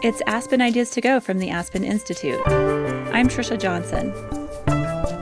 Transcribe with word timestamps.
It's 0.00 0.22
Aspen 0.28 0.62
Ideas 0.62 0.90
to 0.90 1.00
Go 1.00 1.18
from 1.18 1.40
the 1.40 1.50
Aspen 1.50 1.82
Institute. 1.82 2.40
I'm 2.46 3.26
Trisha 3.26 3.58
Johnson. 3.58 4.12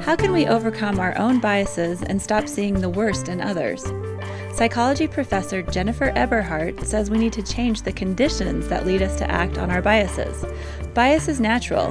How 0.02 0.14
can 0.14 0.32
we 0.32 0.44
overcome 0.46 1.00
our 1.00 1.16
own 1.16 1.40
biases 1.40 2.02
and 2.02 2.20
stop 2.20 2.46
seeing 2.46 2.82
the 2.82 2.90
worst 2.90 3.30
in 3.30 3.40
others? 3.40 3.86
Psychology 4.52 5.08
professor 5.08 5.62
Jennifer 5.62 6.12
Eberhardt 6.14 6.84
says 6.84 7.08
we 7.08 7.16
need 7.16 7.32
to 7.32 7.42
change 7.42 7.82
the 7.82 7.92
conditions 7.92 8.68
that 8.68 8.84
lead 8.84 9.00
us 9.00 9.16
to 9.16 9.30
act 9.30 9.56
on 9.56 9.70
our 9.70 9.80
biases. 9.80 10.44
Bias 10.92 11.26
is 11.28 11.40
natural. 11.40 11.88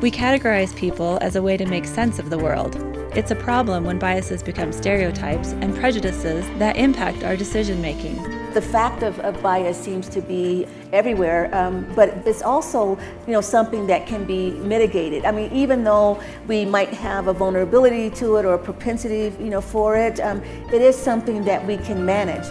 We 0.00 0.10
categorize 0.10 0.74
people 0.74 1.18
as 1.20 1.36
a 1.36 1.42
way 1.42 1.58
to 1.58 1.66
make 1.66 1.84
sense 1.84 2.18
of 2.18 2.30
the 2.30 2.38
world. 2.38 2.76
It's 3.14 3.30
a 3.30 3.36
problem 3.36 3.84
when 3.84 3.98
biases 3.98 4.42
become 4.42 4.72
stereotypes 4.72 5.52
and 5.52 5.76
prejudices 5.76 6.46
that 6.58 6.78
impact 6.78 7.24
our 7.24 7.36
decision 7.36 7.82
making. 7.82 8.41
The 8.52 8.60
fact 8.60 9.02
of, 9.02 9.18
of 9.20 9.42
bias 9.42 9.78
seems 9.78 10.08
to 10.10 10.20
be 10.20 10.66
everywhere, 10.92 11.48
um, 11.54 11.90
but 11.96 12.10
it's 12.26 12.42
also, 12.42 12.98
you 13.26 13.32
know, 13.32 13.40
something 13.40 13.86
that 13.86 14.06
can 14.06 14.24
be 14.24 14.50
mitigated. 14.50 15.24
I 15.24 15.30
mean, 15.30 15.50
even 15.52 15.84
though 15.84 16.20
we 16.46 16.66
might 16.66 16.90
have 16.90 17.28
a 17.28 17.32
vulnerability 17.32 18.10
to 18.10 18.36
it 18.36 18.44
or 18.44 18.54
a 18.54 18.58
propensity, 18.58 19.34
you 19.42 19.48
know, 19.48 19.62
for 19.62 19.96
it, 19.96 20.20
um, 20.20 20.42
it 20.70 20.82
is 20.82 20.96
something 20.96 21.44
that 21.44 21.66
we 21.66 21.78
can 21.78 22.04
manage. 22.04 22.46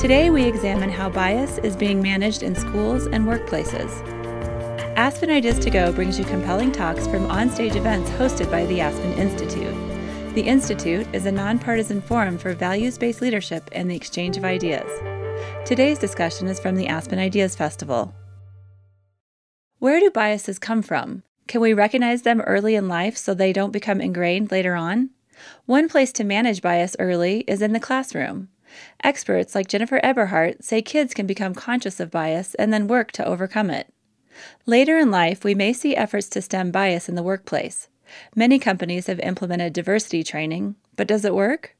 Today, 0.00 0.30
we 0.30 0.44
examine 0.44 0.90
how 0.90 1.08
bias 1.08 1.58
is 1.58 1.76
being 1.76 2.02
managed 2.02 2.42
in 2.42 2.56
schools 2.56 3.06
and 3.06 3.26
workplaces. 3.26 3.90
Aspen 4.96 5.30
Ideas 5.30 5.58
to 5.60 5.70
Go 5.70 5.92
brings 5.92 6.18
you 6.18 6.24
compelling 6.24 6.72
talks 6.72 7.06
from 7.06 7.28
onstage 7.28 7.76
events 7.76 8.10
hosted 8.10 8.50
by 8.50 8.66
the 8.66 8.80
Aspen 8.80 9.12
Institute. 9.12 9.74
The 10.34 10.42
Institute 10.42 11.06
is 11.12 11.26
a 11.26 11.32
nonpartisan 11.32 12.00
forum 12.00 12.38
for 12.38 12.54
values 12.54 12.98
based 12.98 13.20
leadership 13.20 13.68
and 13.72 13.90
the 13.90 13.96
exchange 13.96 14.36
of 14.36 14.44
ideas. 14.44 14.88
Today's 15.64 15.98
discussion 15.98 16.48
is 16.48 16.58
from 16.58 16.74
the 16.74 16.88
Aspen 16.88 17.18
Ideas 17.18 17.54
Festival. 17.54 18.12
Where 19.78 20.00
do 20.00 20.10
biases 20.10 20.58
come 20.58 20.82
from? 20.82 21.22
Can 21.46 21.60
we 21.60 21.74
recognize 21.74 22.22
them 22.22 22.40
early 22.40 22.74
in 22.74 22.88
life 22.88 23.16
so 23.16 23.34
they 23.34 23.52
don't 23.52 23.70
become 23.70 24.00
ingrained 24.00 24.50
later 24.50 24.74
on? 24.74 25.10
One 25.66 25.88
place 25.88 26.12
to 26.14 26.24
manage 26.24 26.60
bias 26.60 26.96
early 26.98 27.40
is 27.46 27.62
in 27.62 27.72
the 27.72 27.78
classroom. 27.78 28.48
Experts 29.04 29.54
like 29.54 29.68
Jennifer 29.68 30.00
Eberhardt 30.02 30.64
say 30.64 30.82
kids 30.82 31.14
can 31.14 31.26
become 31.26 31.54
conscious 31.54 32.00
of 32.00 32.10
bias 32.10 32.54
and 32.56 32.72
then 32.72 32.88
work 32.88 33.12
to 33.12 33.24
overcome 33.24 33.70
it. 33.70 33.92
Later 34.66 34.98
in 34.98 35.10
life, 35.10 35.44
we 35.44 35.54
may 35.54 35.72
see 35.72 35.94
efforts 35.94 36.28
to 36.30 36.42
stem 36.42 36.70
bias 36.70 37.08
in 37.08 37.14
the 37.14 37.22
workplace. 37.22 37.88
Many 38.34 38.58
companies 38.58 39.06
have 39.06 39.20
implemented 39.20 39.72
diversity 39.72 40.24
training, 40.24 40.76
but 40.96 41.06
does 41.06 41.24
it 41.24 41.34
work? 41.34 41.76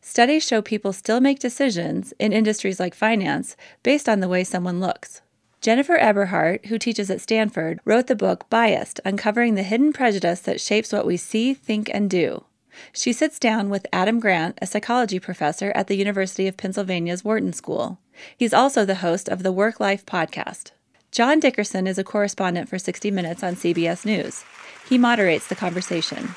Studies 0.00 0.46
show 0.46 0.62
people 0.62 0.92
still 0.92 1.20
make 1.20 1.38
decisions 1.38 2.12
in 2.18 2.32
industries 2.32 2.80
like 2.80 2.94
finance 2.94 3.56
based 3.82 4.08
on 4.08 4.20
the 4.20 4.28
way 4.28 4.44
someone 4.44 4.80
looks. 4.80 5.22
Jennifer 5.60 5.96
Eberhardt, 5.96 6.66
who 6.66 6.78
teaches 6.78 7.10
at 7.10 7.20
Stanford, 7.20 7.80
wrote 7.84 8.06
the 8.06 8.14
book 8.14 8.48
Biased 8.48 9.00
Uncovering 9.04 9.54
the 9.54 9.64
Hidden 9.64 9.92
Prejudice 9.92 10.40
That 10.40 10.60
Shapes 10.60 10.92
What 10.92 11.06
We 11.06 11.16
See, 11.16 11.52
Think, 11.52 11.90
and 11.92 12.08
Do. 12.08 12.44
She 12.92 13.12
sits 13.12 13.40
down 13.40 13.68
with 13.68 13.86
Adam 13.92 14.20
Grant, 14.20 14.56
a 14.62 14.66
psychology 14.66 15.18
professor 15.18 15.72
at 15.74 15.88
the 15.88 15.96
University 15.96 16.46
of 16.46 16.56
Pennsylvania's 16.56 17.24
Wharton 17.24 17.52
School. 17.52 17.98
He's 18.36 18.54
also 18.54 18.84
the 18.84 18.96
host 18.96 19.28
of 19.28 19.42
the 19.42 19.52
WorkLife 19.52 20.04
podcast. 20.04 20.70
John 21.10 21.40
Dickerson 21.40 21.86
is 21.86 21.98
a 21.98 22.04
correspondent 22.04 22.68
for 22.68 22.78
60 22.78 23.10
Minutes 23.10 23.42
on 23.42 23.56
CBS 23.56 24.04
News. 24.04 24.44
He 24.88 24.96
moderates 24.96 25.48
the 25.48 25.56
conversation. 25.56 26.28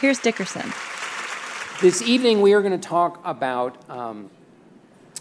Here's 0.00 0.18
Dickerson. 0.18 0.72
This 1.80 2.02
evening, 2.02 2.42
we 2.42 2.52
are 2.52 2.60
going 2.60 2.78
to 2.78 2.88
talk 2.88 3.22
about 3.24 3.88
um, 3.88 4.28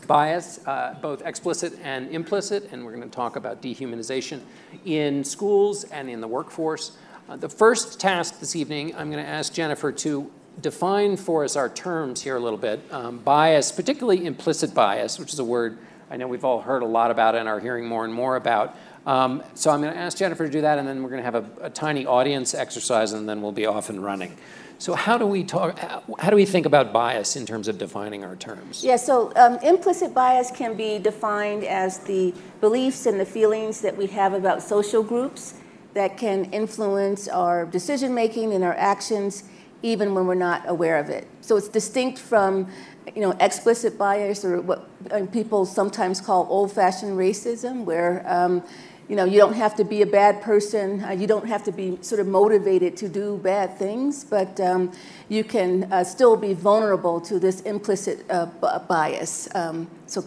bias, 0.08 0.60
uh, 0.68 0.94
both 1.02 1.22
explicit 1.22 1.72
and 1.82 2.10
implicit, 2.10 2.68
and 2.74 2.84
we're 2.84 2.94
going 2.94 3.10
to 3.10 3.16
talk 3.16 3.38
about 3.38 3.62
dehumanization 3.62 4.42
in 4.84 5.24
schools 5.24 5.86
and 5.86 6.10
in 6.10 6.20
the 6.20 6.28
workforce. 6.28 6.98
Uh, 7.30 7.38
the 7.38 7.48
first 7.48 7.98
task 7.98 8.42
this 8.42 8.58
evening, 8.58 8.94
I'm 8.98 9.10
going 9.10 9.24
to 9.24 9.30
ask 9.30 9.54
Jennifer 9.54 9.94
to 9.94 10.30
define 10.60 11.16
for 11.16 11.46
us 11.46 11.56
our 11.56 11.70
terms 11.70 12.24
here 12.24 12.36
a 12.36 12.42
little 12.42 12.60
bit. 12.60 12.82
Um, 12.92 13.20
bias, 13.20 13.72
particularly 13.72 14.26
implicit 14.26 14.74
bias, 14.74 15.18
which 15.18 15.32
is 15.32 15.40
a 15.40 15.46
word 15.46 15.78
I 16.12 16.18
know 16.18 16.28
we've 16.28 16.44
all 16.44 16.60
heard 16.60 16.82
a 16.82 16.88
lot 16.88 17.10
about 17.10 17.36
and 17.36 17.48
are 17.48 17.62
hearing 17.62 17.86
more 17.86 18.04
and 18.04 18.14
more 18.14 18.36
about. 18.36 18.76
Um, 19.06 19.44
so 19.54 19.72
I'm 19.72 19.82
going 19.82 19.94
to 19.94 20.00
ask 20.00 20.18
Jennifer 20.18 20.46
to 20.46 20.52
do 20.52 20.62
that, 20.62 20.78
and 20.78 20.86
then 20.86 21.04
we're 21.04 21.10
going 21.10 21.24
to 21.24 21.32
have 21.32 21.36
a, 21.36 21.68
a 21.68 21.70
tiny 21.70 22.06
audience 22.06 22.54
exercise, 22.54 23.14
and 23.14 23.30
then 23.30 23.42
we'll 23.42 23.54
be 23.54 23.66
off 23.66 23.90
and 23.90 24.04
running. 24.04 24.36
So 24.80 24.96
how 24.96 25.18
do 25.18 25.26
we 25.26 25.44
talk? 25.44 25.78
How 25.78 26.30
do 26.30 26.38
we 26.38 26.46
think 26.46 26.66
about 26.66 26.94
bias 26.94 27.36
in 27.36 27.46
terms 27.46 27.68
of 27.68 27.78
defining 27.78 28.24
our 28.24 28.38
terms? 28.38 28.82
Yeah. 28.82 28.96
So 28.96 29.34
um, 29.36 29.58
implicit 29.58 30.14
bias 30.14 30.52
can 30.52 30.74
be 30.76 31.00
defined 31.00 31.66
as 31.66 32.00
the 32.00 32.34
beliefs 32.62 33.06
and 33.06 33.20
the 33.20 33.26
feelings 33.26 33.82
that 33.82 33.96
we 33.96 34.08
have 34.08 34.34
about 34.34 34.64
social 34.64 35.04
groups 35.04 35.56
that 35.96 36.18
can 36.18 36.46
influence 36.54 37.28
our 37.28 37.66
decision 37.66 38.14
making 38.14 38.54
and 38.54 38.64
our 38.64 38.76
actions, 38.76 39.44
even 39.84 40.14
when 40.16 40.26
we're 40.26 40.36
not 40.36 40.64
aware 40.70 40.98
of 40.98 41.10
it. 41.10 41.28
So 41.42 41.58
it's 41.58 41.68
distinct 41.68 42.18
from, 42.18 42.70
you 43.14 43.22
know, 43.22 43.32
explicit 43.42 43.98
bias 43.98 44.46
or 44.46 44.62
what 44.62 44.88
people 45.34 45.66
sometimes 45.66 46.22
call 46.22 46.48
old-fashioned 46.50 47.18
racism, 47.18 47.84
where 47.84 48.24
um, 48.26 48.64
you 49.10 49.16
know, 49.16 49.26
you 49.26 49.40
don't 49.40 49.56
have 49.56 49.76
to 49.78 49.84
be 49.84 50.04
a 50.04 50.06
bad 50.06 50.40
person. 50.42 51.04
Uh, 51.04 51.10
you 51.10 51.26
don't 51.26 51.48
have 51.48 51.64
to 51.64 51.72
be 51.72 51.98
sort 52.02 52.22
of 52.22 52.28
motivated 52.28 52.96
to 52.98 53.10
do 53.10 53.38
bad 53.38 53.76
things, 53.78 54.24
but 54.24 54.60
um, 54.60 54.92
you 55.30 55.44
can 55.44 55.92
uh, 55.92 56.04
still 56.04 56.38
be 56.38 56.54
vulnerable 56.54 57.20
to 57.22 57.40
this 57.40 57.62
implicit 57.62 58.24
uh, 58.30 58.46
b- 58.46 58.68
bias. 58.88 59.54
Um, 59.56 59.90
so 60.06 60.24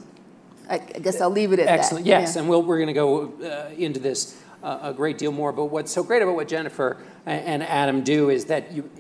I, 0.68 0.74
I, 0.74 0.98
guess 0.98 1.20
I'll 1.20 1.30
leave 1.30 1.52
it 1.52 1.60
at 1.60 1.68
Excellent. 1.68 2.04
that. 2.06 2.10
Excellent. 2.10 2.26
Yes, 2.26 2.34
yeah. 2.34 2.40
and 2.40 2.50
we 2.50 2.56
we 2.56 2.74
are 2.74 2.78
going 2.78 2.88
to 2.88 2.92
go 2.92 3.32
uh, 3.44 3.72
into 3.76 4.00
this 4.00 4.36
uh, 4.64 4.80
a 4.82 4.92
great 4.92 5.16
deal 5.16 5.30
more. 5.30 5.52
But 5.52 5.66
what's 5.66 5.92
so 5.92 6.02
great 6.02 6.22
about 6.22 6.34
what 6.34 6.48
Jennifer 6.48 6.96
and 7.24 7.62
Adam 7.62 8.02
do 8.02 8.30
is 8.30 8.46
that 8.46 8.72
you 8.72 8.90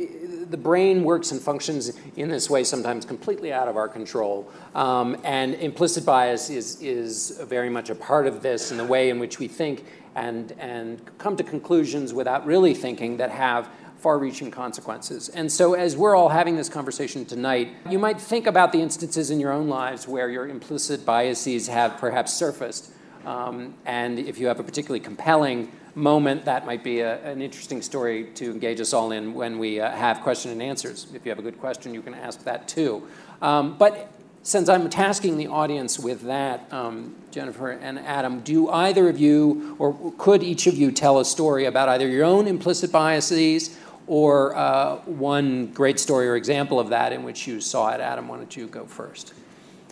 the 0.52 0.56
brain 0.56 1.02
works 1.02 1.32
and 1.32 1.40
functions 1.40 1.98
in 2.16 2.28
this 2.28 2.48
way 2.48 2.62
sometimes 2.62 3.04
completely 3.04 3.52
out 3.52 3.66
of 3.66 3.76
our 3.76 3.88
control. 3.88 4.48
Um, 4.74 5.16
and 5.24 5.54
implicit 5.54 6.06
bias 6.06 6.50
is, 6.50 6.80
is 6.80 7.40
very 7.42 7.68
much 7.68 7.90
a 7.90 7.94
part 7.96 8.28
of 8.28 8.42
this 8.42 8.70
in 8.70 8.76
the 8.76 8.84
way 8.84 9.10
in 9.10 9.18
which 9.18 9.40
we 9.40 9.48
think 9.48 9.84
and, 10.14 10.52
and 10.58 11.00
come 11.18 11.36
to 11.36 11.42
conclusions 11.42 12.14
without 12.14 12.46
really 12.46 12.74
thinking 12.74 13.16
that 13.16 13.30
have 13.30 13.68
far 13.96 14.18
reaching 14.18 14.50
consequences. 14.50 15.28
And 15.28 15.50
so, 15.50 15.74
as 15.74 15.96
we're 15.96 16.16
all 16.16 16.28
having 16.28 16.56
this 16.56 16.68
conversation 16.68 17.24
tonight, 17.24 17.68
you 17.88 18.00
might 18.00 18.20
think 18.20 18.46
about 18.48 18.72
the 18.72 18.80
instances 18.80 19.30
in 19.30 19.38
your 19.38 19.52
own 19.52 19.68
lives 19.68 20.08
where 20.08 20.28
your 20.28 20.48
implicit 20.48 21.06
biases 21.06 21.68
have 21.68 21.96
perhaps 21.98 22.34
surfaced. 22.34 22.90
Um, 23.24 23.74
and 23.86 24.18
if 24.18 24.38
you 24.38 24.48
have 24.48 24.58
a 24.58 24.64
particularly 24.64 24.98
compelling 24.98 25.70
moment, 25.94 26.44
that 26.44 26.66
might 26.66 26.82
be 26.82 27.00
a, 27.00 27.22
an 27.24 27.42
interesting 27.42 27.82
story 27.82 28.24
to 28.34 28.50
engage 28.50 28.80
us 28.80 28.92
all 28.92 29.12
in 29.12 29.34
when 29.34 29.58
we 29.58 29.80
uh, 29.80 29.90
have 29.90 30.20
question 30.20 30.50
and 30.50 30.62
answers. 30.62 31.06
If 31.14 31.24
you 31.24 31.30
have 31.30 31.38
a 31.38 31.42
good 31.42 31.60
question, 31.60 31.94
you 31.94 32.02
can 32.02 32.14
ask 32.14 32.44
that 32.44 32.68
too. 32.68 33.06
Um, 33.40 33.76
but 33.76 34.10
since 34.42 34.68
I'm 34.68 34.90
tasking 34.90 35.36
the 35.36 35.46
audience 35.46 35.98
with 35.98 36.22
that, 36.22 36.66
um, 36.72 37.14
Jennifer 37.30 37.70
and 37.70 37.98
Adam, 38.00 38.40
do 38.40 38.68
either 38.70 39.08
of 39.08 39.18
you, 39.18 39.76
or 39.78 40.12
could 40.18 40.42
each 40.42 40.66
of 40.66 40.74
you 40.74 40.90
tell 40.90 41.20
a 41.20 41.24
story 41.24 41.66
about 41.66 41.88
either 41.88 42.08
your 42.08 42.24
own 42.24 42.46
implicit 42.46 42.90
biases 42.90 43.78
or 44.08 44.56
uh, 44.56 44.96
one 45.04 45.68
great 45.68 46.00
story 46.00 46.28
or 46.28 46.34
example 46.34 46.80
of 46.80 46.88
that 46.88 47.12
in 47.12 47.22
which 47.22 47.46
you 47.46 47.60
saw 47.60 47.90
it? 47.90 48.00
Adam, 48.00 48.26
why 48.26 48.36
don't 48.36 48.56
you 48.56 48.66
go 48.66 48.84
first? 48.84 49.32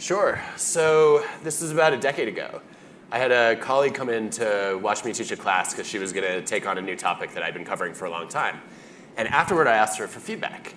Sure. 0.01 0.41
So 0.57 1.25
this 1.45 1.63
is 1.63 1.71
about 1.71 1.93
a 1.93 1.99
decade 1.99 2.27
ago. 2.27 2.61
I 3.13 3.19
had 3.19 3.33
a 3.33 3.57
colleague 3.57 3.95
come 3.95 4.09
in 4.09 4.31
to 4.31 4.79
watch 4.81 5.05
me 5.05 5.13
teach 5.13 5.33
a 5.33 5.37
class 5.37 5.73
because 5.75 5.87
she 5.87 5.99
was 5.99 6.13
going 6.13 6.27
to 6.27 6.43
take 6.43 6.69
on 6.69 6.79
a 6.79 6.81
new 6.81 6.95
topic 6.95 7.33
that 7.35 7.43
I'd 7.43 7.55
been 7.55 7.65
covering 7.65 7.93
for 7.93 8.05
a 8.05 8.11
long 8.11 8.29
time. 8.29 8.61
And 9.17 9.27
afterward, 9.29 9.67
I 9.67 9.75
asked 9.75 9.99
her 9.99 10.07
for 10.07 10.21
feedback. 10.21 10.75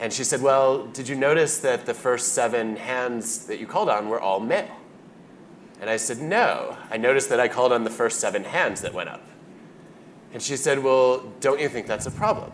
And 0.00 0.12
she 0.12 0.24
said, 0.24 0.42
Well, 0.42 0.86
did 0.86 1.08
you 1.08 1.14
notice 1.14 1.58
that 1.58 1.86
the 1.86 1.94
first 1.94 2.32
seven 2.32 2.74
hands 2.74 3.46
that 3.46 3.60
you 3.60 3.66
called 3.66 3.88
on 3.88 4.08
were 4.08 4.20
all 4.20 4.40
male? 4.40 4.68
And 5.80 5.88
I 5.88 5.98
said, 5.98 6.20
No. 6.20 6.76
I 6.90 6.96
noticed 6.96 7.28
that 7.28 7.38
I 7.38 7.46
called 7.46 7.72
on 7.72 7.84
the 7.84 7.90
first 7.90 8.18
seven 8.18 8.42
hands 8.42 8.80
that 8.80 8.92
went 8.92 9.08
up. 9.08 9.22
And 10.32 10.42
she 10.42 10.56
said, 10.56 10.82
Well, 10.82 11.32
don't 11.38 11.60
you 11.60 11.68
think 11.68 11.86
that's 11.86 12.06
a 12.06 12.10
problem? 12.10 12.50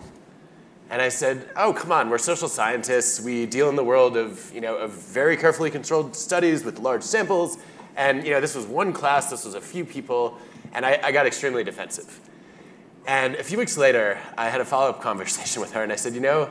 And 0.90 1.00
I 1.00 1.08
said, 1.08 1.48
Oh, 1.56 1.72
come 1.72 1.92
on, 1.92 2.10
we're 2.10 2.18
social 2.18 2.48
scientists. 2.48 3.22
We 3.22 3.46
deal 3.46 3.70
in 3.70 3.76
the 3.76 3.84
world 3.84 4.18
of, 4.18 4.52
you 4.54 4.60
know, 4.60 4.76
of 4.76 4.92
very 4.92 5.38
carefully 5.38 5.70
controlled 5.70 6.14
studies 6.14 6.62
with 6.62 6.78
large 6.78 7.02
samples. 7.02 7.56
And 7.96 8.24
you 8.24 8.32
know, 8.32 8.40
this 8.40 8.54
was 8.54 8.66
one 8.66 8.92
class, 8.92 9.30
this 9.30 9.44
was 9.44 9.54
a 9.54 9.60
few 9.60 9.84
people, 9.84 10.38
and 10.72 10.84
I, 10.84 11.00
I 11.02 11.12
got 11.12 11.26
extremely 11.26 11.64
defensive. 11.64 12.20
And 13.06 13.34
a 13.34 13.44
few 13.44 13.58
weeks 13.58 13.76
later, 13.76 14.18
I 14.36 14.48
had 14.48 14.60
a 14.60 14.64
follow-up 14.64 15.00
conversation 15.02 15.60
with 15.60 15.72
her, 15.72 15.82
and 15.82 15.92
I 15.92 15.96
said, 15.96 16.14
you 16.14 16.20
know, 16.20 16.50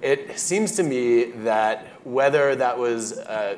it 0.00 0.38
seems 0.38 0.76
to 0.76 0.82
me 0.82 1.24
that 1.42 1.86
whether 2.04 2.54
that 2.54 2.78
was 2.78 3.18
uh, 3.18 3.56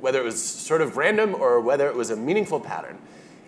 whether 0.00 0.20
it 0.20 0.24
was 0.24 0.42
sort 0.42 0.80
of 0.80 0.96
random 0.96 1.34
or 1.34 1.60
whether 1.60 1.88
it 1.88 1.94
was 1.94 2.10
a 2.10 2.16
meaningful 2.16 2.60
pattern, 2.60 2.98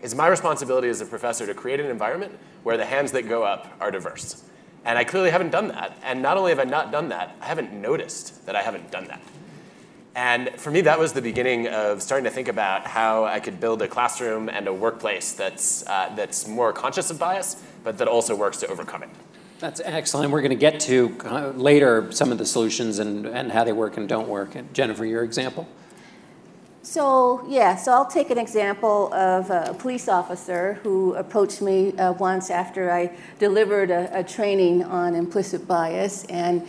it's 0.03 0.15
my 0.15 0.29
responsibility 0.29 0.89
as 0.89 1.01
a 1.01 1.07
professor 1.07 1.47
to 1.47 1.55
create 1.55 1.81
an 1.81 1.87
environment 1.87 2.33
where 2.63 2.77
the 2.77 2.85
hands 2.85 3.13
that 3.13 3.29
go 3.29 3.43
up 3.43 3.73
are 3.81 3.91
diverse. 3.91 4.43
And 4.85 4.99
I 4.99 5.05
clearly 5.05 5.31
haven't 5.31 5.51
done 5.51 5.69
that. 5.69 5.99
And 6.03 6.23
not 6.23 6.37
only 6.37 6.51
have 6.51 6.59
I 6.59 6.65
not 6.65 6.93
done 6.93 7.09
that, 7.11 7.37
I 7.41 7.47
haven't 7.47 7.73
noticed 7.73 8.47
that 8.47 8.57
I 8.57 8.63
haven't 8.63 8.91
done 8.91 9.07
that. 9.09 9.21
And 10.19 10.51
for 10.57 10.73
me, 10.73 10.81
that 10.81 10.99
was 10.99 11.13
the 11.13 11.23
beginning 11.23 11.69
of 11.69 12.03
starting 12.03 12.25
to 12.25 12.31
think 12.31 12.49
about 12.49 12.85
how 12.85 13.25
I 13.25 13.39
could 13.39 13.61
build 13.61 13.83
a 13.83 13.87
classroom 13.87 14.49
and 14.49 14.67
a 14.67 14.75
workplace 14.75 15.33
that's, 15.33 15.87
uh, 15.87 16.13
that's 16.17 16.49
more 16.49 16.73
conscious 16.73 17.09
of 17.13 17.21
bias, 17.21 17.63
but 17.85 17.99
that 17.99 18.09
also 18.09 18.35
works 18.35 18.59
to 18.59 18.67
overcome 18.67 19.05
it. 19.05 19.11
That's 19.61 19.81
excellent. 19.85 20.33
We're 20.33 20.41
going 20.41 20.51
to 20.51 20.57
get 20.57 20.81
to 20.81 21.17
uh, 21.25 21.51
later 21.51 22.11
some 22.11 22.33
of 22.33 22.39
the 22.39 22.47
solutions 22.47 22.99
and, 22.99 23.27
and 23.27 23.53
how 23.53 23.63
they 23.63 23.71
work 23.73 23.97
and 23.97 24.09
don't 24.09 24.27
work. 24.27 24.57
And 24.57 24.75
Jennifer, 24.75 25.07
your 25.07 25.23
example? 25.23 25.69
So, 26.83 27.45
yeah, 27.47 27.77
so 27.77 27.93
I'll 27.93 28.07
take 28.07 28.31
an 28.31 28.39
example 28.39 29.15
of 29.15 29.51
a 29.51 29.77
police 29.79 30.09
officer 30.09 30.81
who 30.83 31.15
approached 31.15 31.63
me 31.63 31.97
uh, 31.97 32.15
once 32.15 32.51
after 32.51 32.91
I 32.91 33.17
delivered 33.39 33.93
a, 33.93 34.19
a, 34.19 34.25
training 34.25 34.83
on 34.83 35.15
implicit 35.15 35.69
bias. 35.69 36.25
And 36.25 36.67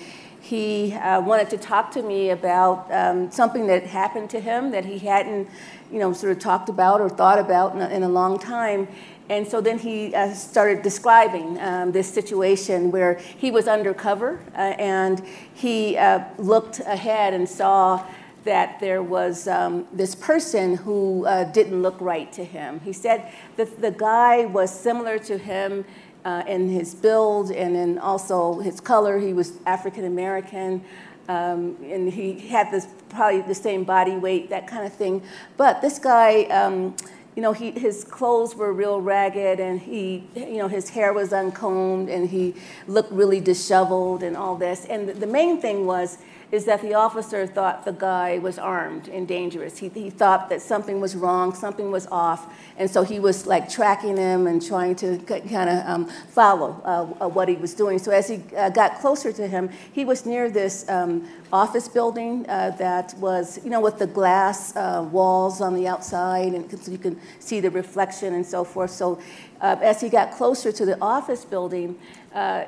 he 0.49 0.93
uh, 0.93 1.21
wanted 1.21 1.47
to 1.51 1.59
talk 1.59 1.91
to 1.91 2.01
me 2.01 2.31
about 2.31 2.91
um, 2.91 3.29
something 3.29 3.67
that 3.67 3.83
happened 3.83 4.31
to 4.31 4.39
him 4.39 4.71
that 4.71 4.83
he 4.83 4.97
hadn't, 4.97 5.47
you 5.91 5.99
know, 5.99 6.11
sort 6.11 6.31
of 6.31 6.39
talked 6.39 6.69
about 6.69 6.99
or 6.99 7.07
thought 7.07 7.37
about 7.37 7.75
in 7.75 7.81
a, 7.81 7.89
in 7.89 8.01
a 8.01 8.09
long 8.09 8.39
time. 8.39 8.87
And 9.29 9.47
so 9.47 9.61
then 9.61 9.77
he 9.77 10.15
uh, 10.15 10.33
started 10.33 10.81
describing 10.81 11.59
um, 11.59 11.91
this 11.91 12.11
situation 12.11 12.89
where 12.89 13.19
he 13.37 13.51
was 13.51 13.67
undercover 13.67 14.39
uh, 14.55 14.73
and 14.79 15.23
he 15.53 15.95
uh, 15.95 16.23
looked 16.39 16.79
ahead 16.79 17.35
and 17.35 17.47
saw 17.47 18.03
that 18.43 18.79
there 18.79 19.03
was 19.03 19.47
um, 19.47 19.85
this 19.93 20.15
person 20.15 20.77
who 20.77 21.27
uh, 21.27 21.43
didn't 21.51 21.83
look 21.83 21.97
right 22.01 22.33
to 22.33 22.43
him. 22.43 22.79
He 22.79 22.93
said 22.93 23.31
that 23.57 23.79
the 23.79 23.91
guy 23.91 24.45
was 24.45 24.73
similar 24.73 25.19
to 25.19 25.37
him 25.37 25.85
uh, 26.25 26.43
in 26.47 26.69
his 26.69 26.93
build 26.93 27.51
and 27.51 27.75
in 27.75 27.97
also 27.97 28.59
his 28.59 28.79
color. 28.79 29.19
He 29.19 29.33
was 29.33 29.53
African 29.65 30.05
American. 30.05 30.83
Um, 31.29 31.77
and 31.83 32.11
he 32.11 32.39
had 32.39 32.71
this 32.71 32.87
probably 33.09 33.41
the 33.41 33.53
same 33.53 33.83
body 33.83 34.17
weight, 34.17 34.49
that 34.49 34.65
kind 34.65 34.85
of 34.85 34.91
thing. 34.93 35.21
But 35.57 35.79
this 35.79 35.99
guy, 35.99 36.45
um, 36.45 36.95
you 37.35 37.43
know, 37.43 37.53
he, 37.53 37.69
his 37.69 38.03
clothes 38.03 38.55
were 38.55 38.73
real 38.73 38.99
ragged, 38.99 39.59
and 39.59 39.79
he, 39.79 40.23
you 40.35 40.57
know, 40.57 40.67
his 40.67 40.89
hair 40.89 41.13
was 41.13 41.31
uncombed, 41.31 42.09
and 42.09 42.27
he 42.27 42.55
looked 42.87 43.11
really 43.11 43.39
disheveled, 43.39 44.23
and 44.23 44.35
all 44.35 44.55
this. 44.55 44.85
And 44.85 45.07
the, 45.07 45.13
the 45.13 45.27
main 45.27 45.61
thing 45.61 45.85
was 45.85 46.17
is 46.51 46.65
that 46.65 46.81
the 46.81 46.95
officer 46.95 47.45
thought 47.45 47.85
the 47.85 47.91
guy 47.91 48.39
was 48.39 48.57
armed 48.57 49.07
and 49.07 49.27
dangerous. 49.27 49.77
He, 49.77 49.89
he 49.89 50.09
thought 50.09 50.49
that 50.49 50.61
something 50.61 50.99
was 50.99 51.15
wrong, 51.15 51.53
something 51.53 51.91
was 51.91 52.07
off, 52.07 52.51
and 52.77 52.89
so 52.89 53.03
he 53.03 53.19
was 53.19 53.45
like 53.45 53.69
tracking 53.69 54.17
him 54.17 54.47
and 54.47 54.65
trying 54.65 54.95
to 54.95 55.19
kind 55.19 55.69
of 55.69 55.85
um, 55.85 56.05
follow 56.29 56.81
uh, 56.83 57.25
uh, 57.25 57.27
what 57.27 57.49
he 57.49 57.55
was 57.55 57.75
doing. 57.75 57.99
So 57.99 58.11
as 58.11 58.27
he 58.27 58.41
uh, 58.57 58.69
got 58.69 58.99
closer 58.99 59.31
to 59.31 59.47
him, 59.47 59.69
he 59.91 60.05
was 60.05 60.25
near 60.25 60.49
this 60.49 60.89
um, 60.89 61.29
office 61.53 61.87
building 61.87 62.47
uh, 62.49 62.71
that 62.79 63.13
was, 63.19 63.59
you 63.63 63.69
know, 63.69 63.81
with 63.81 63.99
the 63.99 64.07
glass 64.07 64.75
uh, 64.75 65.07
walls 65.11 65.61
on 65.61 65.75
the 65.75 65.87
outside, 65.87 66.53
and 66.53 66.79
so 66.79 66.91
you 66.91 66.97
can 66.97 67.19
see 67.39 67.59
the 67.59 67.69
reflection 67.69 68.33
and 68.33 68.45
so 68.45 68.63
forth. 68.63 68.89
So 68.89 69.21
uh, 69.61 69.75
as 69.81 70.01
he 70.01 70.09
got 70.09 70.31
closer 70.31 70.71
to 70.71 70.85
the 70.85 70.99
office 70.99 71.45
building, 71.45 71.99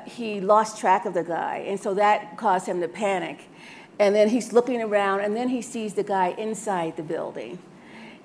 he 0.06 0.40
lost 0.40 0.78
track 0.78 1.04
of 1.04 1.14
the 1.14 1.24
guy, 1.24 1.64
and 1.66 1.80
so 1.80 1.94
that 1.94 2.36
caused 2.36 2.66
him 2.66 2.80
to 2.80 2.86
panic. 2.86 3.48
And 4.02 4.16
then 4.16 4.30
he's 4.30 4.52
looking 4.52 4.82
around, 4.82 5.20
and 5.20 5.36
then 5.36 5.48
he 5.48 5.62
sees 5.62 5.94
the 5.94 6.02
guy 6.02 6.34
inside 6.36 6.96
the 6.96 7.04
building. 7.04 7.60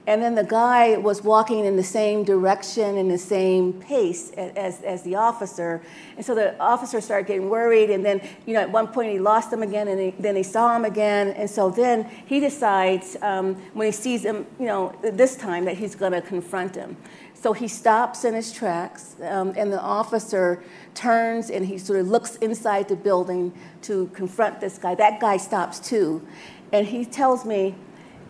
And 0.08 0.24
then 0.24 0.34
the 0.34 0.44
guy 0.44 0.98
was 0.98 1.22
walking 1.22 1.66
in 1.66 1.76
the 1.76 1.84
same 1.84 2.24
direction 2.24 2.98
in 2.98 3.10
the 3.10 3.18
same 3.20 3.74
pace 3.74 4.32
as, 4.32 4.82
as 4.82 5.04
the 5.04 5.14
officer. 5.16 5.84
And 6.16 6.26
so 6.26 6.34
the 6.34 6.58
officer 6.60 7.00
started 7.00 7.28
getting 7.28 7.50
worried. 7.50 7.92
And 7.92 8.04
then, 8.04 8.28
you 8.48 8.56
know, 8.56 8.62
at 8.62 8.72
one 8.72 8.88
point 8.88 9.12
he 9.12 9.20
lost 9.20 9.54
him 9.54 9.62
again, 9.62 9.88
and 9.88 10.00
he, 10.00 10.10
then 10.18 10.36
he 10.36 10.42
saw 10.42 10.76
him 10.76 10.84
again. 10.84 11.28
And 11.32 11.48
so 11.48 11.70
then 11.70 12.10
he 12.26 12.40
decides, 12.40 13.16
um, 13.22 13.54
when 13.74 13.86
he 13.86 13.92
sees 13.92 14.26
him, 14.26 14.48
you 14.60 14.66
know, 14.66 14.96
this 15.04 15.36
time 15.36 15.66
that 15.66 15.78
he's 15.78 15.94
going 15.94 16.14
to 16.14 16.22
confront 16.22 16.74
him. 16.74 16.98
So 17.40 17.54
he 17.54 17.68
stops 17.68 18.26
in 18.26 18.34
his 18.34 18.52
tracks, 18.52 19.16
um, 19.22 19.54
and 19.56 19.72
the 19.72 19.80
officer 19.80 20.64
turns 20.96 21.52
and 21.52 21.66
he 21.66 21.78
sort 21.78 22.00
of 22.00 22.08
looks 22.08 22.36
inside 22.38 22.88
the 22.88 22.96
building 22.96 23.54
to 23.84 24.10
confront 24.14 24.60
this 24.60 24.80
guy. 24.80 24.96
That 24.96 25.20
guy 25.20 25.38
stops 25.38 25.80
too. 25.80 26.26
And 26.74 26.88
he 26.88 27.06
tells 27.06 27.46
me, 27.46 27.76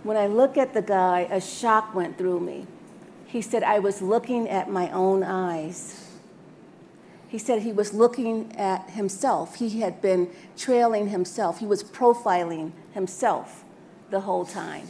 when 0.04 0.18
I 0.18 0.28
look 0.28 0.58
at 0.58 0.74
the 0.74 0.82
guy, 0.82 1.22
a 1.32 1.40
shock 1.40 1.96
went 1.96 2.18
through 2.18 2.42
me. 2.42 2.68
He 3.26 3.42
said, 3.42 3.64
I 3.64 3.80
was 3.80 4.02
looking 4.02 4.50
at 4.50 4.70
my 4.70 4.92
own 4.92 5.24
eyes. 5.24 6.04
He 7.30 7.38
said 7.38 7.62
he 7.62 7.74
was 7.74 7.94
looking 7.94 8.56
at 8.58 8.90
himself. 8.90 9.56
He 9.56 9.80
had 9.80 10.02
been 10.02 10.30
trailing 10.58 11.10
himself, 11.10 11.60
he 11.60 11.66
was 11.66 11.84
profiling 11.84 12.74
himself 12.94 13.64
the 14.10 14.22
whole 14.22 14.46
time 14.46 14.88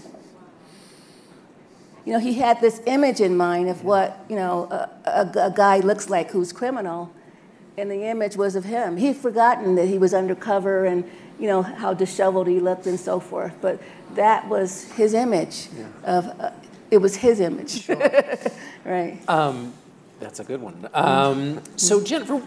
you 2.08 2.14
know, 2.14 2.20
he 2.20 2.36
had 2.36 2.62
this 2.62 2.82
image 2.86 3.20
in 3.20 3.36
mind 3.36 3.68
of 3.68 3.84
what, 3.84 4.24
you 4.30 4.38
know, 4.38 4.64
a, 4.72 5.10
a, 5.10 5.48
a 5.48 5.54
guy 5.54 5.80
looks 5.80 6.10
like 6.10 6.32
who's 6.32 6.54
criminal, 6.54 7.14
and 7.78 7.92
the 7.92 8.06
image 8.06 8.38
was 8.38 8.56
of 8.56 8.64
him. 8.64 8.96
He'd 8.96 9.18
forgotten 9.18 9.76
that 9.76 9.90
he 9.90 9.98
was 9.98 10.14
undercover 10.14 10.86
and, 10.86 11.04
you 11.38 11.48
know, 11.48 11.62
how 11.62 11.94
disheveled 11.94 12.48
he 12.48 12.62
looked 12.62 12.88
and 12.88 12.98
so 12.98 13.20
forth. 13.20 13.54
But 13.60 13.82
that 14.16 14.48
was 14.48 14.90
his 14.94 15.14
image 15.14 15.68
yeah. 15.78 15.88
of, 16.06 16.40
uh, 16.40 16.52
it 16.92 17.00
was 17.00 17.18
his 17.18 17.42
image. 17.42 17.84
Sure. 17.84 17.98
right. 18.86 19.20
Um, 19.28 19.74
that's 20.22 20.40
a 20.40 20.46
good 20.46 20.62
one. 20.62 20.88
Um, 20.94 21.62
so 21.76 22.02
Jennifer, 22.02 22.42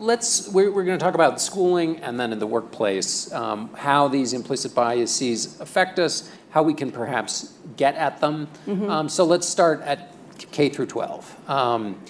let's, 0.00 0.48
we're, 0.48 0.72
we're 0.72 0.84
going 0.84 0.98
to 0.98 1.04
talk 1.04 1.14
about 1.14 1.40
schooling 1.40 1.98
and 1.98 2.18
then 2.18 2.32
in 2.32 2.40
the 2.40 2.46
workplace, 2.48 3.32
um, 3.32 3.72
how 3.74 4.08
these 4.08 4.32
implicit 4.32 4.74
biases 4.74 5.60
affect 5.60 6.00
us 6.00 6.28
how 6.56 6.62
we 6.62 6.72
can 6.72 6.90
perhaps 6.90 7.52
get 7.76 7.94
at 7.96 8.18
them. 8.18 8.48
Mm-hmm. 8.66 8.88
Um, 8.88 9.08
so 9.10 9.26
let's 9.26 9.46
start 9.46 9.82
at 9.82 10.10
K 10.38 10.70
through 10.70 10.86
12. 10.86 11.50
Um, 11.50 12.00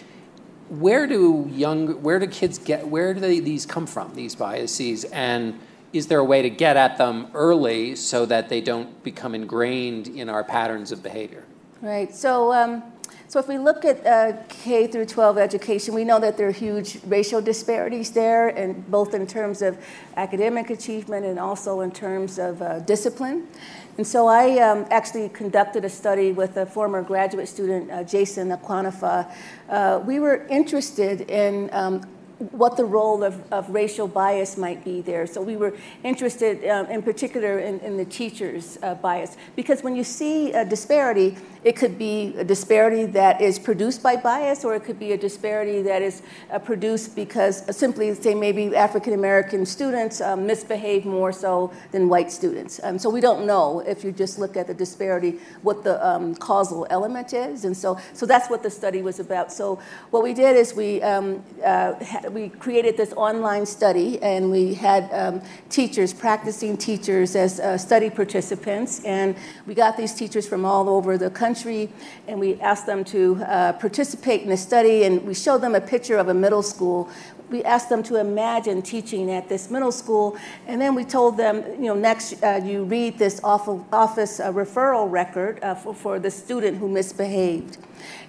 where 0.68 1.08
do 1.08 1.50
young, 1.50 2.00
where 2.00 2.20
do 2.20 2.28
kids 2.28 2.56
get, 2.56 2.86
where 2.86 3.12
do 3.12 3.18
they, 3.18 3.40
these 3.40 3.66
come 3.66 3.88
from, 3.88 4.14
these 4.14 4.36
biases? 4.36 5.02
And 5.06 5.58
is 5.92 6.06
there 6.06 6.20
a 6.20 6.24
way 6.24 6.42
to 6.42 6.50
get 6.50 6.76
at 6.76 6.96
them 6.96 7.26
early 7.34 7.96
so 7.96 8.24
that 8.26 8.48
they 8.48 8.60
don't 8.60 9.02
become 9.02 9.34
ingrained 9.34 10.06
in 10.06 10.28
our 10.28 10.44
patterns 10.44 10.92
of 10.92 11.02
behavior? 11.02 11.42
Right. 11.82 12.14
So, 12.14 12.52
um, 12.52 12.84
so 13.26 13.40
if 13.40 13.48
we 13.48 13.58
look 13.58 13.84
at 13.84 14.06
uh, 14.06 14.36
K 14.48 14.86
through 14.86 15.06
12 15.06 15.38
education, 15.38 15.92
we 15.92 16.04
know 16.04 16.20
that 16.20 16.36
there 16.36 16.46
are 16.46 16.52
huge 16.52 17.00
racial 17.06 17.40
disparities 17.40 18.12
there, 18.12 18.48
and 18.48 18.88
both 18.88 19.12
in 19.12 19.26
terms 19.26 19.60
of 19.62 19.76
academic 20.16 20.70
achievement 20.70 21.26
and 21.26 21.36
also 21.36 21.80
in 21.80 21.90
terms 21.90 22.38
of 22.38 22.62
uh, 22.62 22.78
discipline. 22.80 23.48
And 23.98 24.06
so 24.06 24.26
I 24.26 24.58
um, 24.58 24.84
actually 24.90 25.30
conducted 25.30 25.86
a 25.86 25.88
study 25.88 26.32
with 26.32 26.58
a 26.58 26.66
former 26.66 27.00
graduate 27.02 27.48
student, 27.48 27.90
uh, 27.90 28.04
Jason 28.04 28.50
Okonofua. 28.50 29.32
Uh, 29.70 30.02
we 30.04 30.20
were 30.20 30.46
interested 30.48 31.22
in 31.30 31.70
um, 31.72 32.02
what 32.38 32.76
the 32.76 32.84
role 32.84 33.24
of, 33.24 33.40
of 33.50 33.70
racial 33.70 34.06
bias 34.06 34.58
might 34.58 34.84
be 34.84 35.00
there. 35.00 35.26
So 35.26 35.40
we 35.40 35.56
were 35.56 35.74
interested 36.04 36.68
um, 36.68 36.86
in 36.86 37.02
particular 37.02 37.58
in, 37.58 37.80
in 37.80 37.96
the 37.96 38.04
teacher's 38.04 38.78
uh, 38.82 38.94
bias. 38.94 39.36
Because 39.54 39.82
when 39.82 39.96
you 39.96 40.04
see 40.04 40.52
a 40.52 40.64
disparity, 40.64 41.36
it 41.64 41.76
could 41.76 41.98
be 41.98 42.34
a 42.36 42.44
disparity 42.44 43.06
that 43.06 43.40
is 43.40 43.58
produced 43.58 44.02
by 44.02 44.16
bias, 44.16 44.64
or 44.64 44.74
it 44.74 44.84
could 44.84 44.98
be 44.98 45.12
a 45.12 45.16
disparity 45.16 45.82
that 45.82 46.02
is 46.02 46.22
uh, 46.52 46.58
produced 46.58 47.16
because 47.16 47.64
simply, 47.74 48.12
say, 48.14 48.34
maybe 48.34 48.76
African 48.76 49.14
American 49.14 49.64
students 49.64 50.20
um, 50.20 50.46
misbehave 50.46 51.06
more 51.06 51.32
so 51.32 51.72
than 51.90 52.08
white 52.08 52.30
students. 52.30 52.80
Um, 52.82 52.98
so 52.98 53.08
we 53.08 53.20
don't 53.20 53.46
know 53.46 53.80
if 53.80 54.04
you 54.04 54.12
just 54.12 54.38
look 54.38 54.56
at 54.56 54.66
the 54.66 54.74
disparity 54.74 55.40
what 55.62 55.82
the 55.82 56.06
um, 56.06 56.34
causal 56.34 56.86
element 56.90 57.32
is. 57.32 57.64
And 57.64 57.76
so, 57.76 57.98
so 58.12 58.26
that's 58.26 58.50
what 58.50 58.62
the 58.62 58.70
study 58.70 59.02
was 59.02 59.18
about. 59.20 59.50
So 59.52 59.80
what 60.10 60.22
we 60.22 60.34
did 60.34 60.56
is 60.56 60.74
we 60.74 61.02
um, 61.02 61.42
uh, 61.64 61.94
we 62.30 62.48
created 62.48 62.96
this 62.96 63.12
online 63.14 63.66
study, 63.66 64.20
and 64.22 64.50
we 64.50 64.74
had 64.74 65.08
um, 65.12 65.42
teachers, 65.70 66.12
practicing 66.12 66.76
teachers, 66.76 67.36
as 67.36 67.60
uh, 67.60 67.78
study 67.78 68.10
participants, 68.10 69.04
and 69.04 69.36
we 69.66 69.74
got 69.74 69.96
these 69.96 70.14
teachers 70.14 70.46
from 70.46 70.64
all 70.64 70.88
over 70.88 71.18
the 71.18 71.30
country, 71.30 71.88
and 72.28 72.38
we 72.38 72.60
asked 72.60 72.86
them 72.86 73.04
to 73.04 73.36
uh, 73.46 73.72
participate 73.74 74.42
in 74.42 74.48
the 74.48 74.56
study, 74.56 75.04
and 75.04 75.24
we 75.26 75.34
showed 75.34 75.60
them 75.60 75.74
a 75.74 75.80
picture 75.80 76.16
of 76.16 76.28
a 76.28 76.34
middle 76.34 76.62
school 76.62 77.08
we 77.50 77.62
asked 77.62 77.88
them 77.88 78.02
to 78.02 78.16
imagine 78.16 78.82
teaching 78.82 79.30
at 79.30 79.48
this 79.48 79.70
middle 79.70 79.92
school, 79.92 80.36
and 80.66 80.80
then 80.80 80.94
we 80.94 81.04
told 81.04 81.36
them, 81.36 81.62
you 81.80 81.86
know, 81.86 81.94
next 81.94 82.42
uh, 82.42 82.60
you 82.64 82.84
read 82.84 83.18
this 83.18 83.40
office 83.44 84.40
uh, 84.40 84.52
referral 84.52 85.10
record 85.10 85.62
uh, 85.62 85.74
for, 85.74 85.94
for 85.94 86.18
the 86.18 86.30
student 86.30 86.78
who 86.78 86.88
misbehaved. 86.88 87.78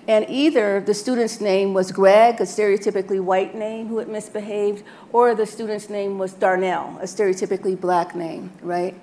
And 0.08 0.26
either 0.30 0.80
the 0.80 0.94
student's 0.94 1.42
name 1.42 1.74
was 1.74 1.92
Greg, 1.92 2.40
a 2.40 2.44
stereotypically 2.44 3.22
white 3.22 3.56
name 3.56 3.88
who 3.88 3.98
had 3.98 4.08
misbehaved, 4.08 4.84
or 5.12 5.36
the 5.36 5.46
student's 5.46 5.90
name 5.90 6.18
was 6.18 6.34
Darnell, 6.34 6.98
a 7.02 7.06
stereotypically 7.06 7.80
black 7.80 8.16
name, 8.16 8.52
right? 8.62 8.96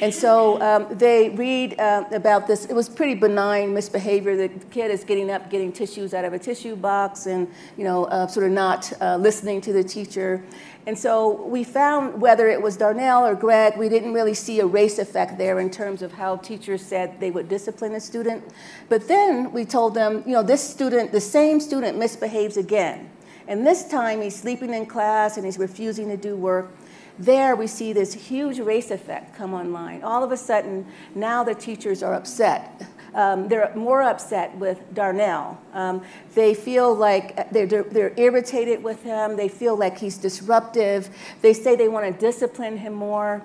And 0.00 0.12
so 0.12 0.60
um, 0.62 0.86
they 0.96 1.30
read 1.30 1.78
uh, 1.78 2.04
about 2.12 2.46
this. 2.46 2.66
It 2.66 2.74
was 2.74 2.88
pretty 2.88 3.14
benign 3.14 3.74
misbehavior. 3.74 4.36
The 4.36 4.48
kid 4.70 4.90
is 4.90 5.04
getting 5.04 5.30
up, 5.30 5.50
getting 5.50 5.72
tissues 5.72 6.14
out 6.14 6.24
of 6.24 6.32
a 6.32 6.38
tissue 6.38 6.76
box, 6.76 7.26
and 7.26 7.48
you 7.76 7.84
know, 7.84 8.04
uh, 8.06 8.26
sort 8.26 8.46
of 8.46 8.52
not 8.52 8.92
uh, 9.00 9.16
listening 9.16 9.34
listening 9.34 9.60
to 9.60 9.72
the 9.72 9.82
teacher. 9.82 10.42
And 10.86 10.98
so 10.98 11.46
we 11.46 11.64
found 11.64 12.20
whether 12.20 12.48
it 12.48 12.60
was 12.60 12.76
Darnell 12.76 13.24
or 13.24 13.34
Greg, 13.34 13.78
we 13.78 13.88
didn't 13.88 14.12
really 14.12 14.34
see 14.34 14.60
a 14.60 14.66
race 14.66 14.98
effect 14.98 15.38
there 15.38 15.58
in 15.58 15.70
terms 15.70 16.02
of 16.02 16.12
how 16.12 16.36
teachers 16.36 16.84
said 16.84 17.18
they 17.20 17.30
would 17.30 17.48
discipline 17.48 17.94
a 17.94 18.00
student. 18.00 18.44
But 18.90 19.08
then 19.08 19.52
we 19.52 19.64
told 19.64 19.94
them, 19.94 20.22
you 20.26 20.32
know, 20.32 20.42
this 20.42 20.62
student, 20.62 21.10
the 21.10 21.22
same 21.22 21.58
student 21.58 21.98
misbehaves 21.98 22.58
again. 22.58 23.10
And 23.48 23.66
this 23.66 23.88
time 23.88 24.20
he's 24.20 24.36
sleeping 24.36 24.74
in 24.74 24.84
class 24.84 25.36
and 25.36 25.46
he's 25.46 25.58
refusing 25.58 26.08
to 26.08 26.18
do 26.18 26.36
work. 26.36 26.70
There 27.18 27.56
we 27.56 27.66
see 27.66 27.92
this 27.92 28.12
huge 28.12 28.58
race 28.58 28.90
effect 28.90 29.36
come 29.36 29.54
online. 29.54 30.02
All 30.02 30.24
of 30.24 30.32
a 30.32 30.36
sudden, 30.36 30.86
now 31.14 31.44
the 31.44 31.54
teachers 31.54 32.02
are 32.02 32.12
upset 32.12 32.86
um, 33.14 33.48
they're 33.48 33.72
more 33.74 34.02
upset 34.02 34.56
with 34.56 34.80
Darnell. 34.92 35.58
Um, 35.72 36.02
they 36.34 36.52
feel 36.52 36.94
like 36.94 37.50
they're, 37.52 37.66
they're, 37.66 37.84
they're, 37.84 38.12
irritated 38.16 38.82
with 38.82 39.02
him. 39.04 39.36
They 39.36 39.48
feel 39.48 39.76
like 39.76 39.98
he's 39.98 40.18
disruptive. 40.18 41.08
They 41.40 41.52
say 41.52 41.76
they 41.76 41.88
want 41.88 42.12
to 42.12 42.20
discipline 42.20 42.76
him 42.76 42.92
more. 42.92 43.44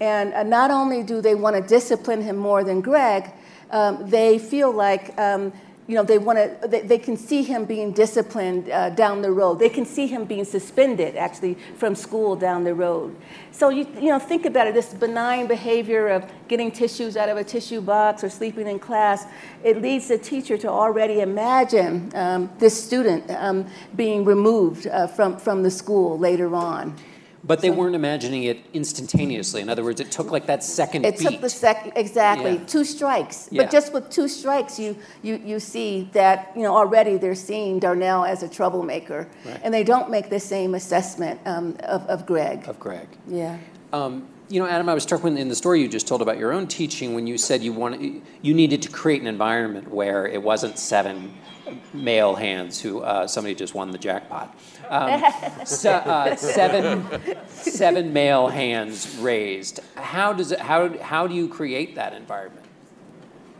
And 0.00 0.32
uh, 0.32 0.44
not 0.44 0.70
only 0.70 1.02
do 1.02 1.20
they 1.20 1.34
want 1.34 1.56
to 1.56 1.62
discipline 1.62 2.22
him 2.22 2.36
more 2.36 2.62
than 2.62 2.80
Greg, 2.80 3.32
um, 3.70 4.08
they 4.08 4.38
feel 4.38 4.70
like 4.70 5.18
um, 5.18 5.52
you 5.88 5.94
know, 5.94 6.02
they 6.02 6.18
want 6.18 6.38
to, 6.38 6.68
they, 6.68 6.82
they, 6.82 6.98
can 6.98 7.16
see 7.16 7.42
him 7.42 7.64
being 7.64 7.92
disciplined 7.92 8.68
uh, 8.70 8.90
down 8.90 9.22
the 9.22 9.32
road. 9.32 9.58
They 9.58 9.70
can 9.70 9.86
see 9.86 10.06
him 10.06 10.26
being 10.26 10.44
suspended, 10.44 11.16
actually, 11.16 11.54
from 11.78 11.94
school 11.94 12.36
down 12.36 12.64
the 12.64 12.74
road. 12.74 13.16
So, 13.52 13.70
you, 13.70 13.86
you 13.94 14.10
know, 14.10 14.18
think 14.18 14.44
about 14.44 14.66
it 14.66 14.74
this 14.74 14.92
benign 14.92 15.46
behavior 15.46 16.08
of 16.08 16.30
getting 16.46 16.70
tissues 16.70 17.16
out 17.16 17.30
of 17.30 17.38
a 17.38 17.42
tissue 17.42 17.80
box 17.80 18.22
or 18.22 18.28
sleeping 18.28 18.66
in 18.66 18.78
class, 18.78 19.24
it 19.64 19.80
leads 19.80 20.08
the 20.08 20.18
teacher 20.18 20.58
to 20.58 20.68
already 20.68 21.20
imagine 21.20 22.12
um, 22.14 22.50
this 22.58 22.84
student 22.84 23.30
um, 23.30 23.66
being 23.96 24.26
removed 24.26 24.86
uh, 24.86 25.06
from, 25.06 25.38
from 25.38 25.62
the 25.62 25.70
school 25.70 26.18
later 26.18 26.54
on. 26.54 26.94
But 27.44 27.60
they 27.60 27.68
so, 27.68 27.74
weren't 27.74 27.94
imagining 27.94 28.44
it 28.44 28.58
instantaneously. 28.74 29.60
In 29.60 29.68
other 29.68 29.84
words, 29.84 30.00
it 30.00 30.10
took 30.10 30.30
like 30.30 30.46
that 30.46 30.64
second 30.64 31.04
it 31.04 31.18
beat. 31.18 31.28
took 31.28 31.40
the 31.40 31.48
second, 31.48 31.92
exactly, 31.94 32.54
yeah. 32.54 32.64
two 32.64 32.84
strikes. 32.84 33.48
Yeah. 33.50 33.62
But 33.62 33.70
just 33.70 33.92
with 33.92 34.10
two 34.10 34.28
strikes, 34.28 34.78
you, 34.78 34.96
you, 35.22 35.40
you 35.44 35.60
see 35.60 36.08
that, 36.12 36.52
you 36.56 36.62
know, 36.62 36.76
already 36.76 37.16
they're 37.16 37.34
seeing 37.34 37.78
Darnell 37.78 38.24
as 38.24 38.42
a 38.42 38.48
troublemaker. 38.48 39.28
Right. 39.44 39.60
And 39.62 39.72
they 39.72 39.84
don't 39.84 40.10
make 40.10 40.30
the 40.30 40.40
same 40.40 40.74
assessment 40.74 41.40
um, 41.46 41.76
of, 41.84 42.06
of 42.06 42.26
Greg. 42.26 42.68
Of 42.68 42.80
Greg. 42.80 43.08
Yeah. 43.28 43.58
Um, 43.92 44.28
you 44.48 44.60
know, 44.60 44.66
Adam, 44.66 44.88
I 44.88 44.94
was 44.94 45.02
struck 45.02 45.22
when 45.22 45.36
in 45.36 45.48
the 45.48 45.56
story 45.56 45.80
you 45.80 45.88
just 45.88 46.08
told 46.08 46.22
about 46.22 46.38
your 46.38 46.52
own 46.52 46.66
teaching 46.66 47.14
when 47.14 47.26
you 47.26 47.38
said 47.38 47.62
you 47.62 47.72
wanted, 47.72 48.22
you 48.42 48.54
needed 48.54 48.82
to 48.82 48.90
create 48.90 49.20
an 49.20 49.26
environment 49.26 49.88
where 49.88 50.26
it 50.26 50.42
wasn't 50.42 50.78
seven 50.78 51.34
male 51.92 52.34
hands 52.34 52.80
who 52.80 53.00
uh, 53.00 53.26
somebody 53.26 53.54
just 53.54 53.74
won 53.74 53.90
the 53.90 53.98
jackpot. 53.98 54.56
Um, 54.88 55.22
so, 55.64 55.92
uh, 55.92 56.36
seven, 56.36 57.06
seven 57.48 58.12
male 58.12 58.48
hands 58.48 59.16
raised. 59.18 59.80
How 59.94 60.32
does 60.32 60.52
it? 60.52 60.60
How 60.60 60.96
how 60.98 61.26
do 61.26 61.34
you 61.34 61.48
create 61.48 61.94
that 61.96 62.12
environment? 62.14 62.66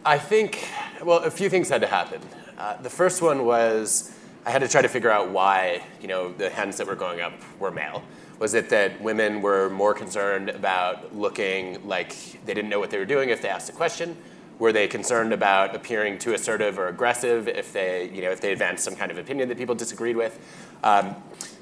I 0.04 0.18
think 0.18 0.66
well, 1.02 1.18
a 1.18 1.30
few 1.30 1.48
things 1.50 1.68
had 1.68 1.80
to 1.82 1.86
happen. 1.86 2.20
Uh, 2.56 2.80
the 2.80 2.90
first 2.90 3.22
one 3.22 3.44
was 3.44 4.14
I 4.46 4.50
had 4.50 4.62
to 4.62 4.68
try 4.68 4.82
to 4.82 4.88
figure 4.88 5.10
out 5.10 5.30
why 5.30 5.82
you 6.00 6.08
know 6.08 6.32
the 6.32 6.50
hands 6.50 6.76
that 6.78 6.86
were 6.86 6.96
going 6.96 7.20
up 7.20 7.34
were 7.58 7.70
male. 7.70 8.02
Was 8.38 8.54
it 8.54 8.68
that 8.70 9.00
women 9.00 9.42
were 9.42 9.68
more 9.68 9.94
concerned 9.94 10.48
about 10.48 11.14
looking 11.14 11.86
like 11.86 12.14
they 12.46 12.54
didn't 12.54 12.70
know 12.70 12.78
what 12.78 12.90
they 12.90 12.98
were 12.98 13.04
doing 13.04 13.30
if 13.30 13.42
they 13.42 13.48
asked 13.48 13.68
a 13.68 13.72
question? 13.72 14.16
Were 14.58 14.72
they 14.72 14.88
concerned 14.88 15.32
about 15.32 15.74
appearing 15.74 16.18
too 16.18 16.34
assertive 16.34 16.78
or 16.78 16.88
aggressive 16.88 17.46
if 17.46 17.72
they, 17.72 18.10
you 18.12 18.22
know, 18.22 18.30
if 18.30 18.40
they 18.40 18.52
advanced 18.52 18.84
some 18.84 18.96
kind 18.96 19.10
of 19.10 19.18
opinion 19.18 19.48
that 19.48 19.58
people 19.58 19.74
disagreed 19.74 20.16
with? 20.16 20.38
Um, 20.82 21.14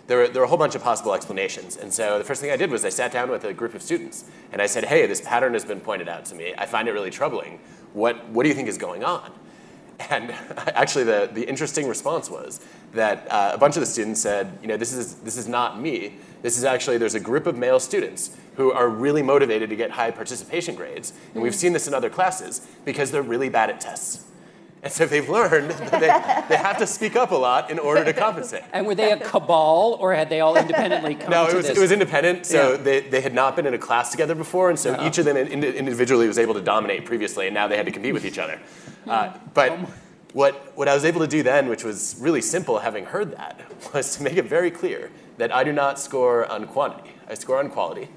there, 0.06 0.18
were, 0.18 0.28
there 0.28 0.40
were 0.40 0.46
a 0.46 0.48
whole 0.48 0.58
bunch 0.58 0.74
of 0.74 0.82
possible 0.82 1.14
explanations. 1.14 1.76
And 1.76 1.92
so 1.92 2.18
the 2.18 2.24
first 2.24 2.40
thing 2.40 2.50
I 2.50 2.56
did 2.56 2.70
was 2.70 2.84
I 2.84 2.88
sat 2.88 3.12
down 3.12 3.30
with 3.30 3.44
a 3.44 3.52
group 3.52 3.74
of 3.74 3.82
students 3.82 4.24
and 4.52 4.62
I 4.62 4.66
said, 4.66 4.84
hey, 4.84 5.06
this 5.06 5.20
pattern 5.20 5.52
has 5.52 5.64
been 5.64 5.80
pointed 5.80 6.08
out 6.08 6.24
to 6.26 6.34
me. 6.34 6.54
I 6.56 6.64
find 6.64 6.88
it 6.88 6.92
really 6.92 7.10
troubling. 7.10 7.60
What, 7.92 8.28
what 8.28 8.44
do 8.44 8.48
you 8.48 8.54
think 8.54 8.68
is 8.68 8.78
going 8.78 9.04
on? 9.04 9.32
And 10.10 10.30
actually, 10.58 11.04
the, 11.04 11.30
the 11.32 11.48
interesting 11.48 11.88
response 11.88 12.28
was 12.28 12.60
that 12.92 13.26
uh, 13.32 13.52
a 13.54 13.58
bunch 13.58 13.76
of 13.76 13.80
the 13.80 13.86
students 13.86 14.20
said, 14.20 14.58
you 14.60 14.68
know, 14.68 14.76
this 14.76 14.92
is, 14.92 15.14
this 15.14 15.38
is 15.38 15.48
not 15.48 15.80
me. 15.80 16.18
This 16.42 16.58
is 16.58 16.64
actually, 16.64 16.98
there's 16.98 17.14
a 17.14 17.20
group 17.20 17.46
of 17.46 17.56
male 17.56 17.80
students 17.80 18.36
who 18.56 18.72
are 18.72 18.88
really 18.88 19.22
motivated 19.22 19.70
to 19.70 19.76
get 19.76 19.90
high 19.90 20.10
participation 20.10 20.74
grades. 20.74 21.12
And 21.34 21.42
we've 21.42 21.54
seen 21.54 21.72
this 21.72 21.86
in 21.86 21.94
other 21.94 22.10
classes 22.10 22.66
because 22.84 23.10
they're 23.10 23.22
really 23.22 23.48
bad 23.48 23.70
at 23.70 23.80
tests. 23.80 24.24
And 24.82 24.92
so 24.92 25.04
they've 25.04 25.28
learned 25.28 25.70
that 25.70 26.00
they, 26.00 26.54
they 26.54 26.62
have 26.62 26.78
to 26.78 26.86
speak 26.86 27.16
up 27.16 27.32
a 27.32 27.34
lot 27.34 27.70
in 27.70 27.78
order 27.78 28.04
to 28.04 28.12
compensate. 28.12 28.62
And 28.72 28.86
were 28.86 28.94
they 28.94 29.10
a 29.10 29.18
cabal 29.18 29.96
or 30.00 30.14
had 30.14 30.28
they 30.28 30.40
all 30.40 30.56
independently 30.56 31.16
come 31.16 31.30
no, 31.30 31.46
it 31.48 31.54
was, 31.54 31.68
it 31.68 31.78
was 31.78 31.90
independent. 31.90 32.46
So 32.46 32.72
yeah. 32.72 32.76
they, 32.76 33.00
they 33.00 33.20
had 33.20 33.34
not 33.34 33.56
been 33.56 33.66
in 33.66 33.74
a 33.74 33.78
class 33.78 34.10
together 34.10 34.34
before. 34.34 34.70
And 34.70 34.78
so 34.78 34.92
uh-huh. 34.92 35.08
each 35.08 35.18
of 35.18 35.24
them 35.24 35.36
individually 35.36 36.28
was 36.28 36.38
able 36.38 36.54
to 36.54 36.60
dominate 36.60 37.04
previously. 37.04 37.46
And 37.46 37.54
now 37.54 37.66
they 37.66 37.76
had 37.76 37.86
to 37.86 37.92
compete 37.92 38.14
with 38.14 38.24
each 38.24 38.38
other. 38.38 38.60
Uh, 39.06 39.32
but 39.54 39.72
oh 39.72 39.86
what, 40.36 40.76
what 40.76 40.86
I 40.86 40.92
was 40.92 41.06
able 41.06 41.22
to 41.22 41.26
do 41.26 41.42
then, 41.42 41.66
which 41.66 41.82
was 41.82 42.14
really 42.20 42.42
simple 42.42 42.78
having 42.78 43.06
heard 43.06 43.32
that, 43.32 43.58
was 43.94 44.16
to 44.16 44.22
make 44.22 44.36
it 44.36 44.44
very 44.44 44.70
clear 44.70 45.10
that 45.38 45.50
I 45.50 45.64
do 45.64 45.72
not 45.72 45.98
score 45.98 46.44
on 46.52 46.66
quantity. 46.66 47.10
I 47.26 47.32
score 47.32 47.58
on 47.58 47.70
quality. 47.70 48.10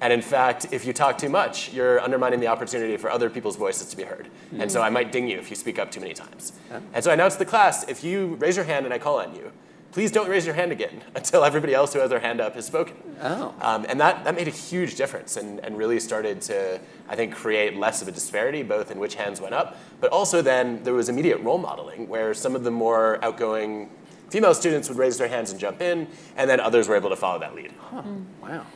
And 0.00 0.12
in 0.12 0.22
fact, 0.22 0.66
if 0.72 0.86
you 0.86 0.92
talk 0.92 1.18
too 1.18 1.28
much, 1.28 1.72
you're 1.72 2.00
undermining 2.00 2.40
the 2.40 2.46
opportunity 2.46 2.96
for 2.96 3.10
other 3.10 3.28
people's 3.28 3.56
voices 3.56 3.88
to 3.90 3.96
be 3.96 4.04
heard. 4.04 4.26
Mm-hmm. 4.26 4.62
And 4.62 4.72
so 4.72 4.80
I 4.80 4.88
might 4.88 5.12
ding 5.12 5.28
you 5.28 5.38
if 5.38 5.50
you 5.50 5.56
speak 5.56 5.78
up 5.78 5.90
too 5.90 6.00
many 6.00 6.14
times. 6.14 6.52
Yeah. 6.70 6.80
And 6.94 7.04
so 7.04 7.10
I 7.10 7.14
announced 7.14 7.38
to 7.38 7.44
the 7.44 7.50
class 7.50 7.86
if 7.88 8.02
you 8.02 8.36
raise 8.36 8.56
your 8.56 8.64
hand 8.64 8.86
and 8.86 8.94
I 8.94 8.98
call 8.98 9.20
on 9.20 9.34
you, 9.34 9.52
please 9.92 10.10
don't 10.10 10.28
raise 10.28 10.46
your 10.46 10.54
hand 10.54 10.72
again 10.72 11.02
until 11.14 11.44
everybody 11.44 11.74
else 11.74 11.92
who 11.92 11.98
has 11.98 12.08
their 12.08 12.20
hand 12.20 12.40
up 12.40 12.54
has 12.54 12.66
spoken. 12.66 12.96
Oh. 13.20 13.54
Um, 13.60 13.84
and 13.88 14.00
that, 14.00 14.24
that 14.24 14.34
made 14.34 14.48
a 14.48 14.52
huge 14.52 14.94
difference 14.94 15.36
and, 15.36 15.60
and 15.60 15.76
really 15.76 16.00
started 16.00 16.40
to, 16.42 16.80
I 17.08 17.16
think, 17.16 17.34
create 17.34 17.76
less 17.76 18.00
of 18.00 18.08
a 18.08 18.12
disparity, 18.12 18.62
both 18.62 18.90
in 18.90 18.98
which 18.98 19.16
hands 19.16 19.40
went 19.40 19.54
up, 19.54 19.76
but 20.00 20.10
also 20.10 20.40
then 20.40 20.82
there 20.82 20.94
was 20.94 21.10
immediate 21.10 21.40
role 21.40 21.58
modeling 21.58 22.08
where 22.08 22.32
some 22.32 22.56
of 22.56 22.64
the 22.64 22.70
more 22.70 23.22
outgoing 23.22 23.90
female 24.30 24.54
students 24.54 24.88
would 24.88 24.96
raise 24.96 25.18
their 25.18 25.28
hands 25.28 25.50
and 25.50 25.60
jump 25.60 25.82
in, 25.82 26.06
and 26.36 26.48
then 26.48 26.60
others 26.60 26.88
were 26.88 26.96
able 26.96 27.10
to 27.10 27.16
follow 27.16 27.38
that 27.40 27.54
lead. 27.54 27.74
Huh. 27.90 28.02
Mm. 28.02 28.24
Wow. 28.40 28.66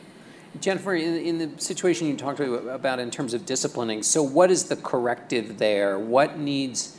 Jennifer, 0.61 0.95
in, 0.95 1.15
in, 1.15 1.37
the 1.37 1.61
situation 1.61 2.07
you 2.07 2.15
talked 2.15 2.39
about 2.39 2.99
in 2.99 3.11
terms 3.11 3.33
of 3.33 3.45
disciplining, 3.45 4.03
so 4.03 4.23
what 4.23 4.51
is 4.51 4.65
the 4.65 4.75
corrective 4.75 5.57
there? 5.57 5.99
What 5.99 6.37
needs, 6.37 6.97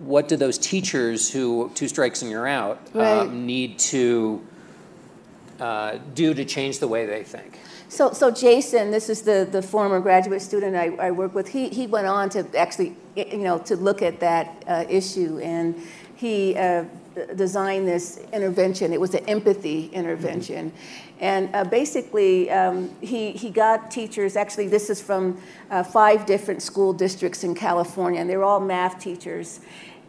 what 0.00 0.28
do 0.28 0.36
those 0.36 0.58
teachers 0.58 1.30
who, 1.30 1.70
two 1.74 1.88
strikes 1.88 2.22
and 2.22 2.30
you're 2.30 2.46
out, 2.46 2.80
right. 2.94 3.20
um, 3.20 3.46
need 3.46 3.78
to 3.78 4.46
uh, 5.58 5.98
do 6.14 6.34
to 6.34 6.44
change 6.44 6.78
the 6.78 6.88
way 6.88 7.06
they 7.06 7.22
think? 7.22 7.58
So, 7.88 8.12
so 8.12 8.30
Jason, 8.30 8.92
this 8.92 9.08
is 9.08 9.22
the, 9.22 9.48
the 9.50 9.60
former 9.60 9.98
graduate 9.98 10.42
student 10.42 10.76
I, 10.76 10.94
I 11.06 11.10
work 11.10 11.34
with. 11.34 11.48
He, 11.48 11.68
he 11.68 11.88
went 11.88 12.06
on 12.06 12.28
to 12.30 12.46
actually, 12.56 12.94
you 13.16 13.38
know, 13.38 13.58
to 13.60 13.74
look 13.74 14.00
at 14.00 14.20
that 14.20 14.62
uh, 14.68 14.84
issue, 14.88 15.40
and 15.40 15.74
he 16.14 16.56
uh, 16.56 16.84
designed 17.36 17.86
this 17.86 18.20
intervention. 18.32 18.92
It 18.92 19.00
was 19.00 19.14
an 19.14 19.28
empathy 19.28 19.86
intervention. 19.92 20.72
And 21.20 21.54
uh, 21.54 21.64
basically, 21.64 22.50
um, 22.50 22.90
he, 23.00 23.32
he 23.32 23.50
got 23.50 23.90
teachers, 23.90 24.36
actually, 24.36 24.68
this 24.68 24.88
is 24.88 25.02
from 25.02 25.40
uh, 25.70 25.82
five 25.82 26.24
different 26.24 26.62
school 26.62 26.92
districts 26.92 27.44
in 27.44 27.54
California, 27.54 28.20
and 28.20 28.30
they're 28.30 28.44
all 28.44 28.60
math 28.60 28.98
teachers. 28.98 29.60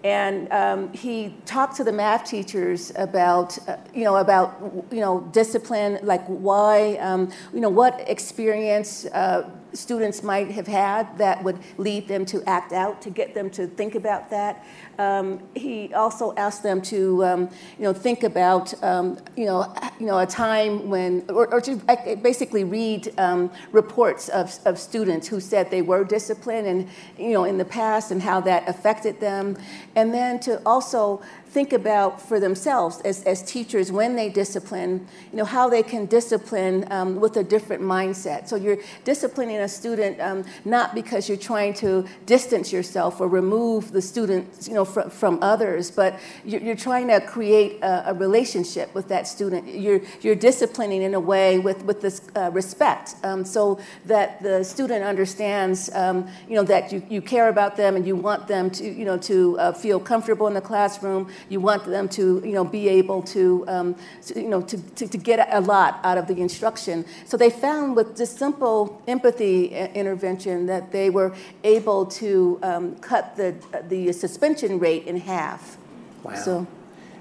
And 0.03 0.51
um, 0.51 0.91
he 0.93 1.35
talked 1.45 1.75
to 1.77 1.83
the 1.83 1.91
math 1.91 2.25
teachers 2.25 2.91
about, 2.95 3.57
uh, 3.67 3.77
you 3.93 4.03
know, 4.03 4.15
about, 4.15 4.59
you 4.91 4.99
know, 4.99 5.21
discipline, 5.31 5.99
like 6.01 6.25
why, 6.25 6.95
um, 6.97 7.31
you 7.53 7.59
know, 7.59 7.69
what 7.69 8.09
experience 8.09 9.05
uh, 9.05 9.49
students 9.73 10.23
might 10.23 10.51
have 10.51 10.67
had 10.67 11.17
that 11.17 11.43
would 11.43 11.59
lead 11.77 12.07
them 12.07 12.25
to 12.25 12.43
act 12.47 12.73
out, 12.73 13.01
to 13.01 13.09
get 13.09 13.33
them 13.33 13.49
to 13.51 13.67
think 13.67 13.95
about 13.95 14.29
that. 14.29 14.65
Um, 14.99 15.41
he 15.55 15.93
also 15.93 16.33
asked 16.35 16.63
them 16.63 16.81
to, 16.83 17.23
um, 17.25 17.49
you 17.77 17.83
know, 17.83 17.93
think 17.93 18.23
about, 18.23 18.73
um, 18.83 19.17
you 19.35 19.45
know, 19.45 19.73
you 19.99 20.05
know, 20.05 20.19
a 20.19 20.25
time 20.25 20.89
when, 20.89 21.23
or, 21.29 21.51
or 21.53 21.61
to 21.61 21.75
basically 22.21 22.63
read 22.63 23.13
um, 23.17 23.51
reports 23.71 24.29
of, 24.29 24.57
of 24.65 24.77
students 24.77 25.27
who 25.27 25.39
said 25.39 25.71
they 25.71 25.81
were 25.81 26.03
disciplined 26.03 26.67
and, 26.67 26.89
you 27.17 27.31
know, 27.31 27.45
in 27.45 27.57
the 27.57 27.65
past 27.65 28.11
and 28.11 28.21
how 28.21 28.41
that 28.41 28.67
affected 28.67 29.19
them, 29.19 29.57
and 29.95 30.13
then 30.13 30.39
to 30.39 30.61
also 30.65 31.21
think 31.51 31.73
about 31.73 32.21
for 32.21 32.39
themselves 32.39 33.01
as, 33.01 33.23
as 33.23 33.43
teachers 33.43 33.91
when 33.91 34.15
they 34.15 34.29
discipline, 34.29 35.05
you 35.33 35.37
know, 35.37 35.43
how 35.43 35.67
they 35.67 35.83
can 35.83 36.05
discipline 36.05 36.87
um, 36.89 37.19
with 37.19 37.35
a 37.35 37.43
different 37.43 37.83
mindset. 37.83 38.47
So 38.47 38.55
you're 38.55 38.77
disciplining 39.03 39.57
a 39.57 39.67
student 39.67 40.21
um, 40.21 40.45
not 40.63 40.95
because 40.95 41.27
you're 41.27 41.37
trying 41.37 41.73
to 41.75 42.07
distance 42.25 42.71
yourself 42.71 43.19
or 43.19 43.27
remove 43.27 43.91
the 43.91 44.01
student, 44.01 44.65
you 44.65 44.73
know, 44.73 44.85
from, 44.85 45.09
from 45.09 45.39
others, 45.41 45.91
but 45.91 46.17
you're, 46.45 46.61
you're 46.61 46.75
trying 46.75 47.09
to 47.09 47.19
create 47.19 47.81
a, 47.81 48.11
a, 48.11 48.13
relationship 48.13 48.93
with 48.95 49.09
that 49.09 49.27
student. 49.27 49.67
You're, 49.67 49.99
you're 50.21 50.35
disciplining 50.35 51.01
in 51.01 51.13
a 51.15 51.19
way 51.19 51.59
with, 51.59 51.83
with 51.83 51.99
this 51.99 52.21
uh, 52.37 52.49
respect 52.53 53.15
um, 53.23 53.43
so 53.43 53.77
that 54.05 54.41
the 54.41 54.63
student 54.63 55.03
understands, 55.03 55.93
um, 55.93 56.29
you 56.47 56.55
know, 56.55 56.63
that 56.63 56.93
you, 56.93 57.03
you 57.09 57.21
care 57.21 57.49
about 57.49 57.75
them 57.75 57.97
and 57.97 58.07
you 58.07 58.15
want 58.15 58.47
them 58.47 58.69
to, 58.71 58.89
you 58.89 59.03
know, 59.03 59.17
to 59.17 59.59
uh, 59.59 59.73
feel 59.73 59.99
comfortable 59.99 60.47
in 60.47 60.53
the 60.53 60.61
classroom. 60.61 61.29
You 61.49 61.59
want 61.59 61.85
them 61.85 62.07
to, 62.09 62.41
you 62.43 62.53
know, 62.53 62.63
be 62.63 62.89
able 62.89 63.21
to, 63.23 63.65
um, 63.67 63.95
you 64.35 64.49
know, 64.49 64.61
to, 64.61 64.77
to, 64.77 65.07
to 65.07 65.17
get 65.17 65.47
a 65.51 65.61
lot 65.61 65.99
out 66.03 66.17
of 66.17 66.27
the 66.27 66.37
instruction. 66.41 67.05
So 67.25 67.37
they 67.37 67.49
found 67.49 67.95
with 67.95 68.17
just 68.17 68.37
simple 68.37 69.01
empathy 69.07 69.75
uh, 69.75 69.87
intervention 69.93 70.65
that 70.67 70.91
they 70.91 71.09
were 71.09 71.33
able 71.63 72.05
to 72.07 72.59
um, 72.63 72.95
cut 72.97 73.35
the, 73.35 73.55
the 73.87 74.11
suspension 74.13 74.79
rate 74.79 75.05
in 75.07 75.17
half. 75.17 75.77
Wow. 76.23 76.35
So, 76.35 76.67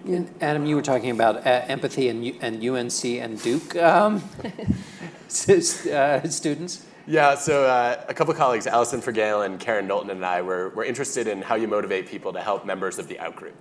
yeah. 0.05 0.23
Adam, 0.41 0.67
you 0.67 0.77
were 0.77 0.83
talking 0.83 1.11
about 1.11 1.47
uh, 1.47 1.65
empathy 1.69 2.09
and, 2.09 2.25
and 2.43 2.65
UNC 2.65 3.05
and 3.05 3.41
Duke 3.43 3.77
um, 3.77 4.23
uh, 5.49 6.29
students. 6.29 6.87
Yeah, 7.07 7.35
so 7.35 7.65
uh, 7.65 8.05
a 8.09 8.15
couple 8.15 8.33
colleagues, 8.35 8.67
Alison 8.67 9.01
Fragale 9.01 9.45
and 9.45 9.59
Karren 9.59 9.87
Knowlton 9.87 10.11
and 10.11 10.25
I, 10.25 10.43
were, 10.43 10.69
were 10.71 10.85
interested 10.85 11.27
in 11.27 11.43
how 11.43 11.57
you 11.57 11.67
motivate 11.67 12.07
people 12.07 12.33
to 12.33 12.41
help 12.41 12.65
members 12.65 12.99
of 12.99 13.09
the 13.09 13.17
outgroup. 13.17 13.61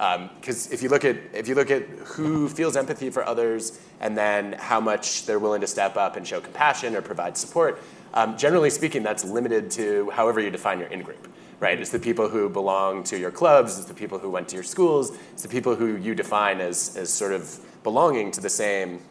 Because 0.00 0.66
um, 0.66 0.72
if 0.72 0.82
you 0.82 0.88
look 0.88 1.04
at 1.04 1.16
if 1.34 1.46
you 1.46 1.54
look 1.54 1.70
at 1.70 1.82
who 1.82 2.48
feels 2.48 2.74
empathy 2.74 3.10
for 3.10 3.22
others 3.22 3.78
and 4.00 4.16
then 4.16 4.54
how 4.54 4.80
much 4.80 5.26
they're 5.26 5.38
willing 5.38 5.60
to 5.60 5.66
step 5.66 5.98
up 5.98 6.16
and 6.16 6.26
show 6.26 6.40
compassion 6.40 6.96
or 6.96 7.02
provide 7.02 7.36
support, 7.36 7.82
um, 8.14 8.38
generally 8.38 8.70
speaking, 8.70 9.02
that's 9.02 9.24
limited 9.24 9.70
to 9.72 10.08
however 10.08 10.40
you 10.40 10.50
define 10.50 10.78
your 10.78 10.88
in-group. 10.88 11.28
Right? 11.58 11.78
It's 11.78 11.90
the 11.90 11.98
people 11.98 12.30
who 12.30 12.48
belong 12.48 13.04
to 13.04 13.18
your 13.18 13.30
clubs, 13.30 13.78
it's 13.78 13.88
the 13.88 13.92
people 13.92 14.18
who 14.18 14.30
went 14.30 14.48
to 14.48 14.54
your 14.54 14.64
schools, 14.64 15.12
it's 15.34 15.42
the 15.42 15.48
people 15.50 15.76
who 15.76 15.96
you 15.96 16.14
define 16.14 16.62
as, 16.62 16.96
as 16.96 17.12
sort 17.12 17.32
of 17.32 17.60
belonging 17.82 18.30
to 18.30 18.40
the 18.40 18.48
same 18.48 19.02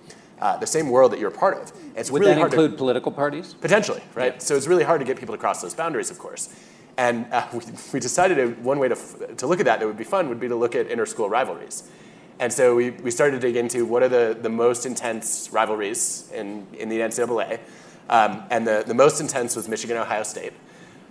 uh, 0.42 0.58
the 0.58 0.66
same 0.66 0.90
world 0.90 1.12
that 1.12 1.20
you're 1.20 1.30
a 1.30 1.38
part 1.38 1.62
of. 1.62 1.72
It's 1.96 2.10
Would 2.10 2.22
really 2.22 2.34
that 2.34 2.46
include 2.46 2.72
to, 2.72 2.78
political 2.78 3.12
parties? 3.12 3.54
Potentially, 3.54 4.02
right? 4.16 4.34
Yeah. 4.34 4.40
So 4.40 4.56
it's 4.56 4.68
really 4.68 4.86
hard 4.86 5.02
to 5.02 5.06
get 5.06 5.18
people 5.20 5.36
to 5.36 5.40
cross 5.40 5.62
those 5.62 5.76
boundaries, 5.76 6.10
of 6.10 6.18
course. 6.18 6.50
And 6.98 7.32
uh, 7.32 7.48
we, 7.54 7.62
we, 7.94 8.00
decided 8.00 8.64
one 8.64 8.80
way 8.80 8.90
to, 8.90 8.96
to 9.38 9.48
look 9.48 9.60
at 9.60 9.66
that 9.66 9.80
that 9.80 9.86
would 9.86 9.98
be 9.98 10.04
fun 10.04 10.30
would 10.30 10.40
be 10.40 10.48
to 10.48 10.56
look 10.56 10.76
at 10.76 10.88
inter-school 10.88 11.30
rivalries. 11.30 11.84
And 12.40 12.54
so 12.54 12.76
we, 12.76 12.92
we 12.92 13.12
started 13.12 13.42
to 13.42 13.48
dig 13.48 13.58
into 13.58 13.86
what 13.86 14.02
are 14.02 14.10
the, 14.10 14.38
the 14.42 14.50
most 14.50 14.86
intense 14.86 15.50
rivalries 15.52 16.30
in, 16.34 16.66
in 16.74 16.88
the 16.88 17.00
NCAA. 17.00 17.60
Um, 18.10 18.44
and 18.50 18.66
the, 18.66 18.84
the 18.88 18.94
most 18.94 19.20
intense 19.20 19.56
was 19.56 19.68
Michigan 19.68 19.98
Ohio 19.98 20.24
State. 20.24 20.54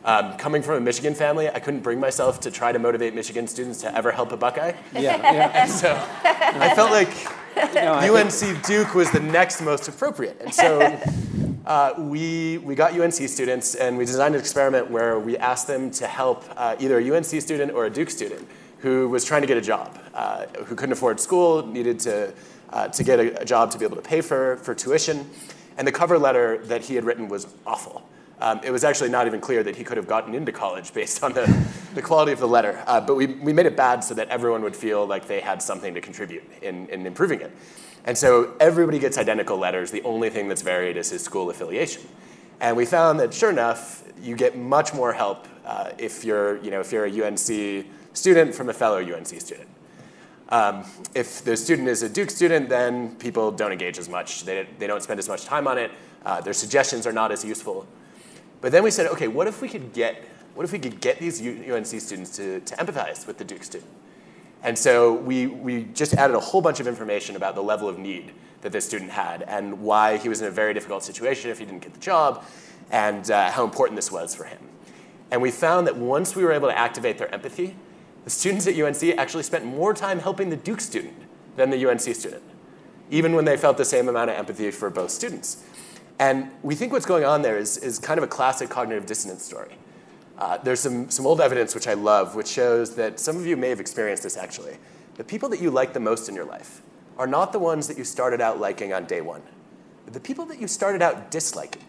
Um, 0.04 0.36
coming 0.38 0.62
from 0.62 0.76
a 0.76 0.80
Michigan 0.80 1.14
family, 1.14 1.50
I 1.50 1.60
couldn't 1.60 1.80
bring 1.80 2.00
myself 2.00 2.40
to 2.40 2.50
try 2.50 2.72
to 2.72 2.78
motivate 2.78 3.14
Michigan 3.14 3.46
students 3.46 3.80
to 3.82 3.94
ever 3.94 4.10
help 4.10 4.32
a 4.32 4.36
Buckeye. 4.36 4.72
Yeah, 4.94 5.00
yeah. 5.00 5.66
so 5.66 5.92
I 6.32 6.74
felt 6.74 6.90
like 6.90 7.10
no, 7.74 7.94
UNC 7.94 8.64
Duke 8.64 8.94
was 8.94 9.10
the 9.10 9.20
next 9.20 9.60
most 9.60 9.88
appropriate. 9.88 10.40
And 10.40 10.54
so 10.54 10.80
uh, 11.68 11.92
we, 11.98 12.56
we 12.58 12.74
got 12.74 12.98
UNC 12.98 13.12
students 13.12 13.74
and 13.74 13.98
we 13.98 14.06
designed 14.06 14.34
an 14.34 14.40
experiment 14.40 14.90
where 14.90 15.20
we 15.20 15.36
asked 15.36 15.66
them 15.66 15.90
to 15.90 16.06
help 16.06 16.42
uh, 16.56 16.74
either 16.80 16.98
a 16.98 17.14
UNC 17.14 17.26
student 17.26 17.72
or 17.72 17.84
a 17.84 17.90
Duke 17.90 18.08
student 18.08 18.48
who 18.78 19.06
was 19.10 19.22
trying 19.22 19.42
to 19.42 19.46
get 19.46 19.58
a 19.58 19.60
job, 19.60 19.98
uh, 20.14 20.46
who 20.64 20.74
couldn't 20.74 20.94
afford 20.94 21.20
school, 21.20 21.66
needed 21.66 22.00
to, 22.00 22.32
uh, 22.70 22.88
to 22.88 23.04
get 23.04 23.20
a, 23.20 23.42
a, 23.42 23.44
job 23.44 23.70
to 23.70 23.78
be 23.78 23.84
able 23.84 23.96
to 23.96 24.02
pay 24.02 24.22
for, 24.22 24.56
for 24.58 24.74
tuition. 24.74 25.28
And 25.76 25.86
the 25.86 25.92
cover 25.92 26.18
letter 26.18 26.64
that 26.66 26.82
he 26.82 26.94
had 26.94 27.04
written 27.04 27.28
was 27.28 27.46
awful. 27.66 28.08
Um, 28.40 28.60
it 28.64 28.70
was 28.70 28.82
actually 28.82 29.10
not 29.10 29.26
even 29.26 29.40
clear 29.40 29.62
that 29.62 29.76
he 29.76 29.84
could 29.84 29.98
have 29.98 30.06
gotten 30.06 30.34
into 30.34 30.52
college 30.52 30.94
based 30.94 31.22
on 31.22 31.34
the, 31.34 31.66
the 31.94 32.00
quality 32.00 32.32
of 32.32 32.38
the 32.38 32.48
letter. 32.48 32.82
Uh, 32.86 32.98
but 32.98 33.14
we, 33.14 33.26
we 33.26 33.52
made 33.52 33.66
it 33.66 33.76
bad 33.76 34.02
so 34.02 34.14
that 34.14 34.28
everyone 34.28 34.62
would 34.62 34.76
feel 34.76 35.06
like 35.06 35.28
they 35.28 35.40
had 35.40 35.60
something 35.60 35.92
to 35.92 36.00
contribute 36.00 36.44
in, 36.62 36.88
in 36.88 37.06
improving 37.06 37.42
it. 37.42 37.52
And 38.04 38.16
so 38.16 38.54
everybody 38.60 38.98
gets 38.98 39.18
identical 39.18 39.58
letters. 39.58 39.90
The 39.90 40.02
only 40.02 40.30
thing 40.30 40.48
that's 40.48 40.62
varied 40.62 40.96
is 40.96 41.10
his 41.10 41.22
school 41.22 41.50
affiliation. 41.50 42.02
And 42.60 42.76
we 42.76 42.86
found 42.86 43.20
that 43.20 43.32
sure 43.32 43.50
enough, 43.50 44.04
you 44.20 44.34
get 44.34 44.56
much 44.56 44.94
more 44.94 45.12
help 45.12 45.46
uh, 45.64 45.92
if, 45.98 46.24
you're, 46.24 46.56
you 46.58 46.70
know, 46.70 46.80
if 46.80 46.90
you're 46.92 47.04
a 47.04 47.26
UNC 47.26 47.86
student 48.14 48.54
from 48.54 48.68
a 48.68 48.72
fellow 48.72 48.98
UNC 48.98 49.26
student. 49.26 49.68
Um, 50.48 50.84
if 51.14 51.44
the 51.44 51.56
student 51.56 51.88
is 51.88 52.02
a 52.02 52.08
Duke 52.08 52.30
student, 52.30 52.68
then 52.68 53.14
people 53.16 53.50
don't 53.50 53.70
engage 53.70 53.98
as 53.98 54.08
much. 54.08 54.44
They, 54.44 54.66
they 54.78 54.86
don't 54.86 55.02
spend 55.02 55.18
as 55.18 55.28
much 55.28 55.44
time 55.44 55.68
on 55.68 55.76
it. 55.76 55.90
Uh, 56.24 56.40
their 56.40 56.54
suggestions 56.54 57.06
are 57.06 57.12
not 57.12 57.30
as 57.30 57.44
useful. 57.44 57.86
But 58.60 58.72
then 58.72 58.82
we 58.82 58.90
said, 58.90 59.06
okay, 59.08 59.28
what 59.28 59.46
if 59.46 59.60
we 59.60 59.68
could 59.68 59.92
get, 59.92 60.24
what 60.54 60.64
if 60.64 60.72
we 60.72 60.78
could 60.78 61.00
get 61.00 61.18
these 61.18 61.40
UNC 61.40 61.86
students 61.86 62.34
to, 62.36 62.60
to 62.60 62.76
empathize 62.76 63.26
with 63.26 63.38
the 63.38 63.44
Duke 63.44 63.62
student? 63.62 63.90
And 64.62 64.78
so 64.78 65.14
we, 65.14 65.46
we 65.46 65.84
just 65.84 66.14
added 66.14 66.34
a 66.34 66.40
whole 66.40 66.60
bunch 66.60 66.80
of 66.80 66.86
information 66.86 67.36
about 67.36 67.54
the 67.54 67.62
level 67.62 67.88
of 67.88 67.98
need 67.98 68.32
that 68.62 68.72
this 68.72 68.84
student 68.84 69.10
had 69.10 69.42
and 69.42 69.80
why 69.80 70.16
he 70.16 70.28
was 70.28 70.40
in 70.40 70.48
a 70.48 70.50
very 70.50 70.74
difficult 70.74 71.04
situation 71.04 71.50
if 71.50 71.58
he 71.58 71.64
didn't 71.64 71.82
get 71.82 71.94
the 71.94 72.00
job 72.00 72.44
and 72.90 73.30
uh, 73.30 73.50
how 73.50 73.64
important 73.64 73.96
this 73.96 74.10
was 74.10 74.34
for 74.34 74.44
him. 74.44 74.58
And 75.30 75.42
we 75.42 75.50
found 75.50 75.86
that 75.86 75.96
once 75.96 76.34
we 76.34 76.42
were 76.42 76.52
able 76.52 76.68
to 76.68 76.76
activate 76.76 77.18
their 77.18 77.32
empathy, 77.32 77.76
the 78.24 78.30
students 78.30 78.66
at 78.66 78.78
UNC 78.78 79.02
actually 79.18 79.42
spent 79.42 79.64
more 79.64 79.94
time 79.94 80.18
helping 80.18 80.50
the 80.50 80.56
Duke 80.56 80.80
student 80.80 81.14
than 81.56 81.70
the 81.70 81.86
UNC 81.86 82.00
student, 82.00 82.42
even 83.10 83.34
when 83.34 83.44
they 83.44 83.56
felt 83.56 83.76
the 83.76 83.84
same 83.84 84.08
amount 84.08 84.30
of 84.30 84.36
empathy 84.36 84.70
for 84.70 84.90
both 84.90 85.10
students. 85.10 85.62
And 86.18 86.50
we 86.62 86.74
think 86.74 86.92
what's 86.92 87.06
going 87.06 87.24
on 87.24 87.42
there 87.42 87.58
is, 87.58 87.76
is 87.78 87.98
kind 87.98 88.18
of 88.18 88.24
a 88.24 88.28
classic 88.28 88.70
cognitive 88.70 89.06
dissonance 89.06 89.44
story. 89.44 89.76
Uh, 90.38 90.56
there's 90.58 90.80
some, 90.80 91.10
some 91.10 91.26
old 91.26 91.40
evidence 91.40 91.74
which 91.74 91.88
I 91.88 91.94
love, 91.94 92.36
which 92.36 92.46
shows 92.46 92.94
that 92.94 93.18
some 93.18 93.36
of 93.36 93.44
you 93.44 93.56
may 93.56 93.68
have 93.70 93.80
experienced 93.80 94.22
this 94.22 94.36
actually. 94.36 94.76
The 95.16 95.24
people 95.24 95.48
that 95.48 95.60
you 95.60 95.70
like 95.70 95.92
the 95.92 96.00
most 96.00 96.28
in 96.28 96.34
your 96.34 96.44
life 96.44 96.80
are 97.18 97.26
not 97.26 97.52
the 97.52 97.58
ones 97.58 97.88
that 97.88 97.98
you 97.98 98.04
started 98.04 98.40
out 98.40 98.60
liking 98.60 98.92
on 98.92 99.04
day 99.04 99.20
one. 99.20 99.42
The 100.06 100.20
people 100.20 100.46
that 100.46 100.60
you 100.60 100.68
started 100.68 101.02
out 101.02 101.32
disliking 101.32 101.82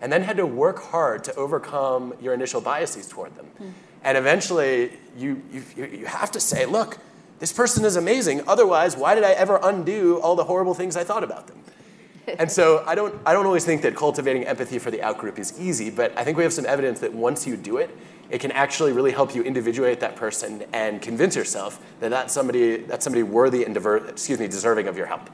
and 0.00 0.12
then 0.12 0.22
had 0.22 0.36
to 0.38 0.46
work 0.46 0.82
hard 0.82 1.22
to 1.24 1.34
overcome 1.36 2.12
your 2.20 2.34
initial 2.34 2.60
biases 2.60 3.06
toward 3.06 3.36
them. 3.36 3.46
Mm. 3.60 3.72
And 4.02 4.18
eventually, 4.18 4.98
you, 5.16 5.40
you, 5.52 5.84
you 5.84 6.06
have 6.06 6.32
to 6.32 6.40
say, 6.40 6.66
look, 6.66 6.98
this 7.38 7.52
person 7.52 7.84
is 7.84 7.94
amazing. 7.94 8.42
Otherwise, 8.48 8.96
why 8.96 9.14
did 9.14 9.22
I 9.22 9.30
ever 9.30 9.60
undo 9.62 10.20
all 10.20 10.34
the 10.34 10.44
horrible 10.44 10.74
things 10.74 10.96
I 10.96 11.04
thought 11.04 11.22
about 11.22 11.46
them? 11.46 11.58
and 12.38 12.50
so 12.50 12.84
I 12.86 12.94
don't, 12.94 13.14
I 13.26 13.32
don't 13.32 13.46
always 13.46 13.64
think 13.64 13.82
that 13.82 13.96
cultivating 13.96 14.44
empathy 14.44 14.78
for 14.78 14.90
the 14.90 14.98
outgroup 14.98 15.38
is 15.38 15.58
easy, 15.58 15.90
but 15.90 16.16
I 16.16 16.24
think 16.24 16.36
we 16.36 16.44
have 16.44 16.52
some 16.52 16.66
evidence 16.66 17.00
that 17.00 17.12
once 17.12 17.46
you 17.46 17.56
do 17.56 17.78
it, 17.78 17.96
it 18.30 18.40
can 18.40 18.52
actually 18.52 18.92
really 18.92 19.12
help 19.12 19.34
you 19.34 19.42
individuate 19.42 20.00
that 20.00 20.16
person 20.16 20.64
and 20.72 21.02
convince 21.02 21.36
yourself 21.36 21.84
that 22.00 22.10
that's 22.10 22.32
somebody, 22.32 22.78
that's 22.78 23.04
somebody 23.04 23.22
worthy 23.22 23.64
and 23.64 23.74
diver, 23.74 24.08
excuse 24.08 24.38
me, 24.38 24.48
deserving 24.48 24.88
of 24.88 24.96
your 24.96 25.06
help. 25.06 25.28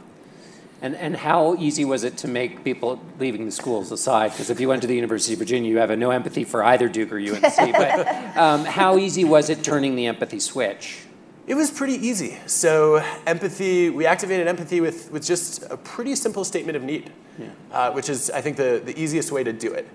And, 0.80 0.94
and 0.94 1.16
how 1.16 1.56
easy 1.56 1.84
was 1.84 2.04
it 2.04 2.16
to 2.18 2.28
make 2.28 2.62
people 2.62 3.00
leaving 3.18 3.44
the 3.44 3.50
schools 3.50 3.90
aside? 3.90 4.30
Because 4.30 4.48
if 4.48 4.60
you 4.60 4.68
went 4.68 4.82
to 4.82 4.88
the 4.88 4.94
University 4.94 5.32
of 5.32 5.40
Virginia, 5.40 5.68
you 5.68 5.78
have 5.78 5.90
a 5.90 5.96
no 5.96 6.10
empathy 6.10 6.44
for 6.44 6.62
either 6.62 6.88
Duke 6.88 7.12
or 7.12 7.18
UNC. 7.18 7.42
but 7.42 8.06
um, 8.36 8.64
how 8.64 8.96
easy 8.96 9.24
was 9.24 9.50
it 9.50 9.64
turning 9.64 9.96
the 9.96 10.06
empathy 10.06 10.38
switch? 10.38 11.07
It 11.48 11.56
was 11.56 11.70
pretty 11.70 11.94
easy. 11.94 12.38
So 12.44 13.02
empathy, 13.26 13.88
we 13.88 14.04
activated 14.04 14.46
empathy 14.46 14.82
with, 14.82 15.10
with 15.10 15.24
just 15.24 15.62
a 15.70 15.78
pretty 15.78 16.14
simple 16.14 16.44
statement 16.44 16.76
of 16.76 16.82
need, 16.82 17.10
yeah. 17.38 17.48
uh, 17.72 17.90
which 17.92 18.10
is, 18.10 18.30
I 18.30 18.42
think, 18.42 18.58
the, 18.58 18.82
the 18.84 18.98
easiest 19.00 19.32
way 19.32 19.42
to 19.42 19.52
do 19.52 19.72
it. 19.72 19.88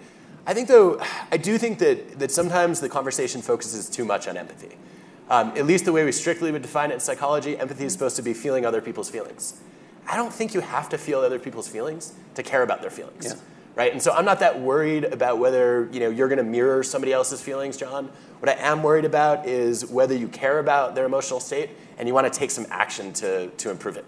I 0.48 0.56
think, 0.56 0.68
though, 0.68 1.00
I 1.32 1.38
do 1.38 1.60
think 1.60 1.78
that, 1.78 2.18
that 2.18 2.32
sometimes 2.32 2.80
the 2.80 2.90
conversation 2.90 3.44
focuses 3.44 3.88
too 3.88 4.04
much 4.04 4.28
on 4.28 4.36
empathy. 4.36 4.76
Um, 5.30 5.50
at 5.50 5.68
least 5.68 5.86
the 5.86 5.94
way 5.94 6.04
we 6.04 6.12
strictly 6.12 6.52
would 6.52 6.64
define 6.64 6.90
it 6.90 6.96
in 6.96 7.00
psychology, 7.00 7.58
empathy 7.58 7.86
is 7.86 7.94
supposed 7.94 8.16
to 8.16 8.24
be 8.24 8.34
feeling 8.34 8.66
other 8.66 8.82
people's 8.82 9.12
feelings. 9.12 9.62
I 10.10 10.18
don't 10.18 10.34
think 10.34 10.56
you 10.56 10.60
have 10.60 10.90
to 10.90 10.98
feel 10.98 11.20
other 11.20 11.40
people's 11.40 11.68
feelings 11.68 12.14
to 12.34 12.42
care 12.42 12.64
about 12.64 12.82
their 12.82 12.90
feelings. 12.90 13.26
Yeah 13.28 13.36
right? 13.76 13.92
And 13.92 14.02
so 14.02 14.12
I'm 14.12 14.26
not 14.26 14.40
that 14.40 14.60
worried 14.60 15.06
about 15.06 15.40
whether 15.40 15.90
you 15.92 16.00
know 16.00 16.10
you're 16.10 16.28
going 16.28 16.38
to 16.38 16.44
mirror 16.44 16.84
somebody 16.84 17.14
else's 17.14 17.42
feelings, 17.42 17.78
John. 17.78 18.10
What 18.40 18.50
I 18.50 18.62
am 18.62 18.84
worried 18.84 19.06
about 19.06 19.48
is 19.48 19.86
whether 19.86 20.16
you 20.16 20.28
care 20.28 20.60
about 20.60 20.96
their 20.96 21.06
emotional 21.06 21.40
state 21.40 21.70
and 21.98 22.08
you 22.08 22.14
want 22.14 22.32
to 22.32 22.40
take 22.40 22.52
some 22.52 22.66
action 22.70 23.14
to, 23.14 23.48
to 23.48 23.70
improve 23.70 23.96
it. 23.96 24.06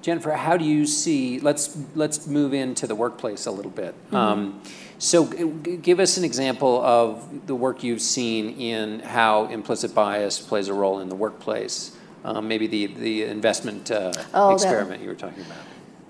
Jennifer, 0.00 0.32
how 0.32 0.56
do 0.56 0.64
you 0.64 0.86
see? 0.86 1.40
Let's 1.40 1.76
let's 1.94 2.26
move 2.26 2.52
into 2.52 2.86
the 2.86 2.94
workplace 2.94 3.46
a 3.46 3.50
little 3.50 3.70
bit. 3.70 3.94
Mm-hmm. 4.06 4.16
Um, 4.16 4.62
so, 4.98 5.24
give 5.24 5.98
us 5.98 6.18
an 6.18 6.24
example 6.24 6.82
of 6.84 7.46
the 7.46 7.54
work 7.54 7.82
you've 7.82 8.02
seen 8.02 8.50
in 8.60 9.00
how 9.00 9.46
implicit 9.46 9.94
bias 9.94 10.40
plays 10.40 10.68
a 10.68 10.74
role 10.74 11.00
in 11.00 11.08
the 11.08 11.14
workplace. 11.14 11.96
Um, 12.22 12.48
maybe 12.48 12.66
the 12.66 12.86
the 12.86 13.24
investment 13.24 13.90
uh, 13.90 14.12
oh, 14.34 14.52
experiment 14.52 15.00
that, 15.00 15.02
you 15.02 15.08
were 15.08 15.14
talking 15.14 15.42
about. 15.42 15.58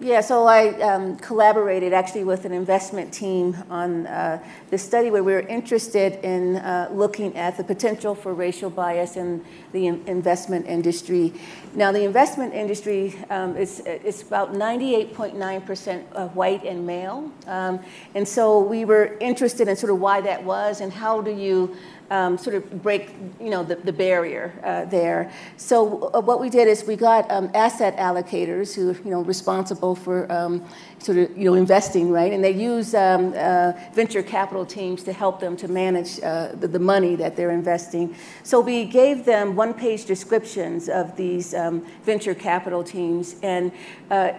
Yeah, 0.00 0.22
so 0.22 0.44
I 0.46 0.70
um, 0.80 1.16
collaborated 1.18 1.92
actually 1.92 2.24
with 2.24 2.44
an 2.44 2.52
investment 2.52 3.14
team 3.14 3.56
on 3.70 4.08
uh, 4.08 4.42
the 4.70 4.76
study 4.76 5.08
where 5.08 5.22
we 5.22 5.32
were 5.32 5.46
interested 5.46 6.14
in 6.24 6.56
uh, 6.56 6.88
looking 6.92 7.36
at 7.36 7.56
the 7.56 7.62
potential 7.62 8.16
for 8.16 8.34
racial 8.34 8.70
bias 8.70 9.16
in 9.16 9.44
the 9.70 9.86
in- 9.86 10.02
investment 10.08 10.66
industry. 10.66 11.32
Now, 11.76 11.92
the 11.92 12.02
investment 12.02 12.54
industry 12.54 13.14
um, 13.30 13.56
is, 13.56 13.80
is 13.86 14.22
about 14.22 14.52
98.9% 14.52 16.34
white 16.34 16.64
and 16.64 16.84
male. 16.84 17.30
Um, 17.46 17.78
and 18.16 18.26
so 18.26 18.58
we 18.58 18.84
were 18.84 19.16
interested 19.20 19.68
in 19.68 19.76
sort 19.76 19.92
of 19.92 20.00
why 20.00 20.20
that 20.22 20.42
was 20.42 20.80
and 20.80 20.92
how 20.92 21.20
do 21.20 21.30
you 21.30 21.76
um, 22.14 22.38
sort 22.38 22.54
of 22.54 22.82
break, 22.82 23.10
you 23.40 23.50
know, 23.50 23.64
the, 23.64 23.74
the 23.76 23.92
barrier 23.92 24.52
uh, 24.62 24.84
there. 24.84 25.32
So 25.56 26.10
uh, 26.14 26.20
what 26.20 26.40
we 26.40 26.48
did 26.48 26.68
is 26.68 26.84
we 26.84 26.96
got 26.96 27.28
um, 27.30 27.50
asset 27.54 27.96
allocators 27.96 28.74
who, 28.74 28.94
you 29.04 29.10
know, 29.10 29.22
responsible 29.22 29.96
for 29.96 30.30
um, 30.30 30.64
sort 30.98 31.18
of, 31.18 31.36
you 31.36 31.44
know, 31.44 31.54
investing, 31.54 32.10
right? 32.10 32.32
And 32.32 32.42
they 32.42 32.52
use 32.52 32.94
um, 32.94 33.34
uh, 33.36 33.72
venture 33.92 34.22
capital 34.22 34.64
teams 34.64 35.02
to 35.04 35.12
help 35.12 35.40
them 35.40 35.56
to 35.56 35.66
manage 35.66 36.20
uh, 36.22 36.52
the, 36.60 36.68
the, 36.68 36.84
money 36.84 37.16
that 37.16 37.34
they're 37.34 37.50
investing. 37.50 38.14
So 38.42 38.60
we 38.60 38.84
gave 38.84 39.24
them 39.24 39.56
one-page 39.56 40.04
descriptions 40.04 40.88
of 40.88 41.16
these 41.16 41.54
um, 41.54 41.84
venture 42.04 42.34
capital 42.34 42.84
teams, 42.84 43.36
and 43.42 43.72
uh, 44.10 44.32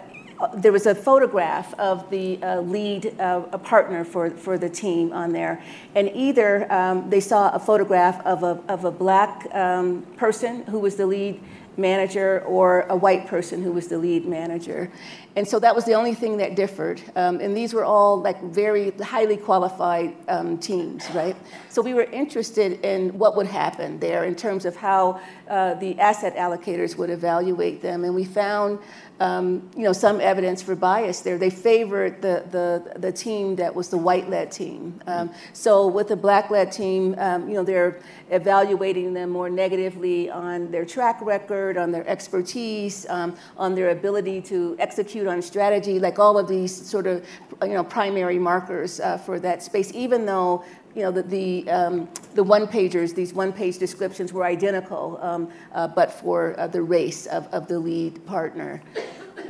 there 0.55 0.71
was 0.71 0.85
a 0.85 0.95
photograph 0.95 1.73
of 1.79 2.09
the 2.09 2.41
uh, 2.43 2.61
lead 2.61 3.19
uh, 3.19 3.41
partner 3.59 4.03
for, 4.03 4.29
for 4.31 4.57
the 4.57 4.69
team 4.69 5.13
on 5.13 5.31
there. 5.31 5.63
And 5.95 6.11
either 6.13 6.71
um, 6.71 7.09
they 7.09 7.21
saw 7.21 7.49
a 7.51 7.59
photograph 7.59 8.25
of 8.25 8.43
a, 8.43 8.61
of 8.67 8.85
a 8.85 8.91
black 8.91 9.47
um, 9.53 10.01
person 10.17 10.63
who 10.63 10.79
was 10.79 10.95
the 10.95 11.05
lead 11.05 11.41
manager 11.77 12.41
or 12.41 12.81
a 12.81 12.95
white 12.95 13.27
person 13.27 13.61
who 13.61 13.71
was 13.71 13.87
the 13.87 13.97
lead 13.97 14.25
manager. 14.25 14.91
And 15.35 15.45
so 15.45 15.59
that 15.59 15.75
was 15.75 15.83
the 15.83 15.93
only 15.93 16.13
thing 16.13 16.37
that 16.37 16.55
differed. 16.55 17.01
Um, 17.15 17.41
and 17.41 17.55
these 17.55 17.73
were 17.73 17.83
all 17.83 18.21
like 18.21 18.41
very 18.41 18.91
highly 18.91 19.35
qualified 19.35 20.15
um, 20.29 20.57
teams, 20.57 21.09
right? 21.11 21.35
So 21.69 21.81
we 21.81 21.93
were 21.93 22.03
interested 22.03 22.79
in 22.85 23.17
what 23.17 23.35
would 23.35 23.47
happen 23.47 23.99
there 23.99 24.23
in 24.23 24.35
terms 24.35 24.63
of 24.63 24.77
how 24.77 25.19
uh, 25.49 25.73
the 25.75 25.99
asset 25.99 26.37
allocators 26.37 26.95
would 26.97 27.09
evaluate 27.09 27.81
them. 27.81 28.05
And 28.05 28.15
we 28.15 28.23
found 28.23 28.79
um, 29.19 29.69
you 29.75 29.83
know, 29.83 29.93
some 29.93 30.19
evidence 30.19 30.61
for 30.61 30.75
bias 30.75 31.21
there. 31.21 31.37
They 31.37 31.49
favored 31.49 32.21
the, 32.21 32.43
the, 32.51 32.99
the 32.99 33.11
team 33.11 33.55
that 33.55 33.73
was 33.73 33.89
the 33.89 33.97
white-led 33.97 34.51
team. 34.51 35.01
Um, 35.07 35.31
so 35.53 35.87
with 35.87 36.09
the 36.09 36.15
black-led 36.15 36.71
team, 36.71 37.15
um, 37.17 37.47
you 37.47 37.55
know, 37.55 37.63
they're 37.63 38.01
evaluating 38.29 39.13
them 39.13 39.29
more 39.29 39.49
negatively 39.49 40.29
on 40.29 40.71
their 40.71 40.85
track 40.85 41.21
record, 41.21 41.77
on 41.77 41.91
their 41.91 42.07
expertise, 42.07 43.05
um, 43.09 43.35
on 43.57 43.75
their 43.75 43.91
ability 43.91 44.41
to 44.41 44.75
execute 44.79 45.27
on 45.27 45.41
strategy, 45.41 45.99
like 45.99 46.19
all 46.19 46.37
of 46.37 46.47
these 46.47 46.73
sort 46.73 47.07
of, 47.07 47.25
you 47.61 47.69
know, 47.69 47.83
primary 47.83 48.39
markers 48.39 48.99
uh, 48.99 49.17
for 49.17 49.39
that 49.39 49.63
space, 49.63 49.91
even 49.93 50.25
though 50.25 50.63
you 50.95 51.01
know, 51.01 51.11
the, 51.11 51.23
the, 51.23 51.69
um, 51.69 52.09
the 52.35 52.43
one 52.43 52.67
pagers, 52.67 53.13
these 53.13 53.33
one 53.33 53.51
page 53.51 53.77
descriptions 53.77 54.31
were 54.31 54.45
identical, 54.45 55.19
um, 55.21 55.51
uh, 55.73 55.87
but 55.87 56.11
for 56.11 56.57
uh, 56.57 56.67
the 56.67 56.81
race 56.81 57.25
of, 57.25 57.47
of 57.47 57.67
the 57.67 57.77
lead 57.77 58.25
partner. 58.25 58.81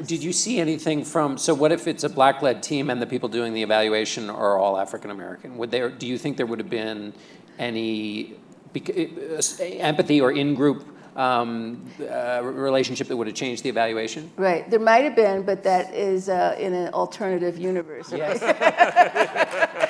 Did 0.05 0.23
you 0.23 0.33
see 0.33 0.59
anything 0.59 1.05
from, 1.05 1.37
so 1.37 1.53
what 1.53 1.71
if 1.71 1.87
it's 1.87 2.03
a 2.03 2.09
black 2.09 2.41
led 2.41 2.63
team 2.63 2.89
and 2.89 2.99
the 3.01 3.05
people 3.05 3.29
doing 3.29 3.53
the 3.53 3.61
evaluation 3.61 4.29
are 4.29 4.57
all 4.57 4.77
African 4.77 5.11
American? 5.11 5.55
Would 5.57 5.69
there, 5.69 5.89
do 5.89 6.07
you 6.07 6.17
think 6.17 6.35
there 6.35 6.47
would 6.47 6.59
have 6.59 6.69
been 6.69 7.13
any 7.59 8.33
uh, 8.75 9.41
empathy 9.61 10.19
or 10.19 10.31
in 10.31 10.55
group 10.55 10.85
um, 11.15 11.85
uh, 12.01 12.41
relationship 12.43 13.07
that 13.07 13.15
would 13.15 13.27
have 13.27 13.35
changed 13.35 13.63
the 13.63 13.69
evaluation? 13.69 14.31
Right. 14.35 14.69
There 14.69 14.79
might 14.79 15.03
have 15.03 15.15
been, 15.15 15.43
but 15.43 15.63
that 15.63 15.93
is 15.93 16.27
uh, 16.27 16.55
in 16.59 16.73
an 16.73 16.91
alternative 16.93 17.57
universe. 17.57 18.11
Yes. 18.11 18.41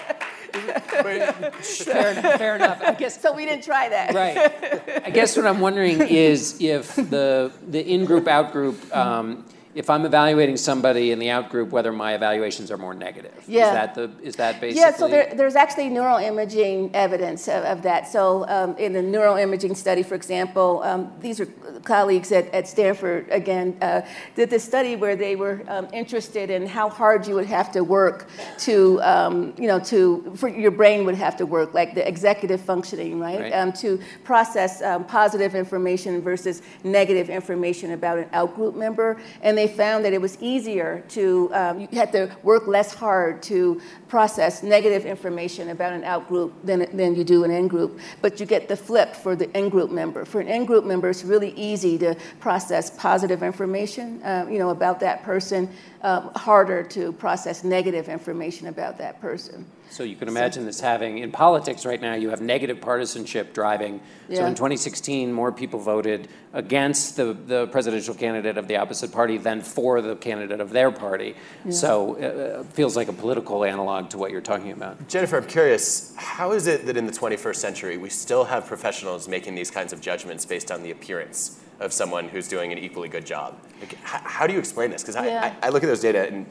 fair, 0.61 2.11
enough, 2.11 2.37
fair 2.37 2.55
enough. 2.55 2.81
I 2.81 2.93
guess. 2.93 3.21
So 3.21 3.33
we 3.33 3.45
didn't 3.45 3.63
try 3.63 3.89
that. 3.89 4.13
Right. 4.13 5.03
I 5.05 5.09
guess 5.09 5.35
what 5.37 5.45
I'm 5.45 5.59
wondering 5.59 6.01
is 6.01 6.61
if 6.61 6.95
the 6.95 7.51
the 7.67 7.85
in-group, 7.85 8.27
out-group. 8.27 8.95
Um, 8.95 9.45
if 9.75 9.89
I'm 9.89 10.05
evaluating 10.05 10.55
somebody 10.55 11.11
in 11.11 11.19
the 11.19 11.29
out 11.29 11.49
group, 11.49 11.69
whether 11.69 11.91
my 11.91 12.15
evaluations 12.15 12.71
are 12.71 12.77
more 12.77 12.93
negative. 12.93 13.43
Yeah. 13.45 13.67
Is 13.67 13.73
that 13.73 13.95
the 13.95 14.11
is 14.23 14.35
that 14.37 14.61
basically? 14.61 14.79
Yeah. 14.79 14.95
So 14.95 15.07
there, 15.09 15.33
there's 15.35 15.57
actually 15.57 15.89
neuroimaging 15.89 16.91
evidence 16.93 17.49
of, 17.49 17.63
of 17.65 17.81
that. 17.83 18.07
So 18.07 18.47
um, 18.47 18.77
in 18.77 18.93
the 18.93 19.01
neuroimaging 19.01 19.75
study, 19.75 20.01
for 20.01 20.15
example, 20.15 20.81
um, 20.83 21.11
these 21.19 21.41
are 21.41 21.47
colleagues 21.83 22.31
at, 22.31 22.51
at 22.53 22.67
Stanford 22.67 23.29
again 23.29 23.77
uh, 23.81 24.01
did 24.35 24.49
this 24.49 24.63
study 24.63 24.95
where 24.95 25.15
they 25.15 25.35
were 25.35 25.61
um, 25.67 25.87
interested 25.93 26.49
in 26.49 26.65
how 26.65 26.89
hard 26.89 27.27
you 27.27 27.35
would 27.35 27.45
have 27.45 27.71
to 27.73 27.83
work 27.83 28.27
to 28.59 29.01
um, 29.01 29.53
you 29.57 29.67
know 29.67 29.79
to 29.79 30.33
for 30.35 30.47
your 30.47 30.71
brain 30.71 31.05
would 31.05 31.15
have 31.15 31.35
to 31.37 31.45
work 31.45 31.73
like 31.73 31.93
the 31.93 32.07
executive 32.07 32.61
functioning 32.61 33.19
right, 33.19 33.39
right. 33.39 33.53
Um, 33.53 33.73
to 33.73 33.99
process 34.23 34.81
um, 34.81 35.05
positive 35.05 35.53
information 35.53 36.21
versus 36.21 36.61
negative 36.83 37.29
information 37.29 37.91
about 37.91 38.17
an 38.17 38.29
outgroup 38.29 38.75
member 38.75 39.17
and 39.41 39.57
they 39.57 39.64
they 39.65 39.73
found 39.73 40.05
that 40.05 40.13
it 40.13 40.21
was 40.21 40.37
easier 40.41 41.03
to, 41.09 41.49
um, 41.53 41.79
you 41.79 41.87
had 41.93 42.11
to 42.11 42.29
work 42.43 42.67
less 42.67 42.93
hard 42.93 43.41
to 43.43 43.81
process 44.07 44.61
negative 44.61 45.05
information 45.05 45.69
about 45.69 45.91
an 45.93 46.03
out 46.03 46.27
group 46.27 46.53
than, 46.63 46.85
than 46.95 47.15
you 47.15 47.23
do 47.23 47.43
an 47.43 47.51
in 47.51 47.67
group. 47.67 47.99
But 48.21 48.39
you 48.39 48.45
get 48.45 48.67
the 48.67 48.77
flip 48.77 49.15
for 49.15 49.35
the 49.35 49.49
in 49.57 49.69
group 49.69 49.89
member. 49.89 50.23
For 50.25 50.39
an 50.39 50.47
in 50.47 50.65
group 50.65 50.85
member, 50.85 51.09
it's 51.09 51.23
really 51.23 51.51
easy 51.51 51.97
to 51.99 52.15
process 52.39 52.91
positive 52.91 53.41
information, 53.41 54.21
uh, 54.23 54.45
you 54.49 54.59
know, 54.59 54.69
about 54.69 54.99
that 54.99 55.23
person, 55.23 55.69
um, 56.03 56.31
harder 56.35 56.83
to 56.83 57.11
process 57.13 57.63
negative 57.63 58.07
information 58.07 58.67
about 58.67 58.97
that 58.99 59.19
person. 59.19 59.65
So 59.95 60.03
you 60.03 60.17
can 60.17 60.27
imagine 60.27 60.63
so, 60.63 60.65
this 60.65 60.81
having, 60.81 61.19
in 61.19 61.31
politics 61.31 61.85
right 61.85 62.01
now, 62.01 62.15
you 62.15 62.29
have 62.29 62.41
negative 62.41 62.81
partisanship 62.81 63.53
driving. 63.53 64.01
Yeah. 64.27 64.39
So 64.39 64.45
in 64.47 64.53
2016, 64.53 65.31
more 65.31 65.53
people 65.53 65.79
voted 65.79 66.27
against 66.51 67.15
the, 67.15 67.31
the 67.31 67.67
presidential 67.67 68.13
candidate 68.13 68.57
of 68.57 68.67
the 68.67 68.75
opposite 68.75 69.13
party 69.13 69.37
than 69.37 69.61
for 69.61 70.01
the 70.01 70.17
candidate 70.17 70.59
of 70.59 70.71
their 70.71 70.91
party. 70.91 71.37
Yeah. 71.63 71.71
So 71.71 72.15
it 72.15 72.25
uh, 72.25 72.27
uh, 72.27 72.63
feels 72.63 72.97
like 72.97 73.07
a 73.07 73.13
political 73.13 73.63
analog 73.63 74.09
to 74.09 74.17
what 74.17 74.31
you're 74.31 74.41
talking 74.41 74.71
about. 74.71 75.07
Jennifer, 75.07 75.37
I'm 75.37 75.47
curious, 75.47 76.13
how 76.17 76.51
is 76.51 76.67
it 76.67 76.85
that 76.87 76.97
in 76.97 77.05
the 77.05 77.13
21st 77.13 77.55
century 77.55 77.95
we 77.95 78.09
still 78.09 78.43
have 78.43 78.67
professionals 78.67 79.29
making 79.29 79.55
these 79.55 79.71
kinds 79.71 79.93
of 79.93 80.01
judgments 80.01 80.45
based 80.45 80.71
on 80.71 80.83
the 80.83 80.91
appearance 80.91 81.61
of 81.79 81.93
someone 81.93 82.27
who's 82.27 82.49
doing 82.49 82.73
an 82.73 82.79
equally 82.79 83.07
good 83.07 83.25
job? 83.25 83.57
Like, 83.79 83.95
how, 84.03 84.19
how 84.25 84.45
do 84.45 84.51
you 84.51 84.59
explain 84.59 84.91
this? 84.91 85.03
Because 85.03 85.15
yeah. 85.15 85.55
I, 85.61 85.67
I 85.67 85.69
look 85.69 85.83
at 85.83 85.87
those 85.87 86.01
data 86.01 86.27
and 86.27 86.45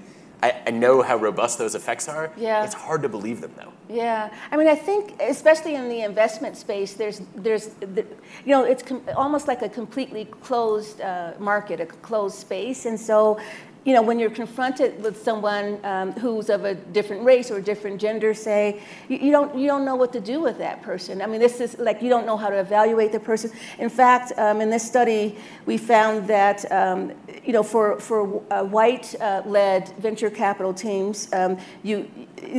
I, 0.45 0.63
I, 0.67 0.71
know 0.71 1.01
how 1.01 1.17
robust 1.17 1.59
those 1.59 1.75
effects 1.75 2.07
are. 2.07 2.31
Yeah. 2.37 2.65
It's 2.65 2.75
hard 2.75 3.03
to 3.03 3.09
believe 3.09 3.41
them 3.41 3.53
though. 3.57 3.73
Yeah. 3.89 4.31
I 4.51 4.57
mean, 4.59 4.69
I 4.69 4.75
think, 4.75 5.15
especially 5.21 5.75
in 5.75 5.89
the 5.89 6.03
investment 6.03 6.59
space, 6.59 6.93
there's, 6.93 7.23
there's, 7.35 7.69
the, 7.81 8.05
you 8.45 8.53
know, 8.53 8.65
it's 8.65 8.83
com- 8.83 9.03
almost 9.17 9.49
like 9.49 9.63
a 9.63 9.69
completely 9.71 10.27
closed 10.27 11.01
uh, 11.01 11.33
market, 11.39 11.81
a 11.81 11.87
closed 11.87 12.37
space. 12.37 12.85
And 12.85 13.01
so 13.01 13.41
you 13.85 13.93
know, 13.93 14.01
when 14.01 14.19
you're 14.19 14.31
confronted 14.31 15.03
with 15.03 15.23
someone 15.23 15.79
um, 15.85 16.13
who's 16.13 16.49
of 16.49 16.65
a 16.65 16.75
different 16.75 17.23
race 17.23 17.51
or 17.51 17.59
a 17.59 17.63
different 17.63 18.01
gender, 18.01 18.33
say, 18.33 18.81
you, 19.09 19.19
you, 19.19 19.31
don't, 19.31 19.55
you 19.55 19.67
don't 19.67 19.85
know 19.85 19.95
what 19.95 20.13
to 20.15 20.21
do 20.21 20.41
with 20.41 20.57
that 20.59 20.83
person. 20.83 21.21
I 21.21 21.27
mean, 21.27 21.41
this 21.41 21.61
is 21.61 21.79
like 21.79 22.01
you 22.01 22.09
don't 22.09 22.25
know 22.25 22.37
how 22.37 22.49
to 22.49 22.59
evaluate 22.59 23.13
the 23.13 23.21
person. 23.21 23.51
In 23.79 23.91
fact, 23.91 24.33
um, 24.39 24.63
in 24.63 24.71
this 24.71 24.87
study, 24.87 25.37
we 25.67 25.77
found 25.77 26.27
that, 26.29 26.71
um, 26.73 27.13
you 27.45 27.53
know, 27.53 27.63
for, 27.63 28.01
for 28.01 28.43
uh, 28.51 28.65
white-led 28.65 29.89
venture 29.99 30.31
capital 30.31 30.73
teams, 30.73 31.31
um, 31.35 31.59
you, 31.83 32.09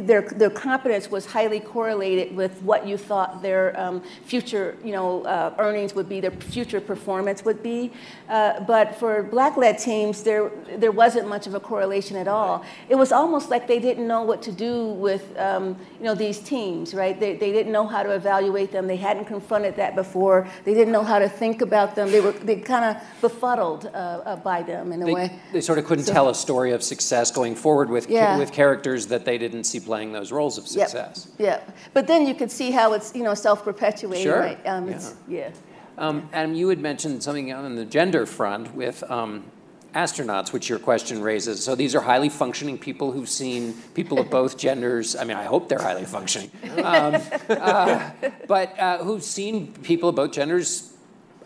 their, 0.01 0.21
their 0.21 0.49
competence 0.49 1.09
was 1.09 1.25
highly 1.25 1.59
correlated 1.59 2.35
with 2.35 2.61
what 2.61 2.85
you 2.85 2.97
thought 2.97 3.41
their 3.41 3.79
um, 3.79 4.03
future, 4.25 4.77
you 4.83 4.91
know, 4.91 5.23
uh, 5.23 5.53
earnings 5.59 5.95
would 5.95 6.09
be, 6.09 6.19
their 6.19 6.31
future 6.31 6.81
performance 6.81 7.45
would 7.45 7.63
be. 7.63 7.91
Uh, 8.29 8.59
but 8.61 8.95
for 8.95 9.23
black-led 9.23 9.77
teams, 9.77 10.23
there, 10.23 10.51
there 10.77 10.91
was 10.91 11.05
wasn't 11.05 11.29
much 11.29 11.47
of 11.47 11.53
a 11.53 11.59
correlation 11.59 12.17
at 12.17 12.27
all. 12.27 12.65
It 12.89 12.95
was 12.95 13.11
almost 13.11 13.49
like 13.49 13.67
they 13.67 13.79
didn't 13.79 14.07
know 14.07 14.23
what 14.23 14.41
to 14.47 14.51
do 14.51 14.87
with 15.07 15.23
um, 15.37 15.77
you 15.99 16.05
know 16.07 16.15
these 16.15 16.39
teams, 16.39 16.93
right? 16.93 17.17
They, 17.19 17.35
they 17.35 17.51
didn't 17.51 17.71
know 17.71 17.87
how 17.87 18.01
to 18.03 18.11
evaluate 18.11 18.71
them. 18.71 18.87
They 18.87 18.97
hadn't 18.97 19.25
confronted 19.25 19.75
that 19.75 19.95
before. 19.95 20.47
They 20.65 20.73
didn't 20.73 20.91
know 20.91 21.03
how 21.03 21.19
to 21.19 21.29
think 21.29 21.61
about 21.61 21.95
them. 21.95 22.11
They 22.11 22.21
were 22.21 22.31
they 22.31 22.57
kind 22.57 22.85
of 22.89 22.93
befuddled 23.21 23.85
uh, 23.85 23.89
uh, 23.89 24.35
by 24.37 24.63
them 24.63 24.91
in 24.91 25.01
a 25.03 25.05
they, 25.05 25.13
way. 25.13 25.39
They 25.53 25.61
sort 25.61 25.77
of 25.79 25.85
couldn't 25.85 26.05
so, 26.05 26.13
tell 26.13 26.29
a 26.29 26.35
story 26.35 26.71
of 26.71 26.81
success 26.83 27.31
going 27.31 27.55
forward 27.55 27.89
with 27.89 28.09
yeah. 28.09 28.37
with 28.37 28.51
characters 28.51 29.07
that 29.07 29.25
they 29.25 29.37
didn't 29.37 29.65
see 29.65 29.74
playing 29.79 30.11
those 30.11 30.31
roles 30.31 30.57
of 30.57 30.67
success. 30.67 31.29
Yeah, 31.37 31.45
yep. 31.45 31.77
but 31.93 32.07
then 32.07 32.27
you 32.27 32.35
could 32.35 32.51
see 32.51 32.71
how 32.71 32.93
it's 32.93 33.13
you 33.15 33.23
know 33.23 33.33
self-perpetuating. 33.33 34.23
Sure. 34.23 34.39
Right? 34.39 34.65
Um, 34.65 34.89
yeah. 34.89 35.09
yeah. 35.27 35.51
Um, 35.97 36.29
Adam, 36.33 36.53
you 36.53 36.67
had 36.69 36.79
mentioned 36.79 37.23
something 37.23 37.53
on 37.53 37.75
the 37.75 37.85
gender 37.85 38.25
front 38.25 38.75
with 38.75 39.01
um, 39.09 39.45
astronauts, 39.93 40.51
which 40.51 40.67
your 40.67 40.77
question 40.77 41.21
raises. 41.21 41.63
So 41.63 41.73
these 41.73 41.95
are 41.95 42.01
highly 42.01 42.27
functioning 42.27 42.77
people 42.77 43.11
who've 43.13 43.29
seen 43.29 43.73
people 43.93 44.19
of 44.19 44.29
both 44.29 44.57
genders. 44.65 45.15
I 45.15 45.23
mean, 45.23 45.37
I 45.37 45.45
hope 45.45 45.69
they're 45.69 45.81
highly 45.81 46.05
functioning, 46.05 46.51
um, 46.83 47.21
uh, 47.49 48.11
but 48.47 48.77
uh, 48.77 48.97
who've 49.03 49.23
seen 49.23 49.71
people 49.83 50.09
of 50.09 50.15
both 50.15 50.33
genders 50.33 50.93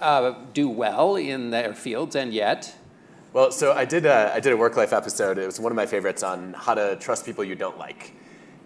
uh, 0.02 0.34
do 0.54 0.68
well 0.68 1.16
in 1.16 1.52
their 1.52 1.74
fields, 1.74 2.16
and 2.16 2.34
yet 2.34 2.74
Well, 3.34 3.52
so 3.52 3.74
I 3.74 3.86
did 3.86 4.06
a, 4.06 4.34
I 4.34 4.40
did 4.40 4.54
a 4.54 4.58
work 4.58 4.76
life 4.76 4.94
episode. 4.94 5.38
It 5.38 5.46
was 5.46 5.60
one 5.60 5.72
of 5.72 5.76
my 5.76 5.86
favorites 5.86 6.24
on 6.24 6.54
how 6.54 6.74
to 6.74 6.96
trust 6.96 7.26
people 7.26 7.44
you 7.44 7.56
don't 7.56 7.78
like. 7.78 8.14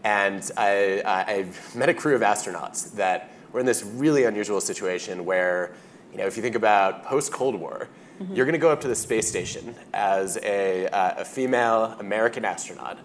And 0.03 0.49
I, 0.57 1.01
I, 1.05 1.33
I 1.33 1.45
met 1.75 1.89
a 1.89 1.93
crew 1.93 2.15
of 2.15 2.21
astronauts 2.21 2.93
that 2.93 3.31
were 3.51 3.59
in 3.59 3.65
this 3.65 3.83
really 3.83 4.25
unusual 4.25 4.59
situation 4.59 5.25
where, 5.25 5.73
you 6.11 6.17
know, 6.17 6.25
if 6.25 6.35
you 6.35 6.43
think 6.43 6.55
about 6.55 7.05
post 7.05 7.31
Cold 7.31 7.55
War, 7.55 7.87
mm-hmm. 8.19 8.35
you're 8.35 8.45
going 8.45 8.53
to 8.53 8.59
go 8.59 8.71
up 8.71 8.81
to 8.81 8.87
the 8.87 8.95
space 8.95 9.27
station 9.27 9.75
as 9.93 10.37
a, 10.43 10.87
uh, 10.87 11.21
a 11.21 11.25
female 11.25 11.95
American 11.99 12.43
astronaut, 12.43 12.99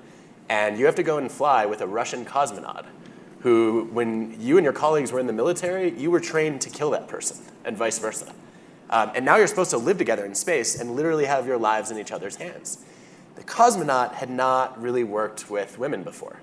and 0.48 0.78
you 0.78 0.86
have 0.86 0.94
to 0.96 1.02
go 1.02 1.18
and 1.18 1.30
fly 1.30 1.66
with 1.66 1.80
a 1.82 1.86
Russian 1.86 2.24
cosmonaut 2.24 2.86
who, 3.40 3.88
when 3.92 4.40
you 4.40 4.56
and 4.56 4.64
your 4.64 4.72
colleagues 4.72 5.12
were 5.12 5.20
in 5.20 5.26
the 5.26 5.32
military, 5.32 5.96
you 5.96 6.10
were 6.10 6.20
trained 6.20 6.60
to 6.62 6.70
kill 6.70 6.90
that 6.90 7.06
person, 7.06 7.38
and 7.64 7.76
vice 7.76 7.98
versa. 7.98 8.32
Um, 8.90 9.12
and 9.14 9.24
now 9.24 9.36
you're 9.36 9.46
supposed 9.46 9.70
to 9.70 9.78
live 9.78 9.98
together 9.98 10.24
in 10.24 10.34
space 10.34 10.80
and 10.80 10.96
literally 10.96 11.26
have 11.26 11.46
your 11.46 11.58
lives 11.58 11.90
in 11.90 11.98
each 11.98 12.10
other's 12.10 12.36
hands. 12.36 12.84
The 13.36 13.44
cosmonaut 13.44 14.14
had 14.14 14.30
not 14.30 14.80
really 14.80 15.04
worked 15.04 15.50
with 15.50 15.78
women 15.78 16.02
before, 16.02 16.40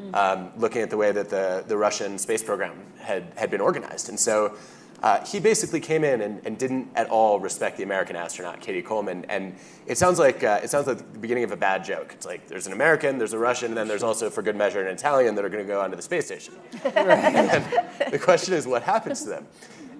mm. 0.00 0.14
um, 0.14 0.52
looking 0.56 0.82
at 0.82 0.90
the 0.90 0.96
way 0.96 1.12
that 1.12 1.28
the, 1.28 1.64
the 1.66 1.76
Russian 1.76 2.18
space 2.18 2.42
program 2.42 2.80
had, 2.98 3.32
had 3.36 3.50
been 3.50 3.60
organized. 3.60 4.08
And 4.08 4.18
so 4.18 4.56
uh, 5.02 5.24
he 5.24 5.40
basically 5.40 5.80
came 5.80 6.04
in 6.04 6.22
and, 6.22 6.44
and, 6.46 6.56
didn't 6.58 6.88
at 6.94 7.08
all 7.10 7.38
respect 7.38 7.76
the 7.76 7.82
American 7.82 8.16
astronaut, 8.16 8.60
Cady 8.60 8.80
Coleman. 8.80 9.26
And 9.28 9.54
it 9.86 9.98
sounds 9.98 10.18
like 10.18 10.42
uh, 10.42 10.60
it 10.62 10.70
sounds 10.70 10.86
like 10.86 10.98
the 11.12 11.18
beginning 11.18 11.44
of 11.44 11.52
a 11.52 11.56
bad 11.56 11.84
joke. 11.84 12.12
It's 12.14 12.24
like 12.24 12.46
there's 12.46 12.66
an 12.66 12.72
American, 12.72 13.18
there's 13.18 13.34
a 13.34 13.38
Russian, 13.38 13.68
and 13.68 13.76
then 13.76 13.88
there's 13.88 14.02
also, 14.02 14.30
for 14.30 14.42
good 14.42 14.56
measure, 14.56 14.80
an 14.80 14.92
Italian 14.92 15.34
that 15.34 15.44
are 15.44 15.48
going 15.50 15.64
to 15.64 15.68
go 15.68 15.80
onto 15.80 15.96
the 15.96 16.02
space 16.02 16.26
station. 16.26 16.54
the 16.82 18.18
question 18.20 18.54
is, 18.54 18.66
what 18.66 18.82
happens 18.82 19.22
to 19.22 19.28
them? 19.28 19.46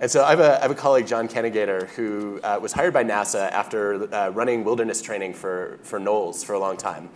And 0.00 0.10
so 0.10 0.24
I 0.24 0.30
have 0.30 0.40
a, 0.40 0.58
I 0.58 0.62
have 0.62 0.70
a 0.70 0.74
colleague, 0.74 1.06
John 1.06 1.26
Kanengieter, 1.26 1.88
who 1.90 2.40
uh, 2.42 2.58
was 2.60 2.72
hired 2.72 2.92
by 2.92 3.02
NASA 3.04 3.50
after 3.50 4.12
uh, 4.14 4.30
running 4.30 4.64
wilderness 4.64 5.00
training 5.00 5.34
for, 5.34 5.78
for 5.82 5.98
NOLS 5.98 6.44
for 6.44 6.54
a 6.54 6.58
long 6.58 6.76
time 6.76 7.08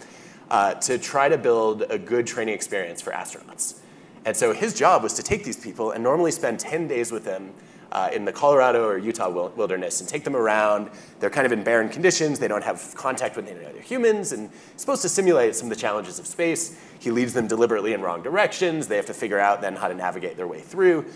uh, 0.50 0.74
to 0.74 0.98
try 0.98 1.28
to 1.28 1.38
build 1.38 1.84
a 1.90 1.98
good 1.98 2.26
training 2.26 2.54
experience 2.54 3.00
for 3.00 3.12
astronauts. 3.12 3.80
And 4.24 4.36
so 4.36 4.52
his 4.52 4.74
job 4.74 5.02
was 5.02 5.14
to 5.14 5.22
take 5.22 5.44
these 5.44 5.56
people 5.56 5.92
and 5.92 6.02
normally 6.02 6.30
spend 6.30 6.60
10 6.60 6.88
days 6.88 7.10
with 7.10 7.24
them 7.24 7.52
uh, 7.92 8.10
in 8.12 8.24
the 8.24 8.32
Colorado 8.32 8.86
or 8.86 8.98
Utah 8.98 9.28
wilderness 9.28 10.00
and 10.00 10.08
take 10.08 10.24
them 10.24 10.36
around. 10.36 10.90
They're 11.18 11.30
kind 11.30 11.46
of 11.46 11.52
in 11.52 11.64
barren 11.64 11.88
conditions. 11.88 12.38
They 12.38 12.48
don't 12.48 12.62
have 12.62 12.94
contact 12.94 13.36
with 13.36 13.48
any 13.48 13.64
other 13.64 13.80
humans 13.80 14.32
and 14.32 14.50
supposed 14.76 15.02
to 15.02 15.08
simulate 15.08 15.56
some 15.56 15.70
of 15.70 15.76
the 15.76 15.80
challenges 15.80 16.18
of 16.18 16.26
space. 16.26 16.78
He 16.98 17.10
leads 17.10 17.32
them 17.32 17.46
deliberately 17.46 17.92
in 17.92 18.00
wrong 18.00 18.22
directions. 18.22 18.86
They 18.88 18.96
have 18.96 19.06
to 19.06 19.14
figure 19.14 19.38
out 19.38 19.60
then 19.60 19.76
how 19.76 19.88
to 19.88 19.94
navigate 19.94 20.36
their 20.36 20.46
way 20.46 20.60
through. 20.60 21.06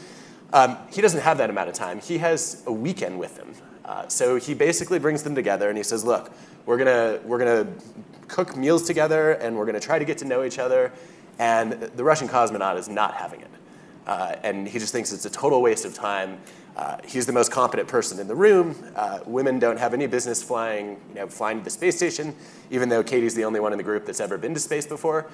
Um, 0.53 0.79
he 0.93 1.01
doesn't 1.01 1.21
have 1.21 1.39
that 1.39 1.51
amount 1.51 1.69
of 1.69 1.75
time. 1.75 2.01
He 2.01 2.19
has 2.19 2.63
a 2.67 2.73
weekend 2.73 3.19
with 3.19 3.37
them. 3.37 3.55
Uh, 3.85 4.09
so 4.09 4.37
he 4.37 4.55
basically 4.55 4.99
brings 4.99 5.23
them 5.23 5.35
together 5.35 5.69
and 5.69 5.77
he 5.77 5.85
says, 5.85 6.05
look, 6.05 6.33
we're 6.67 6.79
gonna, 6.79 7.21
we're 7.25 7.39
gonna 7.39 7.67
cook 8.29 8.57
meals 8.57 8.83
together 8.85 9.33
and 9.33 9.57
we're 9.57 9.67
gonna 9.67 9.81
try 9.81 9.99
to 9.99 10.05
get 10.05 10.19
to 10.19 10.25
know 10.25 10.45
each 10.45 10.59
other. 10.59 10.93
And 11.39 11.73
the 11.73 12.05
Russian 12.05 12.29
cosmonaut 12.29 12.79
is 12.79 12.89
not 12.89 13.15
having 13.15 13.41
it. 13.41 13.51
Uh, 14.07 14.37
and 14.43 14.69
he 14.69 14.79
just 14.79 14.93
thinks 14.93 15.13
it's 15.13 15.25
a 15.25 15.31
total 15.31 15.63
waste 15.63 15.85
of 15.85 15.95
time. 15.95 16.39
Uh, 16.77 16.97
he's 17.05 17.25
the 17.25 17.33
most 17.33 17.53
competent 17.53 17.89
person 17.89 18.19
in 18.19 18.27
the 18.27 18.35
room. 18.35 18.75
Uh, 18.97 19.21
women 19.27 19.59
don't 19.59 19.79
have 19.79 19.95
any 19.95 20.07
business 20.07 20.43
flying, 20.43 21.01
you 21.11 21.15
know, 21.15 21.27
flying 21.27 21.59
to 21.59 21.65
the 21.65 21.71
space 21.71 21.97
station, 21.97 22.35
even 22.71 22.89
though 22.89 23.03
Cady's 23.03 23.35
the 23.35 23.45
only 23.45 23.61
one 23.61 23.73
in 23.73 23.79
the 23.79 23.85
group 23.85 24.05
that's 24.05 24.21
ever 24.21 24.37
been 24.39 24.55
to 24.55 24.61
space 24.61 24.87
before. 24.87 25.27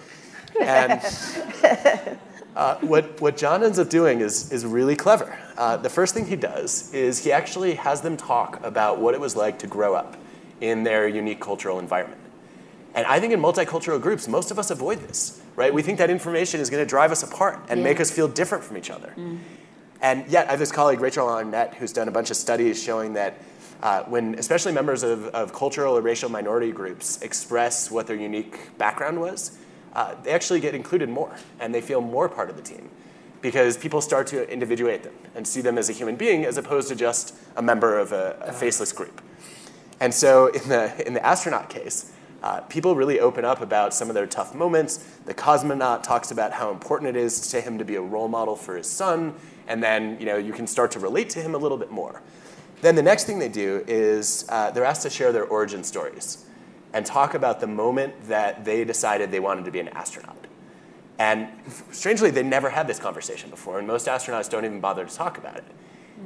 And 0.61 1.01
Uh, 2.57 2.77
what, 2.79 3.21
what 3.21 3.37
John 3.37 3.63
ends 3.63 3.79
up 3.79 3.89
doing 3.89 4.21
is, 4.21 4.51
is 4.51 4.67
really 4.67 4.97
clever. 4.97 5.39
Uh, 5.57 5.77
the 5.77 5.89
first 5.89 6.15
thing 6.15 6.27
he 6.27 6.37
does 6.37 6.93
is 6.93 7.23
he 7.23 7.31
actually 7.31 7.75
has 7.75 8.01
them 8.01 8.17
talk 8.17 8.65
about 8.65 8.99
what 8.99 9.15
it 9.15 9.21
was 9.21 9.37
like 9.37 9.59
to 9.61 9.67
grow 9.67 9.95
up 9.95 10.17
in 10.61 10.83
their 10.83 11.07
unique 11.07 11.41
cultural 11.41 11.79
environment. 11.79 12.21
And 12.95 13.07
I 13.07 13.21
think 13.21 13.33
in 13.33 13.41
multicultural 13.41 14.01
groups, 14.01 14.27
most 14.27 14.51
of 14.51 14.59
us 14.59 14.71
avoid 14.71 14.99
this, 14.99 15.41
right? 15.55 15.73
We 15.73 15.83
think 15.83 15.99
that 15.99 16.11
information 16.11 16.61
is 16.61 16.71
going 16.71 16.83
to 16.83 16.89
drive 16.89 17.13
us 17.13 17.23
apart 17.23 17.61
and 17.69 17.81
yeah. 17.81 17.85
make 17.85 18.01
us 18.01 18.11
feel 18.11 18.27
different 18.27 18.65
from 18.65 18.77
each 18.77 18.91
other. 18.91 19.15
Mm. 19.17 19.39
And 20.03 20.27
yet, 20.29 20.49
I 20.49 20.53
have 20.53 20.59
this 20.59 20.73
colleague, 20.73 21.01
Rachel 21.01 21.29
Arnett, 21.29 21.75
who's 21.75 21.93
done 21.93 22.09
a 22.09 22.11
bunch 22.11 22.31
of 22.31 22.37
studies 22.37 22.83
showing 22.83 23.13
that 23.13 23.35
uh, 23.83 24.03
when 24.05 24.35
especially 24.35 24.73
members 24.73 25.03
of, 25.03 25.27
of 25.27 25.53
cultural 25.53 25.97
or 25.97 26.01
racial 26.01 26.29
minority 26.29 26.73
groups 26.73 27.21
express 27.23 27.91
what 27.91 28.07
their 28.07 28.17
unique 28.17 28.77
background 28.77 29.21
was, 29.21 29.59
uh, 29.95 30.15
they 30.23 30.31
actually 30.31 30.61
get 30.61 30.75
included 30.75 31.09
more 31.09 31.35
and 31.59 31.75
they 31.75 31.81
feel 31.81 32.01
more 32.01 32.29
part 32.29 32.51
of 32.51 32.57
the 32.57 32.63
team 32.63 32.91
because 33.41 33.77
people 33.77 34.01
start 34.01 34.27
to 34.29 34.51
individuate 34.53 35.03
them 35.03 35.15
and 35.35 35.47
see 35.47 35.61
them 35.61 35.79
as 35.79 35.89
a 35.89 35.93
human 35.93 36.17
being 36.17 36.45
as 36.45 36.57
opposed 36.57 36.89
to 36.89 36.95
just 36.95 37.35
a 37.57 37.63
member 37.63 37.99
of 37.99 38.13
a, 38.13 38.37
a 38.41 38.53
faceless 38.53 38.93
group. 38.93 39.21
And 39.99 40.13
so 40.13 40.49
in 40.49 40.69
the, 40.69 41.07
in 41.07 41.15
the 41.15 41.25
astronaut 41.25 41.71
case, 41.71 42.13
uh, 42.43 42.61
people 42.63 42.97
really 42.97 43.21
open 43.21 43.45
up 43.45 43.61
about 43.61 43.93
some 43.93 44.09
of 44.09 44.15
their 44.15 44.27
tough 44.27 44.55
moments. 44.55 44.99
The 45.27 45.35
cosmonaut 45.35 46.03
talks 46.03 46.31
about 46.31 46.53
how 46.53 46.71
important 46.71 47.15
it 47.15 47.17
is 47.17 47.51
to 47.51 47.61
him 47.61 47.79
to 47.79 47.85
be 47.85 47.97
a 47.97 48.01
role 48.01 48.29
model 48.29 48.57
for 48.57 48.77
his 48.77 48.89
son, 48.89 49.35
and 49.69 49.83
then 49.83 50.19
you 50.19 50.25
know 50.25 50.39
you 50.39 50.55
can 50.55 50.67
start 50.67 50.91
to 50.93 50.99
relate 50.99 51.29
to 51.31 51.43
him 51.43 51.55
a 51.55 51.59
little 51.59 51.77
bit 51.77 51.91
more. 51.91 52.23
Then 52.81 52.95
the 52.95 53.03
next 53.03 53.25
thing 53.25 53.39
they 53.39 53.51
do 53.51 53.85
is 53.87 54.47
uh, 54.49 54.71
they're 54.71 54.87
asked 54.87 55.03
to 55.03 55.11
share 55.11 55.33
their 55.33 55.45
origin 55.45 55.85
stories 55.85 56.47
and 56.93 57.07
talk 57.07 57.35
about 57.35 57.61
the 57.61 57.67
moment 57.67 58.29
that 58.29 58.65
they 58.65 58.85
decided 58.85 59.31
they 59.31 59.41
wanted 59.41 59.65
to 59.65 59.71
be 59.71 59.81
an 59.81 59.89
astronaut. 59.89 60.37
And 61.19 61.49
strangely, 61.93 62.31
they 62.31 62.43
never 62.43 62.71
had 62.71 62.87
this 62.87 62.99
conversation 62.99 63.51
before, 63.51 63.79
and 63.79 63.87
most 63.87 64.07
astronauts 64.07 64.49
don't 64.49 64.65
even 64.65 64.81
bother 64.81 65.05
to 65.05 65.15
talk 65.15 65.39
about 65.39 65.57
it. 65.57 65.65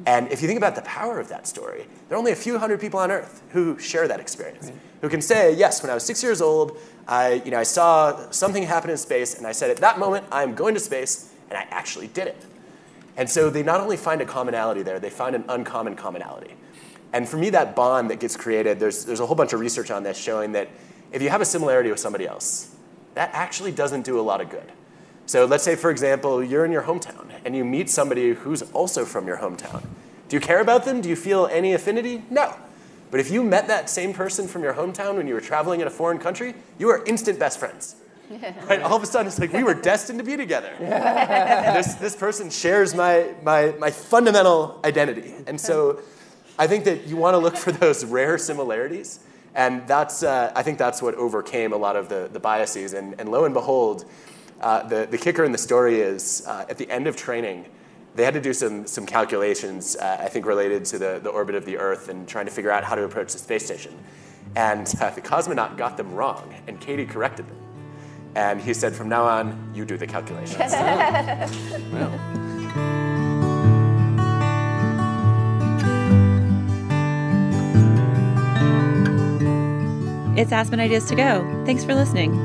And 0.07 0.31
if 0.33 0.43
you 0.43 0.49
think 0.49 0.59
about 0.59 0.75
the 0.75 0.83
power 0.83 1.21
of 1.21 1.29
that 1.29 1.47
story, 1.47 1.87
there 2.09 2.17
are 2.17 2.19
only 2.19 2.33
a 2.33 2.37
few 2.37 2.59
hundred 2.59 2.81
people 2.81 2.99
on 2.99 3.11
Earth 3.11 3.43
who 3.51 3.79
share 3.79 4.09
that 4.09 4.21
experience, 4.21 4.67
right. 4.67 4.79
who 5.01 5.09
can 5.09 5.21
say, 5.21 5.55
yes, 5.55 5.83
when 5.83 5.91
I 5.91 5.95
was 5.95 6.05
six 6.05 6.23
years 6.23 6.41
old, 6.41 6.79
I, 7.07 7.43
you 7.45 7.51
know, 7.51 7.59
I 7.59 7.65
saw 7.65 8.31
something 8.31 8.63
happen 8.63 8.91
in 8.91 8.97
space, 8.97 9.37
and 9.37 9.47
I 9.47 9.53
said, 9.53 9.71
at 9.71 9.79
that 9.79 9.99
moment, 9.99 10.27
I'm 10.33 10.55
going 10.55 10.75
to 10.75 10.81
space, 10.81 11.33
and 11.49 11.59
I 11.59 11.67
actually 11.71 12.09
did 12.09 12.27
it. 12.29 12.45
And 13.17 13.31
so 13.31 13.51
they 13.51 13.63
not 13.63 13.81
only 13.81 13.97
find 13.97 14.21
a 14.21 14.25
commonality 14.25 14.83
there, 14.83 14.99
they 14.99 15.11
find 15.11 15.37
an 15.37 15.45
uncommon 15.49 15.95
commonality. 15.95 16.55
And 17.15 17.29
for 17.29 17.37
me, 17.37 17.51
that 17.51 17.77
bond 17.77 18.11
that 18.11 18.19
gets 18.19 18.37
created, 18.37 18.81
there's, 18.81 19.05
there's 19.05 19.21
a 19.21 19.27
whole 19.27 19.37
bunch 19.37 19.53
of 19.53 19.61
research 19.61 19.93
on 19.93 20.03
this 20.03 20.19
showing 20.19 20.51
that 20.53 20.69
if 21.13 21.23
you 21.23 21.31
have 21.31 21.41
a 21.41 21.45
similarity 21.45 21.89
with 21.89 22.01
somebody 22.01 22.27
else, 22.27 22.75
that 23.15 23.31
actually 23.33 23.71
doesn't 23.71 24.03
do 24.03 24.19
a 24.19 24.21
lot 24.21 24.41
of 24.41 24.51
good. 24.51 24.73
So 25.27 25.45
let's 25.45 25.63
say, 25.63 25.77
for 25.77 25.93
example, 25.93 26.43
you're 26.43 26.65
in 26.65 26.73
your 26.73 26.83
hometown 26.83 27.31
and 27.45 27.55
you 27.55 27.65
meet 27.65 27.89
somebody 27.89 28.35
who's 28.35 28.63
also 28.73 29.05
from 29.05 29.29
your 29.29 29.37
hometown. 29.37 29.85
Do 30.29 30.37
you 30.37 30.41
care 30.41 30.61
about 30.61 30.85
them? 30.85 31.01
Do 31.01 31.09
you 31.09 31.15
feel 31.15 31.47
any 31.47 31.73
affinity? 31.73 32.25
No. 32.31 32.57
But 33.13 33.21
if 33.21 33.31
you 33.31 33.45
met 33.45 33.69
that 33.69 33.89
same 33.89 34.13
person 34.13 34.49
from 34.49 34.65
your 34.65 34.75
hometown 34.75 35.17
when 35.17 35.29
you 35.29 35.35
were 35.35 35.41
traveling 35.41 35.81
in 35.81 35.87
a 35.87 35.91
foreign 35.91 36.19
country, 36.19 36.53
you 36.79 36.89
are 36.89 37.05
instant 37.05 37.39
best 37.39 37.61
friends. 37.61 37.95
Right? 38.67 38.81
All 38.81 38.97
of 38.97 39.03
a 39.03 39.07
sudden, 39.07 39.29
it's 39.29 39.39
like 39.39 39.53
we 39.53 39.63
were 39.63 39.75
destined 39.75 40.19
to 40.19 40.25
be 40.25 40.37
together. 40.37 40.75
this, 40.81 41.95
this 41.97 42.17
person 42.17 42.51
shares 42.51 42.95
my, 42.95 43.29
my, 43.43 43.75
my 43.79 43.91
fundamental 43.91 44.81
identity. 44.83 45.35
And 45.47 45.61
so 45.61 46.01
I 46.59 46.67
think 46.67 46.85
that 46.85 47.07
you 47.07 47.17
want 47.17 47.35
to 47.35 47.39
look 47.39 47.57
for 47.57 47.73
those 47.73 48.05
rare 48.05 48.39
similarities. 48.39 49.21
And 49.55 49.87
that's, 49.87 50.23
uh, 50.23 50.53
I 50.55 50.63
think 50.63 50.79
that's 50.79 51.01
what 51.01 51.15
overcame 51.15 51.73
a 51.73 51.77
lot 51.77 51.97
of 51.97 52.09
the, 52.09 52.29
the 52.33 52.41
biases. 52.41 52.93
And, 52.93 53.15
and 53.21 53.31
lo 53.31 53.45
and 53.45 53.55
behold, 53.55 54.05
uh, 54.61 54.87
the, 54.87 55.07
the 55.09 55.19
kicker 55.19 55.45
in 55.45 55.53
the 55.53 55.59
story 55.59 56.01
is 56.01 56.45
uh, 56.47 56.67
at 56.69 56.79
the 56.79 56.91
end 56.91 57.07
of 57.07 57.17
training, 57.17 57.67
they 58.15 58.25
had 58.25 58.35
to 58.35 58.41
do 58.41 58.53
some, 58.53 58.87
some 58.87 59.07
calculations, 59.07 59.97
uh, 59.97 60.19
I 60.21 60.29
think, 60.29 60.47
related 60.47 60.85
to 60.87 60.99
the, 60.99 61.21
the 61.23 61.31
orbit 61.31 61.55
of 61.57 61.65
the 61.65 61.79
Earth 61.79 62.09
and 62.09 62.29
trying 62.29 62.47
to 62.47 62.53
figure 62.53 62.71
out 62.71 62.85
how 62.85 62.95
to 62.95 63.05
approach 63.05 63.33
the 63.33 63.39
space 63.39 63.65
station. 63.65 63.97
And 64.57 64.93
uh, 65.01 65.11
the 65.11 65.21
cosmonaut 65.21 65.77
got 65.77 65.97
them 65.97 66.15
wrong, 66.15 66.55
and 66.69 66.81
Cady 66.81 67.07
corrected 67.07 67.49
them. 67.49 67.59
And 68.37 68.61
he 68.61 68.75
said, 68.75 68.95
from 68.95 69.09
now 69.09 69.25
on, 69.25 69.73
you 69.75 69.85
do 69.85 69.97
the 69.97 70.07
calculations. 70.07 70.59
well. 71.93 72.54
It's 80.45 80.53
Aspen 80.53 80.79
Ideas 80.79 81.07
to 81.07 81.15
Go. 81.15 81.63
Thanks 81.65 81.87
for 81.87 81.95
listening. 81.95 82.37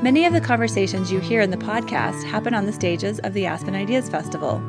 Many 0.00 0.26
of 0.26 0.32
the 0.32 0.40
conversations 0.40 1.10
you 1.10 1.18
hear 1.18 1.40
in 1.40 1.50
the 1.50 1.56
podcast 1.56 2.22
happen 2.22 2.54
on 2.54 2.66
the 2.66 2.72
stages 2.72 3.18
of 3.18 3.34
the 3.34 3.46
Aspen 3.46 3.74
Ideas 3.74 4.08
Festival. 4.08 4.60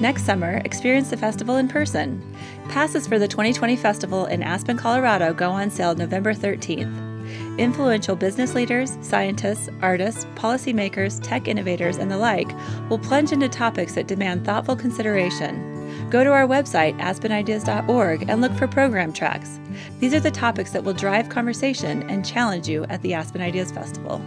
Next 0.00 0.24
summer, 0.24 0.60
experience 0.64 1.10
the 1.10 1.16
festival 1.16 1.54
in 1.58 1.68
person. 1.68 2.20
Passes 2.68 3.06
for 3.06 3.20
the 3.20 3.28
2020 3.28 3.76
festival 3.76 4.26
in 4.26 4.42
Aspen, 4.42 4.76
Colorado 4.76 5.32
go 5.32 5.52
on 5.52 5.70
sale 5.70 5.94
November 5.94 6.34
13th. 6.34 7.60
Influential 7.60 8.16
business 8.16 8.56
leaders, 8.56 8.98
scientists, 9.00 9.68
artists, 9.82 10.24
policymakers, 10.34 11.22
tech 11.22 11.46
innovators, 11.46 11.98
and 11.98 12.10
the 12.10 12.18
like 12.18 12.52
will 12.90 12.98
plunge 12.98 13.30
into 13.30 13.48
topics 13.48 13.94
that 13.94 14.08
demand 14.08 14.44
thoughtful 14.44 14.74
consideration. 14.74 15.73
Go 16.10 16.24
to 16.24 16.30
our 16.30 16.46
website, 16.46 16.98
aspenideas.org, 17.00 18.28
and 18.28 18.40
look 18.40 18.52
for 18.52 18.68
program 18.68 19.12
tracks. 19.12 19.58
These 20.00 20.14
are 20.14 20.20
the 20.20 20.30
topics 20.30 20.70
that 20.72 20.84
will 20.84 20.92
drive 20.92 21.28
conversation 21.28 22.08
and 22.08 22.24
challenge 22.24 22.68
you 22.68 22.84
at 22.84 23.02
the 23.02 23.14
Aspen 23.14 23.40
Ideas 23.40 23.72
Festival. 23.72 24.18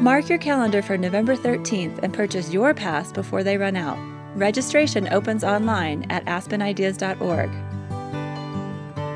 Mark 0.00 0.28
your 0.28 0.38
calendar 0.38 0.80
for 0.80 0.96
November 0.96 1.36
13th 1.36 1.98
and 2.02 2.14
purchase 2.14 2.52
your 2.52 2.72
pass 2.72 3.10
before 3.10 3.42
they 3.42 3.56
run 3.56 3.76
out. 3.76 3.98
Registration 4.36 5.08
opens 5.12 5.42
online 5.42 6.06
at 6.10 6.24
aspenideas.org. 6.26 7.50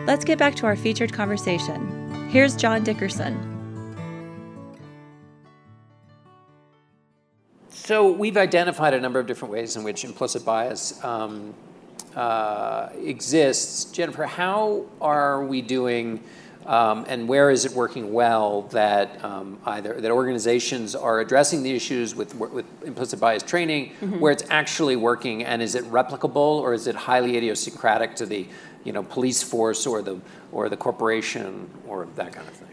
Let's 0.07 0.25
get 0.25 0.39
back 0.39 0.57
to 0.57 0.67
our 0.67 0.75
featured 0.75 1.13
conversation. 1.13 2.29
Here's 2.31 2.57
John 2.57 2.83
Dickerson. 2.83 3.52
So 7.85 8.13
we've 8.13 8.37
identified 8.37 8.95
a 8.95 9.01
number 9.01 9.19
of 9.19 9.27
different 9.27 9.51
ways 9.51 9.75
in 9.75 9.83
which 9.83 10.05
implicit 10.05 10.45
bias 10.45 11.03
um, 11.03 11.53
uh, 12.15 12.91
exists. 13.03 13.87
Jennifer, 13.87 14.25
how 14.25 14.85
are 15.01 15.45
we 15.45 15.63
doing, 15.63 16.23
um, 16.65 17.05
and 17.09 17.27
where 17.27 17.51
is 17.51 17.65
it 17.65 17.73
working 17.73 18.13
well 18.13 18.63
that 18.71 19.25
um, 19.25 19.59
either 19.67 20.01
that 20.01 20.13
organizations 20.13 20.95
are 20.95 21.19
addressing 21.19 21.65
the 21.65 21.75
issues 21.75 22.15
with 22.15 22.37
with 22.37 22.67
implicit 22.85 23.19
bias 23.19 23.43
training, 23.43 23.95
mm-hmm. 24.01 24.21
where 24.21 24.31
it's 24.31 24.45
actually 24.49 24.95
working, 24.95 25.43
and 25.43 25.61
is 25.61 25.75
it 25.75 25.83
replicable 25.87 26.61
or 26.61 26.75
is 26.75 26.87
it 26.87 26.95
highly 26.95 27.37
idiosyncratic 27.37 28.15
to 28.15 28.27
the 28.27 28.47
you 28.85 28.93
know 28.93 29.03
police 29.03 29.43
force 29.43 29.89
or 29.89 30.03
the 30.03 30.21
or 30.53 30.69
the 30.69 30.77
corporation 30.77 31.69
or 31.89 32.07
that 32.15 32.33
kind 32.33 32.47
of 32.47 32.55
thing? 32.55 32.72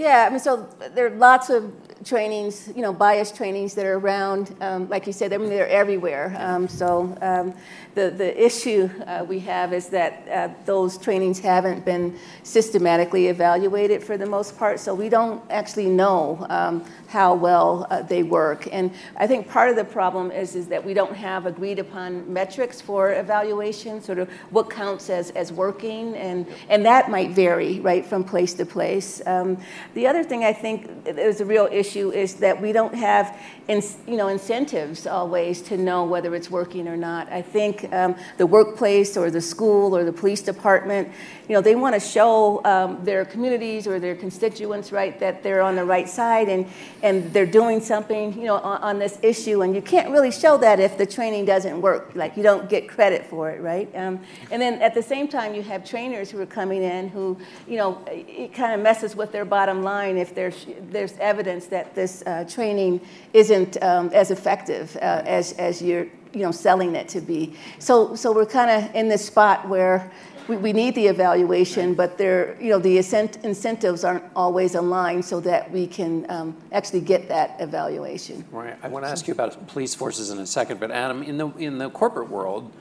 Yeah, 0.00 0.24
I 0.26 0.30
mean, 0.30 0.38
so 0.40 0.66
there 0.94 1.08
are 1.08 1.10
lots 1.10 1.50
of 1.50 1.74
trainings, 2.06 2.72
you 2.74 2.80
know, 2.80 2.90
bias 2.90 3.30
trainings 3.30 3.74
that 3.74 3.84
are 3.84 3.98
around. 3.98 4.56
Um, 4.62 4.88
like 4.88 5.06
you 5.06 5.12
said, 5.12 5.30
I 5.30 5.36
mean, 5.36 5.50
they're 5.50 5.68
everywhere. 5.68 6.34
Um, 6.38 6.68
so 6.68 7.14
um, 7.20 7.52
the, 7.94 8.10
the 8.10 8.44
issue 8.44 8.88
uh, 9.06 9.24
we 9.28 9.40
have 9.40 9.72
is 9.72 9.88
that 9.88 10.28
uh, 10.28 10.54
those 10.64 10.96
trainings 10.96 11.40
haven't 11.40 11.84
been 11.84 12.16
systematically 12.42 13.26
evaluated 13.26 14.02
for 14.02 14.16
the 14.16 14.26
most 14.26 14.56
part. 14.56 14.78
So 14.78 14.94
we 14.94 15.08
don't 15.08 15.42
actually 15.50 15.88
know 15.88 16.46
um, 16.48 16.84
how 17.08 17.34
well 17.34 17.86
uh, 17.90 18.02
they 18.02 18.22
work. 18.22 18.68
And 18.70 18.92
I 19.16 19.26
think 19.26 19.48
part 19.48 19.70
of 19.70 19.76
the 19.76 19.84
problem 19.84 20.30
is, 20.30 20.54
is 20.54 20.68
that 20.68 20.84
we 20.84 20.94
don't 20.94 21.14
have 21.14 21.46
agreed 21.46 21.78
upon 21.78 22.32
metrics 22.32 22.80
for 22.80 23.12
evaluation, 23.12 24.00
sort 24.00 24.18
of 24.18 24.30
what 24.50 24.70
counts 24.70 25.10
as, 25.10 25.30
as 25.30 25.52
working. 25.52 26.14
And, 26.16 26.46
and 26.68 26.84
that 26.84 27.10
might 27.10 27.30
vary, 27.30 27.80
right, 27.80 28.06
from 28.06 28.22
place 28.22 28.54
to 28.54 28.66
place. 28.66 29.20
Um, 29.26 29.58
the 29.94 30.06
other 30.06 30.22
thing 30.22 30.44
I 30.44 30.52
think 30.52 30.88
is 31.06 31.40
a 31.40 31.44
real 31.44 31.68
issue 31.70 32.12
is 32.12 32.34
that 32.34 32.60
we 32.60 32.72
don't 32.72 32.94
have 32.94 33.36
in, 33.70 33.80
you 34.08 34.16
know, 34.16 34.26
incentives 34.26 35.06
always 35.06 35.62
to 35.62 35.76
know 35.76 36.02
whether 36.02 36.34
it's 36.34 36.50
working 36.50 36.88
or 36.88 36.96
not. 36.96 37.30
I 37.30 37.40
think 37.40 37.90
um, 37.92 38.16
the 38.36 38.46
workplace 38.46 39.16
or 39.16 39.30
the 39.30 39.40
school 39.40 39.96
or 39.96 40.02
the 40.02 40.12
police 40.12 40.42
department, 40.42 41.08
you 41.48 41.54
know, 41.54 41.60
they 41.60 41.76
want 41.76 41.94
to 41.94 42.00
show 42.00 42.64
um, 42.64 43.04
their 43.04 43.24
communities 43.24 43.86
or 43.86 44.00
their 44.00 44.16
constituents, 44.16 44.90
right, 44.90 45.20
that 45.20 45.44
they're 45.44 45.62
on 45.62 45.76
the 45.76 45.84
right 45.84 46.08
side 46.08 46.48
and, 46.48 46.66
and 47.04 47.32
they're 47.32 47.46
doing 47.46 47.80
something, 47.80 48.36
you 48.36 48.46
know, 48.46 48.56
on, 48.56 48.82
on 48.82 48.98
this 48.98 49.20
issue. 49.22 49.62
And 49.62 49.72
you 49.72 49.82
can't 49.82 50.10
really 50.10 50.32
show 50.32 50.58
that 50.58 50.80
if 50.80 50.98
the 50.98 51.06
training 51.06 51.44
doesn't 51.44 51.80
work. 51.80 52.10
Like, 52.16 52.36
you 52.36 52.42
don't 52.42 52.68
get 52.68 52.88
credit 52.88 53.24
for 53.24 53.50
it, 53.50 53.60
right? 53.60 53.88
Um, 53.94 54.18
and 54.50 54.60
then 54.60 54.82
at 54.82 54.94
the 54.94 55.02
same 55.02 55.28
time, 55.28 55.54
you 55.54 55.62
have 55.62 55.84
trainers 55.84 56.28
who 56.28 56.40
are 56.40 56.46
coming 56.46 56.82
in 56.82 57.08
who, 57.08 57.38
you 57.68 57.76
know, 57.76 58.02
it 58.08 58.52
kind 58.52 58.72
of 58.72 58.80
messes 58.80 59.14
with 59.14 59.30
their 59.30 59.44
bottom 59.44 59.84
line 59.84 60.16
if 60.16 60.34
there's, 60.34 60.66
there's 60.90 61.12
evidence 61.18 61.66
that 61.66 61.94
this 61.94 62.24
uh, 62.26 62.44
training 62.48 63.00
isn't 63.32 63.59
um, 63.82 64.10
as 64.12 64.30
effective 64.30 64.96
uh, 64.96 65.22
as, 65.26 65.52
as 65.52 65.82
you're 65.82 66.06
you 66.32 66.42
know, 66.42 66.52
selling 66.52 66.94
it 66.94 67.08
to 67.08 67.20
be. 67.20 67.54
So, 67.78 68.14
so 68.14 68.32
we're 68.32 68.46
kind 68.46 68.70
of 68.70 68.94
in 68.94 69.08
this 69.08 69.24
spot 69.24 69.68
where 69.68 70.10
we, 70.48 70.56
we 70.56 70.72
need 70.72 70.94
the 70.94 71.06
evaluation, 71.06 71.94
but 71.94 72.18
there, 72.18 72.60
you 72.60 72.70
know, 72.70 72.78
the 72.78 72.98
incentives 72.98 74.04
aren't 74.04 74.24
always 74.34 74.74
aligned 74.74 75.24
so 75.24 75.40
that 75.40 75.70
we 75.70 75.86
can 75.86 76.28
um, 76.30 76.56
actually 76.72 77.00
get 77.00 77.28
that 77.28 77.56
evaluation. 77.60 78.44
Right. 78.50 78.76
I 78.82 78.88
want 78.88 79.04
to 79.04 79.10
ask 79.10 79.26
you 79.28 79.34
about 79.34 79.68
police 79.68 79.94
forces 79.94 80.30
in 80.30 80.38
a 80.38 80.46
second, 80.46 80.80
but 80.80 80.90
Adam, 80.90 81.22
in 81.22 81.38
the 81.38 81.48
in 81.56 81.78
the 81.78 81.90
corporate 81.90 82.28
world, 82.28 82.72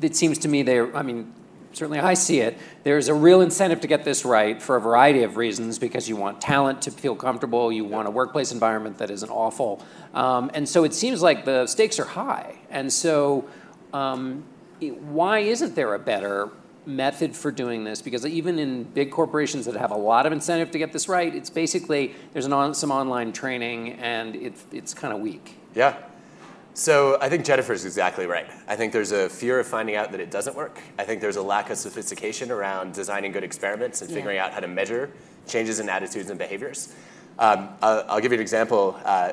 it 0.00 0.16
seems 0.16 0.38
to 0.38 0.48
me 0.48 0.62
they're. 0.62 0.94
I 0.96 1.02
mean, 1.02 1.32
certainly 1.72 1.98
I 1.98 2.14
see 2.14 2.40
it. 2.40 2.58
There's 2.82 3.08
a 3.08 3.14
real 3.14 3.40
incentive 3.40 3.80
to 3.80 3.86
get 3.86 4.04
this 4.04 4.24
right 4.24 4.60
for 4.60 4.76
a 4.76 4.80
variety 4.80 5.22
of 5.22 5.36
reasons 5.36 5.78
because 5.78 6.08
you 6.08 6.16
want 6.16 6.40
talent 6.40 6.82
to 6.82 6.90
feel 6.90 7.14
comfortable, 7.14 7.72
you 7.72 7.84
want 7.84 8.08
a 8.08 8.10
workplace 8.10 8.52
environment 8.52 8.98
that 8.98 9.10
isn't 9.10 9.30
awful. 9.30 9.84
Um, 10.14 10.50
and 10.54 10.68
so 10.68 10.84
it 10.84 10.94
seems 10.94 11.22
like 11.22 11.44
the 11.44 11.66
stakes 11.66 11.98
are 11.98 12.04
high. 12.04 12.56
And 12.70 12.92
so, 12.92 13.48
um, 13.92 14.44
why 14.80 15.40
isn't 15.40 15.74
there 15.74 15.94
a 15.94 15.98
better 15.98 16.50
method 16.86 17.36
for 17.36 17.50
doing 17.50 17.84
this? 17.84 18.02
Because 18.02 18.26
even 18.26 18.58
in 18.58 18.84
big 18.84 19.10
corporations 19.10 19.66
that 19.66 19.76
have 19.76 19.90
a 19.90 19.96
lot 19.96 20.26
of 20.26 20.32
incentive 20.32 20.70
to 20.72 20.78
get 20.78 20.92
this 20.92 21.08
right, 21.08 21.34
it's 21.34 21.50
basically 21.50 22.14
there's 22.32 22.46
an 22.46 22.52
on, 22.52 22.74
some 22.74 22.90
online 22.90 23.32
training 23.32 23.92
and 23.92 24.34
it, 24.34 24.54
it's 24.72 24.92
kind 24.94 25.14
of 25.14 25.20
weak. 25.20 25.56
Yeah, 25.74 25.96
so 26.74 27.18
I 27.20 27.28
think 27.28 27.44
Jennifer's 27.44 27.84
exactly 27.84 28.26
right. 28.26 28.46
I 28.66 28.76
think 28.76 28.92
there's 28.92 29.12
a 29.12 29.28
fear 29.28 29.60
of 29.60 29.66
finding 29.66 29.96
out 29.96 30.10
that 30.12 30.20
it 30.20 30.30
doesn't 30.30 30.56
work. 30.56 30.80
I 30.98 31.04
think 31.04 31.20
there's 31.20 31.36
a 31.36 31.42
lack 31.42 31.70
of 31.70 31.76
sophistication 31.76 32.50
around 32.50 32.94
designing 32.94 33.32
good 33.32 33.44
experiments 33.44 34.00
and 34.00 34.10
figuring 34.10 34.36
yeah. 34.36 34.46
out 34.46 34.52
how 34.52 34.60
to 34.60 34.68
measure 34.68 35.10
changes 35.46 35.80
in 35.80 35.88
attitudes 35.88 36.30
and 36.30 36.38
behaviors. 36.38 36.94
Um, 37.38 37.68
I'll, 37.82 38.04
I'll, 38.08 38.20
give 38.20 38.32
you 38.32 38.38
an 38.38 38.42
example. 38.42 38.98
Uh, 39.04 39.32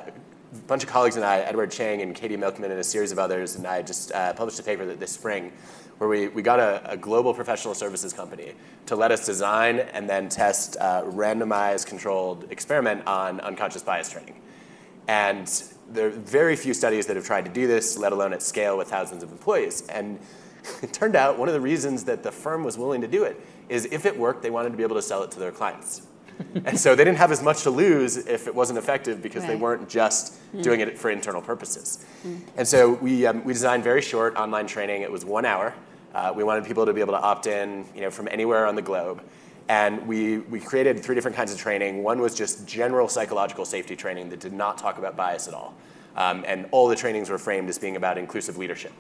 a 0.52 0.58
bunch 0.68 0.84
of 0.84 0.90
colleagues 0.90 1.16
and 1.16 1.24
I, 1.24 1.40
Edward 1.40 1.72
Chang 1.72 2.02
and 2.02 2.16
Katie 2.16 2.38
Milkman 2.38 2.72
and 2.72 2.80
a 2.80 2.84
series 2.84 3.12
of 3.12 3.20
others, 3.20 3.56
and 3.56 3.68
I 3.68 3.82
just 3.84 4.12
uh, 4.12 4.34
published 4.34 4.60
a 4.60 4.64
paper 4.64 4.86
this 4.86 5.12
spring 5.12 5.52
where 6.00 6.10
we, 6.10 6.30
we 6.30 6.42
got 6.42 6.60
a, 6.60 6.92
a, 6.92 6.98
global 6.98 7.34
professional 7.34 7.76
services 7.76 8.14
company 8.14 8.54
to 8.86 8.96
let 8.96 9.12
us 9.12 9.26
design 9.26 9.80
and 9.80 10.10
then 10.10 10.30
test 10.30 10.78
a 10.78 11.04
randomized 11.06 11.88
controlled 11.88 12.48
experiment 12.52 13.06
on 13.06 13.42
unconscious 13.42 13.84
bias 13.84 14.10
training. 14.10 14.40
And 15.10 15.52
there 15.92 16.08
are 16.08 16.12
very 16.12 16.56
few 16.56 16.74
studies 16.74 17.08
that 17.08 17.16
have 17.16 17.26
tried 17.26 17.46
to 17.46 17.52
do 17.52 17.68
this, 17.68 17.98
let 17.98 18.12
alone 18.12 18.34
at 18.34 18.42
scale 18.42 18.78
with 18.78 18.90
thousands 18.90 19.24
of 19.24 19.32
employees. 19.32 19.88
And 19.88 20.20
it 20.82 20.94
turned 20.94 21.16
out 21.16 21.38
one 21.38 21.48
of 21.48 21.54
the 21.54 21.62
reasons 21.62 22.04
that 22.06 22.24
the 22.24 22.32
firm 22.32 22.64
was 22.64 22.78
willing 22.78 23.02
to 23.02 23.08
do 23.08 23.24
it 23.24 23.40
is 23.70 23.86
if 23.86 24.06
it 24.06 24.18
worked, 24.18 24.42
they 24.42 24.50
wanted 24.50 24.72
to 24.72 24.78
be 24.78 24.84
able 24.84 24.96
to 24.96 25.02
sell 25.02 25.24
it 25.24 25.32
to 25.32 25.40
their 25.40 25.52
clients. 25.52 26.04
and 26.66 26.80
so 26.80 26.96
they 26.96 27.04
didn't 27.04 27.18
have 27.18 27.32
as 27.32 27.44
much 27.44 27.64
to 27.64 27.70
lose 27.70 28.18
if 28.18 28.48
it 28.48 28.56
wasn't 28.56 28.80
effective 28.80 29.22
because 29.22 29.44
right. 29.44 29.50
they 29.50 29.56
weren't 29.56 29.90
just 29.90 30.40
mm. 30.54 30.64
doing 30.64 30.80
it 30.80 30.98
for 30.98 31.10
internal 31.10 31.42
purposes. 31.42 32.06
Mm. 32.26 32.42
And 32.58 32.68
so 32.68 32.94
we, 32.94 33.26
um, 33.26 33.44
we 33.44 33.54
designed 33.54 33.84
very 33.84 34.02
short 34.02 34.36
online 34.36 34.68
training. 34.68 35.02
It 35.02 35.12
was 35.12 35.26
one 35.26 35.46
hour. 35.46 35.74
Uh, 36.14 36.34
we 36.36 36.44
wanted 36.44 36.66
people 36.66 36.86
to 36.86 36.94
be 36.94 37.02
able 37.02 37.14
to 37.14 37.20
opt 37.20 37.46
in 37.46 37.86
you 37.94 38.02
know, 38.02 38.10
from 38.10 38.28
anywhere 38.32 38.66
on 38.66 38.76
the 38.76 38.82
globe. 38.82 39.22
And 39.70 40.08
we, 40.08 40.40
we 40.40 40.60
created 40.60 41.00
three 41.00 41.14
different 41.14 41.38
kinds 41.38 41.54
of 41.54 41.60
training. 41.60 42.02
One 42.02 42.20
was 42.20 42.34
just 42.34 42.68
general 42.68 43.08
psychological 43.08 43.66
safety 43.66 43.96
training 43.96 44.30
that 44.30 44.40
did 44.40 44.52
not 44.52 44.80
talk 44.80 44.98
about 44.98 45.16
bias 45.16 45.48
at 45.48 45.54
all. 45.54 45.76
Um, 46.16 46.44
and 46.48 46.68
all 46.72 46.88
the 46.88 46.96
trainings 46.96 47.30
were 47.30 47.38
framed 47.38 47.70
as 47.70 47.78
being 47.78 47.96
about 47.96 48.18
inclusive 48.18 48.58
leadership. 48.58 48.92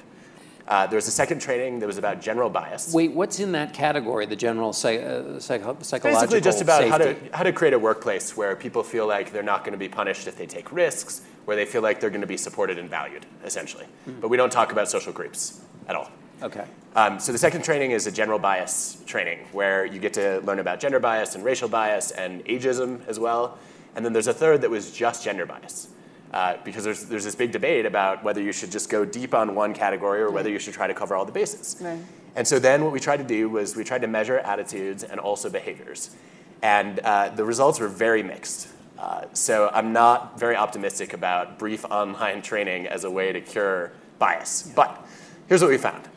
Uh, 0.67 0.85
there 0.85 0.97
was 0.97 1.07
a 1.07 1.11
second 1.11 1.39
training 1.39 1.79
that 1.79 1.87
was 1.87 1.97
about 1.97 2.21
general 2.21 2.51
bias. 2.51 2.93
Wait, 2.93 3.11
what's 3.11 3.39
in 3.39 3.51
that 3.53 3.73
category, 3.73 4.27
the 4.27 4.35
general 4.35 4.71
psych- 4.71 5.01
uh, 5.01 5.39
psycho- 5.39 5.75
psychological 5.81 6.21
Basically 6.21 6.41
just 6.41 6.61
about 6.61 6.81
safety. 6.81 6.91
how 6.91 6.97
to, 6.99 7.37
how 7.37 7.43
to 7.43 7.51
create 7.51 7.73
a 7.73 7.79
workplace 7.79 8.37
where 8.37 8.55
people 8.55 8.83
feel 8.83 9.07
like 9.07 9.31
they're 9.31 9.41
not 9.41 9.63
going 9.63 9.71
to 9.71 9.79
be 9.79 9.89
punished 9.89 10.27
if 10.27 10.37
they 10.37 10.45
take 10.45 10.71
risks, 10.71 11.23
where 11.45 11.57
they 11.57 11.65
feel 11.65 11.81
like 11.81 11.99
they're 11.99 12.11
going 12.11 12.21
to 12.21 12.27
be 12.27 12.37
supported 12.37 12.77
and 12.77 12.87
valued, 12.87 13.25
essentially. 13.43 13.85
Mm-hmm. 14.07 14.19
But 14.19 14.27
we 14.27 14.37
don't 14.37 14.51
talk 14.51 14.71
about 14.71 14.87
social 14.87 15.11
groups 15.11 15.59
at 15.87 15.95
all. 15.95 16.11
Okay. 16.41 16.65
Um, 16.95 17.19
so 17.19 17.31
the 17.31 17.37
second 17.37 17.63
training 17.63 17.91
is 17.91 18.07
a 18.07 18.11
general 18.11 18.39
bias 18.39 19.01
training 19.05 19.39
where 19.51 19.85
you 19.85 19.99
get 19.99 20.13
to 20.13 20.39
learn 20.41 20.59
about 20.59 20.79
gender 20.79 20.99
bias 20.99 21.35
and 21.35 21.43
racial 21.43 21.69
bias 21.69 22.11
and 22.11 22.43
ageism 22.45 23.05
as 23.07 23.19
well. 23.19 23.57
And 23.95 24.03
then 24.03 24.13
there's 24.13 24.27
a 24.27 24.33
third 24.33 24.61
that 24.61 24.69
was 24.69 24.91
just 24.91 25.23
gender 25.23 25.45
bias. 25.45 25.89
Uh, 26.31 26.57
because 26.63 26.83
there's, 26.83 27.05
there's 27.05 27.23
this 27.23 27.33
big 27.33 27.51
debate 27.51 27.87
about 27.87 28.23
whether 28.23 28.39
you 28.39 28.51
should 28.51 28.71
just 28.71 28.87
go 28.87 29.03
deep 29.03 29.33
on 29.33 29.55
one 29.55 29.73
category 29.73 30.21
or 30.21 30.29
whether 30.29 30.49
you 30.49 30.59
should 30.59 30.75
try 30.75 30.85
to 30.85 30.93
cover 30.93 31.15
all 31.15 31.25
the 31.25 31.31
bases. 31.31 31.75
Right. 31.81 31.97
And 32.35 32.47
so 32.47 32.59
then 32.59 32.83
what 32.83 32.93
we 32.93 32.99
tried 32.99 33.17
to 33.17 33.23
do 33.23 33.49
was 33.49 33.75
we 33.75 33.83
tried 33.83 34.01
to 34.01 34.07
measure 34.07 34.37
attitudes 34.37 35.03
and 35.03 35.19
also 35.19 35.49
behaviors. 35.49 36.15
And 36.61 36.99
uh, 36.99 37.29
the 37.29 37.43
results 37.43 37.79
were 37.79 37.87
very 37.87 38.21
mixed. 38.21 38.67
Uh, 38.99 39.25
so 39.33 39.71
I'm 39.73 39.91
not 39.91 40.39
very 40.39 40.55
optimistic 40.55 41.13
about 41.13 41.57
brief 41.57 41.83
online 41.85 42.41
training 42.43 42.85
as 42.85 43.05
a 43.05 43.09
way 43.09 43.31
to 43.31 43.41
cure 43.41 43.91
bias. 44.19 44.65
Yeah. 44.67 44.73
But 44.75 45.07
here's 45.47 45.61
what 45.61 45.71
we 45.71 45.77
found. 45.77 46.07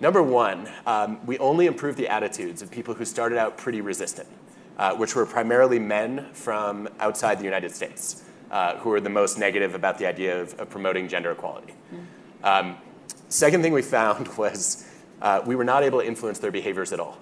Number 0.00 0.22
one, 0.22 0.66
um, 0.86 1.24
we 1.26 1.38
only 1.38 1.66
improved 1.66 1.98
the 1.98 2.08
attitudes 2.08 2.62
of 2.62 2.70
people 2.70 2.94
who 2.94 3.04
started 3.04 3.36
out 3.36 3.58
pretty 3.58 3.82
resistant, 3.82 4.28
uh, 4.78 4.94
which 4.94 5.14
were 5.14 5.26
primarily 5.26 5.78
men 5.78 6.30
from 6.32 6.88
outside 7.00 7.38
the 7.38 7.44
United 7.44 7.70
States, 7.70 8.24
uh, 8.50 8.76
who 8.78 8.88
were 8.88 9.00
the 9.00 9.10
most 9.10 9.38
negative 9.38 9.74
about 9.74 9.98
the 9.98 10.06
idea 10.06 10.40
of, 10.40 10.58
of 10.58 10.70
promoting 10.70 11.06
gender 11.06 11.32
equality. 11.32 11.74
Um, 12.42 12.78
second 13.28 13.60
thing 13.60 13.74
we 13.74 13.82
found 13.82 14.28
was 14.38 14.88
uh, 15.20 15.42
we 15.44 15.54
were 15.54 15.64
not 15.64 15.82
able 15.82 16.00
to 16.00 16.06
influence 16.06 16.38
their 16.38 16.50
behaviors 16.50 16.94
at 16.94 17.00
all. 17.00 17.18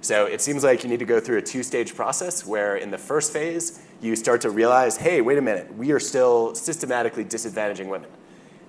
So 0.00 0.26
it 0.26 0.40
seems 0.40 0.62
like 0.62 0.84
you 0.84 0.88
need 0.88 1.00
to 1.00 1.04
go 1.04 1.18
through 1.18 1.38
a 1.38 1.42
two 1.42 1.64
stage 1.64 1.96
process 1.96 2.46
where, 2.46 2.76
in 2.76 2.92
the 2.92 2.96
first 2.96 3.32
phase, 3.32 3.82
you 4.00 4.14
start 4.14 4.40
to 4.42 4.50
realize 4.50 4.96
hey, 4.96 5.20
wait 5.20 5.36
a 5.36 5.42
minute, 5.42 5.74
we 5.76 5.90
are 5.90 6.00
still 6.00 6.54
systematically 6.54 7.24
disadvantaging 7.24 7.88
women. 7.88 8.08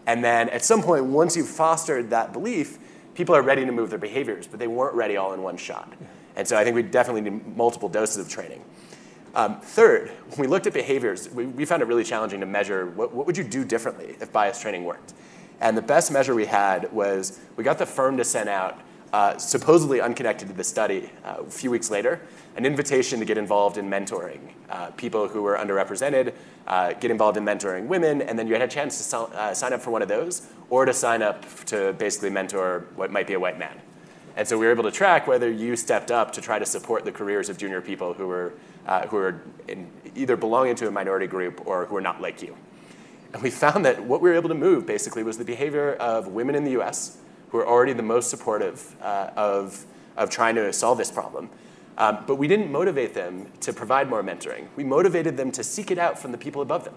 And 0.07 0.23
then 0.23 0.49
at 0.49 0.65
some 0.65 0.81
point, 0.81 1.05
once 1.05 1.37
you've 1.37 1.47
fostered 1.47 2.09
that 2.09 2.33
belief, 2.33 2.79
people 3.13 3.35
are 3.35 3.41
ready 3.41 3.65
to 3.65 3.71
move 3.71 3.89
their 3.89 3.99
behaviors, 3.99 4.47
but 4.47 4.59
they 4.59 4.67
weren't 4.67 4.95
ready 4.95 5.17
all 5.17 5.33
in 5.33 5.41
one 5.41 5.57
shot. 5.57 5.91
And 6.35 6.47
so 6.47 6.57
I 6.57 6.63
think 6.63 6.75
we 6.75 6.83
definitely 6.83 7.21
need 7.21 7.55
multiple 7.57 7.89
doses 7.89 8.17
of 8.25 8.29
training. 8.29 8.63
Um, 9.33 9.61
third, 9.61 10.09
when 10.29 10.39
we 10.39 10.47
looked 10.47 10.67
at 10.67 10.73
behaviors, 10.73 11.29
we, 11.29 11.45
we 11.45 11.65
found 11.65 11.81
it 11.81 11.85
really 11.85 12.03
challenging 12.03 12.41
to 12.41 12.45
measure 12.45 12.87
what, 12.87 13.13
what 13.13 13.25
would 13.25 13.37
you 13.37 13.43
do 13.43 13.63
differently 13.63 14.15
if 14.19 14.31
bias 14.31 14.61
training 14.61 14.83
worked. 14.83 15.13
And 15.61 15.77
the 15.77 15.81
best 15.81 16.11
measure 16.11 16.35
we 16.35 16.45
had 16.45 16.91
was 16.91 17.39
we 17.55 17.63
got 17.63 17.77
the 17.77 17.85
firm 17.85 18.17
to 18.17 18.25
send 18.25 18.49
out 18.49 18.79
uh, 19.13 19.37
supposedly 19.37 19.99
unconnected 19.99 20.47
to 20.47 20.53
the 20.53 20.63
study, 20.63 21.09
uh, 21.25 21.37
a 21.39 21.49
few 21.49 21.69
weeks 21.69 21.91
later, 21.91 22.21
an 22.55 22.65
invitation 22.65 23.19
to 23.19 23.25
get 23.25 23.37
involved 23.37 23.77
in 23.77 23.89
mentoring 23.89 24.39
uh, 24.69 24.89
people 24.91 25.27
who 25.27 25.41
were 25.41 25.57
underrepresented, 25.57 26.33
uh, 26.67 26.93
get 26.93 27.11
involved 27.11 27.37
in 27.37 27.43
mentoring 27.43 27.87
women, 27.87 28.21
and 28.21 28.39
then 28.39 28.47
you 28.47 28.53
had 28.53 28.61
a 28.61 28.67
chance 28.67 28.97
to 28.97 29.03
so, 29.03 29.25
uh, 29.33 29.53
sign 29.53 29.73
up 29.73 29.81
for 29.81 29.91
one 29.91 30.01
of 30.01 30.07
those 30.07 30.47
or 30.69 30.85
to 30.85 30.93
sign 30.93 31.21
up 31.21 31.45
to 31.65 31.93
basically 31.93 32.29
mentor 32.29 32.85
what 32.95 33.11
might 33.11 33.27
be 33.27 33.33
a 33.33 33.39
white 33.39 33.59
man. 33.59 33.79
And 34.37 34.47
so 34.47 34.57
we 34.57 34.65
were 34.65 34.71
able 34.71 34.83
to 34.83 34.91
track 34.91 35.27
whether 35.27 35.51
you 35.51 35.75
stepped 35.75 36.09
up 36.09 36.31
to 36.33 36.41
try 36.41 36.57
to 36.57 36.65
support 36.65 37.03
the 37.03 37.11
careers 37.11 37.49
of 37.49 37.57
junior 37.57 37.81
people 37.81 38.13
who 38.13 38.27
were, 38.27 38.53
who 39.09 39.17
were 39.17 39.41
either 40.15 40.37
belonging 40.37 40.75
to 40.75 40.87
a 40.87 40.91
minority 40.91 41.27
group 41.27 41.67
or 41.67 41.85
who 41.85 41.95
were 41.95 42.01
not 42.01 42.21
like 42.21 42.41
you. 42.41 42.55
And 43.33 43.41
we 43.41 43.49
found 43.49 43.83
that 43.83 44.01
what 44.03 44.21
we 44.21 44.29
were 44.29 44.35
able 44.35 44.47
to 44.47 44.55
move 44.55 44.85
basically 44.85 45.23
was 45.23 45.37
the 45.37 45.43
behavior 45.43 45.95
of 45.95 46.27
women 46.27 46.55
in 46.55 46.63
the 46.63 46.79
US 46.79 47.17
who 47.51 47.57
are 47.59 47.67
already 47.67 47.93
the 47.93 48.03
most 48.03 48.29
supportive 48.29 48.95
uh, 49.01 49.29
of, 49.35 49.85
of 50.17 50.29
trying 50.29 50.55
to 50.55 50.71
solve 50.73 50.97
this 50.97 51.11
problem. 51.11 51.49
Um, 51.97 52.23
but 52.25 52.35
we 52.35 52.47
didn't 52.47 52.71
motivate 52.71 53.13
them 53.13 53.51
to 53.59 53.73
provide 53.73 54.09
more 54.09 54.23
mentoring. 54.23 54.67
We 54.75 54.83
motivated 54.83 55.37
them 55.37 55.51
to 55.51 55.63
seek 55.63 55.91
it 55.91 55.97
out 55.97 56.17
from 56.17 56.31
the 56.31 56.37
people 56.37 56.61
above 56.61 56.85
them. 56.85 56.95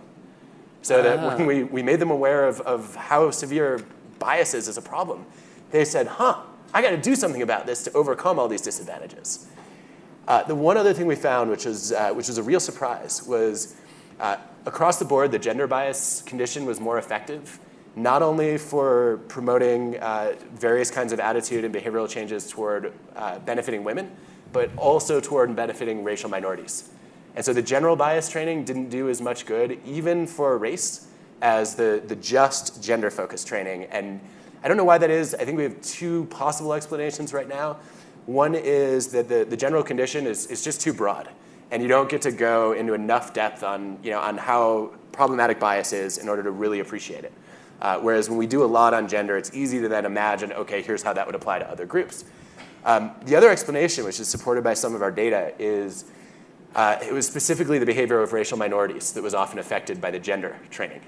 So 0.83 1.03
that 1.03 1.19
when 1.19 1.43
Ah. 1.43 1.47
we, 1.47 1.65
we 1.65 1.83
made 1.83 1.99
them 1.99 2.11
aware 2.11 2.47
of, 2.47 2.61
of 2.61 2.95
how 2.95 3.31
severe 3.31 3.81
bias 4.19 4.55
is 4.55 4.69
as 4.69 4.79
a 4.79 4.83
problem, 4.83 5.25
they 5.71 5.85
said, 5.85 6.07
huh, 6.07 6.37
I 6.73 6.83
got 6.83 6.91
to 6.91 6.97
do 6.97 7.17
something 7.17 7.43
about 7.43 7.67
this 7.67 7.83
to 7.85 7.93
overcome 7.93 8.39
all 8.39 8.49
these 8.49 8.61
disadvantages. 8.61 9.47
Uh, 10.29 10.43
the 10.45 10.55
one 10.55 10.77
other 10.77 10.95
thing 10.95 11.07
we 11.07 11.17
found, 11.17 11.51
which 11.51 11.65
was, 11.65 11.93
uh, 11.93 12.13
which 12.13 12.29
was 12.29 12.39
a 12.39 12.43
real 12.43 12.61
surprise, 12.61 13.23
was 13.27 13.75
uh, 14.21 14.37
across 14.67 14.99
the 14.99 15.05
board, 15.05 15.33
the 15.33 15.39
gender 15.39 15.67
bias 15.67 16.23
condition 16.23 16.65
was 16.65 16.81
more 16.81 16.99
effective, 16.99 17.59
not 17.97 18.23
only 18.23 18.59
for 18.59 19.21
promoting 19.29 19.99
uh, 19.99 20.35
various 20.55 20.91
kinds 20.91 21.13
of 21.13 21.21
attitude 21.21 21.65
and 21.65 21.75
behavioral 21.75 22.09
changes 22.09 22.49
toward 22.49 22.93
uh, 23.15 23.39
benefiting 23.41 23.85
women, 23.85 24.11
but 24.53 24.71
also 24.77 25.21
toward 25.21 25.55
benefiting 25.55 26.05
racial 26.05 26.29
minorities. 26.29 26.91
And 27.37 27.45
so 27.45 27.53
the 27.53 27.63
general 27.63 27.97
bias 27.97 28.29
training 28.29 28.65
didn't 28.65 28.91
do 28.91 29.09
as 29.09 29.21
much 29.21 29.47
good, 29.47 29.79
even 29.85 30.27
for 30.27 30.57
race, 30.59 31.09
as 31.43 31.75
the, 31.75 32.03
the 32.07 32.17
just 32.17 32.83
gender 32.83 33.11
focused 33.11 33.47
training. 33.47 33.85
And 33.85 34.21
I 34.63 34.69
don't 34.69 34.77
know 34.77 34.85
why 34.85 34.99
that 34.99 35.11
is. 35.11 35.35
I 35.35 35.45
think 35.45 35.57
we 35.59 35.65
have 35.65 35.81
two 35.83 36.25
possible 36.27 36.73
explanations 36.73 37.33
right 37.33 37.49
now. 37.49 37.79
One 38.27 38.55
is 38.55 39.09
that 39.09 39.29
the, 39.29 39.45
the 39.45 39.57
general 39.57 39.83
condition 39.83 40.27
is, 40.27 40.47
is 40.47 40.65
just 40.65 40.81
too 40.81 40.95
broad, 40.95 41.29
and 41.71 41.83
you 41.83 41.89
don't 41.89 42.09
get 42.09 42.23
to 42.23 42.33
go 42.33 42.73
into 42.73 42.95
enough 42.95 43.35
depth 43.35 43.63
on, 43.63 43.99
you 44.03 44.11
know, 44.11 44.21
on 44.21 44.39
how 44.39 44.93
problematic 45.13 45.61
bias 45.61 45.93
is 45.93 46.19
in 46.19 46.29
order 46.29 46.43
to 46.43 46.51
really 46.51 46.81
appreciate 46.81 47.25
it. 47.25 47.33
Uh, 47.81 47.99
whereas 47.99 48.29
when 48.29 48.39
we 48.39 48.47
do 48.47 48.65
a 48.65 48.67
lot 48.67 48.95
on 48.95 49.09
gender, 49.09 49.37
it's 49.37 49.55
easy 49.55 49.81
to 49.81 49.89
then 49.89 50.05
imagine, 50.05 50.53
okay, 50.53 50.81
here's 50.83 51.03
how 51.03 51.13
that 51.13 51.27
would 51.27 51.35
apply 51.35 51.59
to 51.59 51.69
other 51.69 51.87
groups. 51.87 52.25
Um, 52.85 53.13
the 53.25 53.37
other 53.37 53.51
explanation, 53.51 54.05
which 54.05 54.21
is 54.21 54.29
supported 54.29 54.63
by 54.63 54.75
some 54.75 54.95
of 54.95 55.03
our 55.03 55.11
data, 55.11 55.53
is 55.59 56.05
uh, 56.75 56.99
it 57.03 57.13
was 57.13 57.27
specifically 57.27 57.79
the 57.79 57.87
behavior 57.87 58.21
of 58.21 58.33
racial 58.33 58.59
minorities 58.59 59.13
that 59.13 59.23
was 59.23 59.35
often 59.35 59.59
affected 59.59 60.01
by 60.01 60.11
the 60.11 60.19
gender 60.19 60.59
training. 60.71 61.01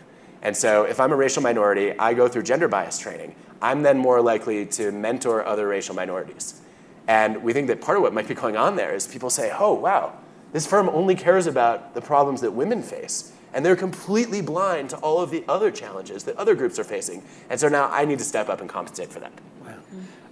And 0.42 0.56
so 0.56 0.84
if 0.84 1.00
I'm 1.00 1.12
a 1.12 1.16
racial 1.16 1.42
minority, 1.42 1.98
I 1.98 2.14
go 2.14 2.28
through 2.28 2.44
gender 2.44 2.68
bias 2.68 2.98
training. 2.98 3.34
I'm 3.60 3.82
then 3.82 3.98
more 3.98 4.20
likely 4.20 4.66
to 4.66 4.92
mentor 4.92 5.44
other 5.44 5.66
racial 5.66 5.94
minorities. 5.94 6.60
And 7.08 7.42
we 7.42 7.52
think 7.52 7.68
that 7.68 7.80
part 7.80 7.96
of 7.96 8.02
what 8.02 8.12
might 8.12 8.28
be 8.28 8.34
going 8.34 8.56
on 8.56 8.76
there 8.76 8.94
is 8.94 9.06
people 9.06 9.30
say, 9.30 9.52
oh, 9.58 9.74
wow, 9.74 10.18
this 10.52 10.66
firm 10.66 10.88
only 10.88 11.14
cares 11.14 11.46
about 11.46 11.94
the 11.94 12.00
problems 12.00 12.40
that 12.40 12.52
women 12.52 12.82
face. 12.82 13.32
And 13.56 13.64
they're 13.64 13.74
completely 13.74 14.42
blind 14.42 14.90
to 14.90 14.96
all 14.98 15.22
of 15.22 15.30
the 15.30 15.42
other 15.48 15.70
challenges 15.70 16.24
that 16.24 16.36
other 16.36 16.54
groups 16.54 16.78
are 16.78 16.84
facing. 16.84 17.22
And 17.48 17.58
so 17.58 17.68
now 17.68 17.88
I 17.90 18.04
need 18.04 18.18
to 18.18 18.24
step 18.24 18.50
up 18.50 18.60
and 18.60 18.68
compensate 18.68 19.08
for 19.08 19.18
that. 19.20 19.32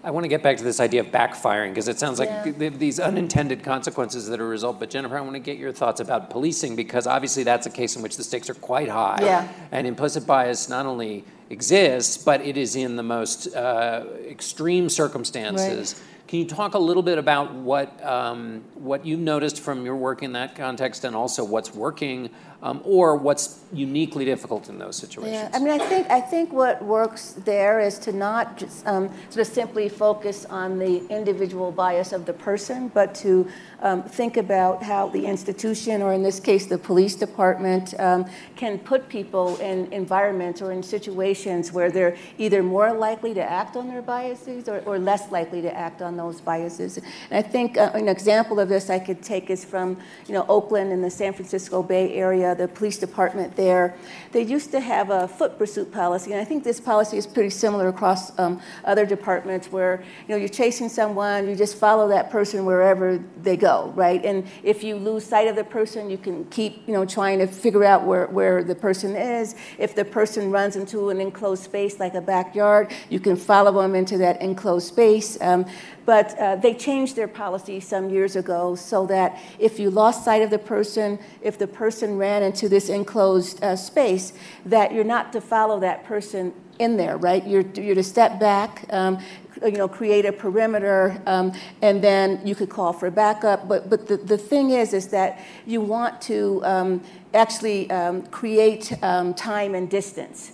I 0.02 0.10
want 0.10 0.24
to 0.24 0.28
get 0.28 0.42
back 0.42 0.58
to 0.58 0.62
this 0.62 0.78
idea 0.78 1.00
of 1.00 1.06
backfiring 1.06 1.70
because 1.70 1.88
it 1.88 1.98
sounds 1.98 2.18
like 2.18 2.28
Yeah. 2.28 2.42
th- 2.42 2.58
th- 2.58 2.72
these 2.74 3.00
unintended 3.00 3.62
consequences 3.62 4.26
that 4.28 4.38
are 4.38 4.44
a 4.44 4.48
result. 4.48 4.78
But 4.78 4.90
Jennifer, 4.90 5.16
I 5.16 5.22
want 5.22 5.32
to 5.32 5.38
get 5.40 5.56
your 5.56 5.72
thoughts 5.72 5.98
about 6.00 6.28
policing 6.28 6.76
because 6.76 7.06
obviously 7.06 7.44
that's 7.44 7.66
a 7.66 7.70
case 7.70 7.96
in 7.96 8.02
which 8.02 8.18
the 8.18 8.22
stakes 8.22 8.50
are 8.50 8.54
quite 8.54 8.90
high. 8.90 9.20
Yeah. 9.22 9.48
And 9.72 9.86
implicit 9.86 10.26
bias 10.26 10.68
not 10.68 10.84
only 10.84 11.24
exists, 11.48 12.18
but 12.22 12.42
it 12.42 12.58
is 12.58 12.76
in 12.76 12.96
the 12.96 13.02
most 13.02 13.56
uh, 13.56 14.04
extreme 14.28 14.90
circumstances. 14.90 15.94
Right. 15.94 16.02
Can 16.26 16.38
you 16.38 16.46
talk 16.46 16.74
a 16.74 16.78
little 16.78 17.02
bit 17.02 17.18
about 17.18 17.54
what 17.54 18.02
um, 18.04 18.62
what 18.74 19.04
you've 19.06 19.20
noticed 19.20 19.60
from 19.60 19.84
your 19.84 19.94
work 19.94 20.22
in 20.22 20.32
that 20.32 20.56
context, 20.56 21.04
and 21.04 21.14
also 21.14 21.44
what's 21.44 21.74
working, 21.74 22.30
um, 22.64 22.80
or 22.82 23.14
what's 23.14 23.60
uniquely 23.74 24.24
difficult 24.24 24.70
in 24.70 24.78
those 24.78 24.96
situations? 24.96 25.34
Yeah, 25.34 25.50
I 25.52 25.58
mean, 25.62 25.78
I 25.78 25.86
think 25.86 26.10
I 26.10 26.20
think 26.20 26.50
what 26.50 26.82
works 26.82 27.32
there 27.44 27.78
is 27.78 27.98
to 28.00 28.12
not 28.12 28.56
just 28.56 28.86
um, 28.86 29.10
sort 29.28 29.46
of 29.46 29.52
simply 29.52 29.90
focus 29.90 30.46
on 30.46 30.78
the 30.78 31.06
individual 31.08 31.70
bias 31.70 32.12
of 32.12 32.24
the 32.24 32.32
person, 32.32 32.88
but 32.88 33.14
to 33.16 33.46
um, 33.82 34.02
think 34.02 34.38
about 34.38 34.82
how 34.82 35.08
the 35.08 35.26
institution, 35.26 36.00
or 36.00 36.14
in 36.14 36.22
this 36.22 36.40
case, 36.40 36.64
the 36.64 36.78
police 36.78 37.14
department, 37.14 37.92
um, 38.00 38.24
can 38.56 38.78
put 38.78 39.10
people 39.10 39.58
in 39.58 39.92
environments 39.92 40.62
or 40.62 40.72
in 40.72 40.82
situations 40.82 41.70
where 41.70 41.90
they're 41.90 42.16
either 42.38 42.62
more 42.62 42.94
likely 42.94 43.34
to 43.34 43.42
act 43.42 43.76
on 43.76 43.88
their 43.88 44.00
biases 44.00 44.68
or, 44.70 44.80
or 44.86 44.98
less 44.98 45.30
likely 45.30 45.60
to 45.60 45.76
act 45.76 46.00
on 46.00 46.16
those 46.16 46.40
biases. 46.40 46.96
And 46.96 47.06
I 47.30 47.42
think 47.42 47.76
uh, 47.76 47.90
an 47.92 48.08
example 48.08 48.58
of 48.58 48.70
this 48.70 48.88
I 48.88 48.98
could 48.98 49.22
take 49.22 49.50
is 49.50 49.66
from 49.66 49.98
you 50.26 50.32
know 50.32 50.46
Oakland 50.48 50.92
and 50.92 51.04
the 51.04 51.10
San 51.10 51.34
Francisco 51.34 51.82
Bay 51.82 52.14
Area, 52.14 52.53
the 52.54 52.68
police 52.68 52.98
department 52.98 53.56
there. 53.56 53.94
They 54.32 54.42
used 54.42 54.70
to 54.72 54.80
have 54.80 55.10
a 55.10 55.28
foot 55.28 55.58
pursuit 55.58 55.92
policy, 55.92 56.32
and 56.32 56.40
I 56.40 56.44
think 56.44 56.64
this 56.64 56.80
policy 56.80 57.16
is 57.16 57.26
pretty 57.26 57.50
similar 57.50 57.88
across 57.88 58.36
um, 58.38 58.60
other 58.84 59.06
departments 59.06 59.70
where 59.70 60.02
you 60.26 60.34
know 60.34 60.36
you're 60.36 60.48
chasing 60.48 60.88
someone, 60.88 61.48
you 61.48 61.56
just 61.56 61.76
follow 61.76 62.08
that 62.08 62.30
person 62.30 62.64
wherever 62.64 63.22
they 63.42 63.56
go, 63.56 63.92
right? 63.94 64.24
And 64.24 64.46
if 64.62 64.82
you 64.82 64.96
lose 64.96 65.24
sight 65.24 65.48
of 65.48 65.56
the 65.56 65.64
person, 65.64 66.10
you 66.10 66.18
can 66.18 66.44
keep 66.46 66.86
you 66.86 66.92
know 66.92 67.04
trying 67.04 67.38
to 67.38 67.46
figure 67.46 67.84
out 67.84 68.04
where, 68.04 68.26
where 68.26 68.64
the 68.64 68.74
person 68.74 69.16
is. 69.16 69.54
If 69.78 69.94
the 69.94 70.04
person 70.04 70.50
runs 70.50 70.76
into 70.76 71.10
an 71.10 71.20
enclosed 71.20 71.64
space 71.64 72.00
like 72.00 72.14
a 72.14 72.20
backyard, 72.20 72.92
you 73.08 73.20
can 73.20 73.36
follow 73.36 73.82
them 73.82 73.94
into 73.94 74.18
that 74.18 74.40
enclosed 74.40 74.88
space. 74.88 75.40
Um, 75.40 75.66
but 76.04 76.38
uh, 76.38 76.56
they 76.56 76.74
changed 76.74 77.16
their 77.16 77.28
policy 77.28 77.80
some 77.80 78.10
years 78.10 78.36
ago 78.36 78.74
so 78.74 79.06
that 79.06 79.40
if 79.58 79.78
you 79.78 79.90
lost 79.90 80.24
sight 80.24 80.42
of 80.42 80.50
the 80.50 80.58
person, 80.58 81.18
if 81.40 81.58
the 81.58 81.66
person 81.66 82.18
ran 82.18 82.33
into 82.42 82.68
this 82.68 82.88
enclosed 82.88 83.62
uh, 83.62 83.76
space, 83.76 84.32
that 84.66 84.92
you're 84.92 85.04
not 85.04 85.32
to 85.32 85.40
follow 85.40 85.80
that 85.80 86.04
person 86.04 86.52
in 86.78 86.96
there, 86.96 87.16
right? 87.16 87.46
You're, 87.46 87.62
you're 87.74 87.94
to 87.94 88.02
step 88.02 88.40
back, 88.40 88.86
um, 88.90 89.18
you 89.62 89.72
know, 89.72 89.86
create 89.86 90.24
a 90.24 90.32
perimeter, 90.32 91.20
um, 91.26 91.52
and 91.82 92.02
then 92.02 92.44
you 92.44 92.54
could 92.54 92.70
call 92.70 92.92
for 92.92 93.10
backup. 93.10 93.68
But, 93.68 93.88
but 93.88 94.08
the, 94.08 94.16
the 94.16 94.38
thing 94.38 94.70
is, 94.70 94.92
is 94.92 95.08
that 95.08 95.40
you 95.66 95.80
want 95.80 96.20
to 96.22 96.60
um, 96.64 97.02
actually 97.32 97.90
um, 97.90 98.22
create 98.26 98.92
um, 99.02 99.34
time 99.34 99.74
and 99.74 99.88
distance 99.88 100.53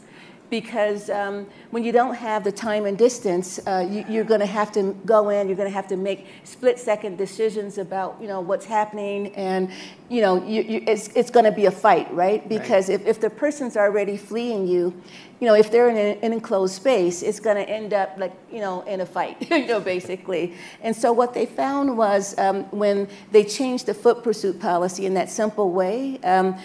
because 0.50 1.08
um, 1.08 1.46
when 1.70 1.84
you 1.84 1.92
don't 1.92 2.14
have 2.14 2.44
the 2.44 2.52
time 2.52 2.84
and 2.84 2.98
distance, 2.98 3.60
uh, 3.66 3.86
you, 3.88 4.04
you're 4.08 4.24
going 4.24 4.40
to 4.40 4.46
have 4.46 4.72
to 4.72 4.92
go 5.06 5.30
in. 5.30 5.46
You're 5.46 5.56
going 5.56 5.68
to 5.68 5.74
have 5.74 5.86
to 5.88 5.96
make 5.96 6.26
split-second 6.44 7.16
decisions 7.16 7.78
about 7.78 8.18
you 8.20 8.26
know 8.26 8.40
what's 8.40 8.66
happening, 8.66 9.34
and 9.36 9.70
you 10.08 10.20
know 10.20 10.44
you, 10.44 10.62
you, 10.62 10.84
it's 10.86 11.08
it's 11.14 11.30
going 11.30 11.46
to 11.46 11.52
be 11.52 11.66
a 11.66 11.70
fight, 11.70 12.12
right? 12.12 12.46
Because 12.48 12.88
if, 12.88 13.06
if 13.06 13.20
the 13.20 13.30
person's 13.30 13.76
already 13.76 14.16
fleeing 14.16 14.66
you, 14.66 15.00
you 15.40 15.46
know 15.46 15.54
if 15.54 15.70
they're 15.70 15.88
in 15.88 15.96
an, 15.96 16.32
enclosed 16.32 16.74
space, 16.74 17.22
it's 17.22 17.40
going 17.40 17.56
to 17.56 17.68
end 17.68 17.94
up 17.94 18.14
like 18.18 18.32
you 18.52 18.60
know 18.60 18.82
in 18.82 19.00
a 19.00 19.06
fight, 19.06 19.36
you 19.50 19.66
know 19.66 19.80
basically. 19.80 20.54
And 20.82 20.94
so 20.94 21.12
what 21.12 21.32
they 21.32 21.46
found 21.46 21.96
was 21.96 22.38
um, 22.38 22.64
when 22.70 23.08
they 23.32 23.44
changed 23.44 23.86
the 23.86 23.94
foot 23.94 24.22
pursuit 24.22 24.60
policy 24.60 25.06
in 25.06 25.14
that 25.14 25.30
simple 25.30 25.72
way. 25.72 26.20
Um, 26.22 26.58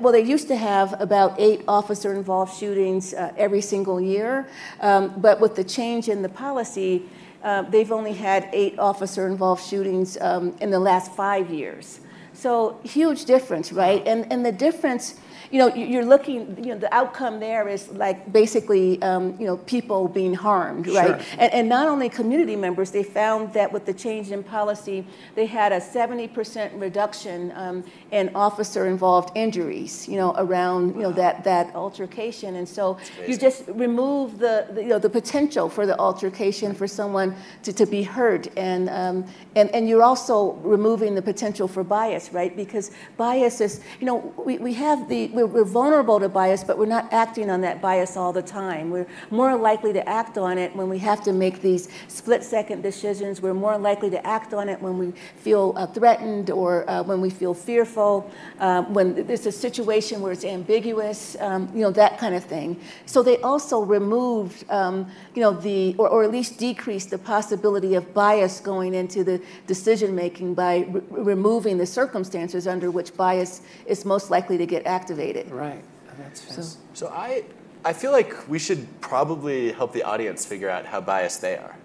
well, 0.00 0.12
they 0.12 0.24
used 0.24 0.48
to 0.48 0.56
have 0.56 1.00
about 1.00 1.40
eight 1.40 1.62
officer-involved 1.66 2.54
shootings 2.54 3.14
uh, 3.14 3.32
every 3.38 3.62
single 3.62 4.00
year, 4.00 4.46
um, 4.80 5.14
but 5.16 5.40
with 5.40 5.56
the 5.56 5.64
change 5.64 6.08
in 6.08 6.20
the 6.20 6.28
policy, 6.28 7.04
uh, 7.42 7.62
they've 7.62 7.92
only 7.92 8.12
had 8.12 8.48
eight 8.52 8.78
officer-involved 8.78 9.64
shootings 9.64 10.18
um, 10.20 10.54
in 10.60 10.70
the 10.70 10.78
last 10.78 11.12
five 11.12 11.48
years. 11.50 12.00
So 12.34 12.78
huge 12.84 13.24
difference, 13.24 13.72
right? 13.72 14.06
And 14.06 14.30
and 14.30 14.46
the 14.46 14.52
difference, 14.52 15.18
you 15.50 15.58
know, 15.58 15.68
you- 15.74 15.86
you're 15.86 16.04
looking, 16.04 16.56
you 16.62 16.72
know, 16.74 16.78
the 16.78 16.92
outcome 16.94 17.40
there 17.40 17.68
is 17.68 17.88
like 17.92 18.32
basically, 18.32 19.00
um, 19.02 19.34
you 19.38 19.46
know, 19.46 19.56
people 19.58 20.08
being 20.08 20.34
harmed, 20.34 20.86
right? 20.88 21.06
Sure. 21.20 21.38
And, 21.38 21.52
and 21.54 21.68
not 21.68 21.88
only 21.88 22.08
community 22.08 22.56
members, 22.56 22.90
they 22.90 23.02
found 23.02 23.52
that 23.54 23.72
with 23.72 23.84
the 23.86 23.94
change 23.94 24.30
in 24.30 24.42
policy, 24.42 25.06
they 25.34 25.46
had 25.46 25.72
a 25.72 25.80
70% 25.80 26.70
reduction 26.80 27.52
um, 27.56 27.84
in 28.10 28.30
officer-involved 28.34 29.30
injuries, 29.36 30.08
you 30.08 30.16
know, 30.16 30.34
around, 30.36 30.94
you 30.94 31.02
know, 31.02 31.12
that, 31.12 31.44
that 31.44 31.74
altercation. 31.74 32.56
And 32.56 32.68
so 32.68 32.98
you 33.26 33.36
just 33.36 33.64
remove 33.68 34.38
the, 34.38 34.66
the, 34.74 34.82
you 34.82 34.88
know, 34.88 34.98
the 34.98 35.10
potential 35.10 35.68
for 35.68 35.86
the 35.86 35.98
altercation 35.98 36.74
for 36.74 36.86
someone 36.86 37.34
to, 37.62 37.72
to 37.72 37.86
be 37.86 38.02
hurt. 38.02 38.48
And, 38.56 38.88
um, 38.90 39.24
and, 39.56 39.70
and 39.74 39.88
you're 39.88 40.02
also 40.02 40.52
removing 40.62 41.14
the 41.14 41.22
potential 41.22 41.68
for 41.68 41.82
bias, 41.84 42.32
right? 42.32 42.54
Because 42.56 42.90
bias 43.16 43.60
is, 43.60 43.80
you 44.00 44.06
know, 44.06 44.32
we, 44.44 44.58
we 44.58 44.72
have 44.74 45.08
the, 45.08 45.28
we're, 45.38 45.46
we're, 45.46 45.64
vulnerable 45.64 46.18
to 46.18 46.28
bias, 46.28 46.64
but 46.64 46.76
we're 46.78 46.86
not 46.86 47.12
acting 47.12 47.48
on 47.48 47.60
that 47.60 47.80
bias 47.80 48.16
all 48.16 48.32
the 48.32 48.42
time. 48.42 48.90
We're 48.90 49.06
more 49.30 49.56
likely 49.56 49.92
to 49.92 50.08
act 50.08 50.36
on 50.36 50.58
it 50.58 50.74
when 50.74 50.88
we 50.88 50.98
have 50.98 51.22
to 51.24 51.32
make 51.32 51.62
these 51.62 51.88
split 52.08 52.42
second 52.42 52.82
decisions. 52.82 53.40
We're 53.40 53.54
more 53.54 53.78
likely 53.78 54.10
to 54.10 54.26
act 54.26 54.52
on 54.52 54.68
it 54.68 54.82
when 54.82 54.98
we 54.98 55.12
feel 55.36 55.74
uh, 55.76 55.86
threatened 55.86 56.50
or 56.50 56.88
uh, 56.90 57.04
when 57.04 57.20
we 57.20 57.30
feel 57.30 57.54
fearful, 57.54 58.28
uh, 58.58 58.82
when 58.84 59.26
there's 59.26 59.46
a 59.46 59.52
situation 59.52 60.20
where 60.20 60.32
it's 60.32 60.44
ambiguous, 60.44 61.36
um, 61.38 61.70
you 61.72 61.82
know, 61.82 61.92
that 61.92 62.18
kind 62.18 62.34
of 62.34 62.42
thing. 62.42 62.80
So 63.06 63.22
they 63.22 63.38
also 63.38 63.82
removed, 63.82 64.64
um, 64.70 65.08
you 65.34 65.42
know, 65.42 65.52
the, 65.52 65.94
or, 65.98 66.08
or, 66.08 66.24
at 66.24 66.32
least 66.32 66.58
decreased 66.58 67.10
the 67.10 67.18
possibility 67.18 67.94
of 67.94 68.12
bias 68.12 68.58
going 68.60 68.94
into 68.94 69.22
the 69.22 69.40
decision 69.66 70.14
making 70.14 70.54
by 70.54 70.78
re- 70.88 71.02
removing 71.10 71.78
the 71.78 71.86
circumstances 71.86 72.66
under 72.66 72.90
which 72.90 73.16
bias 73.16 73.62
is 73.86 74.04
most 74.04 74.30
likely 74.30 74.58
to 74.58 74.66
get 74.66 74.84
activated. 74.84 75.27
Right. 75.50 75.82
That's 76.18 76.54
so, 76.54 76.78
so 76.94 77.08
I, 77.08 77.44
I 77.84 77.92
feel 77.92 78.10
like 78.10 78.48
we 78.48 78.58
should 78.58 79.00
probably 79.00 79.72
help 79.72 79.92
the 79.92 80.02
audience 80.02 80.44
figure 80.44 80.68
out 80.68 80.84
how 80.84 81.00
biased 81.00 81.40
they 81.40 81.56
are. 81.56 81.76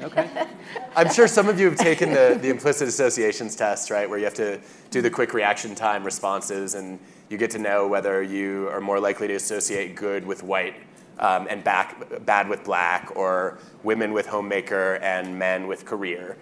Okay. 0.00 0.28
I'm 0.96 1.12
sure 1.12 1.28
some 1.28 1.48
of 1.48 1.60
you 1.60 1.66
have 1.66 1.78
taken 1.78 2.10
the, 2.10 2.38
the 2.40 2.48
implicit 2.48 2.88
associations 2.88 3.54
test, 3.54 3.90
right, 3.90 4.08
where 4.08 4.18
you 4.18 4.24
have 4.24 4.34
to 4.34 4.60
do 4.90 5.02
the 5.02 5.10
quick 5.10 5.34
reaction 5.34 5.74
time 5.74 6.04
responses 6.04 6.74
and 6.74 6.98
you 7.28 7.36
get 7.38 7.50
to 7.50 7.58
know 7.58 7.86
whether 7.86 8.22
you 8.22 8.68
are 8.70 8.80
more 8.80 8.98
likely 8.98 9.28
to 9.28 9.34
associate 9.34 9.94
good 9.94 10.26
with 10.26 10.42
white 10.42 10.76
um, 11.18 11.46
and 11.48 11.62
back, 11.62 12.24
bad 12.24 12.48
with 12.48 12.64
black, 12.64 13.12
or 13.14 13.58
women 13.82 14.12
with 14.12 14.26
homemaker 14.26 14.96
and 14.96 15.38
men 15.38 15.66
with 15.66 15.84
career. 15.84 16.36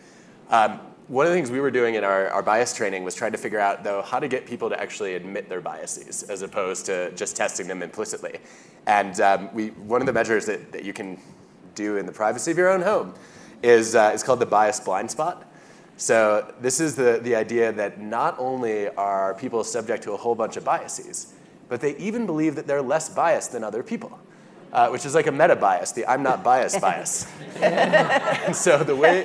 Um, 0.51 0.81
one 1.09 1.27
of 1.27 1.33
the 1.33 1.37
things 1.37 1.51
we 1.51 1.61
were 1.61 1.71
doing 1.71 1.95
in 1.97 2.05
our, 2.05 2.29
our 2.29 2.43
bias 2.43 2.73
training 2.75 3.05
was 3.05 3.15
trying 3.15 3.33
to 3.33 3.39
figure 3.39 3.59
out, 3.59 3.83
though, 3.83 4.03
how 4.03 4.21
to 4.21 4.29
get 4.29 4.47
people 4.47 4.69
to 4.71 4.81
actually 4.81 5.15
admit 5.15 5.49
their 5.49 5.61
biases 5.61 6.23
as 6.25 6.43
opposed 6.43 6.87
to 6.87 7.11
just 7.13 7.37
testing 7.37 7.67
them 7.67 7.83
implicitly. 7.83 8.39
And 8.87 9.21
um, 9.21 9.53
we, 9.53 9.69
one 9.69 10.01
of 10.01 10.07
the 10.07 10.13
measures 10.13 10.47
that, 10.47 10.73
that 10.73 10.85
you 10.85 10.93
can 10.93 11.19
do 11.75 11.97
in 11.97 12.07
the 12.07 12.13
privacy 12.13 12.51
of 12.51 12.59
your 12.59 12.71
own 12.71 12.83
home 12.83 13.15
is, 13.63 13.95
uh, 13.95 14.13
is 14.15 14.23
called 14.23 14.41
the 14.41 14.47
bias 14.47 14.81
blind 14.81 15.11
spot. 15.11 15.49
So 15.97 16.53
this 16.61 16.81
is 16.81 16.97
the, 16.97 17.21
the 17.23 17.35
idea 17.37 17.73
that 17.73 18.01
not 18.01 18.37
only 18.39 18.89
are 18.89 19.35
people 19.35 19.63
subject 19.65 20.03
to 20.05 20.13
a 20.13 20.17
whole 20.17 20.35
bunch 20.35 20.57
of 20.57 20.65
biases, 20.65 21.35
but 21.69 21.81
they 21.81 21.97
even 21.97 22.27
believe 22.27 22.55
that 22.57 22.67
they're 22.67 22.83
less 22.83 23.09
biased 23.09 23.53
than 23.53 23.65
other 23.65 23.83
people. 23.83 24.19
Uh, 24.73 24.89
which 24.89 25.05
is 25.05 25.15
like 25.15 25.27
a 25.27 25.33
meta 25.33 25.55
bias, 25.55 25.93
the 25.93 26.07
I'm 26.07 26.23
not 26.23 26.43
biased 26.43 26.81
bias. 26.87 27.27
and 27.61 28.57
so 28.57 28.83
the 28.83 28.97
way, 28.97 29.23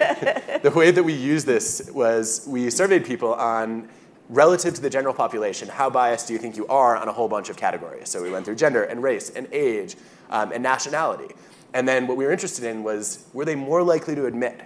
the 0.62 0.72
way 0.72 0.92
that 0.92 1.02
we 1.02 1.14
used 1.14 1.48
this 1.48 1.90
was 1.94 2.44
we 2.46 2.70
surveyed 2.70 3.06
people 3.06 3.34
on 3.34 3.88
relative 4.30 4.74
to 4.74 4.82
the 4.82 4.90
general 4.90 5.14
population, 5.14 5.70
how 5.70 5.90
biased 5.90 6.28
do 6.28 6.34
you 6.34 6.40
think 6.40 6.58
you 6.58 6.68
are 6.68 6.98
on 6.98 7.08
a 7.08 7.14
whole 7.14 7.28
bunch 7.28 7.50
of 7.50 7.56
categories? 7.56 8.10
So 8.10 8.22
we 8.22 8.30
went 8.30 8.46
through 8.46 8.56
gender 8.56 8.84
and 8.84 9.02
race 9.02 9.30
and 9.30 9.48
age 9.52 9.96
um, 10.30 10.52
and 10.52 10.62
nationality. 10.62 11.34
And 11.74 11.88
then 11.88 12.08
what 12.08 12.18
we 12.18 12.26
were 12.26 12.32
interested 12.32 12.66
in 12.66 12.84
was 12.84 13.26
were 13.34 13.46
they 13.46 13.56
more 13.56 13.84
likely 13.84 14.16
to 14.16 14.26
admit 14.26 14.62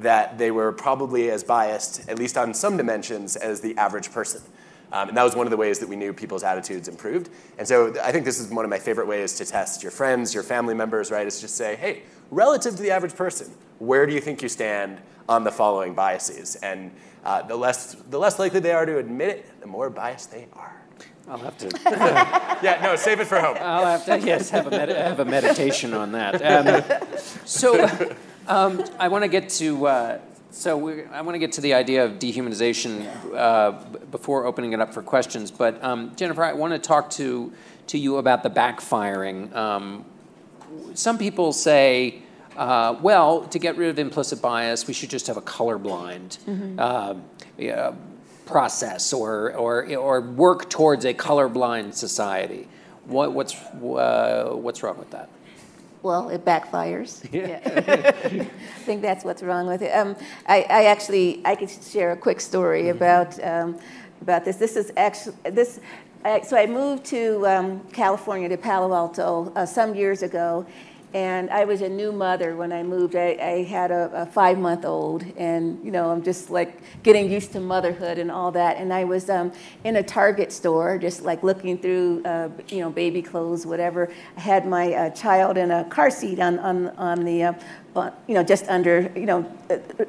that 0.00 0.36
they 0.36 0.50
were 0.50 0.72
probably 0.72 1.30
as 1.30 1.44
biased, 1.44 2.08
at 2.08 2.18
least 2.18 2.36
on 2.36 2.52
some 2.52 2.76
dimensions, 2.76 3.36
as 3.36 3.60
the 3.60 3.76
average 3.78 4.12
person? 4.12 4.42
Um, 4.92 5.08
and 5.08 5.16
that 5.16 5.24
was 5.24 5.34
one 5.34 5.46
of 5.46 5.50
the 5.50 5.56
ways 5.56 5.78
that 5.80 5.88
we 5.88 5.96
knew 5.96 6.12
people's 6.12 6.44
attitudes 6.44 6.88
improved. 6.88 7.30
And 7.58 7.66
so 7.66 7.94
I 8.02 8.12
think 8.12 8.24
this 8.24 8.38
is 8.38 8.48
one 8.50 8.64
of 8.64 8.70
my 8.70 8.78
favorite 8.78 9.06
ways 9.06 9.34
to 9.34 9.44
test 9.44 9.82
your 9.82 9.92
friends, 9.92 10.32
your 10.32 10.42
family 10.42 10.74
members, 10.74 11.10
right? 11.10 11.26
Is 11.26 11.40
just 11.40 11.56
say, 11.56 11.76
hey, 11.76 12.02
relative 12.30 12.76
to 12.76 12.82
the 12.82 12.90
average 12.90 13.14
person, 13.14 13.50
where 13.78 14.06
do 14.06 14.12
you 14.12 14.20
think 14.20 14.42
you 14.42 14.48
stand 14.48 14.98
on 15.28 15.44
the 15.44 15.50
following 15.50 15.94
biases? 15.94 16.56
And 16.56 16.92
uh, 17.24 17.42
the, 17.42 17.56
less, 17.56 17.94
the 17.94 18.18
less 18.18 18.38
likely 18.38 18.60
they 18.60 18.72
are 18.72 18.86
to 18.86 18.98
admit 18.98 19.38
it, 19.38 19.60
the 19.60 19.66
more 19.66 19.90
biased 19.90 20.30
they 20.30 20.46
are. 20.52 20.76
I'll 21.28 21.38
have 21.38 21.58
to. 21.58 21.66
yeah, 22.62 22.80
no, 22.82 22.94
save 22.94 23.18
it 23.18 23.26
for 23.26 23.40
home. 23.40 23.56
I'll 23.60 23.84
have 23.84 24.04
to, 24.04 24.20
yes, 24.20 24.50
have 24.50 24.68
a, 24.68 24.70
med- 24.70 24.90
have 24.90 25.18
a 25.18 25.24
meditation 25.24 25.92
on 25.92 26.12
that. 26.12 26.40
Um, 26.40 27.18
so 27.44 27.84
um, 28.46 28.84
I 28.98 29.08
want 29.08 29.24
to 29.24 29.28
get 29.28 29.48
to. 29.50 29.86
Uh, 29.86 30.18
so 30.56 30.88
I 31.12 31.20
want 31.20 31.34
to 31.34 31.38
get 31.38 31.52
to 31.52 31.60
the 31.60 31.74
idea 31.74 32.04
of 32.04 32.12
dehumanization 32.12 33.06
uh, 33.34 33.72
before 34.10 34.46
opening 34.46 34.72
it 34.72 34.80
up 34.80 34.94
for 34.94 35.02
questions. 35.02 35.50
But 35.50 35.82
um, 35.84 36.16
Jennifer, 36.16 36.42
I 36.42 36.54
want 36.54 36.72
to 36.72 36.78
talk 36.78 37.10
to 37.10 37.52
to 37.88 37.98
you 37.98 38.16
about 38.16 38.42
the 38.42 38.50
backfiring. 38.50 39.54
Um, 39.54 40.04
some 40.94 41.18
people 41.18 41.52
say, 41.52 42.22
uh, 42.56 42.96
well, 43.00 43.42
to 43.48 43.58
get 43.58 43.76
rid 43.76 43.90
of 43.90 43.98
implicit 43.98 44.42
bias, 44.42 44.86
we 44.86 44.94
should 44.94 45.10
just 45.10 45.26
have 45.28 45.36
a 45.36 45.42
colorblind. 45.42 46.38
Mm-hmm. 46.38 46.78
Uh, 46.78 47.14
yeah, 47.58 47.92
process 48.46 49.12
or, 49.12 49.54
or, 49.54 49.86
or 49.96 50.20
work 50.20 50.70
towards 50.70 51.04
a 51.04 51.12
colorblind 51.12 51.94
society. 51.94 52.68
What, 53.04 53.32
what's, 53.32 53.54
uh, 53.54 54.50
what's 54.54 54.82
wrong 54.82 54.98
with 54.98 55.10
that? 55.10 55.28
Well, 56.06 56.28
it 56.28 56.44
backfires. 56.44 57.12
Yeah. 57.32 57.60
I 57.66 58.80
think 58.86 59.02
that's 59.02 59.24
what's 59.24 59.42
wrong 59.42 59.66
with 59.66 59.82
it. 59.82 59.90
Um, 59.90 60.14
I, 60.46 60.64
I, 60.70 60.84
actually, 60.84 61.42
I 61.44 61.56
could 61.56 61.68
share 61.68 62.12
a 62.12 62.16
quick 62.16 62.40
story 62.40 62.84
mm-hmm. 62.84 62.96
about, 62.96 63.44
um, 63.44 63.78
about 64.22 64.44
this. 64.44 64.56
This 64.56 64.76
is 64.76 64.92
actually, 64.96 65.34
this, 65.50 65.80
I, 66.24 66.42
so 66.42 66.56
I 66.56 66.66
moved 66.66 67.04
to 67.06 67.44
um, 67.48 67.80
California, 67.92 68.48
to 68.48 68.56
Palo 68.56 68.94
Alto, 68.94 69.52
uh, 69.56 69.66
some 69.66 69.96
years 69.96 70.22
ago, 70.22 70.64
and 71.14 71.50
I 71.50 71.64
was 71.64 71.82
a 71.82 71.88
new 71.88 72.12
mother 72.12 72.56
when 72.56 72.72
I 72.72 72.82
moved. 72.82 73.16
I, 73.16 73.36
I 73.40 73.62
had 73.62 73.90
a, 73.90 74.10
a 74.22 74.26
five 74.26 74.58
month 74.58 74.84
old, 74.84 75.24
and 75.36 75.82
you 75.84 75.90
know, 75.90 76.10
I'm 76.10 76.22
just 76.22 76.50
like 76.50 76.80
getting 77.02 77.30
used 77.30 77.52
to 77.52 77.60
motherhood 77.60 78.18
and 78.18 78.30
all 78.30 78.50
that. 78.52 78.76
And 78.76 78.92
I 78.92 79.04
was 79.04 79.30
um, 79.30 79.52
in 79.84 79.96
a 79.96 80.02
Target 80.02 80.52
store, 80.52 80.98
just 80.98 81.22
like 81.22 81.42
looking 81.42 81.78
through, 81.78 82.22
uh, 82.24 82.48
you 82.68 82.80
know, 82.80 82.90
baby 82.90 83.22
clothes, 83.22 83.64
whatever. 83.66 84.10
I 84.36 84.40
had 84.40 84.66
my 84.66 84.92
uh, 84.92 85.10
child 85.10 85.56
in 85.56 85.70
a 85.70 85.84
car 85.84 86.10
seat 86.10 86.40
on, 86.40 86.58
on, 86.58 86.88
on 86.90 87.24
the, 87.24 87.44
uh, 87.44 88.10
you 88.26 88.34
know, 88.34 88.42
just 88.42 88.68
under, 88.68 89.10
you 89.14 89.26
know, 89.26 89.50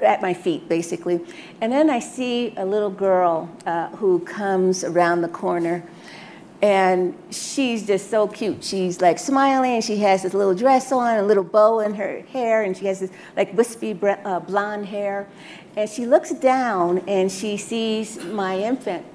at 0.01 0.21
my 0.21 0.33
feet, 0.33 0.67
basically. 0.67 1.21
And 1.61 1.71
then 1.71 1.89
I 1.89 1.99
see 1.99 2.53
a 2.57 2.65
little 2.65 2.89
girl 2.89 3.49
uh, 3.65 3.89
who 3.89 4.19
comes 4.19 4.83
around 4.83 5.21
the 5.21 5.29
corner 5.29 5.83
and 6.62 7.16
she's 7.30 7.86
just 7.86 8.10
so 8.10 8.28
cute. 8.28 8.64
She's 8.64 8.99
like 8.99 9.20
smiling. 9.20 9.76
and 9.76 9.84
She 9.84 9.97
has 9.97 10.24
this 10.24 10.34
little 10.34 10.55
dress 10.55 10.91
on, 10.91 11.18
a 11.18 11.24
little 11.24 11.43
bow 11.43 11.80
in 11.82 11.93
her 11.95 12.22
hair, 12.22 12.64
and 12.64 12.76
she 12.76 12.86
has 12.88 12.99
this 12.99 13.12
like 13.36 13.55
wispy 13.55 13.97
uh, 14.01 14.39
blonde 14.39 14.88
hair. 14.88 15.28
And 15.76 15.88
she 15.88 16.08
looks 16.08 16.32
down 16.32 16.99
and 17.08 17.32
she 17.32 17.58
sees 17.58 18.24
my 18.26 18.58
infant, 18.58 19.05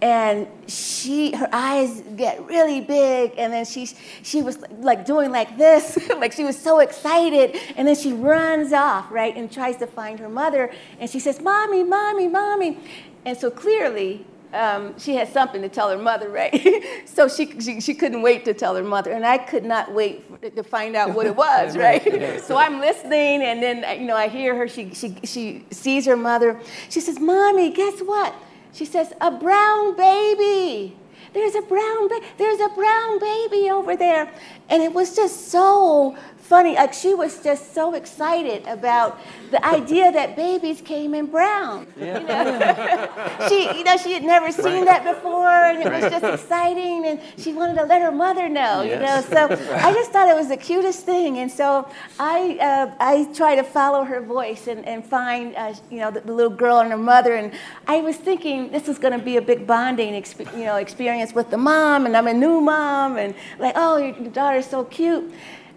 and 0.00 0.46
she 0.66 1.36
her 1.36 1.48
eyes 1.52 2.02
get 2.16 2.46
really 2.46 2.80
big, 2.80 3.34
and 3.36 3.52
then 3.52 3.66
she 3.66 3.90
she 4.22 4.40
was 4.40 4.58
like 4.78 5.04
doing 5.04 5.30
like 5.30 5.58
this, 5.58 5.98
like 6.16 6.32
she 6.32 6.44
was 6.44 6.58
so 6.58 6.78
excited, 6.78 7.58
and 7.76 7.86
then 7.86 7.96
she 7.96 8.14
runs 8.14 8.72
off 8.72 9.10
right 9.10 9.36
and 9.36 9.52
tries 9.52 9.76
to 9.76 9.86
find 9.86 10.18
her 10.18 10.30
mother, 10.30 10.72
and 10.98 11.10
she 11.10 11.20
says, 11.20 11.42
"Mommy, 11.42 11.84
mommy, 11.84 12.28
mommy," 12.28 12.78
and 13.26 13.36
so 13.36 13.50
clearly 13.50 14.24
um, 14.52 14.98
she 14.98 15.14
had 15.14 15.32
something 15.32 15.62
to 15.62 15.68
tell 15.68 15.90
her 15.90 15.98
mother, 15.98 16.28
right? 16.28 16.84
so 17.04 17.28
she, 17.28 17.60
she, 17.60 17.80
she, 17.80 17.94
couldn't 17.94 18.22
wait 18.22 18.44
to 18.46 18.54
tell 18.54 18.74
her 18.74 18.82
mother, 18.82 19.12
and 19.12 19.24
I 19.24 19.38
could 19.38 19.64
not 19.64 19.92
wait 19.92 20.24
for, 20.26 20.38
to 20.38 20.62
find 20.62 20.96
out 20.96 21.14
what 21.14 21.26
it 21.26 21.36
was, 21.46 21.76
right? 21.76 22.40
so 22.40 22.56
I'm 22.56 22.80
listening, 22.80 23.42
and 23.42 23.62
then 23.62 24.00
you 24.00 24.06
know 24.06 24.16
I 24.16 24.28
hear 24.28 24.56
her. 24.56 24.68
She, 24.68 24.92
she, 24.94 25.16
she 25.24 25.64
sees 25.70 26.06
her 26.06 26.16
mother. 26.16 26.60
She 26.88 27.00
says, 27.00 27.20
"Mommy, 27.20 27.70
guess 27.70 28.00
what?" 28.00 28.34
She 28.72 28.84
says, 28.84 29.12
"A 29.20 29.30
brown 29.30 29.96
baby." 29.96 30.96
There's 31.32 31.54
a 31.54 31.62
brown 31.62 32.08
ba- 32.08 32.20
there's 32.38 32.60
a 32.60 32.68
brown 32.70 33.20
baby 33.20 33.70
over 33.70 33.96
there, 33.96 34.32
and 34.70 34.82
it 34.82 34.92
was 34.92 35.14
just 35.14 35.48
so 35.48 36.16
funny. 36.50 36.74
Like 36.74 36.92
she 36.92 37.14
was 37.14 37.40
just 37.42 37.74
so 37.74 37.94
excited 37.94 38.66
about 38.66 39.20
the 39.52 39.64
idea 39.64 40.10
that 40.10 40.34
babies 40.34 40.80
came 40.80 41.14
in 41.14 41.26
brown. 41.26 41.86
Yeah. 41.96 42.18
You 42.18 42.26
know? 42.26 43.48
she, 43.48 43.78
you 43.78 43.84
know, 43.84 43.96
she 43.96 44.12
had 44.12 44.24
never 44.24 44.50
seen 44.50 44.84
right. 44.84 45.04
that 45.04 45.14
before, 45.14 45.48
and 45.48 45.78
it 45.78 45.86
right. 45.86 46.02
was 46.02 46.10
just 46.10 46.24
exciting, 46.24 47.06
and 47.06 47.20
she 47.38 47.52
wanted 47.52 47.76
to 47.76 47.84
let 47.84 48.02
her 48.02 48.10
mother 48.10 48.48
know. 48.48 48.82
Yes. 48.82 48.90
You 48.90 49.34
know, 49.34 49.48
so 49.48 49.74
I 49.76 49.92
just 49.92 50.10
thought 50.10 50.28
it 50.28 50.34
was 50.34 50.48
the 50.48 50.56
cutest 50.56 51.06
thing, 51.06 51.38
and 51.38 51.50
so 51.50 51.88
I, 52.18 52.58
uh, 52.60 52.94
I 52.98 53.32
try 53.32 53.54
to 53.54 53.62
follow 53.62 54.02
her 54.02 54.20
voice 54.20 54.66
and, 54.66 54.84
and 54.86 55.04
find, 55.04 55.54
uh, 55.54 55.74
you 55.88 55.98
know, 55.98 56.10
the, 56.10 56.20
the, 56.20 56.34
little 56.34 56.56
girl 56.56 56.78
and 56.80 56.90
her 56.90 56.98
mother, 56.98 57.36
and 57.36 57.52
I 57.86 58.00
was 58.00 58.16
thinking 58.16 58.72
this 58.72 58.88
is 58.88 58.98
going 58.98 59.16
to 59.16 59.24
be 59.24 59.36
a 59.36 59.42
big 59.42 59.68
bonding, 59.68 60.14
exp- 60.14 60.52
you 60.58 60.64
know, 60.64 60.76
experience 60.76 61.32
with 61.32 61.50
the 61.50 61.58
mom, 61.58 62.06
and 62.06 62.16
I'm 62.16 62.26
a 62.26 62.34
new 62.34 62.60
mom, 62.60 63.18
and 63.18 63.36
like, 63.60 63.74
oh, 63.76 63.98
your 63.98 64.30
daughter's 64.30 64.59
so 64.62 64.84
cute. 64.84 65.32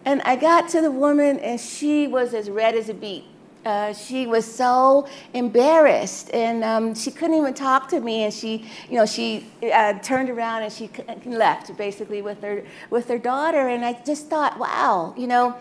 And 0.05 0.21
I 0.23 0.35
got 0.35 0.69
to 0.69 0.81
the 0.81 0.91
woman, 0.91 1.39
and 1.39 1.59
she 1.59 2.07
was 2.07 2.33
as 2.33 2.49
red 2.49 2.75
as 2.75 2.89
a 2.89 2.93
beet. 2.93 3.25
Uh, 3.65 3.93
she 3.93 4.27
was 4.27 4.45
so 4.45 5.07
embarrassed, 5.33 6.29
and 6.33 6.63
um, 6.63 6.95
she 6.95 7.11
couldn't 7.11 7.37
even 7.37 7.53
talk 7.53 7.87
to 7.89 7.99
me. 7.99 8.23
And 8.23 8.33
she, 8.33 8.65
you 8.89 8.97
know, 8.97 9.05
she 9.05 9.45
uh, 9.71 9.93
turned 9.99 10.29
around 10.29 10.63
and 10.63 10.71
she 10.71 10.89
left 11.25 11.75
basically 11.77 12.21
with 12.21 12.41
her 12.41 12.63
with 12.89 13.07
her 13.07 13.17
daughter. 13.17 13.69
And 13.69 13.85
I 13.85 13.93
just 14.05 14.27
thought, 14.27 14.57
wow, 14.59 15.13
you 15.17 15.27
know, 15.27 15.55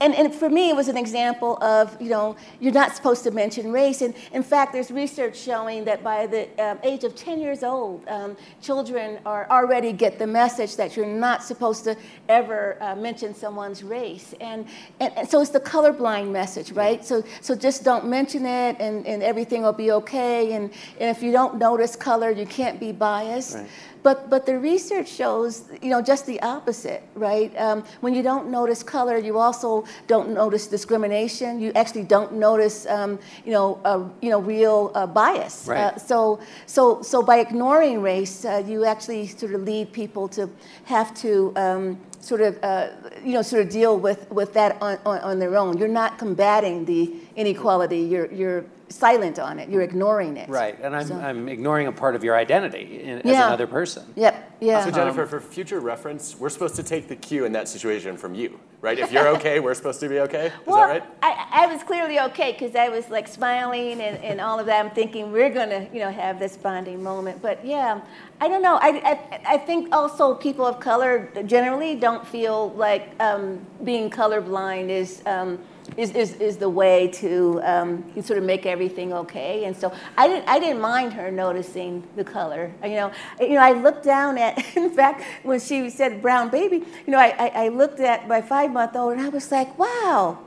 and, 0.00 0.14
and 0.14 0.34
for 0.34 0.48
me 0.48 0.70
it 0.70 0.76
was 0.76 0.88
an 0.88 0.96
example 0.96 1.62
of, 1.62 2.00
you 2.00 2.08
know, 2.08 2.36
you're 2.60 2.72
not 2.72 2.94
supposed 2.94 3.24
to 3.24 3.30
mention 3.30 3.72
race. 3.72 4.02
And 4.02 4.14
in 4.32 4.42
fact, 4.42 4.72
there's 4.72 4.90
research 4.90 5.38
showing 5.38 5.84
that 5.84 6.02
by 6.02 6.26
the 6.26 6.48
um, 6.62 6.78
age 6.82 7.04
of 7.04 7.14
10 7.14 7.40
years 7.40 7.62
old, 7.62 8.06
um, 8.08 8.36
children 8.62 9.18
are 9.26 9.48
already 9.50 9.92
get 9.92 10.18
the 10.18 10.26
message 10.26 10.76
that 10.76 10.96
you're 10.96 11.06
not 11.06 11.42
supposed 11.42 11.84
to 11.84 11.96
ever 12.28 12.76
uh, 12.80 12.94
mention 12.94 13.34
someone's 13.34 13.82
race. 13.82 14.34
And, 14.40 14.66
and, 15.00 15.16
and 15.16 15.28
so 15.28 15.40
it's 15.40 15.50
the 15.50 15.60
colorblind 15.60 16.30
message, 16.30 16.72
right? 16.72 17.04
So 17.04 17.22
so 17.40 17.54
just 17.54 17.84
don't 17.84 18.06
mention 18.06 18.44
it 18.46 18.76
and, 18.80 19.06
and 19.06 19.22
everything 19.22 19.62
will 19.62 19.72
be 19.72 19.92
okay. 19.92 20.52
And, 20.52 20.70
and 20.98 21.16
if 21.16 21.22
you 21.22 21.32
don't 21.32 21.58
notice 21.58 21.96
color, 21.96 22.30
you 22.30 22.46
can't 22.46 22.78
be 22.78 22.92
biased. 22.92 23.56
Right. 23.56 23.68
But, 24.02 24.30
but 24.30 24.46
the 24.46 24.58
research 24.58 25.08
shows, 25.08 25.64
you 25.82 25.90
know, 25.90 26.00
just 26.00 26.24
the 26.24 26.40
opposite, 26.40 27.02
right? 27.14 27.54
Um, 27.58 27.84
when 28.00 28.14
you 28.14 28.22
don't 28.22 28.48
notice 28.48 28.82
color, 28.82 29.18
you 29.18 29.38
also 29.38 29.84
don't 30.06 30.30
notice 30.30 30.66
discrimination. 30.66 31.60
You 31.60 31.72
actually 31.74 32.04
don't 32.04 32.32
notice, 32.34 32.86
um, 32.86 33.18
you 33.44 33.52
know, 33.52 33.78
uh, 33.84 34.08
you 34.22 34.30
know, 34.30 34.40
real 34.40 34.90
uh, 34.94 35.06
bias. 35.06 35.66
Right. 35.66 35.80
Uh, 35.80 35.98
so, 35.98 36.40
so, 36.64 37.02
so 37.02 37.22
by 37.22 37.40
ignoring 37.40 38.00
race, 38.00 38.44
uh, 38.44 38.62
you 38.66 38.86
actually 38.86 39.26
sort 39.26 39.54
of 39.54 39.64
lead 39.64 39.92
people 39.92 40.28
to 40.28 40.48
have 40.84 41.14
to 41.16 41.52
um, 41.56 41.98
sort 42.20 42.40
of, 42.40 42.62
uh, 42.62 42.88
you 43.24 43.32
know, 43.32 43.42
sort 43.42 43.62
of 43.62 43.70
deal 43.70 43.98
with, 43.98 44.30
with 44.30 44.52
that 44.54 44.80
on, 44.80 44.98
on, 45.04 45.18
on, 45.20 45.38
their 45.38 45.56
own. 45.56 45.78
You're 45.78 45.88
not 45.88 46.18
combating 46.18 46.84
the 46.84 47.14
inequality. 47.36 48.00
You're, 48.00 48.30
you're 48.32 48.64
silent 48.90 49.38
on 49.38 49.58
it. 49.58 49.70
You're 49.70 49.82
ignoring 49.82 50.36
it. 50.36 50.48
Right, 50.48 50.78
and 50.82 50.94
I'm, 50.94 51.06
so. 51.06 51.16
I'm 51.16 51.48
ignoring 51.48 51.86
a 51.86 51.92
part 51.92 52.16
of 52.16 52.24
your 52.24 52.36
identity 52.36 53.02
in, 53.02 53.22
yeah. 53.24 53.32
as 53.32 53.46
another 53.46 53.66
person. 53.66 54.12
Yep, 54.16 54.56
yeah. 54.60 54.84
So 54.84 54.90
Jennifer, 54.90 55.22
um, 55.22 55.28
for 55.28 55.40
future 55.40 55.80
reference, 55.80 56.36
we're 56.36 56.48
supposed 56.50 56.76
to 56.76 56.82
take 56.82 57.08
the 57.08 57.16
cue 57.16 57.44
in 57.44 57.52
that 57.52 57.68
situation 57.68 58.16
from 58.16 58.34
you, 58.34 58.58
right? 58.80 58.98
If 58.98 59.12
you're 59.12 59.28
okay, 59.28 59.60
we're 59.60 59.74
supposed 59.74 60.00
to 60.00 60.08
be 60.08 60.18
okay. 60.20 60.46
Is 60.46 60.52
well, 60.66 60.78
that 60.78 60.88
right? 60.88 61.04
I, 61.22 61.64
I 61.64 61.66
was 61.72 61.82
clearly 61.84 62.18
okay 62.20 62.52
because 62.52 62.74
I 62.74 62.88
was 62.88 63.08
like 63.08 63.28
smiling 63.28 64.00
and, 64.00 64.22
and 64.22 64.40
all 64.40 64.58
of 64.58 64.66
that. 64.66 64.84
I'm 64.84 64.90
thinking 64.90 65.30
we're 65.30 65.50
gonna, 65.50 65.88
you 65.92 66.00
know, 66.00 66.10
have 66.10 66.38
this 66.38 66.56
bonding 66.56 67.02
moment. 67.02 67.40
But 67.40 67.64
yeah, 67.64 68.00
I 68.40 68.48
don't 68.48 68.62
know. 68.62 68.76
I, 68.82 68.88
I, 69.04 69.54
I 69.54 69.58
think 69.58 69.94
also 69.94 70.34
people 70.34 70.66
of 70.66 70.80
color 70.80 71.30
generally 71.46 71.94
don't 71.94 72.26
feel 72.26 72.70
like 72.70 73.14
um, 73.20 73.64
being 73.84 74.10
colorblind 74.10 74.88
is. 74.88 75.22
Um, 75.26 75.60
is, 75.96 76.12
is, 76.12 76.34
is 76.34 76.56
the 76.56 76.68
way 76.68 77.08
to 77.08 77.60
um, 77.62 78.22
sort 78.22 78.38
of 78.38 78.44
make 78.44 78.66
everything 78.66 79.12
okay. 79.12 79.64
And 79.64 79.76
so 79.76 79.92
I 80.16 80.28
didn't, 80.28 80.48
I 80.48 80.58
didn't 80.58 80.80
mind 80.80 81.12
her 81.14 81.30
noticing 81.30 82.06
the 82.16 82.24
color. 82.24 82.72
You 82.82 82.90
know, 82.90 83.12
you 83.40 83.54
know, 83.54 83.62
I 83.62 83.72
looked 83.72 84.04
down 84.04 84.38
at, 84.38 84.58
in 84.76 84.90
fact, 84.90 85.24
when 85.42 85.60
she 85.60 85.90
said 85.90 86.22
brown 86.22 86.48
baby, 86.50 86.76
you 86.76 87.10
know, 87.12 87.18
I, 87.18 87.34
I, 87.38 87.64
I 87.64 87.68
looked 87.68 88.00
at 88.00 88.28
my 88.28 88.40
five 88.40 88.72
month 88.72 88.96
old 88.96 89.14
and 89.14 89.22
I 89.22 89.28
was 89.28 89.50
like, 89.50 89.78
wow, 89.78 90.38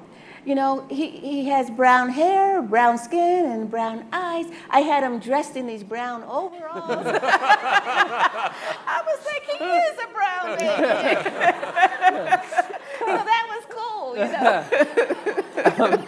you 0.45 0.55
know, 0.55 0.85
he, 0.89 1.07
he 1.09 1.45
has 1.45 1.71
brown 1.71 2.09
hair, 2.09 2.61
brown 2.61 2.97
skin, 2.97 3.45
and 3.45 3.71
brown 3.71 4.03
eyes. 4.11 4.47
I 4.69 4.81
had 4.81 5.03
him 5.03 5.19
dressed 5.19 5.55
in 5.55 5.67
these 5.67 5.83
brown 5.83 6.23
overalls. 6.23 7.07
I 7.07 8.51
was 9.05 9.19
like, 9.25 9.43
he 9.57 9.63
is 9.63 9.97
a 10.03 10.07
brown 10.13 10.57
baby. 10.57 10.65
so 12.99 13.05
that 13.05 13.47
was 13.49 13.65
cool, 13.69 14.17
you 14.17 14.31
know. 14.31 14.63
um, 15.85 16.07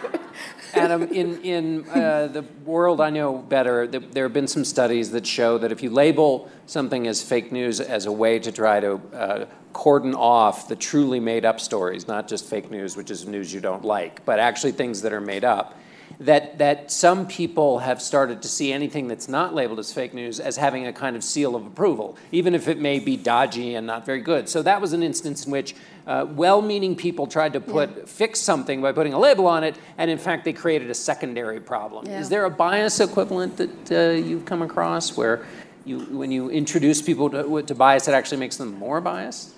Adam, 0.73 1.03
in, 1.03 1.41
in 1.41 1.89
uh, 1.89 2.27
the 2.27 2.43
world 2.65 3.01
I 3.01 3.09
know 3.09 3.37
better, 3.37 3.87
the, 3.87 3.99
there 3.99 4.23
have 4.25 4.33
been 4.33 4.47
some 4.47 4.65
studies 4.65 5.11
that 5.11 5.25
show 5.25 5.57
that 5.57 5.71
if 5.71 5.81
you 5.83 5.89
label 5.89 6.49
something 6.65 7.07
as 7.07 7.21
fake 7.21 7.51
news 7.51 7.79
as 7.79 8.05
a 8.05 8.11
way 8.11 8.39
to 8.39 8.51
try 8.51 8.79
to 8.79 9.01
uh, 9.13 9.45
cordon 9.73 10.15
off 10.15 10.67
the 10.67 10.75
truly 10.75 11.19
made 11.19 11.45
up 11.45 11.59
stories, 11.59 12.07
not 12.07 12.27
just 12.27 12.45
fake 12.45 12.71
news, 12.71 12.95
which 12.95 13.11
is 13.11 13.27
news 13.27 13.53
you 13.53 13.59
don't 13.59 13.83
like, 13.83 14.23
but 14.25 14.39
actually 14.39 14.71
things 14.71 15.01
that 15.01 15.13
are 15.13 15.21
made 15.21 15.43
up, 15.43 15.77
that, 16.19 16.57
that 16.57 16.91
some 16.91 17.27
people 17.27 17.79
have 17.79 18.01
started 18.01 18.41
to 18.41 18.47
see 18.47 18.71
anything 18.71 19.07
that's 19.07 19.27
not 19.27 19.53
labeled 19.53 19.79
as 19.79 19.91
fake 19.91 20.13
news 20.13 20.39
as 20.39 20.57
having 20.57 20.87
a 20.87 20.93
kind 20.93 21.15
of 21.15 21.23
seal 21.23 21.55
of 21.55 21.65
approval, 21.65 22.17
even 22.31 22.55
if 22.55 22.67
it 22.67 22.79
may 22.79 22.99
be 22.99 23.17
dodgy 23.17 23.75
and 23.75 23.85
not 23.85 24.05
very 24.05 24.21
good. 24.21 24.47
So 24.47 24.61
that 24.63 24.81
was 24.81 24.93
an 24.93 25.03
instance 25.03 25.45
in 25.45 25.51
which 25.51 25.75
uh, 26.07 26.25
well-meaning 26.29 26.95
people 26.95 27.27
tried 27.27 27.53
to 27.53 27.59
put 27.59 27.89
yeah. 27.89 28.03
fix 28.05 28.39
something 28.39 28.81
by 28.81 28.91
putting 28.91 29.13
a 29.13 29.19
label 29.19 29.47
on 29.47 29.63
it, 29.63 29.75
and 29.97 30.11
in 30.11 30.17
fact 30.17 30.45
they 30.45 30.53
created 30.53 30.89
a 30.89 30.93
secondary 30.93 31.59
problem. 31.59 32.05
Yeah. 32.05 32.19
Is 32.19 32.29
there 32.29 32.45
a 32.45 32.49
bias 32.49 32.99
equivalent 32.99 33.57
that 33.57 33.91
uh, 33.91 34.11
you've 34.11 34.45
come 34.45 34.61
across 34.61 35.17
where 35.17 35.45
you, 35.83 35.99
when 35.99 36.31
you 36.31 36.49
introduce 36.49 37.01
people 37.01 37.29
to, 37.31 37.61
to 37.63 37.75
bias, 37.75 38.07
it 38.07 38.13
actually 38.13 38.37
makes 38.37 38.57
them 38.57 38.75
more 38.75 39.01
biased? 39.01 39.51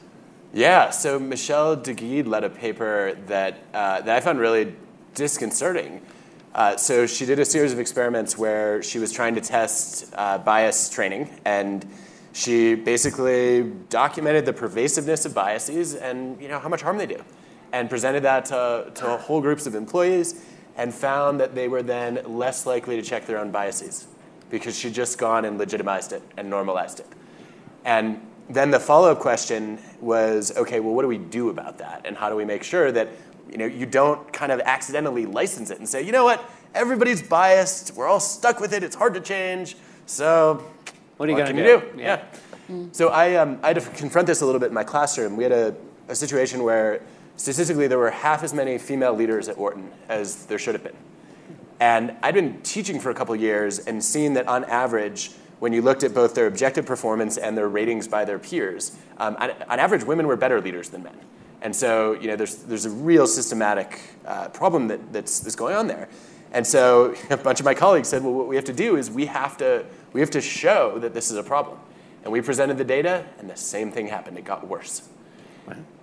Yeah, 0.53 0.89
so 0.89 1.20
Michelle 1.20 1.76
Duguid 1.76 2.26
led 2.26 2.43
a 2.43 2.49
paper 2.49 3.18
that, 3.28 3.60
uh, 3.74 4.01
that 4.01 4.16
I 4.16 4.20
found 4.22 4.39
really 4.39 4.74
disconcerting. 5.14 6.01
Uh, 6.58 6.76
so 6.76 7.05
she 7.05 7.24
did 7.24 7.38
a 7.38 7.45
series 7.45 7.72
of 7.72 7.78
experiments 7.78 8.36
where 8.36 8.82
she 8.82 8.97
was 8.97 9.12
trying 9.12 9.36
to 9.36 9.41
test 9.41 10.12
uh, 10.18 10.39
bias 10.39 10.89
training, 10.89 11.30
and 11.45 11.86
she 12.34 12.74
basically 12.74 13.62
documented 13.89 14.43
the 14.43 14.51
pervasiveness 14.51 15.24
of 15.28 15.36
biases 15.36 15.93
and 15.93 16.41
you 16.41 16.47
know 16.47 16.58
how 16.58 16.68
much 16.68 16.82
harm 16.82 16.97
they 16.97 17.05
do, 17.05 17.24
and 17.74 17.91
presented 17.91 18.24
that 18.24 18.45
to, 18.45 18.91
to 18.95 19.05
whole 19.18 19.39
groups 19.39 19.68
of 19.68 19.76
employees, 19.76 20.43
and 20.78 20.91
found 20.91 21.39
that 21.39 21.53
they 21.53 21.68
were 21.68 21.84
then 21.84 22.20
less 22.26 22.66
likely 22.66 22.95
to 22.95 23.03
check 23.03 23.28
their 23.28 23.38
own 23.38 23.51
biases 23.51 24.08
because 24.49 24.76
she'd 24.76 24.95
just 24.95 25.20
gone 25.20 25.45
and 25.45 25.60
legitimized 25.60 26.12
it 26.12 26.24
and 26.38 26.49
normalized 26.49 26.99
it. 26.99 27.08
And 27.86 28.20
then 28.49 28.72
the 28.72 28.80
follow-up 28.80 29.20
question 29.20 29.78
was, 30.01 30.58
okay, 30.58 30.80
well, 30.80 30.95
what 30.95 31.03
do 31.03 31.08
we 31.08 31.20
do 31.20 31.49
about 31.49 31.78
that, 31.78 32.01
and 32.05 32.18
how 32.18 32.30
do 32.30 32.36
we 32.36 32.45
make 32.45 32.64
sure 32.64 32.91
that 32.91 33.10
you 33.52 33.58
know, 33.58 33.66
you 33.66 33.86
don't 33.86 34.32
kind 34.34 34.52
of 34.52 34.60
accidentally 34.62 35.26
license 35.26 35.70
it 35.70 35.80
and 35.80 35.88
say, 35.88 36.02
you 36.02 36.12
know 36.12 36.26
what, 36.26 36.50
everybody's 36.74 37.22
biased, 37.22 37.95
we're 37.95 38.08
all 38.08 38.20
stuck 38.20 38.60
with 38.60 38.74
it, 38.74 38.84
it's 38.84 38.95
hard 38.95 39.14
to 39.14 39.20
change, 39.20 39.76
so 40.06 40.64
what 41.18 41.28
are 41.28 41.32
you 41.32 41.38
going 41.38 41.56
to 41.56 41.64
do? 41.64 41.80
do? 41.80 42.00
Yeah. 42.00 42.24
yeah. 42.70 42.86
So 42.91 43.10
I, 43.10 43.36
um, 43.36 43.60
I 43.64 43.68
had 43.68 43.80
to 43.80 43.89
confront 43.91 44.28
this 44.28 44.41
a 44.41 44.45
little 44.45 44.60
bit 44.60 44.68
in 44.68 44.74
my 44.74 44.84
classroom. 44.84 45.38
We 45.38 45.43
had 45.43 45.54
a, 45.54 45.76
a 46.10 46.16
situation 46.16 46.64
where 46.64 47.02
statistically 47.38 47.88
there 47.88 47.98
were 47.98 48.12
half 48.12 48.43
as 48.43 48.54
many 48.54 48.78
female 48.78 49.14
leaders 49.14 49.48
at 49.48 49.58
Wharton 49.58 49.89
as 50.10 50.45
there 50.48 50.60
should 50.60 50.76
have 50.76 50.84
been. 50.84 50.95
And 51.80 52.16
I'd 52.24 52.34
been 52.34 52.62
teaching 52.62 53.00
for 53.00 53.10
a 53.10 53.14
couple 53.14 53.36
years 53.36 53.80
and 53.80 54.04
seen 54.04 54.34
that 54.34 54.48
on 54.48 54.64
average, 54.66 55.32
when 55.60 55.74
you 55.74 55.82
looked 55.82 56.04
at 56.04 56.14
both 56.14 56.36
their 56.36 56.48
objective 56.48 56.86
performance 56.86 57.38
and 57.38 57.58
their 57.58 57.70
ratings 57.70 58.08
by 58.08 58.26
their 58.26 58.39
peers, 58.39 58.95
um, 59.18 59.36
on, 59.39 59.52
on 59.70 59.80
average, 59.80 60.04
women 60.04 60.28
were 60.28 60.36
better 60.36 60.60
leaders 60.60 60.89
than 60.89 61.04
men. 61.04 61.16
And 61.62 61.76
so, 61.76 62.14
you 62.14 62.28
know, 62.28 62.36
there's, 62.36 62.55
there's 62.55 62.86
a 62.86 62.89
real 62.89 63.28
systematic 63.28 63.99
uh, 64.26 64.49
problem 64.49 64.88
that, 64.89 65.12
that's, 65.12 65.39
that's 65.39 65.55
going 65.55 65.76
on 65.76 65.88
there. 65.88 66.08
And 66.53 66.66
so 66.66 67.16
a 67.30 67.38
bunch 67.38 67.60
of 67.60 67.66
my 67.66 67.74
colleagues 67.74 68.08
said, 68.08 68.24
well, 68.24 68.34
what 68.34 68.47
we 68.47 68.55
have 68.55 68.66
to 68.66 68.74
do 68.74 68.95
is 68.95 69.10
we 69.10 69.26
have 69.26 69.58
to, 69.58 69.86
we 70.14 70.22
have 70.22 70.30
to 70.32 70.41
show 70.41 70.99
that 70.99 71.14
this 71.14 71.32
is 71.32 71.38
a 71.38 71.43
problem. 71.43 71.80
And 72.24 72.32
we 72.32 72.41
presented 72.41 72.78
the 72.78 72.84
data, 72.84 73.26
and 73.39 73.49
the 73.49 73.55
same 73.55 73.91
thing 73.91 74.08
happened. 74.08 74.38
It 74.38 74.43
got 74.43 74.68
worse. 74.68 75.08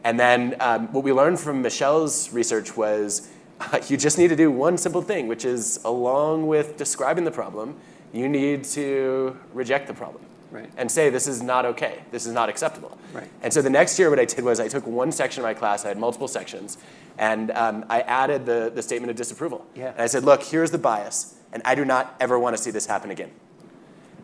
And 0.04 0.20
then 0.20 0.56
um, 0.60 0.92
what 0.92 1.04
we 1.04 1.12
learned 1.12 1.40
from 1.40 1.62
Michelle's 1.62 2.32
research 2.32 2.76
was 2.76 3.30
uh, 3.60 3.80
you 3.88 3.96
just 3.96 4.18
need 4.18 4.28
to 4.28 4.36
do 4.36 4.50
one 4.50 4.76
simple 4.76 5.02
thing, 5.02 5.28
which 5.28 5.44
is 5.44 5.80
along 5.84 6.46
with 6.46 6.76
describing 6.76 7.24
the 7.24 7.30
problem, 7.30 7.76
you 8.12 8.28
need 8.28 8.64
to 8.64 9.36
reject 9.52 9.86
the 9.86 9.94
problem 9.94 10.24
right. 10.54 10.70
and 10.76 10.90
say 10.90 11.10
this 11.10 11.26
is 11.26 11.42
not 11.42 11.66
okay, 11.66 12.02
this 12.10 12.24
is 12.24 12.32
not 12.32 12.48
acceptable. 12.48 12.96
Right. 13.12 13.28
And 13.42 13.52
so 13.52 13.60
the 13.60 13.70
next 13.70 13.98
year, 13.98 14.08
what 14.08 14.18
I 14.18 14.24
did 14.24 14.44
was 14.44 14.60
I 14.60 14.68
took 14.68 14.86
one 14.86 15.12
section 15.12 15.42
of 15.42 15.44
my 15.44 15.54
class, 15.54 15.84
I 15.84 15.88
had 15.88 15.98
multiple 15.98 16.28
sections, 16.28 16.78
and 17.18 17.50
um, 17.50 17.84
I 17.90 18.00
added 18.02 18.46
the, 18.46 18.72
the 18.74 18.82
statement 18.82 19.10
of 19.10 19.16
disapproval. 19.16 19.66
Yeah. 19.74 19.90
And 19.90 20.00
I 20.00 20.06
said, 20.06 20.24
look, 20.24 20.42
here's 20.42 20.70
the 20.70 20.78
bias, 20.78 21.34
and 21.52 21.62
I 21.64 21.74
do 21.74 21.84
not 21.84 22.14
ever 22.20 22.38
want 22.38 22.56
to 22.56 22.62
see 22.62 22.70
this 22.70 22.86
happen 22.86 23.10
again. 23.10 23.30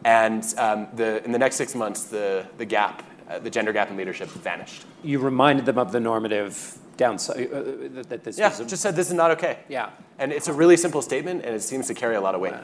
And 0.05 0.43
um, 0.57 0.89
the, 0.95 1.23
in 1.25 1.33
the 1.33 1.39
next 1.39 1.57
six 1.57 1.75
months, 1.75 2.05
the, 2.05 2.47
the 2.57 2.65
gap, 2.65 3.03
uh, 3.29 3.39
the 3.39 3.51
gender 3.51 3.73
gap 3.73 3.91
in 3.91 3.97
leadership 3.97 4.29
vanished. 4.29 4.87
You 5.05 5.19
reminded 5.19 5.67
them 5.67 5.79
of 5.79 5.93
the 5.93 6.01
normative 6.01 6.79
downside, 6.97 7.53
uh, 7.53 8.03
that 8.09 8.25
this 8.25 8.39
yeah, 8.39 8.51
just 8.67 8.83
said 8.83 8.97
this 8.97 9.09
is 9.09 9.15
not 9.15 9.31
okay. 9.33 9.59
Yeah. 9.69 9.91
And 10.19 10.33
it's 10.33 10.49
a 10.49 10.53
really 10.53 10.77
simple 10.77 11.03
statement, 11.03 11.45
and 11.45 11.55
it 11.55 11.63
seems 11.63 11.87
to 11.89 11.95
carry 11.95 12.15
a 12.15 12.21
lot 12.21 12.35
of 12.35 12.41
weight. 12.41 12.55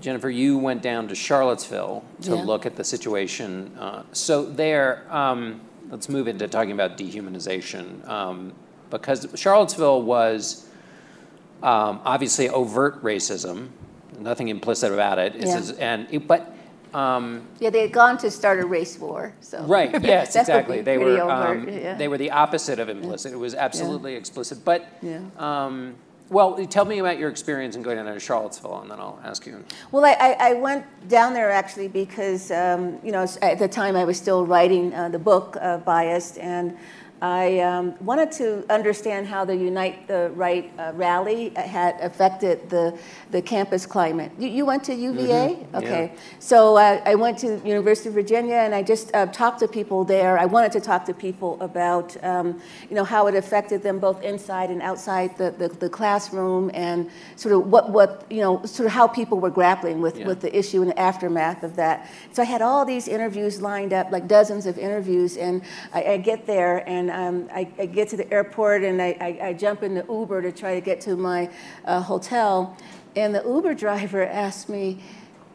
Jennifer, 0.00 0.30
you 0.30 0.58
went 0.58 0.82
down 0.82 1.08
to 1.08 1.14
Charlottesville 1.14 2.04
to 2.22 2.36
yeah. 2.36 2.42
look 2.42 2.66
at 2.66 2.76
the 2.76 2.84
situation. 2.84 3.76
Uh, 3.78 4.02
so 4.12 4.44
there, 4.44 5.06
um, 5.10 5.60
let's 5.90 6.08
move 6.08 6.28
into 6.28 6.48
talking 6.48 6.72
about 6.72 6.96
dehumanization, 6.96 8.06
um, 8.08 8.52
because 8.90 9.26
Charlottesville 9.34 10.02
was 10.02 10.68
um, 11.62 12.00
obviously 12.04 12.48
overt 12.48 13.02
racism, 13.02 13.68
nothing 14.18 14.48
implicit 14.48 14.92
about 14.92 15.18
it. 15.18 15.34
Yeah. 15.36 15.60
and 15.78 16.06
it, 16.10 16.26
but 16.26 16.54
um, 16.94 17.46
yeah, 17.58 17.70
they 17.70 17.82
had 17.82 17.92
gone 17.92 18.16
to 18.18 18.30
start 18.30 18.58
a 18.60 18.66
race 18.66 18.98
war. 18.98 19.34
So 19.40 19.62
right, 19.64 19.90
yes, 20.02 20.36
exactly. 20.36 20.82
They 20.82 20.98
were 20.98 21.20
overt, 21.20 21.58
um, 21.58 21.68
yeah. 21.68 21.94
they 21.94 22.08
were 22.08 22.18
the 22.18 22.30
opposite 22.30 22.78
of 22.78 22.88
implicit. 22.88 23.32
It 23.32 23.36
was 23.36 23.54
absolutely 23.54 24.14
explicit. 24.14 24.64
But 24.64 24.86
yeah. 25.02 25.20
Um, 25.38 25.96
Well, 26.28 26.66
tell 26.66 26.84
me 26.84 26.98
about 26.98 27.18
your 27.18 27.30
experience 27.30 27.76
in 27.76 27.82
going 27.82 27.98
down 27.98 28.06
to 28.06 28.18
Charlottesville, 28.18 28.80
and 28.80 28.90
then 28.90 28.98
I'll 28.98 29.20
ask 29.22 29.46
you. 29.46 29.64
Well, 29.92 30.04
I, 30.04 30.36
I, 30.40 30.54
went 30.54 30.84
down 31.08 31.34
there 31.34 31.52
actually 31.52 31.86
because, 31.86 32.50
um, 32.50 32.98
you 33.04 33.12
know, 33.12 33.28
at 33.42 33.60
the 33.60 33.68
time 33.68 33.94
I 33.94 34.04
was 34.04 34.16
still 34.16 34.44
writing 34.44 34.92
uh, 34.92 35.08
the 35.08 35.20
book, 35.20 35.56
uh, 35.60 35.78
Biased, 35.78 36.38
and 36.38 36.76
I 37.22 37.60
um, 37.60 37.94
wanted 38.04 38.30
to 38.32 38.64
understand 38.70 39.26
how 39.26 39.46
the 39.46 39.56
Unite 39.56 40.06
the 40.06 40.30
Right 40.34 40.70
uh, 40.78 40.92
rally 40.94 41.48
had 41.56 41.98
affected 42.00 42.68
the, 42.68 42.98
the 43.30 43.40
campus 43.40 43.86
climate. 43.86 44.32
You, 44.38 44.48
you 44.48 44.66
went 44.66 44.84
to 44.84 44.94
UVA? 44.94 45.30
Mm-hmm. 45.32 45.76
Okay. 45.76 46.12
Yeah. 46.12 46.20
So 46.40 46.76
uh, 46.76 47.00
I 47.06 47.14
went 47.14 47.38
to 47.38 47.60
University 47.64 48.10
of 48.10 48.14
Virginia 48.14 48.56
and 48.56 48.74
I 48.74 48.82
just 48.82 49.14
uh, 49.14 49.26
talked 49.26 49.60
to 49.60 49.68
people 49.68 50.04
there. 50.04 50.38
I 50.38 50.44
wanted 50.44 50.72
to 50.72 50.80
talk 50.80 51.06
to 51.06 51.14
people 51.14 51.56
about, 51.62 52.22
um, 52.22 52.60
you 52.90 52.94
know, 52.94 53.04
how 53.04 53.28
it 53.28 53.34
affected 53.34 53.82
them 53.82 53.98
both 53.98 54.22
inside 54.22 54.70
and 54.70 54.82
outside 54.82 55.38
the, 55.38 55.52
the, 55.52 55.68
the, 55.68 55.88
classroom 55.96 56.70
and 56.74 57.10
sort 57.36 57.54
of 57.54 57.66
what, 57.68 57.90
what, 57.90 58.26
you 58.28 58.42
know, 58.42 58.62
sort 58.66 58.86
of 58.86 58.92
how 58.92 59.06
people 59.06 59.40
were 59.40 59.50
grappling 59.50 60.02
with, 60.02 60.18
yeah. 60.18 60.26
with 60.26 60.40
the 60.40 60.54
issue 60.56 60.82
and 60.82 60.90
the 60.90 60.98
aftermath 60.98 61.62
of 61.62 61.76
that. 61.76 62.10
So 62.32 62.42
I 62.42 62.44
had 62.44 62.60
all 62.60 62.84
these 62.84 63.08
interviews 63.08 63.62
lined 63.62 63.94
up, 63.94 64.12
like 64.12 64.28
dozens 64.28 64.66
of 64.66 64.78
interviews, 64.78 65.38
and 65.38 65.62
I, 65.94 66.04
I 66.04 66.16
get 66.18 66.46
there 66.46 66.86
and 66.86 67.10
um, 67.16 67.48
I, 67.50 67.66
I, 67.78 67.86
get 67.86 68.10
to 68.10 68.16
the 68.18 68.30
airport 68.30 68.84
and 68.84 69.00
I, 69.00 69.16
I, 69.18 69.48
I, 69.48 69.52
jump 69.54 69.82
in 69.82 69.94
the 69.94 70.04
Uber 70.06 70.42
to 70.42 70.52
try 70.52 70.74
to 70.74 70.82
get 70.82 71.00
to 71.02 71.16
my 71.16 71.48
uh, 71.86 72.02
hotel. 72.02 72.76
And 73.16 73.34
the 73.34 73.42
Uber 73.42 73.72
driver 73.72 74.22
asked 74.26 74.68
me, 74.68 75.02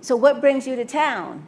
So 0.02 0.16
what 0.16 0.42
brings 0.42 0.66
you 0.66 0.76
to 0.76 0.86
town? 0.86 1.46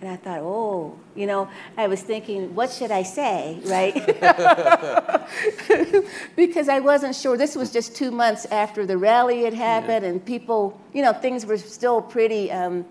And 0.00 0.10
I 0.10 0.16
thought, 0.16 0.40
oh, 0.40 0.98
you 1.14 1.26
know, 1.26 1.48
I 1.76 1.88
was 1.88 2.02
thinking, 2.02 2.54
what 2.54 2.70
should 2.70 2.90
I 2.90 3.02
say, 3.02 3.60
right? 3.64 3.94
because 6.36 6.68
I 6.68 6.80
wasn't 6.80 7.14
sure. 7.14 7.36
This 7.36 7.54
was 7.54 7.70
just 7.70 7.94
two 7.94 8.10
months 8.10 8.44
after 8.46 8.86
the 8.86 8.98
rally 8.98 9.44
had 9.44 9.54
happened, 9.54 10.04
yeah. 10.04 10.10
and 10.10 10.24
people, 10.24 10.78
you 10.92 11.02
know, 11.02 11.12
things 11.12 11.46
were 11.46 11.56
still 11.56 12.02
pretty. 12.02 12.50
Um, 12.50 12.84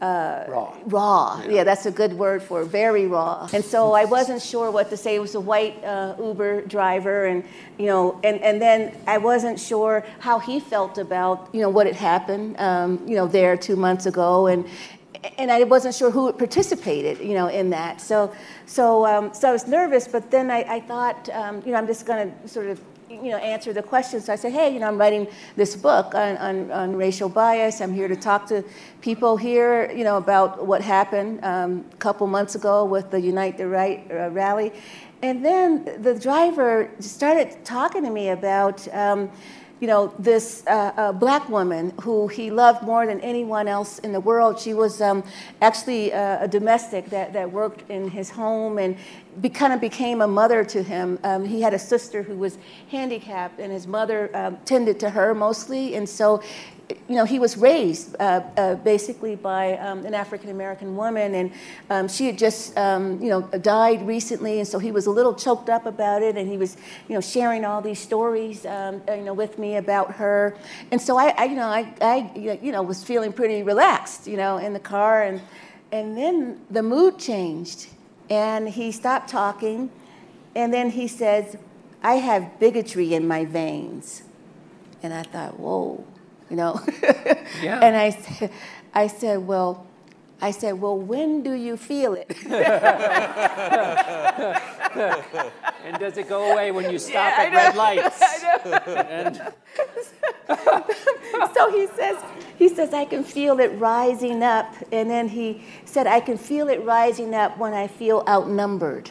uh, 0.00 0.44
raw. 0.48 0.76
Raw. 0.86 1.42
Yeah. 1.42 1.50
yeah. 1.50 1.64
that's 1.64 1.86
a 1.86 1.90
good 1.90 2.12
word 2.12 2.42
for. 2.42 2.64
Very 2.64 3.06
raw. 3.06 3.48
And 3.52 3.64
so 3.64 3.92
I 3.92 4.04
wasn't 4.04 4.42
sure 4.42 4.70
what 4.70 4.90
to 4.90 4.96
say. 4.96 5.16
It 5.16 5.20
was 5.20 5.34
a 5.34 5.40
white 5.40 5.82
uh, 5.84 6.14
Uber 6.18 6.62
driver, 6.62 7.26
and 7.26 7.44
you 7.78 7.86
know, 7.86 8.20
and, 8.22 8.40
and 8.40 8.60
then 8.60 8.96
I 9.06 9.18
wasn't 9.18 9.58
sure 9.58 10.04
how 10.20 10.38
he 10.38 10.60
felt 10.60 10.98
about 10.98 11.48
you 11.52 11.60
know 11.60 11.68
what 11.68 11.86
had 11.86 11.96
happened, 11.96 12.58
um, 12.60 13.02
you 13.06 13.16
know, 13.16 13.26
there 13.26 13.56
two 13.56 13.76
months 13.76 14.06
ago, 14.06 14.46
and 14.46 14.64
and 15.36 15.50
I 15.50 15.64
wasn't 15.64 15.94
sure 15.94 16.10
who 16.10 16.32
participated, 16.32 17.18
you 17.18 17.34
know, 17.34 17.48
in 17.48 17.70
that. 17.70 18.00
So, 18.00 18.32
so, 18.66 19.06
um, 19.06 19.34
so 19.34 19.48
I 19.48 19.52
was 19.52 19.66
nervous. 19.66 20.06
But 20.06 20.30
then 20.30 20.50
I, 20.50 20.76
I 20.76 20.80
thought, 20.80 21.28
um, 21.30 21.62
you 21.64 21.72
know, 21.72 21.78
I'm 21.78 21.86
just 21.86 22.06
going 22.06 22.32
to 22.42 22.48
sort 22.48 22.66
of 22.66 22.80
you 23.10 23.30
know, 23.30 23.38
answer 23.38 23.72
the 23.72 23.82
questions. 23.82 24.26
So 24.26 24.32
I 24.32 24.36
said, 24.36 24.52
hey, 24.52 24.72
you 24.72 24.80
know, 24.80 24.86
I'm 24.86 24.98
writing 24.98 25.26
this 25.56 25.74
book 25.76 26.14
on, 26.14 26.36
on, 26.38 26.70
on 26.70 26.96
racial 26.96 27.28
bias. 27.28 27.80
I'm 27.80 27.92
here 27.92 28.08
to 28.08 28.16
talk 28.16 28.46
to 28.48 28.62
people 29.00 29.36
here, 29.36 29.90
you 29.92 30.04
know, 30.04 30.16
about 30.16 30.66
what 30.66 30.82
happened 30.82 31.40
um, 31.44 31.84
a 31.92 31.96
couple 31.96 32.26
months 32.26 32.54
ago 32.54 32.84
with 32.84 33.10
the 33.10 33.20
Unite 33.20 33.56
the 33.58 33.66
Right 33.66 34.06
uh, 34.10 34.30
rally. 34.30 34.72
And 35.22 35.44
then 35.44 36.02
the 36.02 36.14
driver 36.14 36.90
started 37.00 37.64
talking 37.64 38.04
to 38.04 38.10
me 38.10 38.28
about, 38.28 38.86
um, 38.94 39.30
you 39.80 39.86
know, 39.86 40.12
this 40.18 40.64
uh, 40.66 40.92
uh, 40.96 41.12
black 41.12 41.48
woman 41.48 41.92
who 42.00 42.26
he 42.28 42.50
loved 42.50 42.82
more 42.82 43.06
than 43.06 43.20
anyone 43.20 43.68
else 43.68 43.98
in 44.00 44.12
the 44.12 44.20
world. 44.20 44.58
She 44.58 44.74
was 44.74 45.00
um, 45.00 45.22
actually 45.60 46.12
uh, 46.12 46.44
a 46.44 46.48
domestic 46.48 47.10
that, 47.10 47.32
that 47.32 47.50
worked 47.50 47.88
in 47.88 48.10
his 48.10 48.30
home 48.30 48.78
and 48.78 48.96
be, 49.40 49.48
kind 49.48 49.72
of 49.72 49.80
became 49.80 50.20
a 50.20 50.26
mother 50.26 50.64
to 50.64 50.82
him. 50.82 51.18
Um, 51.22 51.44
he 51.44 51.62
had 51.62 51.74
a 51.74 51.78
sister 51.78 52.22
who 52.22 52.36
was 52.36 52.58
handicapped, 52.90 53.60
and 53.60 53.72
his 53.72 53.86
mother 53.86 54.34
um, 54.34 54.56
tended 54.64 54.98
to 55.00 55.10
her 55.10 55.34
mostly. 55.34 55.94
And 55.94 56.08
so 56.08 56.42
you 56.90 57.16
know, 57.16 57.24
he 57.24 57.38
was 57.38 57.56
raised 57.56 58.16
uh, 58.18 58.42
uh, 58.56 58.74
basically 58.76 59.36
by 59.36 59.76
um, 59.78 60.06
an 60.06 60.14
African 60.14 60.50
American 60.50 60.96
woman, 60.96 61.34
and 61.34 61.52
um, 61.90 62.08
she 62.08 62.26
had 62.26 62.38
just, 62.38 62.76
um, 62.78 63.20
you 63.22 63.28
know, 63.28 63.42
died 63.42 64.06
recently, 64.06 64.58
and 64.58 64.66
so 64.66 64.78
he 64.78 64.90
was 64.90 65.06
a 65.06 65.10
little 65.10 65.34
choked 65.34 65.68
up 65.68 65.84
about 65.86 66.22
it, 66.22 66.36
and 66.36 66.48
he 66.48 66.56
was, 66.56 66.76
you 67.08 67.14
know, 67.14 67.20
sharing 67.20 67.64
all 67.64 67.82
these 67.82 67.98
stories, 67.98 68.64
um, 68.64 69.02
you 69.08 69.22
know, 69.22 69.34
with 69.34 69.58
me 69.58 69.76
about 69.76 70.14
her, 70.14 70.56
and 70.90 71.00
so 71.00 71.18
I, 71.18 71.34
I, 71.36 71.44
you 71.44 71.56
know, 71.56 71.68
I, 71.68 71.94
I, 72.00 72.30
you 72.34 72.72
know, 72.72 72.82
was 72.82 73.04
feeling 73.04 73.32
pretty 73.32 73.62
relaxed, 73.62 74.26
you 74.26 74.36
know, 74.36 74.56
in 74.56 74.72
the 74.72 74.80
car, 74.80 75.22
and 75.22 75.40
and 75.92 76.16
then 76.16 76.60
the 76.70 76.82
mood 76.82 77.18
changed, 77.18 77.88
and 78.30 78.68
he 78.68 78.92
stopped 78.92 79.28
talking, 79.28 79.90
and 80.54 80.72
then 80.72 80.90
he 80.90 81.06
says, 81.06 81.56
"I 82.02 82.14
have 82.14 82.58
bigotry 82.58 83.12
in 83.12 83.28
my 83.28 83.44
veins," 83.44 84.22
and 85.02 85.12
I 85.12 85.22
thought, 85.22 85.58
whoa 85.58 86.06
you 86.50 86.56
know. 86.56 86.80
yeah. 87.62 87.80
And 87.80 87.96
I 87.96 88.10
said, 88.10 88.50
I 88.94 89.06
said, 89.06 89.46
well, 89.46 89.86
I 90.40 90.52
said, 90.52 90.80
well, 90.80 90.96
when 90.96 91.42
do 91.42 91.52
you 91.52 91.76
feel 91.76 92.14
it? 92.14 92.30
and 95.84 95.98
does 95.98 96.16
it 96.16 96.28
go 96.28 96.52
away 96.52 96.70
when 96.70 96.92
you 96.92 96.98
stop 96.98 97.32
yeah, 97.36 97.42
at 97.42 97.52
red 97.52 97.74
lights? 97.74 98.22
and... 99.08 99.52
so 101.54 101.72
he 101.72 101.88
says, 101.88 102.22
he 102.56 102.68
says, 102.68 102.94
I 102.94 103.04
can 103.04 103.24
feel 103.24 103.58
it 103.58 103.72
rising 103.80 104.44
up. 104.44 104.72
And 104.92 105.10
then 105.10 105.28
he 105.28 105.64
said, 105.84 106.06
I 106.06 106.20
can 106.20 106.38
feel 106.38 106.68
it 106.68 106.84
rising 106.84 107.34
up 107.34 107.58
when 107.58 107.74
I 107.74 107.88
feel 107.88 108.22
outnumbered. 108.28 109.10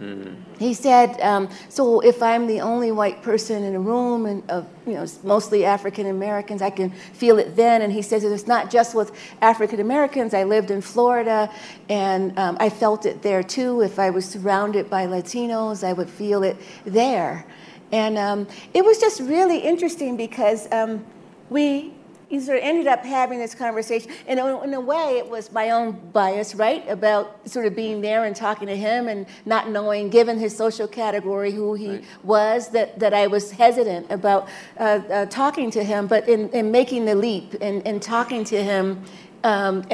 Mm. 0.00 0.34
He 0.58 0.72
said, 0.72 1.20
um, 1.20 1.50
"So 1.68 2.00
if 2.00 2.22
I'm 2.22 2.46
the 2.46 2.62
only 2.62 2.90
white 2.90 3.22
person 3.22 3.62
in 3.64 3.74
a 3.74 3.80
room, 3.80 4.24
and 4.24 4.42
uh, 4.50 4.62
you 4.86 4.94
know, 4.94 5.06
mostly 5.22 5.66
African 5.66 6.06
Americans, 6.06 6.62
I 6.62 6.70
can 6.70 6.90
feel 6.90 7.38
it 7.38 7.54
then." 7.54 7.82
And 7.82 7.92
he 7.92 8.00
says, 8.00 8.24
"It's 8.24 8.46
not 8.46 8.70
just 8.70 8.94
with 8.94 9.12
African 9.42 9.78
Americans. 9.78 10.32
I 10.32 10.44
lived 10.44 10.70
in 10.70 10.80
Florida, 10.80 11.50
and 11.90 12.36
um, 12.38 12.56
I 12.60 12.70
felt 12.70 13.04
it 13.04 13.20
there 13.20 13.42
too. 13.42 13.82
If 13.82 13.98
I 13.98 14.08
was 14.08 14.24
surrounded 14.24 14.88
by 14.88 15.06
Latinos, 15.06 15.84
I 15.84 15.92
would 15.92 16.08
feel 16.08 16.42
it 16.44 16.56
there." 16.86 17.44
And 17.92 18.16
um, 18.16 18.46
it 18.72 18.84
was 18.84 18.98
just 18.98 19.20
really 19.20 19.58
interesting 19.58 20.16
because 20.16 20.70
um, 20.72 21.04
we 21.50 21.92
you 22.30 22.40
sort 22.40 22.58
of 22.58 22.64
ended 22.64 22.86
up 22.86 23.04
having 23.04 23.38
this 23.38 23.54
conversation. 23.54 24.10
And 24.26 24.38
in 24.38 24.74
a 24.74 24.80
way, 24.80 25.18
it 25.18 25.28
was 25.28 25.52
my 25.52 25.70
own 25.70 25.92
bias, 26.12 26.54
right? 26.54 26.88
About 26.88 27.48
sort 27.48 27.66
of 27.66 27.74
being 27.74 28.00
there 28.00 28.24
and 28.24 28.34
talking 28.34 28.68
to 28.68 28.76
him 28.76 29.08
and 29.08 29.26
not 29.44 29.68
knowing, 29.68 30.08
given 30.08 30.38
his 30.38 30.56
social 30.56 30.86
category, 30.86 31.50
who 31.50 31.74
he 31.74 31.90
right. 31.90 32.04
was, 32.22 32.68
that, 32.68 32.98
that 33.00 33.12
I 33.12 33.26
was 33.26 33.50
hesitant 33.50 34.10
about 34.10 34.48
uh, 34.78 34.82
uh, 34.82 35.26
talking 35.26 35.70
to 35.72 35.82
him. 35.82 36.06
But 36.06 36.28
in, 36.28 36.48
in 36.50 36.70
making 36.70 37.04
the 37.04 37.16
leap 37.16 37.56
and, 37.60 37.84
and 37.86 38.00
talking 38.00 38.44
to 38.44 38.62
him, 38.62 39.04
um, 39.42 39.84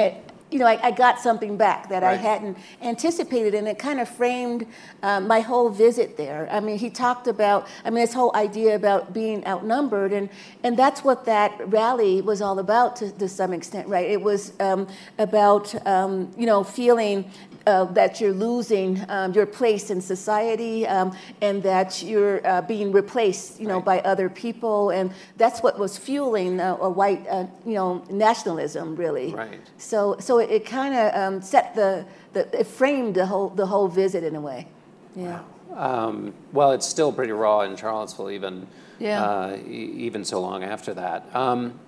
you 0.51 0.59
know, 0.61 0.67
I, 0.67 0.79
I, 0.81 0.91
got 0.93 1.19
something 1.19 1.57
back 1.57 1.89
that 1.89 2.03
right. 2.03 2.13
I 2.13 2.17
hadn't 2.17 2.57
anticipated, 2.81 3.55
and 3.55 3.67
it 3.67 3.79
kind 3.79 3.99
of 3.99 4.09
framed 4.09 4.67
um, 5.03 5.27
my 5.27 5.41
whole 5.41 5.71
visit 5.71 6.17
there. 6.17 6.49
I 6.51 6.61
mean, 6.61 6.79
he 6.79 6.89
talked 6.89 7.27
about, 7.27 7.67
I 7.85 7.91
mean, 7.91 8.01
this 8.01 8.15
whole 8.15 8.35
idea 8.37 8.77
about 8.77 9.13
being 9.13 9.45
outnumbered, 9.47 10.13
and, 10.13 10.29
and 10.63 10.77
that's 10.77 11.03
what 11.03 11.25
that 11.25 11.69
rally 11.69 12.23
was 12.23 12.41
all 12.41 12.61
about 12.61 12.97
to, 12.97 13.11
to 13.19 13.29
some 13.29 13.53
extent, 13.53 13.89
right? 13.89 14.09
It 14.09 14.23
was 14.23 14.53
um, 14.61 14.87
about, 15.19 15.75
um, 15.87 16.33
you 16.37 16.47
know, 16.47 16.63
feeling 16.63 17.31
uh, 17.67 17.85
that 17.85 18.21
you're 18.21 18.33
losing 18.33 19.05
um, 19.09 19.33
your 19.33 19.47
place 19.47 19.91
in 19.91 20.01
society 20.01 20.87
um, 20.87 21.17
and 21.41 21.62
that 21.62 22.03
you're 22.03 22.47
uh, 22.47 22.62
being 22.62 22.93
replaced, 22.93 23.61
you 23.61 23.67
know, 23.67 23.77
right. 23.77 23.85
by 23.85 24.01
other 24.01 24.29
people, 24.29 24.91
and 24.91 25.12
that's 25.37 25.62
what 25.62 25.79
was 25.79 25.99
fueling 25.99 26.61
uh, 26.61 26.77
a 26.81 26.89
white, 26.89 27.27
uh, 27.29 27.47
you 27.64 27.75
know, 27.75 28.05
nationalism, 28.11 28.95
really. 28.97 29.35
Right. 29.35 29.61
So, 29.79 30.17
so 30.21 30.39
it, 30.39 30.51
it 30.51 30.67
kind 30.67 30.95
of 30.95 31.14
um, 31.14 31.43
set 31.43 31.75
the, 31.75 32.07
the, 32.33 32.61
it 32.61 32.67
framed 32.67 33.14
the 33.14 33.27
whole, 33.27 33.49
the 33.49 33.67
whole 33.67 33.89
visit 33.89 34.25
in 34.25 34.37
a 34.37 34.41
way. 34.41 34.69
Yeah. 35.14 35.41
Wow. 35.71 36.09
Um, 36.09 36.35
well, 36.53 36.73
it's 36.73 36.87
still 36.87 37.12
pretty 37.12 37.33
raw 37.33 37.61
in 37.62 37.77
Charlottesville, 37.77 38.31
even 38.31 38.67
yeah. 38.99 39.23
Uh, 39.23 39.57
e- 39.57 39.93
even 39.99 40.25
so 40.25 40.41
long 40.41 40.64
after 40.64 40.95
that. 40.95 41.35
Um, 41.35 41.79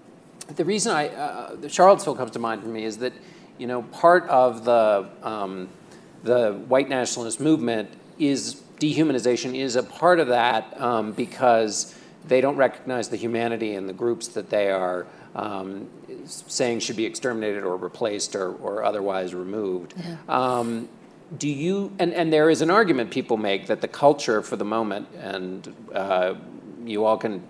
the 0.56 0.64
reason 0.64 0.92
I 0.92 1.08
uh, 1.08 1.68
Charlottesville 1.68 2.14
comes 2.14 2.32
to 2.32 2.38
mind 2.38 2.62
for 2.62 2.68
me 2.68 2.84
is 2.84 2.98
that 2.98 3.12
you 3.58 3.66
know, 3.66 3.82
part 3.82 4.26
of 4.28 4.64
the, 4.64 5.08
um, 5.22 5.68
the 6.22 6.52
white 6.68 6.88
nationalist 6.88 7.40
movement 7.40 7.90
is 8.18 8.62
dehumanization 8.78 9.56
is 9.56 9.76
a 9.76 9.82
part 9.82 10.20
of 10.20 10.28
that 10.28 10.80
um, 10.80 11.12
because 11.12 11.94
they 12.26 12.40
don't 12.40 12.56
recognize 12.56 13.08
the 13.08 13.16
humanity 13.16 13.74
in 13.74 13.86
the 13.86 13.92
groups 13.92 14.28
that 14.28 14.50
they 14.50 14.70
are 14.70 15.06
um, 15.34 15.88
saying 16.26 16.80
should 16.80 16.96
be 16.96 17.04
exterminated 17.04 17.64
or 17.64 17.76
replaced 17.76 18.34
or, 18.34 18.54
or 18.54 18.84
otherwise 18.84 19.34
removed. 19.34 19.94
Yeah. 19.96 20.16
Um, 20.28 20.88
do 21.36 21.48
you, 21.48 21.92
and, 21.98 22.14
and 22.14 22.32
there 22.32 22.48
is 22.48 22.62
an 22.62 22.70
argument 22.70 23.10
people 23.10 23.36
make 23.36 23.66
that 23.66 23.80
the 23.80 23.88
culture 23.88 24.40
for 24.42 24.56
the 24.56 24.64
moment, 24.64 25.08
and 25.18 25.74
uh, 25.92 26.34
you 26.84 27.04
all 27.04 27.18
can 27.18 27.46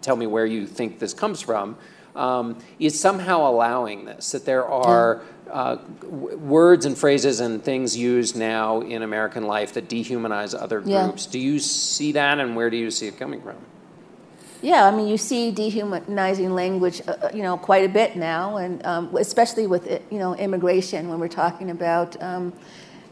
tell 0.00 0.16
me 0.16 0.26
where 0.26 0.46
you 0.46 0.66
think 0.66 0.98
this 0.98 1.14
comes 1.14 1.40
from, 1.40 1.76
um, 2.20 2.58
is 2.78 2.98
somehow 3.00 3.48
allowing 3.48 4.04
this, 4.04 4.32
that 4.32 4.44
there 4.44 4.66
are 4.66 5.22
uh, 5.50 5.76
w- 6.02 6.36
words 6.36 6.84
and 6.86 6.96
phrases 6.96 7.40
and 7.40 7.64
things 7.64 7.96
used 7.96 8.36
now 8.36 8.80
in 8.82 9.02
American 9.02 9.44
life 9.46 9.72
that 9.72 9.88
dehumanize 9.88 10.54
other 10.60 10.82
Yeah. 10.84 11.04
groups. 11.04 11.26
Do 11.26 11.38
you 11.38 11.58
see 11.58 12.12
that, 12.12 12.38
and 12.38 12.54
where 12.54 12.70
do 12.70 12.76
you 12.76 12.90
see 12.90 13.06
it 13.08 13.18
coming 13.18 13.40
from? 13.40 13.56
Yeah, 14.62 14.84
I 14.86 14.90
mean, 14.94 15.08
you 15.08 15.16
see 15.16 15.50
dehumanizing 15.50 16.54
language, 16.54 17.00
uh, 17.08 17.12
uh, 17.12 17.30
you 17.32 17.42
know, 17.42 17.56
quite 17.56 17.84
a 17.86 17.88
bit 17.88 18.14
now, 18.16 18.58
and 18.58 18.84
um, 18.84 19.16
especially 19.16 19.66
with 19.66 19.84
you 20.10 20.18
know 20.18 20.34
immigration 20.36 21.08
when 21.08 21.18
we're 21.18 21.28
talking 21.44 21.70
about. 21.70 22.22
Um, 22.22 22.52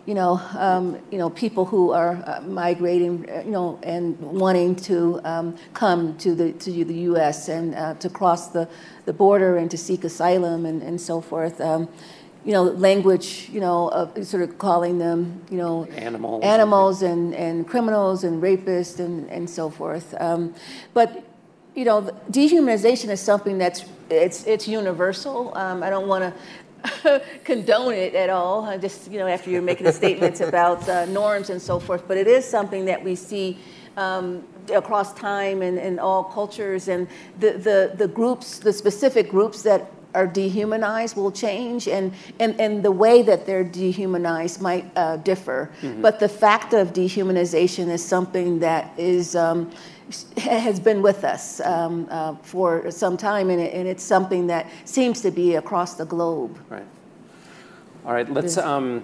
you 0.08 0.14
know, 0.14 0.40
um, 0.56 0.98
you 1.10 1.18
know, 1.18 1.28
people 1.28 1.66
who 1.66 1.92
are 1.92 2.12
uh, 2.26 2.40
migrating, 2.40 3.28
uh, 3.30 3.42
you 3.44 3.50
know, 3.50 3.78
and 3.82 4.18
wanting 4.18 4.74
to 4.74 5.20
um, 5.22 5.54
come 5.74 6.16
to 6.16 6.34
the 6.34 6.52
to 6.54 6.82
the 6.82 6.94
U.S. 7.10 7.50
and 7.50 7.74
uh, 7.74 7.92
to 7.96 8.08
cross 8.08 8.48
the, 8.48 8.66
the 9.04 9.12
border 9.12 9.58
and 9.58 9.70
to 9.70 9.76
seek 9.76 10.04
asylum 10.04 10.64
and, 10.64 10.82
and 10.82 10.98
so 10.98 11.20
forth. 11.20 11.60
Um, 11.60 11.90
you 12.42 12.52
know, 12.52 12.62
language, 12.62 13.50
you 13.52 13.60
know, 13.60 13.88
of 13.88 14.26
sort 14.26 14.42
of 14.42 14.56
calling 14.56 14.96
them, 14.96 15.42
you 15.50 15.58
know, 15.58 15.84
animals, 15.84 16.42
animals 16.42 17.02
and, 17.02 17.34
and 17.34 17.68
criminals 17.68 18.24
and 18.24 18.42
rapists 18.42 19.00
and, 19.00 19.28
and 19.28 19.50
so 19.50 19.68
forth. 19.68 20.14
Um, 20.18 20.54
but, 20.94 21.22
you 21.74 21.84
know, 21.84 22.10
dehumanization 22.30 23.10
is 23.10 23.20
something 23.20 23.58
that's 23.58 23.84
it's 24.08 24.46
it's 24.46 24.66
universal. 24.66 25.54
Um, 25.54 25.82
I 25.82 25.90
don't 25.90 26.08
want 26.08 26.24
to 26.24 26.32
condone 27.44 27.94
it 27.94 28.14
at 28.14 28.30
all. 28.30 28.78
Just, 28.78 29.10
you 29.10 29.18
know, 29.18 29.26
after 29.26 29.50
you're 29.50 29.62
making 29.62 29.90
statements 29.92 30.40
about 30.48 30.88
uh, 30.88 31.06
norms 31.06 31.50
and 31.50 31.60
so 31.60 31.78
forth, 31.78 32.06
but 32.06 32.16
it 32.16 32.26
is 32.26 32.44
something 32.44 32.84
that 32.86 33.02
we 33.02 33.14
see 33.14 33.58
um, 33.96 34.44
across 34.72 35.12
time 35.14 35.62
and, 35.62 35.78
and 35.78 35.98
all 35.98 36.24
cultures, 36.24 36.88
and 36.88 37.08
the, 37.40 37.52
the, 37.52 37.92
the 37.96 38.08
groups, 38.08 38.58
the 38.58 38.72
specific 38.72 39.30
groups 39.30 39.62
that 39.62 39.90
are 40.14 40.26
dehumanized 40.26 41.16
will 41.16 41.30
change 41.30 41.86
and, 41.86 42.12
and, 42.40 42.58
and 42.60 42.82
the 42.82 42.90
way 42.90 43.22
that 43.22 43.44
they're 43.44 43.64
dehumanized 43.64 44.60
might 44.60 44.84
uh, 44.96 45.16
differ. 45.18 45.70
Mm-hmm. 45.82 46.00
But 46.00 46.18
the 46.18 46.28
fact 46.28 46.72
of 46.72 46.92
dehumanization 46.92 47.88
is 47.88 48.04
something 48.04 48.58
that 48.60 48.98
is 48.98 49.36
um, 49.36 49.70
has 50.38 50.80
been 50.80 51.02
with 51.02 51.24
us 51.24 51.60
um, 51.60 52.06
uh, 52.10 52.34
for 52.36 52.90
some 52.90 53.16
time, 53.16 53.50
and, 53.50 53.60
it, 53.60 53.74
and, 53.74 53.86
it's 53.86 54.02
something 54.02 54.46
that 54.46 54.68
seems 54.84 55.20
to 55.22 55.30
be 55.30 55.56
across 55.56 55.94
the 55.94 56.04
globe. 56.04 56.58
Right. 56.68 56.86
All 58.04 58.12
right. 58.12 58.30
Let's 58.30 58.56
um, 58.56 59.02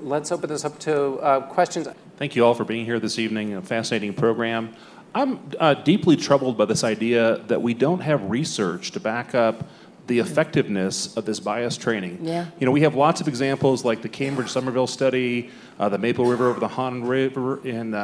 let's 0.00 0.32
open 0.32 0.48
this 0.48 0.64
up 0.64 0.78
to 0.80 1.14
uh, 1.20 1.40
questions. 1.48 1.88
Thank 2.16 2.36
you 2.36 2.44
all 2.44 2.54
for 2.54 2.64
being 2.64 2.84
here 2.84 2.98
this 2.98 3.18
evening. 3.18 3.54
A 3.54 3.62
fascinating 3.62 4.14
program. 4.14 4.74
I'm 5.14 5.40
uh, 5.58 5.74
deeply 5.74 6.16
troubled 6.16 6.56
by 6.56 6.66
this 6.66 6.84
idea 6.84 7.38
that 7.48 7.60
we 7.60 7.74
don't 7.74 8.00
have 8.00 8.30
research 8.30 8.92
to 8.92 9.00
back 9.00 9.34
up 9.34 9.68
the 10.06 10.18
effectiveness 10.18 11.16
of 11.16 11.24
this 11.24 11.40
bias 11.40 11.76
training. 11.76 12.18
Yeah. 12.22 12.46
You 12.58 12.66
know, 12.66 12.72
we 12.72 12.82
have 12.82 12.94
lots 12.94 13.20
of 13.20 13.28
examples 13.28 13.84
like 13.84 14.02
the 14.02 14.08
Cambridge 14.08 14.48
Somerville 14.48 14.86
study, 14.86 15.50
uh, 15.78 15.88
the 15.88 15.98
Mapo 15.98 16.28
River 16.28 16.48
over 16.48 16.60
the 16.60 16.68
Han 16.68 17.04
River 17.04 17.64
in 17.66 17.94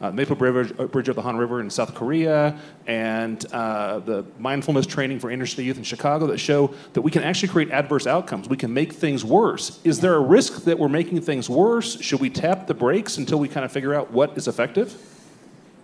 uh, 0.00 0.12
Mapo 0.12 0.36
Bridge, 0.36 0.72
uh, 0.78 0.84
Bridge 0.86 1.08
of 1.08 1.16
the 1.16 1.22
Han 1.22 1.36
River 1.36 1.60
in 1.60 1.70
South 1.70 1.94
Korea, 1.94 2.58
and 2.86 3.44
uh, 3.52 3.98
the 4.00 4.24
mindfulness 4.38 4.86
training 4.86 5.18
for 5.18 5.30
inner 5.30 5.46
city 5.46 5.64
youth 5.64 5.78
in 5.78 5.84
Chicago 5.84 6.26
that 6.26 6.38
show 6.38 6.72
that 6.92 7.02
we 7.02 7.10
can 7.10 7.22
actually 7.22 7.48
create 7.48 7.70
adverse 7.70 8.06
outcomes. 8.06 8.48
We 8.48 8.56
can 8.56 8.72
make 8.72 8.92
things 8.92 9.24
worse. 9.24 9.80
Is 9.84 10.00
there 10.00 10.14
a 10.14 10.20
risk 10.20 10.64
that 10.64 10.78
we're 10.78 10.88
making 10.88 11.20
things 11.22 11.50
worse? 11.50 12.00
Should 12.00 12.20
we 12.20 12.30
tap 12.30 12.66
the 12.66 12.74
brakes 12.74 13.18
until 13.18 13.38
we 13.38 13.48
kind 13.48 13.64
of 13.64 13.72
figure 13.72 13.94
out 13.94 14.10
what 14.10 14.36
is 14.36 14.48
effective? 14.48 14.96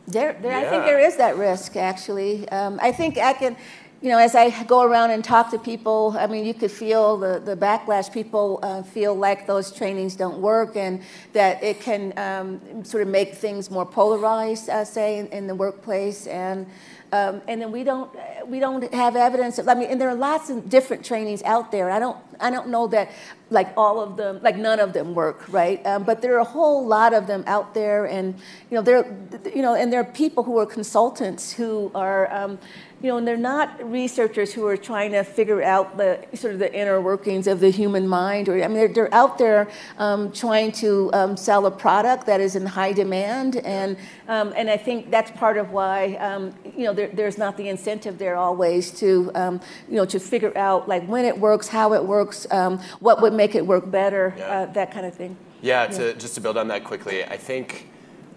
There, 0.07 0.35
there 0.35 0.53
yeah. 0.53 0.67
I 0.67 0.71
think 0.71 0.85
there 0.85 1.01
is 1.01 1.17
that 1.17 1.39
risk, 1.39 1.77
actually. 1.77 2.47
Um, 2.51 2.79
I 2.83 2.93
think 2.93 3.17
I 3.17 3.33
can 3.33 3.57
you 4.05 4.11
know, 4.11 4.19
as 4.19 4.35
I 4.35 4.51
go 4.65 4.83
around 4.83 5.13
and 5.13 5.25
talk 5.25 5.51
to 5.53 5.59
people, 5.59 6.15
I 6.19 6.27
mean, 6.27 6.45
you 6.45 6.53
could 6.53 6.71
feel 6.71 7.17
the, 7.17 7.41
the 7.43 7.57
backlash. 7.57 8.13
People 8.13 8.61
uh, 8.63 8.83
feel 8.83 9.15
like 9.15 9.47
those 9.47 9.73
trainings 9.73 10.15
don't 10.15 10.43
work 10.43 10.77
and 10.77 11.01
that 11.33 11.63
it 11.65 11.81
can 11.81 12.13
um, 12.19 12.85
sort 12.85 13.03
of 13.03 13.09
make 13.09 13.33
things 13.33 13.71
more 13.71 13.87
polarized, 13.87 14.69
uh, 14.69 14.85
say, 14.85 15.21
in, 15.21 15.29
in, 15.29 15.47
the 15.47 15.55
workplace. 15.55 16.27
And, 16.27 16.67
um, 17.13 17.41
and 17.49 17.63
then 17.63 17.73
we 17.73 17.83
don't, 17.83 18.15
we 18.47 18.61
don't 18.61 18.93
have 18.93 19.17
evidence. 19.17 19.59
Of, 19.59 19.69
I 19.69 19.75
mean, 19.75 19.89
and 19.89 19.99
there 19.99 20.11
are 20.11 20.15
lots 20.15 20.51
of 20.51 20.69
different 20.69 21.03
trainings 21.03 21.43
out 21.45 21.73
there. 21.73 21.91
I 21.91 21.99
don't, 21.99 22.19
I 22.41 22.51
don't 22.51 22.69
know 22.69 22.87
that 22.89 23.11
like 23.49 23.73
all 23.75 24.03
of 24.03 24.19
them, 24.19 24.39
like 24.43 24.57
none 24.57 24.81
of 24.81 24.93
them 24.93 25.15
work, 25.15 25.45
right? 25.49 25.85
Um, 25.87 26.03
but 26.03 26.21
there 26.21 26.35
are 26.35 26.41
a 26.41 26.45
whole 26.45 26.87
lot 26.87 27.15
of 27.15 27.27
them 27.27 27.43
out 27.47 27.73
there. 27.73 28.05
And, 28.05 28.35
you 28.71 28.77
know, 28.77 28.83
there, 28.83 29.17
you 29.55 29.63
know, 29.63 29.75
and 29.75 29.91
there 29.91 30.01
are 30.01 30.05
people 30.05 30.45
who 30.45 30.59
are 30.59 30.67
consultants 30.67 31.53
who 31.53 31.91
are, 31.95 32.31
um, 32.31 32.59
you 33.05 33.11
know, 33.11 33.19
and 33.19 33.29
they're 33.29 33.37
not 33.37 33.69
researchers 33.93 34.55
who 34.55 34.67
are 34.67 34.79
trying 34.79 35.13
to 35.13 35.23
figure 35.23 35.63
out 35.63 35.99
the 35.99 36.25
sort 36.33 36.55
of 36.55 36.59
the 36.59 36.75
inner 36.75 37.03
workings 37.03 37.47
of 37.47 37.61
the 37.61 37.69
human 37.69 38.09
mind. 38.09 38.49
Or 38.49 38.55
I 38.55 38.67
mean, 38.67 38.79
they're, 38.79 38.89
they're 38.89 39.15
out 39.15 39.37
there 39.37 39.69
um, 39.99 40.33
trying 40.33 40.73
to 40.73 41.11
um, 41.13 41.37
sell 41.37 41.67
a 41.67 41.71
product 41.71 42.25
that 42.25 42.41
is 42.41 42.57
in 42.57 42.65
high 42.65 42.95
demand, 42.95 43.57
and 43.57 43.99
um, 44.27 44.55
and 44.57 44.71
I 44.71 44.79
think 44.79 45.11
that's 45.11 45.31
part 45.33 45.59
of 45.59 45.71
why 45.71 46.15
um, 46.15 46.55
you 46.65 46.85
know 46.85 46.95
there, 46.95 47.09
there's 47.09 47.37
not 47.37 47.59
the 47.59 47.69
incentive 47.69 48.17
there 48.17 48.37
always 48.37 48.91
to 49.01 49.31
um, 49.35 49.61
you 49.87 49.97
know 49.97 50.07
to 50.07 50.19
figure 50.19 50.57
out 50.57 50.89
like 50.89 51.07
when 51.07 51.27
it 51.27 51.39
works, 51.39 51.69
how 51.69 51.93
it 51.93 52.03
works, 52.03 52.47
um, 52.51 52.79
what 53.01 53.21
would 53.21 53.35
make 53.35 53.55
it 53.55 53.67
work 53.67 53.91
better, 53.91 54.33
yeah. 54.39 54.45
uh, 54.45 54.67
that 54.73 54.91
kind 54.93 55.05
of 55.05 55.15
thing. 55.15 55.37
Yeah, 55.61 55.89
to, 55.89 56.07
yeah. 56.07 56.13
just 56.13 56.37
to 56.37 56.41
build 56.41 56.57
on 56.57 56.69
that 56.69 56.85
quickly, 56.85 57.23
I 57.23 57.37
think 57.37 57.87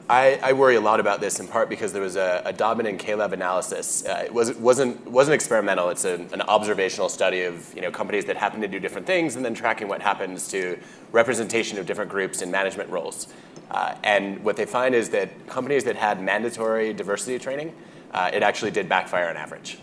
I, 0.10 0.40
I, 0.42 0.54
worry 0.54 0.76
a 0.76 0.82
lot 0.82 1.02
about 1.02 1.20
this 1.20 1.42
in 1.42 1.50
part 1.50 1.68
because 1.68 1.92
there 1.92 2.02
was 2.02 2.16
a, 2.16 2.42
a 2.46 2.54
Dobbin 2.54 2.86
and 2.86 2.98
Kalev 2.98 3.34
analysis. 3.34 4.06
Uh, 4.06 4.24
it 4.26 4.34
was, 4.34 4.54
wasn't, 4.54 5.06
wasn't 5.06 5.36
experimental. 5.36 5.90
It's 5.90 6.06
a, 6.06 6.14
an 6.32 6.42
observational 6.44 7.10
study 7.10 7.42
of 7.44 7.74
you 7.76 7.82
know, 7.82 7.92
companies 7.92 8.24
that 8.26 8.38
happen 8.38 8.62
to 8.62 8.70
do 8.70 8.80
different 8.80 9.06
things 9.06 9.36
and 9.36 9.44
then 9.44 9.54
tracking 9.54 9.90
what 9.90 10.02
happens 10.02 10.48
to 10.50 10.80
representation 11.12 11.78
of 11.78 11.86
different 11.86 12.10
groups 12.10 12.42
in 12.42 12.50
management 12.50 12.90
roles. 12.90 13.28
Uh, 13.70 13.96
and 14.04 14.42
what 14.46 14.56
they 14.56 14.66
find 14.66 14.96
is 14.96 15.10
that 15.10 15.46
companies 15.48 15.84
that 15.84 15.98
had 15.98 16.22
mandatory 16.22 16.94
diversity 16.94 17.38
training, 17.38 17.76
uh, 18.14 18.32
it 18.34 18.44
actually 18.44 18.72
did 18.72 18.88
backfire 18.88 19.28
on 19.28 19.36
average. 19.36 19.78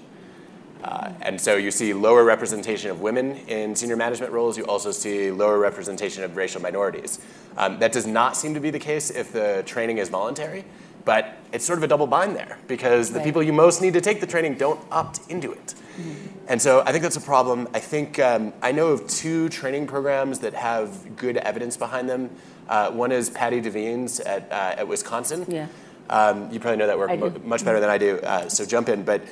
Uh, 0.84 1.10
and 1.22 1.40
so 1.40 1.56
you 1.56 1.70
see 1.70 1.94
lower 1.94 2.24
representation 2.24 2.90
of 2.90 3.00
women 3.00 3.36
in 3.48 3.74
senior 3.74 3.96
management 3.96 4.30
roles. 4.32 4.58
You 4.58 4.64
also 4.66 4.90
see 4.90 5.30
lower 5.30 5.58
representation 5.58 6.22
of 6.22 6.36
racial 6.36 6.60
minorities. 6.60 7.20
Um, 7.56 7.78
that 7.78 7.92
does 7.92 8.06
not 8.06 8.36
seem 8.36 8.52
to 8.52 8.60
be 8.60 8.70
the 8.70 8.78
case 8.78 9.10
if 9.10 9.32
the 9.32 9.62
training 9.64 9.96
is 9.96 10.10
voluntary, 10.10 10.64
but 11.06 11.38
it's 11.52 11.64
sort 11.64 11.78
of 11.78 11.84
a 11.84 11.88
double 11.88 12.06
bind 12.06 12.36
there 12.36 12.58
because 12.68 13.10
the 13.10 13.18
right. 13.18 13.24
people 13.24 13.42
you 13.42 13.52
most 13.52 13.80
need 13.80 13.94
to 13.94 14.00
take 14.02 14.20
the 14.20 14.26
training 14.26 14.56
don't 14.56 14.80
opt 14.90 15.20
into 15.30 15.52
it. 15.52 15.68
Mm-hmm. 15.68 16.28
And 16.48 16.60
so 16.60 16.82
I 16.84 16.92
think 16.92 17.02
that's 17.02 17.16
a 17.16 17.20
problem. 17.22 17.66
I 17.72 17.80
think 17.80 18.18
um, 18.18 18.52
I 18.60 18.72
know 18.72 18.88
of 18.88 19.06
two 19.06 19.48
training 19.48 19.86
programs 19.86 20.40
that 20.40 20.52
have 20.52 21.16
good 21.16 21.38
evidence 21.38 21.78
behind 21.78 22.10
them. 22.10 22.28
Uh, 22.68 22.90
one 22.90 23.10
is 23.10 23.30
Patty 23.30 23.62
Devine's 23.62 24.20
at, 24.20 24.52
uh, 24.52 24.74
at 24.76 24.88
Wisconsin. 24.88 25.46
Yeah. 25.48 25.68
Um, 26.10 26.50
you 26.52 26.60
probably 26.60 26.76
know 26.76 26.86
that 26.86 26.98
work 26.98 27.42
much 27.44 27.64
better 27.64 27.80
than 27.80 27.88
I 27.88 27.96
do, 27.96 28.18
uh, 28.18 28.48
so 28.50 28.66
jump 28.66 28.90
in. 28.90 29.04
But 29.04 29.22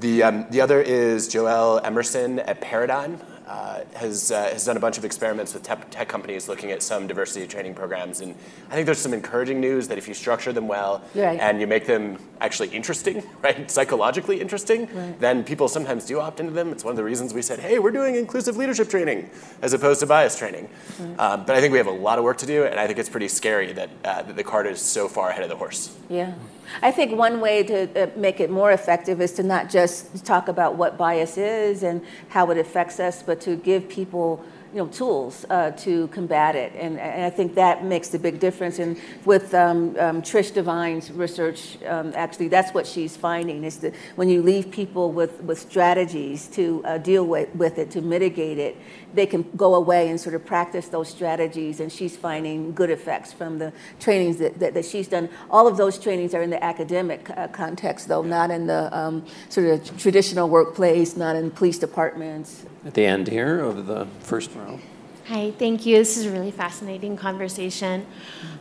the, 0.00 0.22
um, 0.22 0.46
the 0.50 0.60
other 0.60 0.80
is 0.80 1.28
Joelle 1.28 1.84
Emerson 1.84 2.40
at 2.40 2.60
Paradigm. 2.60 3.20
Uh, 3.46 3.80
has, 3.94 4.30
uh, 4.30 4.42
has 4.50 4.66
done 4.66 4.76
a 4.76 4.80
bunch 4.80 4.98
of 4.98 5.06
experiments 5.06 5.54
with 5.54 5.62
tech, 5.62 5.88
tech, 5.90 6.06
companies 6.06 6.48
looking 6.48 6.70
at 6.70 6.82
some 6.82 7.06
diversity 7.06 7.46
training 7.46 7.74
programs. 7.74 8.20
And 8.20 8.34
I 8.68 8.74
think 8.74 8.84
there's 8.84 8.98
some 8.98 9.14
encouraging 9.14 9.58
news 9.58 9.88
that 9.88 9.96
if 9.96 10.06
you 10.06 10.12
structure 10.12 10.52
them 10.52 10.68
well 10.68 11.02
right. 11.14 11.40
and 11.40 11.58
you 11.58 11.66
make 11.66 11.86
them 11.86 12.18
actually 12.40 12.68
interesting, 12.68 13.22
right, 13.42 13.70
psychologically 13.70 14.40
interesting, 14.40 14.88
right. 14.94 15.18
then 15.20 15.44
people 15.44 15.68
sometimes 15.68 16.04
do 16.04 16.20
opt 16.20 16.40
into 16.40 16.52
them. 16.52 16.72
It's 16.72 16.84
one 16.84 16.92
of 16.92 16.96
the 16.96 17.04
reasons 17.04 17.34
we 17.34 17.42
said, 17.42 17.58
hey, 17.58 17.78
we're 17.78 17.90
doing 17.90 18.14
inclusive 18.14 18.56
leadership 18.56 18.88
training 18.88 19.30
as 19.62 19.72
opposed 19.72 20.00
to 20.00 20.06
bias 20.06 20.38
training. 20.38 20.68
Right. 20.98 21.20
Um, 21.20 21.44
but 21.44 21.56
I 21.56 21.60
think 21.60 21.72
we 21.72 21.78
have 21.78 21.86
a 21.86 21.90
lot 21.90 22.18
of 22.18 22.24
work 22.24 22.38
to 22.38 22.46
do, 22.46 22.64
and 22.64 22.78
I 22.78 22.86
think 22.86 22.98
it's 22.98 23.08
pretty 23.08 23.28
scary 23.28 23.72
that, 23.72 23.90
uh, 24.04 24.22
that 24.22 24.36
the 24.36 24.44
cart 24.44 24.66
is 24.66 24.80
so 24.80 25.08
far 25.08 25.30
ahead 25.30 25.42
of 25.42 25.48
the 25.48 25.56
horse. 25.56 25.96
Yeah. 26.08 26.34
I 26.82 26.90
think 26.90 27.16
one 27.16 27.40
way 27.40 27.62
to 27.64 28.02
uh, 28.02 28.10
make 28.16 28.40
it 28.40 28.50
more 28.50 28.72
effective 28.72 29.20
is 29.20 29.32
to 29.34 29.42
not 29.42 29.70
just 29.70 30.24
talk 30.24 30.48
about 30.48 30.76
what 30.76 30.98
bias 30.98 31.38
is 31.38 31.82
and 31.82 32.04
how 32.28 32.50
it 32.50 32.58
affects 32.58 33.00
us, 33.00 33.22
but 33.22 33.40
to 33.42 33.56
give 33.56 33.88
people 33.88 34.44
you 34.72 34.78
know, 34.78 34.86
tools 34.88 35.46
uh, 35.48 35.70
to 35.70 36.08
combat 36.08 36.54
it. 36.54 36.72
And, 36.74 36.98
and, 36.98 37.24
I 37.24 37.30
think 37.30 37.54
that 37.54 37.84
makes 37.84 38.12
a 38.12 38.18
big 38.18 38.38
difference. 38.38 38.78
And 38.78 38.98
with 39.24 39.54
um, 39.54 39.96
um, 39.98 40.22
Trish 40.22 40.52
Devine's 40.52 41.10
research, 41.10 41.78
um, 41.86 42.12
actually, 42.14 42.48
that's 42.48 42.74
what 42.74 42.86
she's 42.86 43.16
finding 43.16 43.64
is 43.64 43.78
that 43.78 43.94
when 44.16 44.28
you 44.28 44.42
leave 44.42 44.70
people 44.70 45.10
with, 45.10 45.42
with 45.42 45.58
strategies 45.58 46.48
to 46.48 46.82
uh, 46.84 46.98
deal 46.98 47.24
with, 47.24 47.54
with 47.54 47.78
it, 47.78 47.90
to 47.92 48.02
mitigate 48.02 48.58
it, 48.58 48.76
they 49.14 49.26
can 49.26 49.44
go 49.56 49.74
away 49.74 50.08
and 50.08 50.20
sort 50.20 50.34
of 50.34 50.44
practice 50.44 50.88
those 50.88 51.08
strategies. 51.08 51.80
And 51.80 51.90
she's 51.90 52.16
finding 52.16 52.72
good 52.72 52.90
effects 52.90 53.32
from 53.32 53.58
the 53.58 53.72
trainings 54.00 54.38
that, 54.38 54.58
that, 54.58 54.74
that 54.74 54.84
she's 54.84 55.08
done. 55.08 55.28
All 55.50 55.66
of 55.66 55.76
those 55.76 55.98
trainings 55.98 56.34
are 56.34 56.42
in 56.42 56.50
the 56.50 56.62
academic 56.62 57.30
uh, 57.30 57.48
context, 57.48 58.08
though, 58.08 58.22
not 58.22 58.50
in 58.50 58.66
the 58.66 58.96
um, 58.96 59.24
sort 59.48 59.66
of 59.66 59.98
traditional 59.98 60.48
workplace, 60.48 61.16
not 61.16 61.36
in 61.36 61.50
police 61.50 61.78
departments. 61.78 62.64
At 62.84 62.94
the 62.94 63.06
end 63.06 63.28
here 63.28 63.60
of 63.60 63.86
the 63.86 64.06
first 64.20 64.54
row. 64.54 64.78
Hi, 65.26 65.50
thank 65.58 65.84
you. 65.84 65.98
This 65.98 66.16
is 66.16 66.24
a 66.24 66.30
really 66.30 66.50
fascinating 66.50 67.16
conversation. 67.16 68.06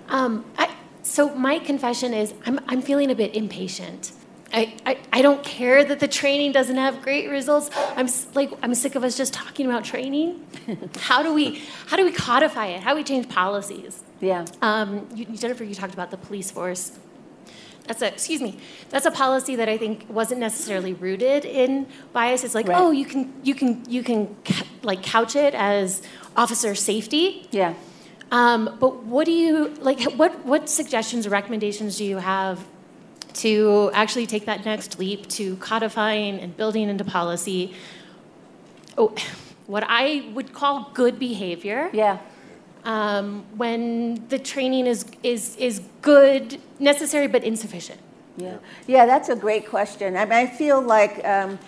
Um, 0.09 0.43
I, 0.57 0.75
so 1.01 1.33
my 1.33 1.59
confession 1.59 2.13
is 2.13 2.33
I'm, 2.45 2.59
I'm 2.67 2.81
feeling 2.81 3.09
a 3.09 3.15
bit 3.15 3.35
impatient. 3.35 4.11
I, 4.53 4.75
I, 4.85 4.97
I 5.11 5.21
don't 5.21 5.43
care 5.43 5.83
that 5.83 5.99
the 5.99 6.07
training 6.07 6.53
doesn't 6.53 6.77
have 6.77 7.01
great 7.01 7.29
results. 7.29 7.69
I'm 7.97 8.07
like 8.33 8.51
I'm 8.63 8.73
sick 8.75 8.95
of 8.95 9.03
us 9.03 9.17
just 9.17 9.33
talking 9.33 9.65
about 9.65 9.83
training. 9.83 10.45
how 10.99 11.21
do 11.21 11.33
we 11.33 11.61
how 11.87 11.97
do 11.97 12.05
we 12.05 12.11
codify 12.11 12.67
it? 12.67 12.81
How 12.81 12.91
do 12.91 12.97
we 12.97 13.03
change 13.03 13.27
policies? 13.29 14.03
Yeah. 14.21 14.45
Um, 14.61 15.07
you, 15.13 15.25
Jennifer, 15.25 15.63
you 15.63 15.75
talked 15.75 15.93
about 15.93 16.11
the 16.11 16.17
police 16.17 16.49
force. 16.49 16.97
that's 17.87 18.01
a 18.01 18.07
excuse 18.07 18.41
me 18.41 18.57
that's 18.89 19.05
a 19.05 19.11
policy 19.11 19.55
that 19.59 19.69
i 19.73 19.77
think 19.77 20.05
wasn't 20.09 20.39
necessarily 20.47 20.91
rooted 21.05 21.45
in 21.45 21.85
bias 22.11 22.43
it's 22.43 22.53
like 22.59 22.67
Right. 22.67 22.77
oh 22.81 22.91
you 22.91 23.05
can 23.11 23.21
you 23.47 23.55
can 23.55 23.69
you 23.95 24.01
can 24.03 24.35
ca- 24.43 24.65
like 24.89 25.01
couch 25.03 25.35
it 25.37 25.53
as 25.55 26.01
officer 26.35 26.75
safety 26.75 27.47
Yeah. 27.51 27.73
um, 28.39 28.75
but 28.81 28.91
what 29.13 29.25
do 29.25 29.31
you 29.43 29.53
like 29.89 30.01
what 30.21 30.33
what 30.45 30.67
suggestions 30.69 31.25
or 31.27 31.29
recommendations 31.39 31.95
do 31.97 32.03
you 32.03 32.17
have 32.17 32.59
to 33.43 33.91
actually 33.93 34.25
take 34.25 34.45
that 34.45 34.65
next 34.65 34.99
leap 34.99 35.27
to 35.29 35.55
codifying 35.57 36.39
and 36.39 36.55
building 36.57 36.89
into 36.89 37.03
policy 37.03 37.73
oh, 38.97 39.13
what 39.67 39.83
i 39.87 40.29
would 40.33 40.53
call 40.53 40.89
good 40.93 41.19
behavior 41.19 41.89
Yeah. 41.93 42.17
um, 42.85 43.43
when 43.57 44.27
the 44.29 44.39
training 44.39 44.87
is, 44.87 45.05
is, 45.23 45.55
is 45.57 45.81
good, 46.01 46.61
necessary, 46.79 47.27
but 47.27 47.43
insufficient? 47.43 47.99
Yeah, 48.37 48.57
yeah, 48.87 49.05
that's 49.05 49.27
a 49.29 49.35
great 49.35 49.67
question. 49.67 50.15
I 50.15 50.23
mean, 50.23 50.33
I 50.33 50.47
feel 50.47 50.79
like, 50.81 51.15
um, 51.25 51.59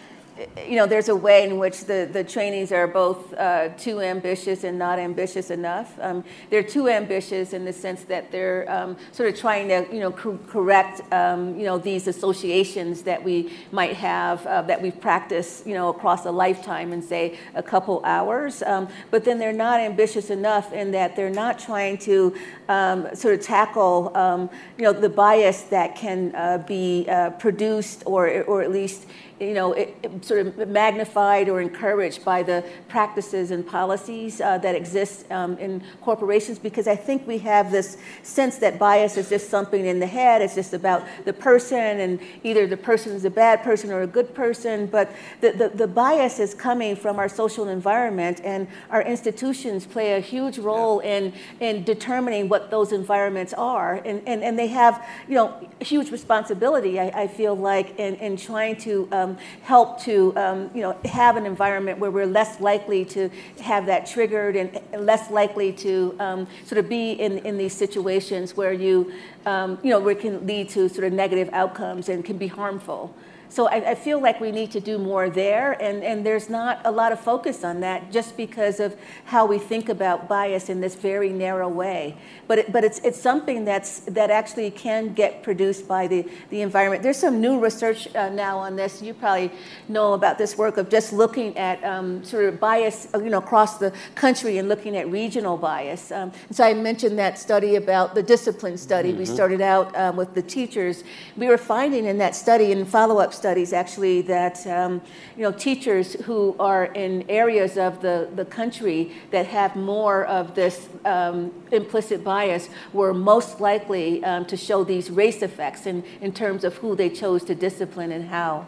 you 0.68 0.76
know, 0.76 0.86
there's 0.86 1.10
a 1.10 1.16
way 1.16 1.44
in 1.44 1.58
which 1.58 1.86
the, 1.86 2.10
the 2.12 2.24
trainees 2.24 2.72
are 2.72 2.88
both 2.88 3.34
uh, 3.34 3.70
too 3.78 4.02
ambitious 4.02 4.64
and 4.64 4.78
not 4.78 5.00
ambitious 5.00 5.50
enough. 5.50 5.98
Um, 6.00 6.24
they're 6.50 6.64
too 6.64 6.88
ambitious 6.88 7.54
in 7.54 7.66
the 7.66 7.74
sense 7.74 8.04
that 8.04 8.32
they're 8.32 8.70
um, 8.72 8.98
sort 9.12 9.30
of 9.30 9.40
trying 9.40 9.68
to, 9.70 9.88
you 9.92 10.00
know, 10.00 10.12
cor- 10.12 10.40
correct, 10.48 11.02
um, 11.14 11.58
you 11.58 11.66
know, 11.66 11.78
these 11.78 12.08
associations 12.08 13.02
that 13.04 13.24
we 13.24 13.54
might 13.72 13.96
have 13.96 14.46
uh, 14.46 14.62
that 14.64 14.82
we've 14.82 15.00
practiced, 15.00 15.66
you 15.68 15.74
know, 15.74 15.90
across 15.90 16.26
a 16.26 16.32
lifetime 16.32 16.94
in 16.94 17.02
say 17.02 17.38
a 17.56 17.64
couple 17.64 18.02
hours. 18.06 18.62
Um, 18.64 18.88
but 19.12 19.26
then 19.26 19.40
they're 19.40 19.52
not 19.52 19.80
ambitious 19.80 20.30
enough 20.30 20.72
in 20.74 20.92
that 20.92 21.16
they're 21.16 21.30
not 21.30 21.60
trying 21.60 21.98
to 22.00 22.36
um, 22.68 23.14
sort 23.16 23.34
of 23.34 23.42
tackle, 23.42 24.16
um, 24.16 24.50
you 24.78 24.84
know, 24.84 24.94
the 24.94 25.10
bias 25.10 25.64
that 25.64 25.96
can 25.96 26.34
uh, 26.36 26.60
be 26.60 27.06
uh, 27.10 27.32
produced 27.32 28.04
or, 28.06 28.44
or 28.44 28.62
at 28.62 28.72
least 28.72 29.06
you 29.40 29.54
know, 29.54 29.74
it, 29.74 29.96
it 30.04 30.26
sort 30.26 30.46
of 30.46 30.68
magnified 30.68 31.48
or 31.48 31.62
encouraged 31.62 32.26
by 32.26 32.44
the 32.44 32.64
practices 32.90 33.52
and 33.52 33.66
policies 33.66 34.42
uh, 34.42 34.58
that 34.58 34.76
exist 34.76 35.30
um, 35.32 35.58
in 35.58 35.82
corporations 36.02 36.60
because 36.60 36.88
I 36.88 36.96
think 36.96 37.26
we 37.26 37.38
have 37.40 37.72
this 37.72 37.98
sense 38.24 38.58
that 38.58 38.78
bias 38.78 39.18
is 39.18 39.30
just 39.30 39.50
something 39.50 39.86
in 39.86 40.00
the 40.00 40.08
head. 40.08 40.42
It's 40.42 40.56
just 40.56 40.74
about 40.74 41.06
the 41.26 41.34
person 41.34 41.78
and 41.78 42.20
either 42.44 42.68
the 42.68 42.78
person 42.78 43.14
is 43.14 43.24
a 43.24 43.30
bad 43.30 43.64
person 43.64 43.92
or 43.92 44.02
a 44.02 44.08
good 44.08 44.34
person. 44.34 44.88
But 44.88 45.12
the, 45.42 45.52
the, 45.52 45.70
the 45.70 45.88
bias 45.88 46.40
is 46.40 46.54
coming 46.54 46.96
from 46.96 47.18
our 47.18 47.30
social 47.30 47.70
environment 47.70 48.42
and 48.44 48.68
our 48.90 49.02
institutions 49.02 49.86
play 49.86 50.14
a 50.14 50.20
huge 50.20 50.58
role 50.58 51.00
in, 51.00 51.34
in 51.62 51.84
determining 51.84 52.50
what 52.50 52.70
those 52.70 52.92
environments 52.92 53.54
are. 53.54 53.96
And, 53.96 54.22
and, 54.28 54.44
and 54.44 54.60
they 54.60 54.68
have, 54.68 55.06
you 55.28 55.36
know, 55.36 55.70
huge 55.80 56.12
responsibility, 56.12 57.00
I, 57.00 57.24
I 57.24 57.28
feel 57.28 57.56
like, 57.56 57.98
in, 57.98 58.16
in 58.16 58.36
trying 58.36 58.76
to 58.78 59.08
um, 59.12 59.29
help 59.64 60.02
to, 60.02 60.36
um, 60.38 60.70
you 60.74 60.82
know, 60.82 60.98
have 61.06 61.38
an 61.38 61.46
environment 61.46 62.00
where 62.00 62.12
we're 62.12 62.26
less 62.26 62.60
likely 62.60 63.06
to 63.06 63.30
have 63.62 63.86
that 63.86 64.06
triggered 64.06 64.56
and 64.56 64.80
less 64.98 65.30
likely 65.30 65.72
to 65.74 66.16
um, 66.20 66.48
sort 66.66 66.80
of 66.80 66.90
be 66.90 67.12
in, 67.14 67.40
in 67.40 67.58
these 67.58 67.74
situations 67.74 68.56
where 68.56 68.74
you, 68.74 69.12
um, 69.46 69.78
you 69.84 69.90
know, 69.90 70.00
where 70.00 70.14
it 70.14 70.20
can 70.20 70.46
lead 70.46 70.70
to 70.70 70.90
sort 70.90 71.06
of 71.06 71.14
negative 71.14 71.50
outcomes 71.54 72.10
and 72.10 72.24
can 72.26 72.38
be 72.38 72.48
harmful. 72.48 73.14
So 73.50 73.68
I, 73.68 73.92
I 73.92 73.96
feel 73.96 74.22
like 74.22 74.40
we 74.40 74.52
need 74.52 74.72
to 74.72 74.80
do 74.80 74.98
more 74.98 75.30
there, 75.30 75.74
and, 75.82 76.04
and 76.04 76.26
there's 76.26 76.50
not 76.50 76.82
a 76.86 76.92
lot 76.92 77.12
of 77.12 77.20
focus 77.20 77.64
on 77.64 77.80
that 77.82 78.12
just 78.12 78.38
because 78.38 78.80
of 78.80 78.96
how 79.26 79.46
we 79.46 79.58
think 79.58 79.90
about 79.90 80.28
bias 80.28 80.70
in 80.70 80.82
this 80.82 80.96
very 80.96 81.30
narrow 81.30 81.68
way. 81.68 82.16
But, 82.48 82.60
it, 82.60 82.72
but 82.72 82.84
it's, 82.84 83.00
it's 83.00 83.20
something 83.20 83.66
that's, 83.66 84.02
that 84.02 84.30
actually 84.30 84.70
can 84.72 85.14
get 85.14 85.44
produced 85.44 85.88
by 85.88 86.08
the, 86.08 86.30
the 86.52 86.62
environment. 86.62 87.02
There's 87.02 87.18
some 87.18 87.42
new 87.42 87.60
research 87.60 88.14
uh, 88.16 88.30
now 88.30 88.60
on 88.60 88.76
this. 88.76 89.02
You 89.02 89.14
probably 89.14 89.52
know 89.88 90.14
about 90.14 90.38
this 90.38 90.58
work 90.58 90.78
of 90.78 90.90
just 90.90 91.12
looking 91.12 91.58
at 91.58 91.84
um, 91.84 92.24
sort 92.24 92.46
of 92.46 92.60
bias 92.60 93.08
uh, 93.14 93.20
you 93.20 93.30
know, 93.30 93.40
across 93.40 93.78
the 93.78 93.92
country 94.16 94.60
and 94.60 94.70
looking 94.70 94.96
at 94.96 95.10
regional 95.10 95.58
bias. 95.58 96.12
Um, 96.12 96.32
so 96.52 96.64
I 96.64 96.74
mentioned 96.74 97.18
that 97.18 97.40
study 97.40 97.76
about 97.76 98.14
the 98.14 98.24
discipline 98.24 98.78
study. 98.78 99.14
We 99.14 99.26
started 99.26 99.62
out 99.62 99.96
um, 99.96 100.16
with 100.16 100.36
the 100.36 100.42
teachers. 100.44 101.04
We 101.36 101.48
were 101.48 101.58
finding 101.58 102.06
in 102.06 102.20
that 102.20 102.36
study 102.36 102.72
and 102.72 102.88
follow-up 102.88 103.34
studies 103.40 103.74
actually 103.74 104.22
that 104.22 104.58
um, 104.68 105.02
you 105.36 105.44
know 105.44 105.52
teachers 105.52 106.14
who 106.26 106.56
are 106.60 106.86
in 107.06 107.12
areas 107.30 107.78
of 107.78 108.02
the, 108.02 108.30
the 108.36 108.46
country 108.46 109.12
that 109.32 109.46
have 109.48 109.76
more 109.76 110.26
of 110.26 110.54
this 110.54 110.90
um, 111.06 111.52
implicit 111.72 112.24
bias 112.24 112.70
were 112.94 113.14
most 113.14 113.60
likely 113.60 114.24
um, 114.24 114.46
to 114.46 114.58
show 114.58 114.84
these 114.84 115.10
race 115.10 115.42
effects 115.42 115.86
in, 115.86 116.04
in 116.22 116.32
terms 116.32 116.64
of 116.64 116.76
who 116.82 116.96
they 116.96 117.10
chose 117.10 117.44
to 117.46 117.56
discipline 117.56 118.12
and 118.12 118.26
how. 118.30 118.68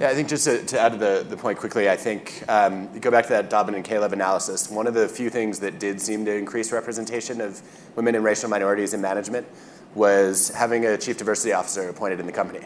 Yeah, 0.00 0.08
I 0.08 0.14
think 0.14 0.28
just 0.28 0.44
to, 0.44 0.64
to 0.64 0.80
add 0.80 0.92
to 0.92 0.98
the, 0.98 1.26
the 1.28 1.36
point 1.36 1.58
quickly, 1.58 1.90
I 1.90 1.96
think 1.96 2.44
um, 2.48 2.88
go 3.00 3.10
back 3.10 3.24
to 3.24 3.30
that 3.30 3.50
Dobbin 3.50 3.74
and 3.74 3.84
Kalev 3.84 4.12
analysis. 4.12 4.70
One 4.70 4.86
of 4.86 4.94
the 4.94 5.08
few 5.08 5.28
things 5.28 5.58
that 5.60 5.78
did 5.78 6.00
seem 6.00 6.24
to 6.24 6.34
increase 6.34 6.72
representation 6.72 7.40
of 7.40 7.60
women 7.96 8.14
and 8.14 8.24
racial 8.24 8.48
minorities 8.48 8.94
in 8.94 9.00
management 9.00 9.46
was 9.94 10.48
having 10.50 10.86
a 10.86 10.96
chief 10.96 11.18
diversity 11.18 11.52
officer 11.52 11.88
appointed 11.88 12.20
in 12.20 12.26
the 12.26 12.32
company. 12.32 12.64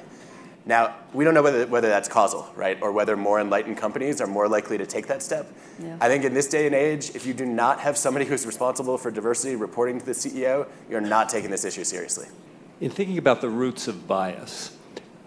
Now, 0.66 0.96
we 1.12 1.24
don't 1.24 1.32
know 1.32 1.42
whether, 1.44 1.64
whether 1.68 1.88
that's 1.88 2.08
causal, 2.08 2.48
right, 2.56 2.76
or 2.82 2.90
whether 2.90 3.16
more 3.16 3.40
enlightened 3.40 3.76
companies 3.78 4.20
are 4.20 4.26
more 4.26 4.48
likely 4.48 4.76
to 4.78 4.84
take 4.84 5.06
that 5.06 5.22
step. 5.22 5.46
Yeah. 5.78 5.96
I 6.00 6.08
think 6.08 6.24
in 6.24 6.34
this 6.34 6.48
day 6.48 6.66
and 6.66 6.74
age, 6.74 7.10
if 7.14 7.24
you 7.24 7.34
do 7.34 7.46
not 7.46 7.78
have 7.80 7.96
somebody 7.96 8.24
who's 8.26 8.44
responsible 8.44 8.98
for 8.98 9.12
diversity 9.12 9.54
reporting 9.54 10.00
to 10.00 10.04
the 10.04 10.12
CEO, 10.12 10.66
you're 10.90 11.00
not 11.00 11.28
taking 11.28 11.50
this 11.52 11.64
issue 11.64 11.84
seriously. 11.84 12.26
In 12.80 12.90
thinking 12.90 13.16
about 13.16 13.40
the 13.40 13.48
roots 13.48 13.86
of 13.86 14.08
bias, 14.08 14.76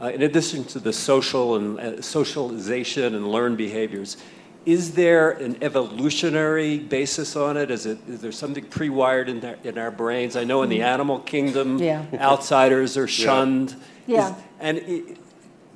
uh, 0.02 0.08
in 0.08 0.24
addition 0.24 0.66
to 0.66 0.80
the 0.80 0.92
social 0.92 1.56
and 1.56 1.80
uh, 1.80 2.02
socialization 2.02 3.16
and 3.16 3.32
learned 3.32 3.58
behaviors, 3.58 4.18
is 4.66 4.94
there 4.94 5.32
an 5.32 5.58
evolutionary 5.64 6.80
basis 6.80 7.38
on 7.38 7.56
it? 7.56 7.72
Is, 7.72 7.86
it, 7.86 7.98
is 8.10 8.20
there 8.22 8.34
something 8.34 8.66
pre-wired 8.66 9.30
in, 9.30 9.44
our- 9.46 9.58
in 9.64 9.78
our 9.78 9.90
brains? 9.90 10.36
I 10.36 10.44
know 10.44 10.64
in 10.64 10.70
the 10.70 10.82
animal 10.82 11.20
kingdom, 11.20 11.78
Yeah. 11.80 12.06
outsiders 12.16 12.98
are 12.98 13.08
shunned. 13.08 13.76
Yeah. 14.06 14.32
Is- 14.36 14.44
and 14.60 14.78
i 14.86 15.04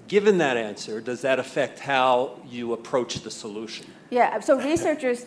given 0.08 0.38
that 0.39 0.58
answer, 0.58 1.01
does 1.01 1.22
that 1.22 1.39
affect 1.39 1.80
how 1.80 2.39
you 2.49 2.74
approach 2.74 3.22
the 3.22 3.32
solution? 3.32 3.86
Yeah, 4.10 4.39
so 4.41 4.62
researchers 4.62 5.26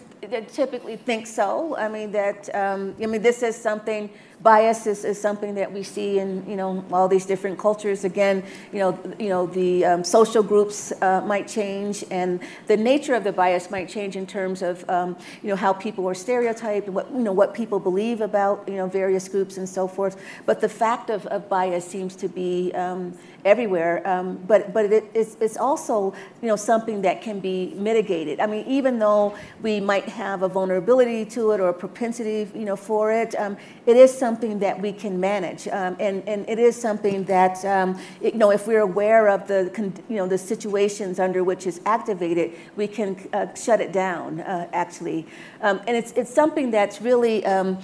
typically 0.52 0.96
think 0.96 1.26
so. 1.26 1.76
I 1.76 1.88
mean 1.88 2.12
that 2.12 2.54
um, 2.54 2.94
I 3.02 3.06
mean 3.06 3.20
this 3.20 3.42
is 3.42 3.56
something 3.56 4.10
bias 4.42 4.86
is, 4.86 5.04
is 5.04 5.20
something 5.20 5.54
that 5.54 5.72
we 5.72 5.82
see 5.82 6.18
in 6.18 6.48
you 6.48 6.56
know 6.56 6.84
all 6.92 7.08
these 7.08 7.26
different 7.26 7.58
cultures. 7.58 8.04
Again, 8.04 8.44
you 8.72 8.78
know 8.78 8.98
you 9.18 9.28
know 9.28 9.46
the 9.46 9.84
um, 9.84 10.04
social 10.04 10.42
groups 10.42 10.92
uh, 11.02 11.20
might 11.22 11.48
change, 11.48 12.04
and 12.10 12.40
the 12.66 12.76
nature 12.76 13.14
of 13.14 13.24
the 13.24 13.32
bias 13.32 13.70
might 13.70 13.88
change 13.88 14.14
in 14.14 14.26
terms 14.26 14.62
of 14.62 14.88
um, 14.88 15.16
you 15.42 15.48
know 15.48 15.56
how 15.56 15.72
people 15.72 16.08
are 16.08 16.14
stereotyped 16.14 16.86
and 16.86 16.94
what 16.94 17.10
you 17.10 17.24
know 17.24 17.32
what 17.32 17.54
people 17.54 17.80
believe 17.80 18.20
about 18.20 18.68
you 18.68 18.76
know 18.76 18.86
various 18.86 19.28
groups 19.28 19.56
and 19.56 19.68
so 19.68 19.88
forth. 19.88 20.16
But 20.44 20.60
the 20.60 20.68
fact 20.68 21.10
of, 21.10 21.26
of 21.26 21.48
bias 21.48 21.84
seems 21.84 22.14
to 22.16 22.28
be 22.28 22.72
um, 22.74 23.18
everywhere. 23.46 24.06
Um, 24.06 24.36
but 24.46 24.74
but 24.74 24.92
it, 24.92 25.04
it's, 25.14 25.36
it's 25.40 25.56
also 25.56 26.12
you 26.42 26.48
know 26.48 26.56
something 26.56 27.02
that 27.02 27.22
can 27.22 27.40
be 27.40 27.72
mitigated. 27.76 28.40
I 28.40 28.46
mean, 28.46 28.66
even 28.66 28.98
though 28.98 29.34
we 29.62 29.80
might 29.80 30.06
have 30.10 30.42
a 30.42 30.48
vulnerability 30.48 31.24
to 31.26 31.52
it 31.52 31.60
or 31.60 31.68
a 31.68 31.72
propensity 31.74 32.50
you 32.54 32.66
know 32.66 32.76
for 32.76 33.12
it, 33.12 33.34
um, 33.36 33.56
it 33.86 33.96
is 33.96 34.16
something 34.16 34.58
that 34.58 34.80
we 34.82 34.92
can 34.92 35.18
manage, 35.18 35.68
um, 35.68 35.96
and 36.00 36.28
and 36.28 36.46
it 36.48 36.58
is 36.58 36.76
something 36.76 37.24
that 37.24 37.64
um, 37.64 37.98
it- 38.20 38.34
you 38.34 38.38
know 38.38 38.50
if 38.50 38.66
we're 38.66 38.80
aware 38.82 39.28
of 39.28 39.46
the 39.48 39.70
you 40.10 40.16
know 40.16 40.26
the 40.26 40.38
situations 40.38 41.18
under 41.20 41.42
which 41.44 41.66
it's 41.66 41.80
activated, 41.86 42.52
we 42.76 42.86
can 42.88 43.16
uh, 43.32 43.54
shut 43.54 43.80
it 43.80 43.92
down 43.92 44.40
uh, 44.40 44.68
actually, 44.72 45.26
um, 45.62 45.80
and 45.86 45.96
it's 45.96 46.12
it's 46.12 46.34
something 46.34 46.70
that's 46.70 47.00
really 47.00 47.46
um, 47.46 47.78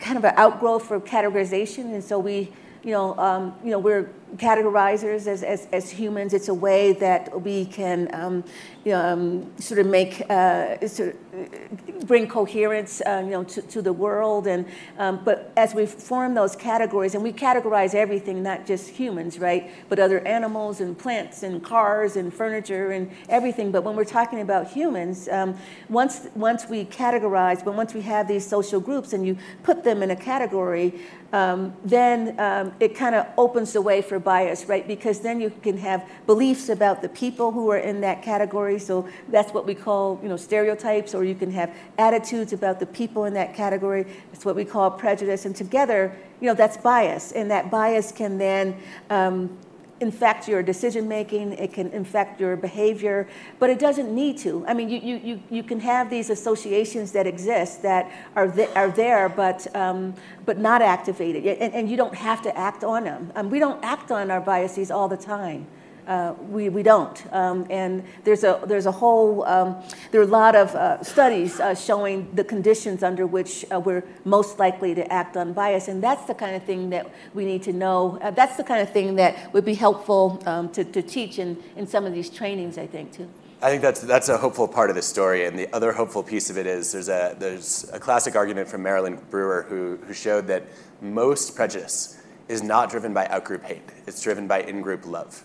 kind 0.00 0.16
of 0.16 0.24
an 0.24 0.34
outgrowth 0.36 0.84
for 0.86 0.98
categorization, 1.00 1.94
and 1.94 2.02
so 2.02 2.18
we 2.18 2.50
you 2.84 2.90
know, 2.90 3.16
um, 3.18 3.54
you 3.64 3.70
know, 3.70 3.78
we're 3.78 4.10
categorizers 4.36 5.26
as, 5.26 5.42
as, 5.42 5.68
as 5.72 5.90
humans. 5.90 6.32
It's 6.32 6.48
a 6.48 6.54
way 6.54 6.92
that 6.94 7.42
we 7.42 7.66
can, 7.66 8.08
um, 8.14 8.44
um, 8.92 9.50
sort 9.58 9.80
of 9.80 9.86
make, 9.86 10.22
uh, 10.30 10.86
sort 10.88 11.10
of 11.10 11.16
uh, 11.34 12.04
bring 12.06 12.26
coherence, 12.28 13.00
uh, 13.02 13.22
you 13.24 13.30
know, 13.30 13.44
to, 13.44 13.62
to 13.62 13.82
the 13.82 13.92
world. 13.92 14.46
And 14.46 14.66
um, 14.98 15.20
but 15.24 15.52
as 15.56 15.74
we 15.74 15.86
form 15.86 16.34
those 16.34 16.56
categories, 16.56 17.14
and 17.14 17.22
we 17.22 17.32
categorize 17.32 17.94
everything, 17.94 18.42
not 18.42 18.66
just 18.66 18.88
humans, 18.88 19.38
right, 19.38 19.70
but 19.88 19.98
other 19.98 20.20
animals 20.26 20.80
and 20.80 20.98
plants 20.98 21.42
and 21.42 21.62
cars 21.62 22.16
and 22.16 22.32
furniture 22.32 22.92
and 22.92 23.10
everything. 23.28 23.70
But 23.70 23.84
when 23.84 23.96
we're 23.96 24.04
talking 24.04 24.40
about 24.40 24.70
humans, 24.70 25.28
um, 25.28 25.56
once 25.88 26.26
once 26.34 26.68
we 26.68 26.84
categorize, 26.84 27.64
but 27.64 27.74
once 27.74 27.94
we 27.94 28.02
have 28.02 28.28
these 28.28 28.46
social 28.46 28.80
groups 28.80 29.12
and 29.12 29.26
you 29.26 29.36
put 29.62 29.84
them 29.84 30.02
in 30.02 30.10
a 30.10 30.16
category, 30.16 31.00
um, 31.32 31.74
then 31.84 32.38
um, 32.38 32.72
it 32.80 32.94
kind 32.94 33.14
of 33.14 33.26
opens 33.38 33.72
the 33.72 33.80
way 33.80 34.02
for 34.02 34.18
bias, 34.22 34.66
right? 34.66 34.86
Because 34.86 35.20
then 35.20 35.40
you 35.40 35.50
can 35.62 35.78
have 35.78 36.08
beliefs 36.26 36.68
about 36.68 37.02
the 37.02 37.08
people 37.08 37.52
who 37.52 37.70
are 37.70 37.78
in 37.78 38.00
that 38.00 38.22
category. 38.22 38.78
So 38.78 39.08
that's 39.28 39.52
what 39.52 39.66
we 39.66 39.74
call, 39.74 40.18
you 40.22 40.28
know, 40.28 40.36
stereotypes, 40.36 41.14
or 41.14 41.24
you 41.24 41.34
can 41.34 41.50
have 41.52 41.74
attitudes 41.98 42.52
about 42.52 42.80
the 42.80 42.86
people 42.86 43.24
in 43.24 43.34
that 43.34 43.54
category. 43.54 44.04
That's 44.32 44.44
what 44.44 44.56
we 44.56 44.64
call 44.64 44.90
prejudice. 44.90 45.44
And 45.44 45.54
together, 45.54 46.16
you 46.40 46.46
know, 46.46 46.54
that's 46.54 46.76
bias. 46.76 47.32
And 47.32 47.50
that 47.50 47.70
bias 47.70 48.12
can 48.12 48.38
then 48.38 48.76
um, 49.10 49.56
infect 50.02 50.48
your 50.48 50.62
decision 50.62 51.08
making, 51.08 51.54
it 51.54 51.72
can 51.72 51.88
infect 51.92 52.38
your 52.40 52.56
behavior, 52.56 53.26
but 53.58 53.70
it 53.70 53.78
doesn't 53.78 54.14
need 54.14 54.36
to. 54.38 54.64
I 54.66 54.74
mean, 54.74 54.90
you, 54.90 54.98
you, 54.98 55.16
you, 55.16 55.42
you 55.48 55.62
can 55.62 55.80
have 55.80 56.10
these 56.10 56.28
associations 56.28 57.12
that 57.12 57.26
exist 57.26 57.82
that 57.82 58.10
are, 58.36 58.48
th- 58.48 58.68
are 58.74 58.90
there, 58.90 59.28
but, 59.30 59.74
um, 59.74 60.14
but 60.44 60.58
not 60.58 60.82
activated, 60.82 61.46
and, 61.46 61.72
and 61.72 61.90
you 61.90 61.96
don't 61.96 62.14
have 62.14 62.42
to 62.42 62.54
act 62.58 62.84
on 62.84 63.04
them. 63.04 63.32
Um, 63.34 63.48
we 63.48 63.58
don't 63.58 63.82
act 63.82 64.10
on 64.10 64.30
our 64.30 64.40
biases 64.40 64.90
all 64.90 65.08
the 65.08 65.16
time. 65.16 65.66
Uh, 66.12 66.34
we, 66.50 66.68
we 66.68 66.82
don't. 66.82 67.24
Um, 67.32 67.66
and 67.70 68.04
there's 68.24 68.44
a, 68.44 68.60
there's 68.66 68.84
a 68.84 68.92
whole, 68.92 69.44
um, 69.44 69.82
there 70.10 70.20
are 70.20 70.24
a 70.24 70.26
lot 70.42 70.54
of 70.54 70.74
uh, 70.74 71.02
studies 71.02 71.58
uh, 71.58 71.74
showing 71.74 72.28
the 72.34 72.44
conditions 72.44 73.02
under 73.02 73.26
which 73.26 73.64
uh, 73.72 73.80
we're 73.80 74.04
most 74.26 74.58
likely 74.58 74.94
to 74.94 75.10
act 75.10 75.38
on 75.38 75.54
bias. 75.54 75.88
And 75.88 76.02
that's 76.02 76.26
the 76.26 76.34
kind 76.34 76.54
of 76.54 76.64
thing 76.64 76.90
that 76.90 77.10
we 77.32 77.46
need 77.46 77.62
to 77.62 77.72
know. 77.72 78.18
Uh, 78.20 78.30
that's 78.30 78.58
the 78.58 78.62
kind 78.62 78.82
of 78.82 78.92
thing 78.92 79.16
that 79.16 79.54
would 79.54 79.64
be 79.64 79.72
helpful 79.72 80.42
um, 80.44 80.68
to, 80.72 80.84
to 80.84 81.00
teach 81.00 81.38
in, 81.38 81.56
in 81.76 81.86
some 81.86 82.04
of 82.04 82.12
these 82.12 82.28
trainings, 82.28 82.76
I 82.76 82.86
think, 82.86 83.12
too. 83.16 83.30
I 83.62 83.70
think 83.70 83.80
that's, 83.80 84.02
that's 84.02 84.28
a 84.28 84.36
hopeful 84.36 84.68
part 84.68 84.90
of 84.90 84.96
the 84.96 85.02
story. 85.02 85.46
And 85.46 85.58
the 85.58 85.74
other 85.74 85.92
hopeful 85.92 86.22
piece 86.22 86.50
of 86.50 86.58
it 86.58 86.66
is 86.66 86.92
there's 86.92 87.08
a, 87.08 87.34
there's 87.38 87.88
a 87.90 87.98
classic 87.98 88.36
argument 88.36 88.68
from 88.68 88.82
Marilyn 88.82 89.16
Brewer 89.30 89.64
who, 89.66 89.96
who 90.06 90.12
showed 90.12 90.46
that 90.48 90.64
most 91.00 91.56
prejudice 91.56 92.20
is 92.48 92.62
not 92.62 92.90
driven 92.90 93.14
by 93.14 93.24
outgroup 93.28 93.62
hate, 93.62 93.88
it's 94.06 94.20
driven 94.20 94.46
by 94.46 94.60
in 94.60 94.82
group 94.82 95.06
love. 95.06 95.42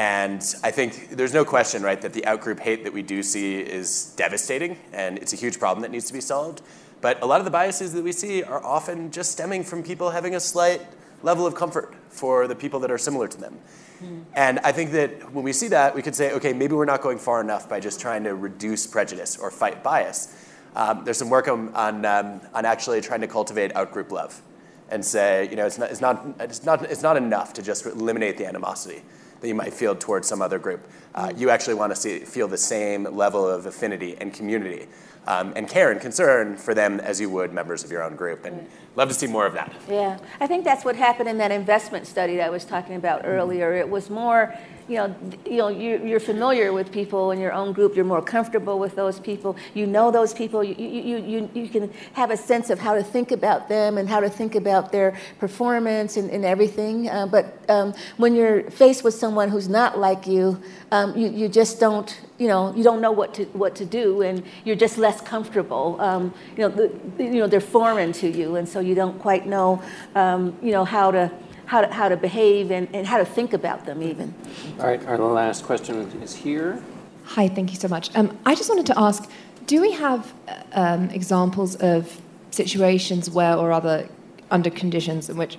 And 0.00 0.42
I 0.64 0.70
think 0.70 1.10
there's 1.10 1.34
no 1.34 1.44
question, 1.44 1.82
right, 1.82 2.00
that 2.00 2.14
the 2.14 2.22
outgroup 2.22 2.58
hate 2.58 2.84
that 2.84 2.92
we 2.94 3.02
do 3.02 3.22
see 3.22 3.60
is 3.60 4.14
devastating 4.16 4.78
and 4.94 5.18
it's 5.18 5.34
a 5.34 5.36
huge 5.36 5.58
problem 5.58 5.82
that 5.82 5.90
needs 5.90 6.06
to 6.06 6.14
be 6.14 6.22
solved. 6.22 6.62
But 7.02 7.22
a 7.22 7.26
lot 7.26 7.38
of 7.38 7.44
the 7.44 7.50
biases 7.50 7.92
that 7.92 8.02
we 8.02 8.12
see 8.12 8.42
are 8.42 8.64
often 8.64 9.10
just 9.10 9.30
stemming 9.30 9.62
from 9.62 9.82
people 9.82 10.08
having 10.08 10.34
a 10.34 10.40
slight 10.40 10.80
level 11.22 11.46
of 11.46 11.54
comfort 11.54 11.94
for 12.08 12.48
the 12.48 12.54
people 12.54 12.80
that 12.80 12.90
are 12.90 12.96
similar 12.96 13.28
to 13.28 13.36
them. 13.38 13.58
Mm. 14.02 14.24
And 14.32 14.58
I 14.60 14.72
think 14.72 14.92
that 14.92 15.34
when 15.34 15.44
we 15.44 15.52
see 15.52 15.68
that, 15.68 15.94
we 15.94 16.00
could 16.00 16.14
say, 16.14 16.32
okay, 16.32 16.54
maybe 16.54 16.72
we're 16.74 16.86
not 16.86 17.02
going 17.02 17.18
far 17.18 17.42
enough 17.42 17.68
by 17.68 17.78
just 17.78 18.00
trying 18.00 18.24
to 18.24 18.34
reduce 18.34 18.86
prejudice 18.86 19.36
or 19.36 19.50
fight 19.50 19.82
bias. 19.82 20.34
Um, 20.76 21.04
there's 21.04 21.18
some 21.18 21.28
work 21.28 21.46
on, 21.46 21.74
on, 21.74 22.06
um, 22.06 22.40
on 22.54 22.64
actually 22.64 23.02
trying 23.02 23.20
to 23.20 23.28
cultivate 23.28 23.74
outgroup 23.74 24.12
love 24.12 24.40
and 24.88 25.04
say, 25.04 25.46
you 25.50 25.56
know, 25.56 25.66
it's 25.66 25.76
not, 25.76 25.90
it's, 25.90 26.00
not, 26.00 26.26
it's, 26.40 26.64
not, 26.64 26.84
it's 26.84 27.02
not 27.02 27.18
enough 27.18 27.52
to 27.52 27.62
just 27.62 27.84
eliminate 27.84 28.38
the 28.38 28.46
animosity 28.46 29.02
that 29.40 29.48
you 29.48 29.54
might 29.54 29.72
feel 29.72 29.94
towards 29.94 30.28
some 30.28 30.42
other 30.42 30.58
group. 30.58 30.86
Uh, 31.14 31.32
you 31.36 31.50
actually 31.50 31.74
want 31.74 31.92
to 31.92 31.96
see, 31.96 32.20
feel 32.20 32.48
the 32.48 32.58
same 32.58 33.04
level 33.04 33.46
of 33.46 33.66
affinity 33.66 34.16
and 34.20 34.32
community 34.32 34.86
um, 35.26 35.52
and 35.56 35.68
care 35.68 35.90
and 35.90 36.00
concern 36.00 36.56
for 36.56 36.74
them 36.74 37.00
as 37.00 37.20
you 37.20 37.28
would 37.30 37.52
members 37.52 37.84
of 37.84 37.90
your 37.90 38.02
own 38.02 38.16
group. 38.16 38.44
And 38.44 38.68
love 38.96 39.08
to 39.08 39.14
see 39.14 39.26
more 39.26 39.46
of 39.46 39.54
that. 39.54 39.72
Yeah, 39.88 40.18
I 40.40 40.46
think 40.46 40.64
that's 40.64 40.84
what 40.84 40.96
happened 40.96 41.28
in 41.28 41.38
that 41.38 41.52
investment 41.52 42.06
study 42.06 42.36
that 42.36 42.46
I 42.46 42.50
was 42.50 42.64
talking 42.64 42.96
about 42.96 43.22
earlier. 43.24 43.74
It 43.74 43.88
was 43.88 44.10
more 44.10 44.54
you 44.90 44.96
know, 44.96 45.14
you 45.46 45.56
know, 45.58 45.68
you, 45.68 46.04
you're 46.04 46.18
familiar 46.18 46.72
with 46.72 46.90
people 46.90 47.30
in 47.30 47.38
your 47.38 47.52
own 47.52 47.72
group. 47.72 47.94
You're 47.94 48.04
more 48.04 48.20
comfortable 48.20 48.80
with 48.80 48.96
those 48.96 49.20
people. 49.20 49.56
You 49.72 49.86
know 49.86 50.10
those 50.10 50.34
people. 50.34 50.64
You, 50.64 50.74
you, 50.74 51.18
you, 51.18 51.50
you 51.54 51.68
can 51.68 51.92
have 52.14 52.32
a 52.32 52.36
sense 52.36 52.70
of 52.70 52.80
how 52.80 52.94
to 52.94 53.04
think 53.04 53.30
about 53.30 53.68
them 53.68 53.98
and 53.98 54.08
how 54.08 54.18
to 54.18 54.28
think 54.28 54.56
about 54.56 54.90
their 54.90 55.16
performance 55.38 56.16
and, 56.16 56.28
and 56.28 56.44
everything. 56.44 57.08
Uh, 57.08 57.28
but 57.28 57.64
um, 57.70 57.94
when 58.16 58.34
you're 58.34 58.68
faced 58.72 59.04
with 59.04 59.14
someone 59.14 59.48
who's 59.48 59.68
not 59.68 59.96
like 59.96 60.26
you, 60.26 60.60
um, 60.90 61.16
you, 61.16 61.28
you 61.28 61.48
just 61.48 61.78
don't, 61.78 62.20
you 62.38 62.48
know, 62.48 62.74
you 62.74 62.82
don't 62.82 63.00
know 63.00 63.12
what 63.12 63.32
to, 63.34 63.44
what 63.52 63.76
to 63.76 63.84
do 63.84 64.22
and 64.22 64.42
you're 64.64 64.74
just 64.74 64.98
less 64.98 65.20
comfortable. 65.20 66.00
Um, 66.00 66.34
you, 66.56 66.68
know, 66.68 66.68
the, 66.68 66.90
you 67.22 67.38
know, 67.38 67.46
they're 67.46 67.60
foreign 67.60 68.12
to 68.14 68.28
you 68.28 68.56
and 68.56 68.68
so 68.68 68.80
you 68.80 68.96
don't 68.96 69.20
quite 69.20 69.46
know, 69.46 69.80
um, 70.16 70.58
you 70.60 70.72
know, 70.72 70.84
how 70.84 71.12
to, 71.12 71.30
how 71.70 71.80
to, 71.82 71.86
how 71.86 72.08
to 72.08 72.16
behave 72.16 72.72
and, 72.72 72.88
and 72.92 73.06
how 73.06 73.16
to 73.16 73.24
think 73.24 73.52
about 73.52 73.86
them 73.86 74.02
even. 74.02 74.34
All 74.80 74.86
right, 74.86 75.00
our 75.06 75.18
last 75.18 75.62
question 75.62 76.00
is 76.20 76.34
here. 76.34 76.82
Hi, 77.26 77.46
thank 77.46 77.70
you 77.70 77.76
so 77.76 77.86
much. 77.86 78.10
Um, 78.16 78.36
I 78.44 78.56
just 78.56 78.68
wanted 78.68 78.86
to 78.86 78.98
ask, 78.98 79.30
do 79.66 79.80
we 79.80 79.92
have 79.92 80.34
um, 80.72 81.10
examples 81.10 81.76
of 81.76 82.20
situations 82.50 83.30
where 83.30 83.54
or 83.54 83.70
other 83.70 84.08
under 84.50 84.68
conditions 84.68 85.30
in 85.30 85.36
which 85.36 85.58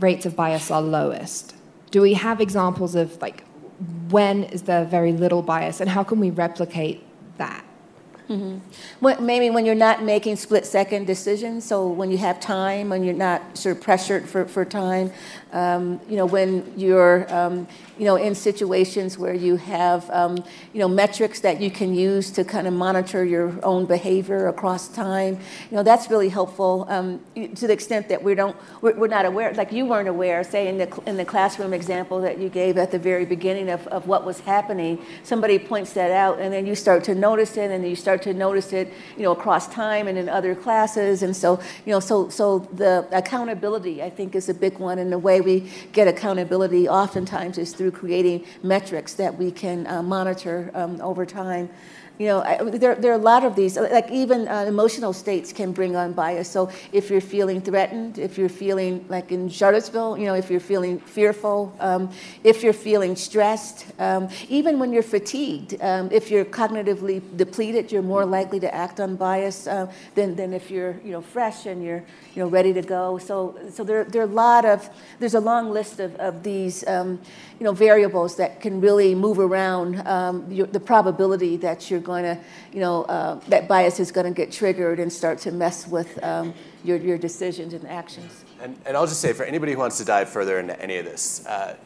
rates 0.00 0.26
of 0.26 0.34
bias 0.34 0.68
are 0.68 0.82
lowest? 0.82 1.54
Do 1.92 2.02
we 2.02 2.14
have 2.14 2.40
examples 2.40 2.96
of 2.96 3.22
like 3.22 3.44
when 4.08 4.42
is 4.42 4.62
there 4.62 4.84
very 4.84 5.12
little 5.12 5.42
bias 5.42 5.80
and 5.80 5.88
how 5.88 6.02
can 6.02 6.18
we 6.18 6.30
replicate 6.30 7.04
that? 7.38 7.64
Mm-hmm. 8.30 9.26
Maybe 9.26 9.50
when 9.50 9.66
you're 9.66 9.74
not 9.74 10.04
making 10.04 10.36
split 10.36 10.64
second 10.64 11.08
decisions, 11.08 11.64
so 11.64 11.88
when 11.88 12.12
you 12.12 12.18
have 12.18 12.38
time, 12.38 12.88
when 12.88 13.02
you're 13.02 13.12
not 13.12 13.58
sort 13.58 13.76
of 13.76 13.82
pressured 13.82 14.28
for, 14.28 14.46
for 14.46 14.64
time, 14.64 15.10
um, 15.52 16.00
you 16.08 16.16
know, 16.16 16.26
when 16.26 16.72
you're, 16.76 17.32
um, 17.34 17.66
you 17.98 18.04
know, 18.04 18.16
in 18.16 18.34
situations 18.34 19.18
where 19.18 19.34
you 19.34 19.56
have, 19.56 20.08
um, 20.10 20.36
you 20.72 20.80
know, 20.80 20.88
metrics 20.88 21.40
that 21.40 21.60
you 21.60 21.70
can 21.70 21.94
use 21.94 22.30
to 22.30 22.44
kind 22.44 22.66
of 22.66 22.72
monitor 22.72 23.24
your 23.24 23.52
own 23.62 23.84
behavior 23.86 24.48
across 24.48 24.88
time, 24.88 25.34
you 25.70 25.76
know, 25.76 25.82
that's 25.82 26.10
really 26.10 26.28
helpful 26.28 26.86
um, 26.88 27.20
to 27.34 27.66
the 27.66 27.72
extent 27.72 28.08
that 28.08 28.22
we 28.22 28.34
don't, 28.34 28.56
we're, 28.80 28.94
we're, 28.96 29.08
not 29.08 29.26
aware, 29.26 29.52
like 29.54 29.72
you 29.72 29.84
weren't 29.86 30.08
aware, 30.08 30.44
say 30.44 30.68
in 30.68 30.78
the, 30.78 31.02
in 31.06 31.16
the 31.16 31.24
classroom 31.24 31.74
example 31.74 32.20
that 32.20 32.38
you 32.38 32.48
gave 32.48 32.78
at 32.78 32.90
the 32.90 32.98
very 32.98 33.24
beginning 33.24 33.68
of, 33.68 33.86
of 33.88 34.06
what 34.06 34.24
was 34.24 34.40
happening, 34.40 35.04
somebody 35.24 35.58
points 35.58 35.92
that 35.94 36.10
out 36.10 36.38
and 36.38 36.52
then 36.52 36.66
you 36.66 36.74
start 36.74 37.02
to 37.04 37.14
notice 37.14 37.56
it 37.56 37.70
and 37.70 37.86
you 37.86 37.96
start 37.96 38.22
to 38.22 38.32
notice 38.32 38.72
it, 38.72 38.92
you 39.16 39.24
know, 39.24 39.32
across 39.32 39.68
time 39.68 40.06
and 40.06 40.16
in 40.16 40.28
other 40.28 40.54
classes. 40.54 41.22
And 41.22 41.36
so, 41.36 41.60
you 41.84 41.92
know, 41.92 42.00
so, 42.00 42.28
so 42.28 42.60
the 42.72 43.06
accountability, 43.12 44.02
I 44.02 44.10
think, 44.10 44.34
is 44.34 44.48
a 44.48 44.54
big 44.54 44.78
one 44.78 44.98
in 44.98 45.10
the 45.10 45.18
way 45.18 45.39
we 45.42 45.70
get 45.92 46.08
accountability 46.08 46.88
oftentimes 46.88 47.58
is 47.58 47.72
through 47.72 47.90
creating 47.90 48.44
metrics 48.62 49.14
that 49.14 49.36
we 49.36 49.50
can 49.50 49.86
uh, 49.86 50.02
monitor 50.02 50.70
um, 50.74 51.00
over 51.00 51.24
time 51.26 51.68
you 52.20 52.26
know, 52.26 52.42
I, 52.42 52.62
there, 52.62 52.94
there 52.96 53.12
are 53.12 53.14
a 53.14 53.18
lot 53.32 53.44
of 53.44 53.56
these, 53.56 53.78
like 53.78 54.10
even 54.10 54.46
uh, 54.46 54.66
emotional 54.68 55.14
states 55.14 55.54
can 55.54 55.72
bring 55.72 55.96
on 55.96 56.12
bias. 56.12 56.50
So 56.50 56.70
if 56.92 57.08
you're 57.08 57.22
feeling 57.22 57.62
threatened, 57.62 58.18
if 58.18 58.36
you're 58.36 58.50
feeling 58.50 59.06
like 59.08 59.32
in 59.32 59.48
Charlottesville, 59.48 60.18
you 60.18 60.26
know, 60.26 60.34
if 60.34 60.50
you're 60.50 60.60
feeling 60.60 60.98
fearful, 60.98 61.74
um, 61.80 62.10
if 62.44 62.62
you're 62.62 62.74
feeling 62.74 63.16
stressed, 63.16 63.86
um, 63.98 64.28
even 64.50 64.78
when 64.78 64.92
you're 64.92 65.02
fatigued, 65.02 65.80
um, 65.80 66.10
if 66.12 66.30
you're 66.30 66.44
cognitively 66.44 67.22
depleted, 67.38 67.90
you're 67.90 68.02
more 68.02 68.26
likely 68.26 68.60
to 68.60 68.74
act 68.74 69.00
on 69.00 69.16
bias 69.16 69.66
uh, 69.66 69.90
than, 70.14 70.36
than 70.36 70.52
if 70.52 70.70
you're, 70.70 71.00
you 71.02 71.12
know, 71.12 71.22
fresh 71.22 71.64
and 71.64 71.82
you're, 71.82 72.04
you 72.34 72.42
know, 72.42 72.48
ready 72.48 72.74
to 72.74 72.82
go. 72.82 73.16
So, 73.16 73.58
so 73.72 73.82
there, 73.82 74.04
there 74.04 74.20
are 74.20 74.26
a 74.26 74.28
lot 74.46 74.66
of, 74.66 74.90
there's 75.20 75.36
a 75.36 75.40
long 75.40 75.70
list 75.70 76.00
of, 76.00 76.14
of 76.16 76.42
these, 76.42 76.86
um, 76.86 77.18
you 77.60 77.64
know, 77.64 77.72
variables 77.72 78.36
that 78.36 78.58
can 78.62 78.80
really 78.80 79.14
move 79.14 79.38
around 79.38 80.00
um, 80.08 80.50
your, 80.50 80.66
the 80.66 80.80
probability 80.80 81.58
that 81.58 81.90
you're 81.90 82.00
going 82.00 82.24
to, 82.24 82.38
you 82.72 82.80
know, 82.80 83.02
uh, 83.02 83.38
that 83.48 83.68
bias 83.68 84.00
is 84.00 84.10
going 84.10 84.24
to 84.24 84.32
get 84.32 84.50
triggered 84.50 84.98
and 84.98 85.12
start 85.12 85.38
to 85.38 85.52
mess 85.52 85.86
with 85.86 86.18
um, 86.24 86.54
your, 86.84 86.96
your 86.96 87.18
decisions 87.18 87.74
and 87.74 87.86
actions. 87.86 88.46
And, 88.62 88.78
and 88.86 88.96
I'll 88.96 89.06
just 89.06 89.20
say, 89.20 89.34
for 89.34 89.44
anybody 89.44 89.72
who 89.72 89.78
wants 89.78 89.98
to 89.98 90.06
dive 90.06 90.30
further 90.30 90.58
into 90.58 90.80
any 90.80 90.96
of 90.96 91.04
this, 91.04 91.44
uh, 91.46 91.76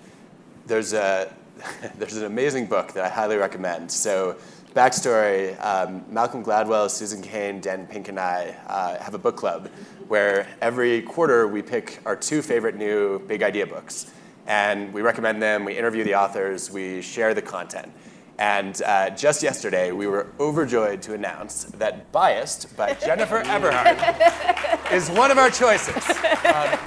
there's, 0.66 0.92
a, 0.92 1.34
there's 1.98 2.16
an 2.16 2.26
amazing 2.26 2.66
book 2.66 2.92
that 2.92 3.04
I 3.04 3.08
highly 3.08 3.36
recommend. 3.36 3.90
So, 3.90 4.36
backstory 4.76 5.60
um, 5.64 6.04
Malcolm 6.08 6.44
Gladwell, 6.44 6.88
Susan 6.88 7.20
Cain, 7.20 7.60
Dan 7.60 7.88
Pink, 7.88 8.08
and 8.08 8.20
I 8.20 8.56
uh, 8.68 9.02
have 9.02 9.14
a 9.14 9.18
book 9.18 9.36
club 9.36 9.68
where 10.06 10.46
every 10.60 11.02
quarter 11.02 11.48
we 11.48 11.62
pick 11.62 11.98
our 12.06 12.14
two 12.14 12.42
favorite 12.42 12.76
new 12.76 13.18
big 13.20 13.42
idea 13.42 13.66
books 13.66 14.12
and 14.46 14.92
we 14.92 15.02
recommend 15.02 15.42
them, 15.42 15.64
we 15.64 15.76
interview 15.76 16.04
the 16.04 16.14
authors, 16.14 16.70
we 16.70 17.02
share 17.02 17.34
the 17.34 17.42
content. 17.42 17.92
And 18.38 18.80
uh, 18.82 19.10
just 19.10 19.42
yesterday, 19.42 19.92
we 19.92 20.06
were 20.06 20.26
overjoyed 20.40 21.02
to 21.02 21.14
announce 21.14 21.64
that 21.64 22.10
Biased 22.10 22.76
by 22.76 22.94
Jennifer 23.04 23.38
Eberhardt 23.38 24.92
is 24.92 25.08
one 25.10 25.30
of 25.30 25.38
our 25.38 25.50
choices. 25.50 26.04
Um, 26.44 26.78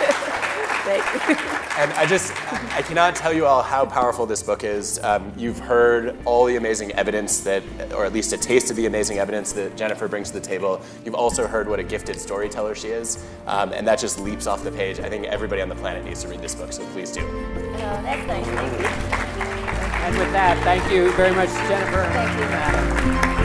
and 1.78 1.94
I 1.94 2.08
just, 2.08 2.32
I 2.74 2.82
cannot 2.82 3.16
tell 3.16 3.32
you 3.32 3.46
all 3.46 3.62
how 3.62 3.86
powerful 3.86 4.26
this 4.26 4.42
book 4.42 4.64
is. 4.64 5.00
Um, 5.04 5.32
you've 5.38 5.60
heard 5.60 6.18
all 6.26 6.46
the 6.46 6.56
amazing 6.56 6.92
evidence 6.94 7.42
that, 7.42 7.64
or 7.94 8.04
at 8.04 8.14
least 8.14 8.34
a 8.34 8.38
taste 8.38 8.72
of 8.72 8.76
the 8.76 8.88
amazing 8.88 9.20
evidence 9.20 9.54
that 9.54 9.78
Jennifer 9.78 10.08
brings 10.08 10.32
to 10.32 10.40
the 10.40 10.46
table. 10.46 10.82
You've 11.06 11.16
also 11.16 11.46
heard 11.46 11.70
what 11.70 11.80
a 11.80 11.84
gifted 11.84 12.20
storyteller 12.20 12.74
she 12.74 12.88
is, 12.88 13.24
um, 13.46 13.74
and 13.74 13.88
that 13.88 14.00
just 14.00 14.20
leaps 14.20 14.48
off 14.48 14.64
the 14.64 14.72
page. 14.72 15.00
I 15.00 15.08
think 15.08 15.26
everybody 15.26 15.62
on 15.62 15.70
the 15.70 15.76
planet 15.76 16.04
needs 16.04 16.24
to 16.24 16.30
read 16.30 16.42
this 16.42 16.56
book, 16.56 16.74
so 16.74 16.84
please 16.88 17.12
do. 17.12 17.22
Oh, 17.22 17.78
that's 17.78 18.28
nice. 18.28 18.46
Thank 18.46 18.80
you. 18.80 18.88
And 18.88 20.18
with 20.18 20.32
that, 20.32 20.58
thank 20.64 20.92
you 20.92 21.12
very 21.12 21.36
much, 21.36 21.50
Jennifer. 21.68 22.04
Thank 22.12 22.40
you, 22.40 22.46
Adam. 22.46 23.37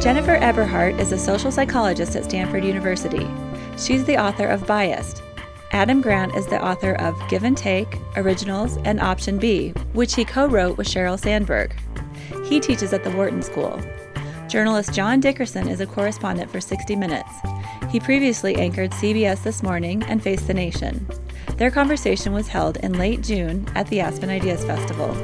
Jennifer 0.00 0.36
Eberhardt 0.36 0.98
is 0.98 1.12
a 1.12 1.18
social 1.18 1.52
psychologist 1.52 2.16
at 2.16 2.24
Stanford 2.24 2.64
University. 2.64 3.28
She's 3.76 4.02
the 4.06 4.16
author 4.16 4.46
of 4.46 4.66
Biased. 4.66 5.22
Adam 5.72 6.00
Grant 6.00 6.34
is 6.34 6.46
the 6.46 6.64
author 6.64 6.94
of 6.94 7.14
Give 7.28 7.44
and 7.44 7.54
Take, 7.54 7.98
Originals, 8.16 8.78
and 8.86 8.98
Option 8.98 9.36
B, 9.36 9.74
which 9.92 10.14
he 10.14 10.24
co 10.24 10.46
wrote 10.46 10.78
with 10.78 10.86
Sheryl 10.86 11.20
Sandberg. 11.20 11.74
He 12.46 12.60
teaches 12.60 12.94
at 12.94 13.04
the 13.04 13.10
Wharton 13.10 13.42
School. 13.42 13.78
Journalist 14.48 14.94
John 14.94 15.20
Dickerson 15.20 15.68
is 15.68 15.82
a 15.82 15.86
correspondent 15.86 16.50
for 16.50 16.62
60 16.62 16.96
Minutes. 16.96 17.30
He 17.90 18.00
previously 18.00 18.56
anchored 18.56 18.92
CBS 18.92 19.42
This 19.42 19.62
Morning 19.62 20.02
and 20.04 20.22
Face 20.22 20.42
the 20.46 20.54
Nation. 20.54 21.06
Their 21.58 21.70
conversation 21.70 22.32
was 22.32 22.48
held 22.48 22.78
in 22.78 22.94
late 22.94 23.20
June 23.20 23.66
at 23.74 23.86
the 23.88 24.00
Aspen 24.00 24.30
Ideas 24.30 24.64
Festival. 24.64 25.14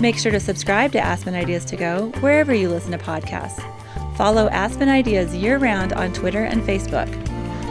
Make 0.00 0.16
sure 0.16 0.30
to 0.30 0.38
subscribe 0.38 0.92
to 0.92 1.00
Aspen 1.00 1.34
Ideas 1.34 1.64
to 1.66 1.76
Go 1.76 2.10
wherever 2.20 2.54
you 2.54 2.68
listen 2.68 2.92
to 2.92 2.98
podcasts. 2.98 3.60
Follow 4.16 4.48
Aspen 4.50 4.88
Ideas 4.88 5.34
year 5.34 5.58
round 5.58 5.92
on 5.92 6.12
Twitter 6.12 6.44
and 6.44 6.62
Facebook. 6.62 7.08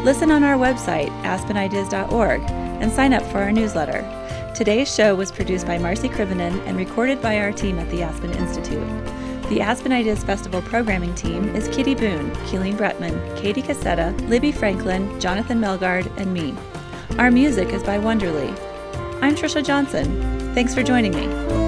Listen 0.04 0.30
on 0.32 0.44
our 0.44 0.58
website, 0.58 1.10
aspenideas.org, 1.24 2.42
and 2.42 2.92
sign 2.92 3.14
up 3.14 3.24
for 3.32 3.40
our 3.40 3.52
newsletter. 3.52 4.02
Today's 4.54 4.94
show 4.94 5.16
was 5.16 5.32
produced 5.32 5.66
by 5.66 5.78
Marcy 5.78 6.10
Krivonen 6.10 6.60
and 6.68 6.78
recorded 6.78 7.22
by 7.22 7.40
our 7.40 7.54
team 7.54 7.80
at 7.80 7.90
the 7.92 8.04
Aspen 8.04 8.32
Institute. 8.32 8.88
The 9.50 9.62
Aspen 9.62 9.94
Ideas 9.94 10.24
Festival 10.26 10.62
programming 10.62 11.16
team 11.16 11.56
is 11.56 11.70
Kitty 11.70 11.96
Boone, 11.96 12.32
Keeleen 12.48 12.76
Bretman, 12.76 13.38
Katie 13.38 13.62
Cassetta, 13.62 14.18
Libby 14.28 14.52
Franklin, 14.52 15.18
Jonathan 15.22 15.62
Melgard, 15.62 16.12
and 16.18 16.34
me. 16.34 16.54
Our 17.18 17.32
music 17.32 17.70
is 17.70 17.84
by 17.84 18.00
Wonderly. 18.00 18.50
I'm 19.22 19.36
Trisha 19.36 19.66
Johnson. 19.66 20.54
Thanks 20.54 20.76
for 20.76 20.84
joining 20.84 21.14
me. 21.14 21.67